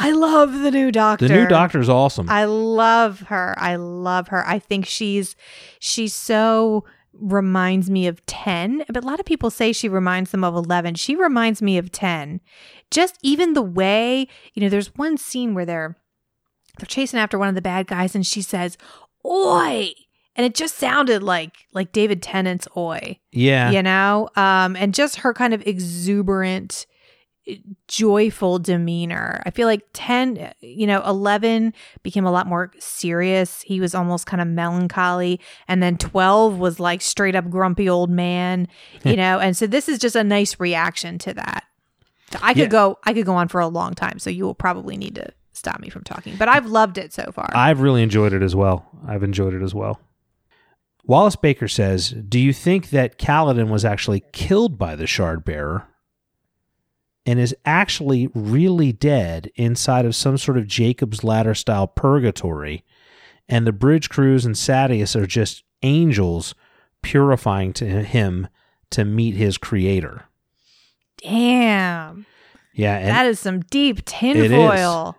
I 0.00 0.12
love 0.12 0.60
the 0.60 0.70
new 0.70 0.90
doctor. 0.90 1.28
The 1.28 1.34
new 1.34 1.46
doctor's 1.46 1.88
awesome. 1.88 2.28
I 2.30 2.46
love 2.46 3.20
her. 3.20 3.54
I 3.58 3.76
love 3.76 4.28
her. 4.28 4.46
I 4.46 4.58
think 4.58 4.86
she's 4.86 5.36
she's 5.78 6.14
so 6.14 6.84
reminds 7.12 7.90
me 7.90 8.06
of 8.06 8.24
10, 8.24 8.84
but 8.88 9.04
a 9.04 9.06
lot 9.06 9.20
of 9.20 9.26
people 9.26 9.50
say 9.50 9.72
she 9.72 9.88
reminds 9.88 10.30
them 10.30 10.42
of 10.42 10.54
11. 10.54 10.94
She 10.94 11.14
reminds 11.16 11.60
me 11.60 11.76
of 11.76 11.92
10. 11.92 12.40
Just 12.90 13.18
even 13.22 13.52
the 13.52 13.62
way, 13.62 14.26
you 14.54 14.62
know, 14.62 14.70
there's 14.70 14.94
one 14.94 15.18
scene 15.18 15.54
where 15.54 15.66
they're 15.66 15.96
they're 16.78 16.86
chasing 16.86 17.20
after 17.20 17.38
one 17.38 17.48
of 17.48 17.54
the 17.54 17.60
bad 17.60 17.86
guys 17.86 18.14
and 18.14 18.26
she 18.26 18.40
says, 18.40 18.78
"Oi." 19.26 19.90
And 20.34 20.46
it 20.46 20.54
just 20.54 20.76
sounded 20.76 21.22
like 21.22 21.66
like 21.74 21.92
David 21.92 22.22
Tennant's 22.22 22.66
"Oi." 22.74 23.18
Yeah. 23.32 23.70
You 23.70 23.82
know? 23.82 24.30
Um 24.34 24.76
and 24.76 24.94
just 24.94 25.16
her 25.16 25.34
kind 25.34 25.52
of 25.52 25.66
exuberant 25.66 26.86
joyful 27.88 28.58
demeanor. 28.58 29.42
I 29.46 29.50
feel 29.50 29.66
like 29.66 29.82
10, 29.92 30.52
you 30.60 30.86
know, 30.86 31.02
11 31.06 31.72
became 32.02 32.24
a 32.26 32.30
lot 32.30 32.46
more 32.46 32.70
serious. 32.78 33.62
He 33.62 33.80
was 33.80 33.94
almost 33.94 34.26
kind 34.26 34.40
of 34.40 34.48
melancholy. 34.48 35.40
And 35.68 35.82
then 35.82 35.96
12 35.98 36.58
was 36.58 36.78
like 36.80 37.00
straight 37.02 37.34
up 37.34 37.48
grumpy 37.50 37.88
old 37.88 38.10
man, 38.10 38.68
you 39.04 39.16
know? 39.16 39.38
And 39.38 39.56
so 39.56 39.66
this 39.66 39.88
is 39.88 39.98
just 39.98 40.16
a 40.16 40.24
nice 40.24 40.58
reaction 40.60 41.18
to 41.18 41.34
that. 41.34 41.64
I 42.42 42.54
could 42.54 42.62
Yeah. 42.62 42.66
go, 42.68 42.98
I 43.04 43.12
could 43.12 43.26
go 43.26 43.34
on 43.34 43.48
for 43.48 43.60
a 43.60 43.68
long 43.68 43.94
time. 43.94 44.18
So 44.18 44.30
you 44.30 44.44
will 44.44 44.54
probably 44.54 44.96
need 44.96 45.16
to 45.16 45.30
stop 45.52 45.80
me 45.80 45.90
from 45.90 46.04
talking, 46.04 46.36
but 46.36 46.48
I've 46.48 46.66
loved 46.66 46.96
it 46.96 47.12
so 47.12 47.30
far. 47.32 47.50
I've 47.52 47.80
really 47.80 48.02
enjoyed 48.02 48.32
it 48.32 48.42
as 48.42 48.54
well. 48.56 48.86
I've 49.06 49.22
enjoyed 49.22 49.52
it 49.52 49.62
as 49.62 49.74
well. 49.74 50.00
Wallace 51.04 51.36
Baker 51.36 51.66
says, 51.66 52.10
Do 52.10 52.38
you 52.38 52.52
think 52.52 52.90
that 52.90 53.18
Kaladin 53.18 53.68
was 53.68 53.84
actually 53.84 54.22
killed 54.32 54.78
by 54.78 54.94
the 54.96 55.06
shard 55.06 55.44
bearer 55.44 55.88
and 57.26 57.38
is 57.38 57.54
actually 57.64 58.28
really 58.34 58.92
dead 58.92 59.50
inside 59.56 60.04
of 60.06 60.16
some 60.16 60.38
sort 60.38 60.56
of 60.58 60.66
Jacob's 60.66 61.22
ladder 61.24 61.54
style 61.54 61.86
purgatory? 61.86 62.84
And 63.48 63.66
the 63.66 63.72
bridge 63.72 64.08
crews 64.08 64.46
and 64.46 64.54
Sadeas 64.54 65.16
are 65.16 65.26
just 65.26 65.64
angels 65.82 66.54
purifying 67.02 67.72
to 67.74 67.84
him 68.02 68.48
to 68.90 69.04
meet 69.04 69.34
his 69.34 69.58
creator. 69.58 70.24
Damn. 71.22 72.26
Yeah. 72.74 73.02
That 73.04 73.26
is 73.26 73.40
some 73.40 73.60
deep 73.60 74.04
tinfoil. 74.04 75.16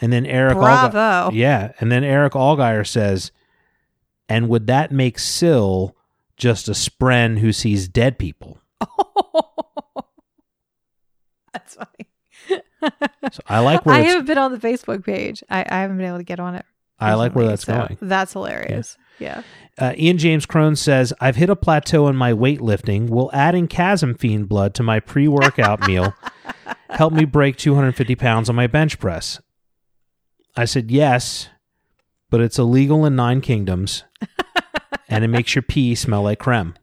and 0.00 0.12
then 0.12 0.26
Eric 0.26 0.54
Bravo. 0.56 1.30
Yeah, 1.34 1.72
and 1.80 1.90
then 1.90 2.04
Eric 2.04 2.34
Allgeier 2.34 2.86
says, 2.86 3.32
"And 4.28 4.48
would 4.48 4.66
that 4.66 4.92
make 4.92 5.18
Syl 5.18 5.96
just 6.36 6.68
a 6.68 6.72
spren 6.72 7.38
who 7.38 7.52
sees 7.52 7.88
dead 7.88 8.18
people?" 8.18 8.58
That's 11.64 11.74
funny. 11.76 12.62
So 13.32 13.40
I 13.46 13.60
like 13.60 13.86
where 13.86 13.94
I 13.94 14.00
haven't 14.00 14.26
been 14.26 14.38
on 14.38 14.52
the 14.52 14.58
Facebook 14.58 15.04
page. 15.04 15.42
I, 15.48 15.64
I 15.68 15.80
haven't 15.80 15.96
been 15.96 16.06
able 16.06 16.18
to 16.18 16.24
get 16.24 16.40
on 16.40 16.54
it. 16.54 16.64
I 16.98 17.14
like 17.14 17.34
where 17.34 17.46
that's 17.46 17.64
so 17.64 17.74
going. 17.74 17.98
That's 18.00 18.32
hilarious. 18.32 18.96
Yeah. 19.18 19.42
Uh, 19.78 19.94
Ian 19.96 20.18
James 20.18 20.46
Crone 20.46 20.76
says, 20.76 21.12
"I've 21.20 21.36
hit 21.36 21.50
a 21.50 21.56
plateau 21.56 22.08
in 22.08 22.16
my 22.16 22.32
weightlifting. 22.32 23.08
Will 23.08 23.30
adding 23.32 23.66
Chasm 23.66 24.14
Fiend 24.14 24.48
blood 24.48 24.74
to 24.74 24.82
my 24.82 25.00
pre-workout 25.00 25.80
meal 25.88 26.14
help 26.90 27.12
me 27.12 27.24
break 27.24 27.56
250 27.56 28.14
pounds 28.14 28.48
on 28.48 28.56
my 28.56 28.66
bench 28.66 28.98
press?" 28.98 29.40
I 30.56 30.66
said, 30.66 30.90
"Yes, 30.90 31.48
but 32.30 32.40
it's 32.40 32.58
illegal 32.58 33.04
in 33.04 33.16
nine 33.16 33.40
kingdoms, 33.40 34.04
and 35.08 35.24
it 35.24 35.28
makes 35.28 35.54
your 35.54 35.62
pee 35.62 35.94
smell 35.94 36.22
like 36.22 36.38
creme." 36.38 36.74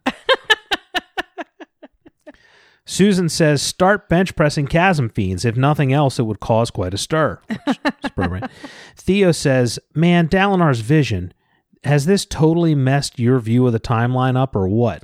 Susan 2.92 3.30
says, 3.30 3.62
"Start 3.62 4.10
bench 4.10 4.36
pressing 4.36 4.68
chasm 4.68 5.08
fiends. 5.08 5.46
If 5.46 5.56
nothing 5.56 5.94
else, 5.94 6.20
it 6.20 6.24
would 6.24 6.42
cause 6.42 6.70
quite 6.70 6.94
a 6.94 6.98
stir." 6.98 7.40
Theo 8.98 9.32
says, 9.32 9.80
"Man, 9.96 10.28
Dalinar's 10.28 10.82
vision 10.82 11.34
has 11.86 12.06
this 12.06 12.26
totally 12.26 12.76
messed 12.76 13.18
your 13.18 13.40
view 13.40 13.66
of 13.66 13.72
the 13.72 13.80
timeline 13.80 14.36
up, 14.36 14.58
or 14.58 14.68
what? 14.68 15.04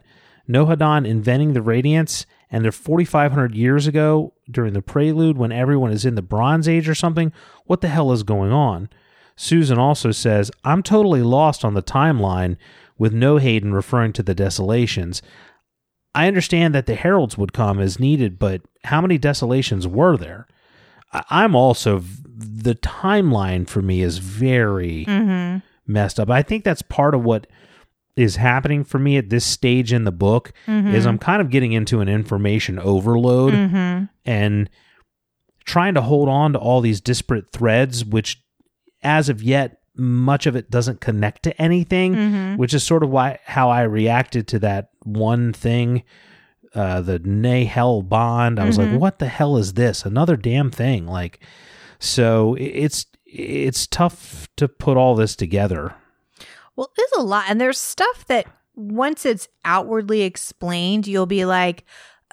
Nohadon 0.50 1.08
inventing 1.08 1.54
the 1.54 1.62
Radiance, 1.62 2.26
and 2.52 2.62
they're 2.62 2.74
4,500 2.74 3.56
years 3.56 3.88
ago 3.88 4.34
during 4.52 4.74
the 4.74 4.82
Prelude 4.82 5.38
when 5.38 5.54
everyone 5.54 5.94
is 5.94 6.04
in 6.04 6.16
the 6.16 6.22
Bronze 6.22 6.68
Age 6.68 6.90
or 6.90 6.96
something. 6.96 7.32
What 7.68 7.80
the 7.80 7.88
hell 7.88 8.12
is 8.12 8.24
going 8.24 8.52
on?" 8.52 8.90
Susan 9.38 9.78
also 9.78 10.12
says, 10.12 10.52
"I'm 10.66 10.84
totally 10.84 11.22
lost 11.22 11.64
on 11.64 11.74
the 11.74 11.82
timeline." 11.82 12.58
With 13.00 13.14
Nohadon 13.14 13.74
referring 13.74 14.12
to 14.14 14.24
the 14.24 14.34
desolations. 14.34 15.22
I 16.24 16.28
understand 16.28 16.74
that 16.76 16.86
the 16.86 16.96
heralds 16.96 17.38
would 17.38 17.54
come 17.54 17.80
as 17.80 18.00
needed, 18.00 18.40
but 18.40 18.62
how 18.86 19.02
many 19.02 19.18
desolations 19.18 19.88
were 19.88 20.18
there? 20.18 20.48
I- 21.14 21.24
I'm 21.30 21.56
also 21.56 22.02
the 22.36 22.76
timeline 22.76 23.68
for 23.68 23.82
me 23.82 24.02
is 24.02 24.18
very 24.20 25.06
Mm-hmm. 25.08 25.60
messed 25.92 26.20
up. 26.20 26.30
I 26.30 26.42
think 26.42 26.64
that's 26.64 26.82
part 26.82 27.16
of 27.16 27.24
what 27.24 27.48
is 28.16 28.36
happening 28.38 28.84
for 28.84 28.98
me 29.00 29.16
at 29.18 29.30
this 29.30 29.46
stage 29.46 29.94
in 29.94 30.04
the 30.04 30.12
book 30.12 30.52
Mm-hmm. 30.68 30.96
is 30.96 31.06
I'm 31.06 31.18
kind 31.20 31.42
of 31.42 31.50
getting 31.52 31.74
into 31.74 32.00
an 32.02 32.10
information 32.10 32.80
overload 32.80 33.54
Mm-hmm. 33.54 34.06
and 34.26 34.70
trying 35.66 35.94
to 35.96 36.02
hold 36.02 36.30
on 36.30 36.54
to 36.54 36.60
all 36.60 36.82
these 36.82 37.02
disparate 37.02 37.52
threads 37.52 38.04
which 38.06 38.42
as 39.04 39.30
of 39.30 39.44
yet 39.44 39.80
much 39.98 40.46
of 40.46 40.56
it 40.56 40.70
doesn't 40.70 41.02
connect 41.02 41.44
to 41.44 41.62
anything 41.62 42.14
Mm-hmm. 42.16 42.56
which 42.58 42.74
is 42.74 42.84
sort 42.84 43.04
of 43.04 43.10
why 43.10 43.40
how 43.46 43.70
I 43.70 43.82
reacted 43.84 44.48
to 44.50 44.60
that 44.60 44.90
one 45.04 45.54
thing, 45.54 46.04
uh, 46.76 47.02
the 47.02 47.20
Nahel 47.20 48.02
bond. 48.08 48.60
I 48.60 48.66
was 48.66 48.78
Mhm. 48.78 48.92
like, 48.94 49.02
what 49.02 49.20
the 49.20 49.28
hell 49.28 49.58
is 49.58 49.74
this? 49.74 50.06
Another 50.06 50.36
damn 50.36 50.70
thing. 50.72 51.08
Like, 51.08 51.40
so 52.00 52.56
it's 52.60 53.06
it's 53.26 53.88
tough 53.88 54.48
to 54.56 54.68
put 54.68 54.96
all 54.98 55.14
this 55.16 55.36
together. 55.36 55.94
Well, 56.76 56.92
there's 56.96 57.12
a 57.18 57.22
lot, 57.24 57.46
and 57.50 57.60
there's 57.60 57.78
stuff 57.80 58.26
that 58.28 58.46
once 58.76 59.26
it's 59.26 59.48
outwardly 59.66 60.22
explained, 60.22 61.08
you'll 61.08 61.26
be 61.26 61.44
like, 61.44 61.84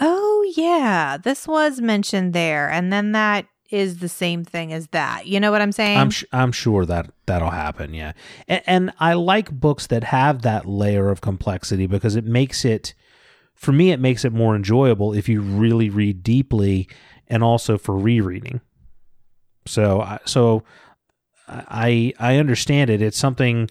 "Oh 0.01 0.53
yeah, 0.57 1.17
this 1.17 1.49
was 1.49 1.81
mentioned 1.81 2.33
there," 2.33 2.71
and 2.71 2.93
then 2.93 3.13
that 3.13 3.47
is 3.71 3.99
the 3.99 4.09
same 4.09 4.45
thing 4.45 4.73
as 4.73 4.89
that. 4.89 5.27
You 5.27 5.41
know 5.41 5.51
what 5.51 5.63
I'm 5.63 5.73
saying? 5.73 5.99
I'm 5.99 6.11
sh- 6.11 6.25
I'm 6.33 6.53
sure 6.53 6.85
that 6.87 7.11
that'll 7.27 7.51
happen. 7.51 7.95
Yeah, 7.95 8.13
and, 8.49 8.63
and 8.67 8.93
I 9.01 9.15
like 9.15 9.51
books 9.51 9.87
that 9.89 10.05
have 10.05 10.43
that 10.43 10.67
layer 10.67 11.11
of 11.11 11.21
complexity 11.21 11.87
because 11.87 12.15
it 12.17 12.25
makes 12.25 12.65
it, 12.65 12.95
for 13.55 13.73
me, 13.73 13.91
it 13.91 14.01
makes 14.01 14.25
it 14.25 14.33
more 14.33 14.55
enjoyable 14.55 15.13
if 15.15 15.29
you 15.29 15.41
really 15.41 15.89
read 15.91 16.23
deeply, 16.23 16.89
and 17.29 17.43
also 17.43 17.79
for 17.79 17.97
rereading. 17.97 18.61
So 19.67 20.01
I- 20.03 20.21
so 20.25 20.63
I 21.49 22.13
I 22.19 22.37
understand 22.37 22.91
it. 22.91 23.01
It's 23.03 23.19
something. 23.19 23.71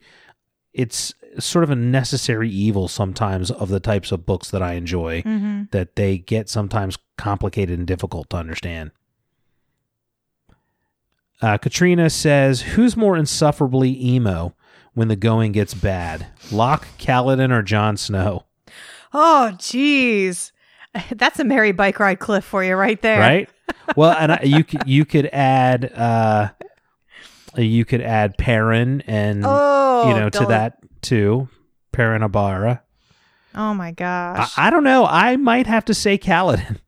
It's 0.73 1.13
sort 1.39 1.63
of 1.63 1.69
a 1.71 1.75
necessary 1.75 2.49
evil 2.49 2.87
sometimes 2.87 3.49
of 3.51 3.69
the 3.69 3.79
types 3.79 4.11
of 4.11 4.25
books 4.25 4.51
that 4.51 4.61
I 4.61 4.73
enjoy 4.73 5.21
Mhm. 5.23 5.69
that 5.71 5.95
they 5.95 6.17
get 6.19 6.47
sometimes 6.49 6.97
complicated 7.17 7.77
and 7.77 7.87
difficult 7.87 8.29
to 8.31 8.37
understand. 8.37 8.91
Uh, 11.43 11.57
Katrina 11.57 12.09
says, 12.09 12.61
"Who's 12.61 12.95
more 12.95 13.17
insufferably 13.17 14.01
emo 14.01 14.55
when 14.93 15.09
the 15.09 15.17
going 15.17 15.51
gets 15.51 15.73
bad, 15.73 16.27
Locke, 16.53 16.87
Kaladin, 16.97 17.51
or 17.51 17.61
Jon 17.61 17.97
Snow?" 17.97 18.45
Oh, 19.13 19.51
jeez, 19.55 20.53
that's 21.11 21.41
a 21.41 21.43
merry 21.43 21.73
Bike 21.73 21.99
Ride 21.99 22.19
Cliff 22.19 22.45
for 22.45 22.63
you 22.63 22.75
right 22.75 23.01
there. 23.01 23.19
Right? 23.19 23.49
well, 23.97 24.15
and 24.17 24.31
I, 24.31 24.39
you 24.43 24.63
could 24.63 24.87
you 24.87 25.03
could 25.03 25.25
add 25.33 25.91
uh, 25.91 26.51
you 27.57 27.83
could 27.83 28.01
add 28.01 28.37
Perrin 28.37 29.01
and 29.05 29.43
Oh, 29.45 30.07
you 30.07 30.15
know 30.15 30.29
to 30.29 30.45
that 30.45 30.77
too, 31.01 31.49
Perrin 31.91 32.21
Aybara. 32.21 32.79
Oh 33.53 33.73
my 33.73 33.87
I, 33.87 33.91
gosh, 33.91 34.53
I 34.57 34.69
don't 34.69 34.85
know. 34.85 35.05
I 35.05 35.35
might 35.35 35.67
have 35.67 35.83
to 35.85 35.93
say 35.93 36.17
Kaladin. 36.17 36.79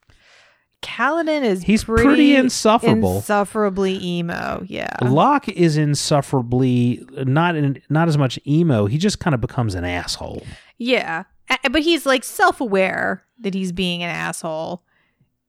Kaladin 0.85 1.43
is 1.43 1.63
He's 1.63 1.83
pretty, 1.83 2.03
pretty 2.03 2.35
insufferable. 2.35 3.17
insufferably 3.17 4.01
emo. 4.03 4.63
Yeah. 4.67 4.95
Locke 5.01 5.49
is 5.49 5.77
insufferably 5.77 7.03
not 7.17 7.55
in, 7.55 7.81
not 7.89 8.07
as 8.07 8.17
much 8.17 8.39
emo. 8.47 8.85
He 8.85 8.97
just 8.97 9.19
kind 9.19 9.33
of 9.33 9.41
becomes 9.41 9.73
an 9.75 9.83
asshole. 9.83 10.43
Yeah. 10.77 11.23
But 11.71 11.81
he's 11.81 12.05
like 12.05 12.23
self 12.23 12.61
aware 12.61 13.23
that 13.39 13.53
he's 13.53 13.71
being 13.71 14.03
an 14.03 14.09
asshole. 14.09 14.83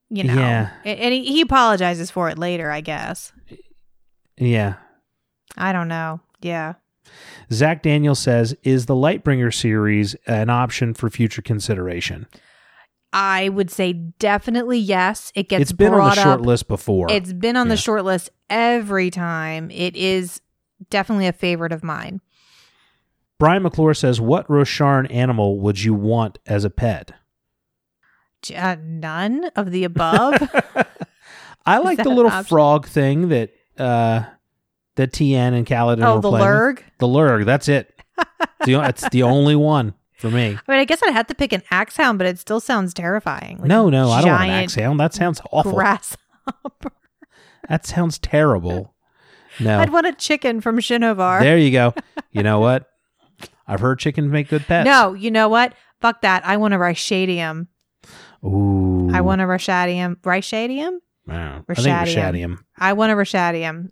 You 0.09 0.25
know. 0.25 0.35
Yeah. 0.35 0.71
And 0.85 1.13
he, 1.13 1.25
he 1.25 1.41
apologizes 1.43 2.11
for 2.11 2.29
it 2.31 2.39
later, 2.39 2.71
I 2.71 2.81
guess. 2.81 3.33
Yeah. 4.39 4.75
I 5.57 5.73
don't 5.73 5.89
know. 5.89 6.21
Yeah. 6.41 6.75
Zach 7.53 7.83
Daniel 7.83 8.15
says, 8.15 8.57
"Is 8.63 8.87
the 8.87 8.95
Lightbringer 8.95 9.55
series 9.55 10.15
an 10.27 10.51
option 10.51 10.93
for 10.95 11.09
future 11.09 11.43
consideration?" 11.43 12.27
I 13.13 13.49
would 13.49 13.71
say 13.71 13.93
definitely 13.93 14.79
yes. 14.79 15.33
It 15.35 15.49
gets 15.49 15.63
it's 15.63 15.73
been 15.73 15.95
on 15.95 16.11
the 16.11 16.15
short 16.15 16.41
up. 16.41 16.47
list 16.47 16.69
before. 16.69 17.11
It's 17.11 17.33
been 17.33 17.57
on 17.57 17.69
the 17.69 17.77
short 17.77 18.05
list 18.05 18.31
every 18.51 19.11
time. 19.11 19.71
It 19.71 19.97
is 19.97 20.41
definitely 20.91 21.27
a 21.27 21.33
favorite 21.33 21.73
of 21.73 21.83
mine. 21.83 22.21
Brian 23.39 23.63
McClure 23.63 23.95
says, 23.95 24.21
"What 24.21 24.47
Rosharan 24.49 25.13
animal 25.13 25.61
would 25.61 25.83
you 25.83 25.95
want 25.95 26.39
as 26.47 26.65
a 26.65 26.71
pet?" 26.71 27.13
Uh, 28.55 28.77
none 28.83 29.51
of 29.57 29.71
the 29.71 29.85
above. 29.85 30.35
I 31.67 31.79
like 31.79 32.03
the 32.03 32.11
little 32.11 32.31
frog 32.45 32.87
thing 32.87 33.29
that 33.29 33.51
uh 33.79 34.25
that 34.97 35.13
Tien 35.13 35.55
and 35.55 35.67
Kaladin 35.67 36.05
oh, 36.05 36.17
were 36.17 36.21
the 36.21 36.31
playing. 36.31 36.47
lurg. 36.47 36.83
The 36.99 37.07
lurg. 37.07 37.45
That's 37.45 37.69
it. 37.69 37.93
the, 38.65 38.81
it's 38.81 39.09
the 39.11 39.23
only 39.23 39.55
one. 39.55 39.95
For 40.17 40.31
me. 40.31 40.59
I 40.67 40.73
mean, 40.73 40.81
I 40.81 40.85
guess 40.85 41.03
I'd 41.03 41.13
have 41.13 41.27
to 41.27 41.35
pick 41.35 41.53
an 41.53 41.63
axe 41.71 41.97
hound, 41.97 42.19
but 42.19 42.27
it 42.27 42.39
still 42.39 42.61
sounds 42.61 42.95
terrifying. 42.95 43.59
Like 43.59 43.69
no, 43.69 43.91
no, 43.91 44.11
I 44.11 44.23
don't 44.23 44.31
want 44.31 44.45
an 44.45 44.51
axe 44.51 44.75
hound. 44.75 44.99
That 44.99 45.13
sounds 45.15 45.41
awful. 45.53 45.73
Grasshopper. 45.73 46.91
That 47.69 47.85
sounds 47.85 48.19
terrible. 48.21 48.95
No. 49.59 49.81
I'd 49.81 49.91
want 49.91 50.07
a 50.07 50.13
chicken 50.13 50.61
from 50.61 50.79
Shinovar. 50.79 51.41
There 51.41 51.59
you 51.59 51.73
go. 51.73 51.95
You 52.31 52.45
know 52.45 52.61
what? 52.61 52.89
I've 53.67 53.81
heard 53.81 53.99
chickens 53.99 54.31
make 54.31 54.49
good 54.49 54.63
pets. 54.67 54.85
No, 54.87 55.15
you 55.15 55.33
know 55.33 55.49
what? 55.49 55.75
Fuck 56.01 56.21
that. 56.21 56.47
I 56.47 56.59
want 56.59 56.75
a 56.75 56.77
Ryshadium. 56.77 57.67
Ooh. 58.45 59.11
I 59.13 59.21
want 59.23 59.41
a 59.41 59.45
Ryshadium. 59.45 60.17
Ryshadium? 60.21 60.99
Wow. 61.27 61.65
I 61.69 61.75
think 61.75 61.89
Rashadium. 61.89 62.15
Rashadium. 62.15 62.59
I 62.79 62.93
want 62.93 63.11
a 63.11 63.17
Ryshadium. 63.17 63.91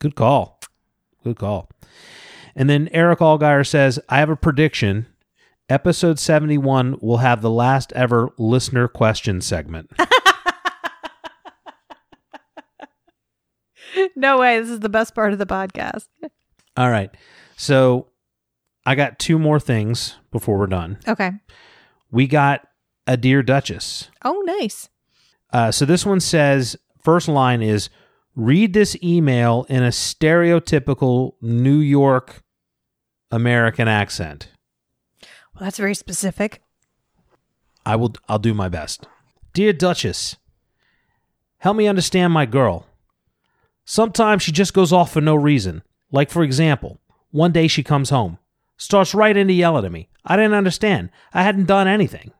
Good 0.00 0.16
call. 0.16 0.58
Good 1.22 1.38
call. 1.38 1.70
And 2.56 2.70
then 2.70 2.88
Eric 2.90 3.18
Allgaier 3.18 3.66
says, 3.66 4.00
I 4.08 4.18
have 4.18 4.30
a 4.30 4.36
prediction. 4.36 5.06
Episode 5.68 6.18
71 6.18 6.96
will 7.02 7.18
have 7.18 7.42
the 7.42 7.50
last 7.50 7.92
ever 7.92 8.30
listener 8.38 8.88
question 8.88 9.42
segment. 9.42 9.90
no 14.16 14.38
way. 14.38 14.58
This 14.58 14.70
is 14.70 14.80
the 14.80 14.88
best 14.88 15.14
part 15.14 15.34
of 15.34 15.38
the 15.38 15.44
podcast. 15.44 16.06
All 16.78 16.90
right. 16.90 17.14
So 17.58 18.08
I 18.86 18.94
got 18.94 19.18
two 19.18 19.38
more 19.38 19.60
things 19.60 20.16
before 20.32 20.58
we're 20.58 20.66
done. 20.66 20.98
Okay. 21.06 21.32
We 22.10 22.26
got 22.26 22.66
a 23.06 23.18
Dear 23.18 23.42
Duchess. 23.42 24.10
Oh, 24.24 24.42
nice. 24.46 24.88
Uh, 25.52 25.70
so 25.70 25.84
this 25.84 26.06
one 26.06 26.20
says, 26.20 26.74
first 27.02 27.28
line 27.28 27.62
is 27.62 27.90
read 28.34 28.72
this 28.72 28.96
email 29.02 29.66
in 29.68 29.82
a 29.82 29.88
stereotypical 29.88 31.32
New 31.42 31.78
York 31.78 32.42
American 33.30 33.88
accent. 33.88 34.48
Well, 35.54 35.64
that's 35.64 35.78
very 35.78 35.94
specific. 35.94 36.62
I 37.84 37.96
will 37.96 38.14
I'll 38.28 38.38
do 38.38 38.54
my 38.54 38.68
best. 38.68 39.06
Dear 39.52 39.72
Duchess, 39.72 40.36
help 41.58 41.76
me 41.76 41.86
understand 41.86 42.32
my 42.32 42.46
girl. 42.46 42.86
Sometimes 43.84 44.42
she 44.42 44.52
just 44.52 44.74
goes 44.74 44.92
off 44.92 45.12
for 45.12 45.20
no 45.20 45.34
reason. 45.34 45.82
Like 46.10 46.30
for 46.30 46.42
example, 46.42 46.98
one 47.30 47.52
day 47.52 47.68
she 47.68 47.82
comes 47.82 48.10
home, 48.10 48.38
starts 48.76 49.14
right 49.14 49.36
into 49.36 49.52
yelling 49.52 49.84
at 49.84 49.92
me. 49.92 50.08
I 50.24 50.36
didn't 50.36 50.54
understand. 50.54 51.10
I 51.32 51.42
hadn't 51.42 51.66
done 51.66 51.88
anything. 51.88 52.32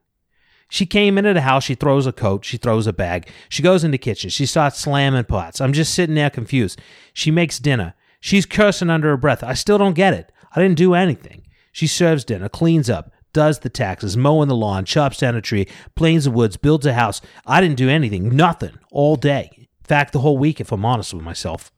She 0.68 0.84
came 0.84 1.16
into 1.16 1.32
the 1.32 1.42
house, 1.42 1.64
she 1.64 1.76
throws 1.76 2.06
a 2.06 2.12
coat, 2.12 2.44
she 2.44 2.56
throws 2.56 2.88
a 2.88 2.92
bag. 2.92 3.28
She 3.48 3.62
goes 3.62 3.84
in 3.84 3.92
the 3.92 3.98
kitchen, 3.98 4.30
she 4.30 4.46
starts 4.46 4.78
slamming 4.80 5.24
pots. 5.24 5.60
I'm 5.60 5.72
just 5.72 5.94
sitting 5.94 6.16
there 6.16 6.30
confused. 6.30 6.80
She 7.12 7.30
makes 7.30 7.60
dinner. 7.60 7.94
She's 8.20 8.46
cursing 8.46 8.90
under 8.90 9.10
her 9.10 9.16
breath. 9.16 9.44
I 9.44 9.54
still 9.54 9.78
don't 9.78 9.94
get 9.94 10.12
it. 10.12 10.32
I 10.56 10.62
didn't 10.62 10.78
do 10.78 10.94
anything. 10.94 11.46
She 11.70 11.86
serves 11.86 12.24
dinner, 12.24 12.48
cleans 12.48 12.88
up, 12.90 13.12
does 13.34 13.58
the 13.58 13.68
taxes, 13.68 14.16
mowing 14.16 14.48
the 14.48 14.56
lawn, 14.56 14.86
chops 14.86 15.18
down 15.18 15.36
a 15.36 15.42
tree, 15.42 15.68
planes 15.94 16.24
the 16.24 16.30
woods, 16.30 16.56
builds 16.56 16.86
a 16.86 16.94
house. 16.94 17.20
I 17.44 17.60
didn't 17.60 17.76
do 17.76 17.90
anything, 17.90 18.34
nothing, 18.34 18.78
all 18.90 19.16
day. 19.16 19.50
In 19.54 19.66
fact, 19.84 20.14
the 20.14 20.20
whole 20.20 20.38
week, 20.38 20.58
if 20.58 20.72
I'm 20.72 20.86
honest 20.86 21.12
with 21.12 21.22
myself. 21.22 21.70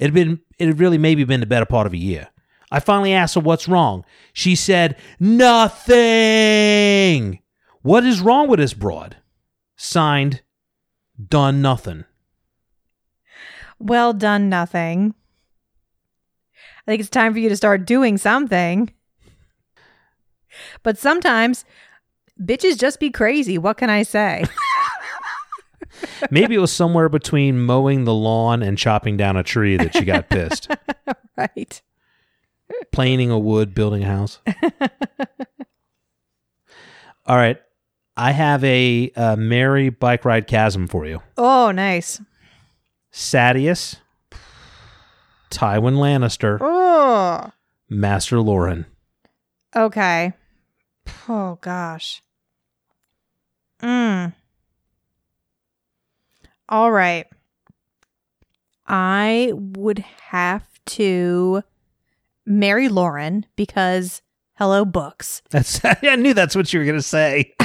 It 0.00 0.06
had 0.06 0.14
been, 0.14 0.40
it 0.58 0.66
had 0.66 0.80
really 0.80 0.98
maybe 0.98 1.22
been 1.22 1.38
the 1.40 1.46
better 1.46 1.64
part 1.64 1.86
of 1.86 1.92
a 1.92 1.98
year. 1.98 2.28
I 2.70 2.80
finally 2.80 3.12
asked 3.14 3.36
her 3.36 3.40
what's 3.40 3.68
wrong. 3.68 4.04
She 4.32 4.56
said, 4.56 4.96
Nothing. 5.20 5.94
What 7.82 8.04
is 8.04 8.20
wrong 8.20 8.48
with 8.48 8.58
this 8.58 8.74
broad? 8.74 9.18
Signed, 9.76 10.42
done 11.28 11.62
nothing. 11.62 12.04
Well 13.78 14.12
done, 14.12 14.48
nothing. 14.48 15.14
I 16.86 16.92
think 16.92 17.00
it's 17.00 17.10
time 17.10 17.32
for 17.32 17.38
you 17.40 17.48
to 17.48 17.56
start 17.56 17.84
doing 17.84 18.16
something. 18.16 18.92
But 20.82 20.98
sometimes 20.98 21.64
bitches 22.40 22.78
just 22.78 23.00
be 23.00 23.10
crazy. 23.10 23.58
What 23.58 23.76
can 23.76 23.90
I 23.90 24.04
say? 24.04 24.44
Maybe 26.30 26.54
it 26.54 26.58
was 26.58 26.72
somewhere 26.72 27.08
between 27.08 27.58
mowing 27.58 28.04
the 28.04 28.14
lawn 28.14 28.62
and 28.62 28.78
chopping 28.78 29.16
down 29.16 29.36
a 29.36 29.42
tree 29.42 29.76
that 29.76 29.94
she 29.94 30.04
got 30.04 30.28
pissed. 30.28 30.68
right. 31.36 31.82
Planing 32.92 33.30
a 33.30 33.38
wood, 33.38 33.74
building 33.74 34.02
a 34.04 34.06
house. 34.06 34.38
All 37.26 37.36
right. 37.36 37.60
I 38.16 38.32
have 38.32 38.62
a, 38.64 39.10
uh 39.16 39.36
Mary 39.36 39.88
bike 39.90 40.24
ride 40.24 40.46
chasm 40.46 40.86
for 40.86 41.04
you. 41.06 41.20
Oh, 41.36 41.70
nice. 41.70 42.20
Sadeas, 43.12 43.96
Tywin 45.50 45.96
Lannister, 45.96 46.58
Oh, 46.60 47.50
Master 47.88 48.40
Lauren. 48.40 48.86
okay. 49.74 50.32
Oh, 51.28 51.58
gosh. 51.60 52.22
Mm. 53.82 54.32
All 56.68 56.90
right. 56.90 57.26
I 58.86 59.52
would 59.54 59.98
have 60.30 60.66
to 60.86 61.62
marry 62.44 62.88
Lauren 62.88 63.46
because 63.56 64.22
hello 64.54 64.84
books. 64.84 65.42
That's 65.50 65.80
I 65.84 66.16
knew 66.16 66.34
that's 66.34 66.54
what 66.56 66.72
you 66.72 66.80
were 66.80 66.86
gonna 66.86 67.02
say. 67.02 67.54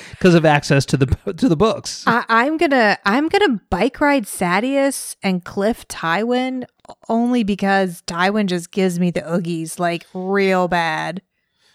Because 0.10 0.34
of 0.34 0.44
access 0.44 0.84
to 0.86 0.96
the 0.96 1.06
to 1.36 1.48
the 1.48 1.56
books. 1.56 2.04
I, 2.06 2.24
I'm 2.28 2.56
gonna 2.56 2.98
I'm 3.04 3.28
gonna 3.28 3.60
bike 3.70 4.00
ride 4.00 4.24
Sadeas 4.24 5.16
and 5.22 5.44
Cliff 5.44 5.86
Tywin 5.88 6.64
only 7.08 7.44
because 7.44 8.02
Tywin 8.06 8.46
just 8.46 8.70
gives 8.70 8.98
me 8.98 9.10
the 9.10 9.22
oogies 9.22 9.78
like 9.78 10.06
real 10.14 10.68
bad, 10.68 11.22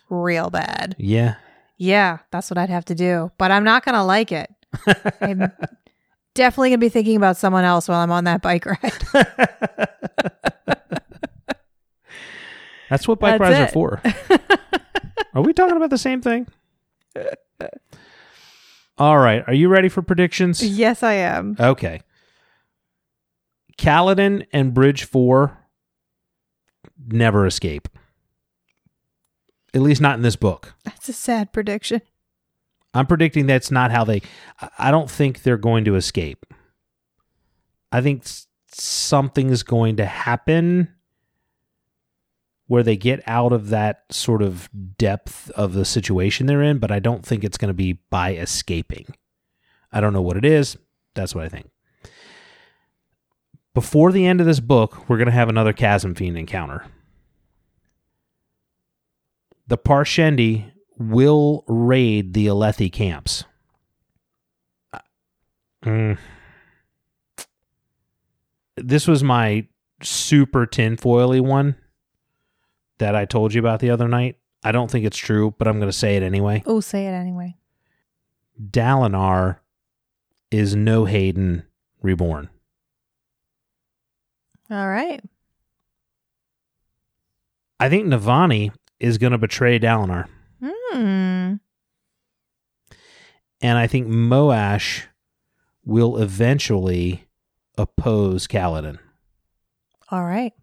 real 0.09 0.49
bad. 0.49 0.95
yeah. 0.97 1.35
Yeah, 1.79 2.17
that's 2.31 2.49
what 2.49 2.57
I'd 2.57 2.71
have 2.71 2.85
to 2.85 2.95
do, 2.95 3.31
but 3.37 3.51
I'm 3.51 3.63
not 3.63 3.85
gonna 3.85 4.03
like 4.05 4.31
it. 4.31 4.49
I'm 5.21 5.51
definitely 6.33 6.69
gonna 6.69 6.79
be 6.79 6.89
thinking 6.89 7.15
about 7.17 7.37
someone 7.37 7.65
else 7.65 7.87
while 7.87 7.99
I'm 7.99 8.11
on 8.11 8.23
that 8.23 8.41
bike 8.41 8.65
ride. 8.65 8.93
That's 12.89 13.07
what 13.07 13.19
bike 13.19 13.39
That's 13.39 13.41
rides 13.41 13.59
it. 13.59 13.69
are 13.69 13.73
for. 13.73 14.01
are 15.33 15.41
we 15.41 15.53
talking 15.53 15.75
about 15.75 15.89
the 15.89 15.97
same 15.97 16.21
thing? 16.21 16.47
All 18.97 19.17
right. 19.19 19.43
Are 19.47 19.53
you 19.53 19.69
ready 19.69 19.89
for 19.89 20.01
predictions? 20.01 20.61
yes, 20.63 21.03
I 21.03 21.13
am. 21.13 21.55
Okay. 21.59 22.01
Kaladin 23.77 24.45
and 24.51 24.73
Bridge 24.73 25.03
4 25.03 25.55
never 27.07 27.45
escape. 27.45 27.87
At 29.73 29.81
least 29.81 30.01
not 30.01 30.15
in 30.15 30.23
this 30.23 30.35
book. 30.35 30.73
That's 30.83 31.07
a 31.09 31.13
sad 31.13 31.53
prediction. 31.53 32.01
I'm 32.93 33.05
predicting 33.05 33.45
that's 33.45 33.69
not 33.69 33.91
how 33.91 34.03
they. 34.03 34.21
I- 34.79 34.89
don't 34.89 35.11
think 35.11 35.43
they're 35.43 35.57
going 35.57 35.85
to 35.85 35.95
escape. 35.95 36.45
I 37.91 38.01
think 38.01 38.23
something's 38.71 39.61
going 39.61 39.97
to 39.97 40.05
happen 40.05 40.87
where 42.67 42.83
they 42.83 42.97
get 42.97 43.23
out 43.25 43.53
of 43.53 43.69
that 43.69 44.03
sort 44.11 44.41
of 44.41 44.69
depth 44.97 45.49
of 45.51 45.73
the 45.73 45.85
situation 45.85 46.45
they're 46.45 46.61
in, 46.61 46.79
but 46.79 46.91
I 46.91 46.99
don't 46.99 47.25
think 47.25 47.43
it's 47.43 47.57
going 47.57 47.69
to 47.69 47.73
be 47.73 47.93
by 48.09 48.35
escaping. 48.35 49.07
I 49.91 50.01
don't 50.01 50.13
know 50.13 50.21
what 50.21 50.37
it 50.37 50.45
is. 50.45 50.77
That's 51.15 51.33
what 51.33 51.45
I 51.45 51.49
think. 51.49 51.69
Before 53.73 54.11
the 54.11 54.25
end 54.25 54.41
of 54.41 54.47
this 54.47 54.59
book, 54.59 55.07
we're 55.07 55.17
going 55.17 55.27
to 55.27 55.31
have 55.31 55.49
another 55.49 55.71
Chasm 55.71 56.13
Fiend 56.13 56.37
encounter. 56.37 56.85
The 59.67 59.77
Parshendi 59.77 60.71
will 60.97 61.63
raid 61.67 62.33
the 62.33 62.47
Alethi 62.47 62.91
camps. 62.91 63.45
Mm. 65.83 66.17
This 68.75 69.07
was 69.07 69.23
my 69.23 69.67
super 70.01 70.65
tinfoily 70.65 71.41
one 71.41 71.75
that 72.99 73.15
I 73.15 73.25
told 73.25 73.53
you 73.53 73.59
about 73.59 73.79
the 73.79 73.89
other 73.89 74.07
night. 74.07 74.37
I 74.63 74.71
don't 74.71 74.89
think 74.89 75.05
it's 75.05 75.17
true, 75.17 75.53
but 75.57 75.67
I'm 75.67 75.77
going 75.77 75.91
to 75.91 75.97
say 75.97 76.15
it 76.15 76.23
anyway. 76.23 76.63
Oh, 76.65 76.79
say 76.79 77.05
it 77.07 77.11
anyway. 77.11 77.55
Dalinar 78.61 79.57
is 80.51 80.75
Nohadon 80.75 81.63
reborn. 82.01 82.49
All 84.69 84.87
right. 84.87 85.21
I 87.79 87.89
think 87.89 88.07
Navani 88.07 88.71
is 88.99 89.17
going 89.17 89.31
to 89.31 89.37
betray 89.37 89.79
Dalinar. 89.79 90.27
Hmm. 90.63 91.55
And 93.61 93.77
I 93.77 93.87
think 93.87 94.07
Moash 94.07 95.03
will 95.85 96.17
eventually 96.17 97.27
oppose 97.77 98.47
Kaladin. 98.47 98.97
All 100.09 100.23
right. 100.23 100.53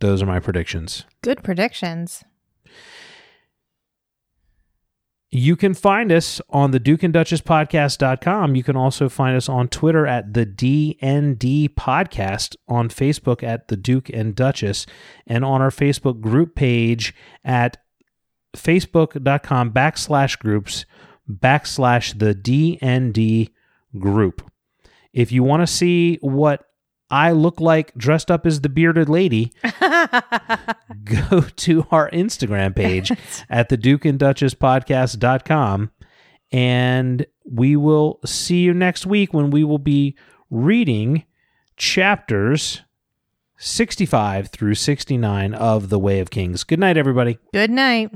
Those 0.00 0.22
are 0.22 0.26
my 0.26 0.40
predictions. 0.40 1.04
Good 1.22 1.42
predictions. 1.42 2.24
You 5.30 5.56
can 5.56 5.74
find 5.74 6.10
us 6.10 6.40
on 6.48 6.70
the 6.70 6.78
Duke 6.78 7.02
and 7.02 7.12
Duchess 7.12 7.42
podcast.com. 7.42 8.56
You 8.56 8.62
can 8.62 8.76
also 8.76 9.10
find 9.10 9.36
us 9.36 9.46
on 9.46 9.68
Twitter 9.68 10.06
at 10.06 10.32
the 10.32 10.46
DND 10.46 11.68
podcast, 11.74 12.56
on 12.66 12.88
Facebook 12.88 13.42
at 13.42 13.68
the 13.68 13.76
Duke 13.76 14.08
and 14.08 14.34
Duchess, 14.34 14.86
and 15.26 15.44
on 15.44 15.60
our 15.60 15.70
Facebook 15.70 16.22
group 16.22 16.54
page 16.54 17.14
at 17.44 17.76
facebook.com 18.56 19.72
backslash 19.72 20.38
groups 20.38 20.86
backslash 21.30 22.18
the 22.18 22.34
DND 22.34 23.50
group. 23.98 24.50
If 25.12 25.30
you 25.30 25.42
want 25.42 25.60
to 25.60 25.66
see 25.66 26.16
what 26.22 26.67
I 27.10 27.32
look 27.32 27.60
like 27.60 27.94
dressed 27.94 28.30
up 28.30 28.46
as 28.46 28.60
the 28.60 28.68
bearded 28.68 29.08
lady, 29.08 29.52
go 31.04 31.40
to 31.40 31.86
our 31.90 32.10
Instagram 32.10 32.76
page 32.76 33.12
at 33.48 33.68
the 33.70 33.76
Duke 33.76 34.04
and 34.04 34.18
Duchess 34.18 34.54
podcast.com 34.54 35.90
and 36.52 37.26
we 37.44 37.76
will 37.76 38.20
see 38.24 38.60
you 38.60 38.74
next 38.74 39.06
week 39.06 39.32
when 39.32 39.50
we 39.50 39.64
will 39.64 39.78
be 39.78 40.16
reading 40.50 41.24
chapters 41.76 42.82
65 43.58 44.48
through 44.48 44.74
69 44.74 45.54
of 45.54 45.88
The 45.88 45.98
Way 45.98 46.20
of 46.20 46.30
Kings. 46.30 46.64
Good 46.64 46.78
night, 46.78 46.96
everybody. 46.96 47.38
Good 47.52 47.70
night. 47.70 48.10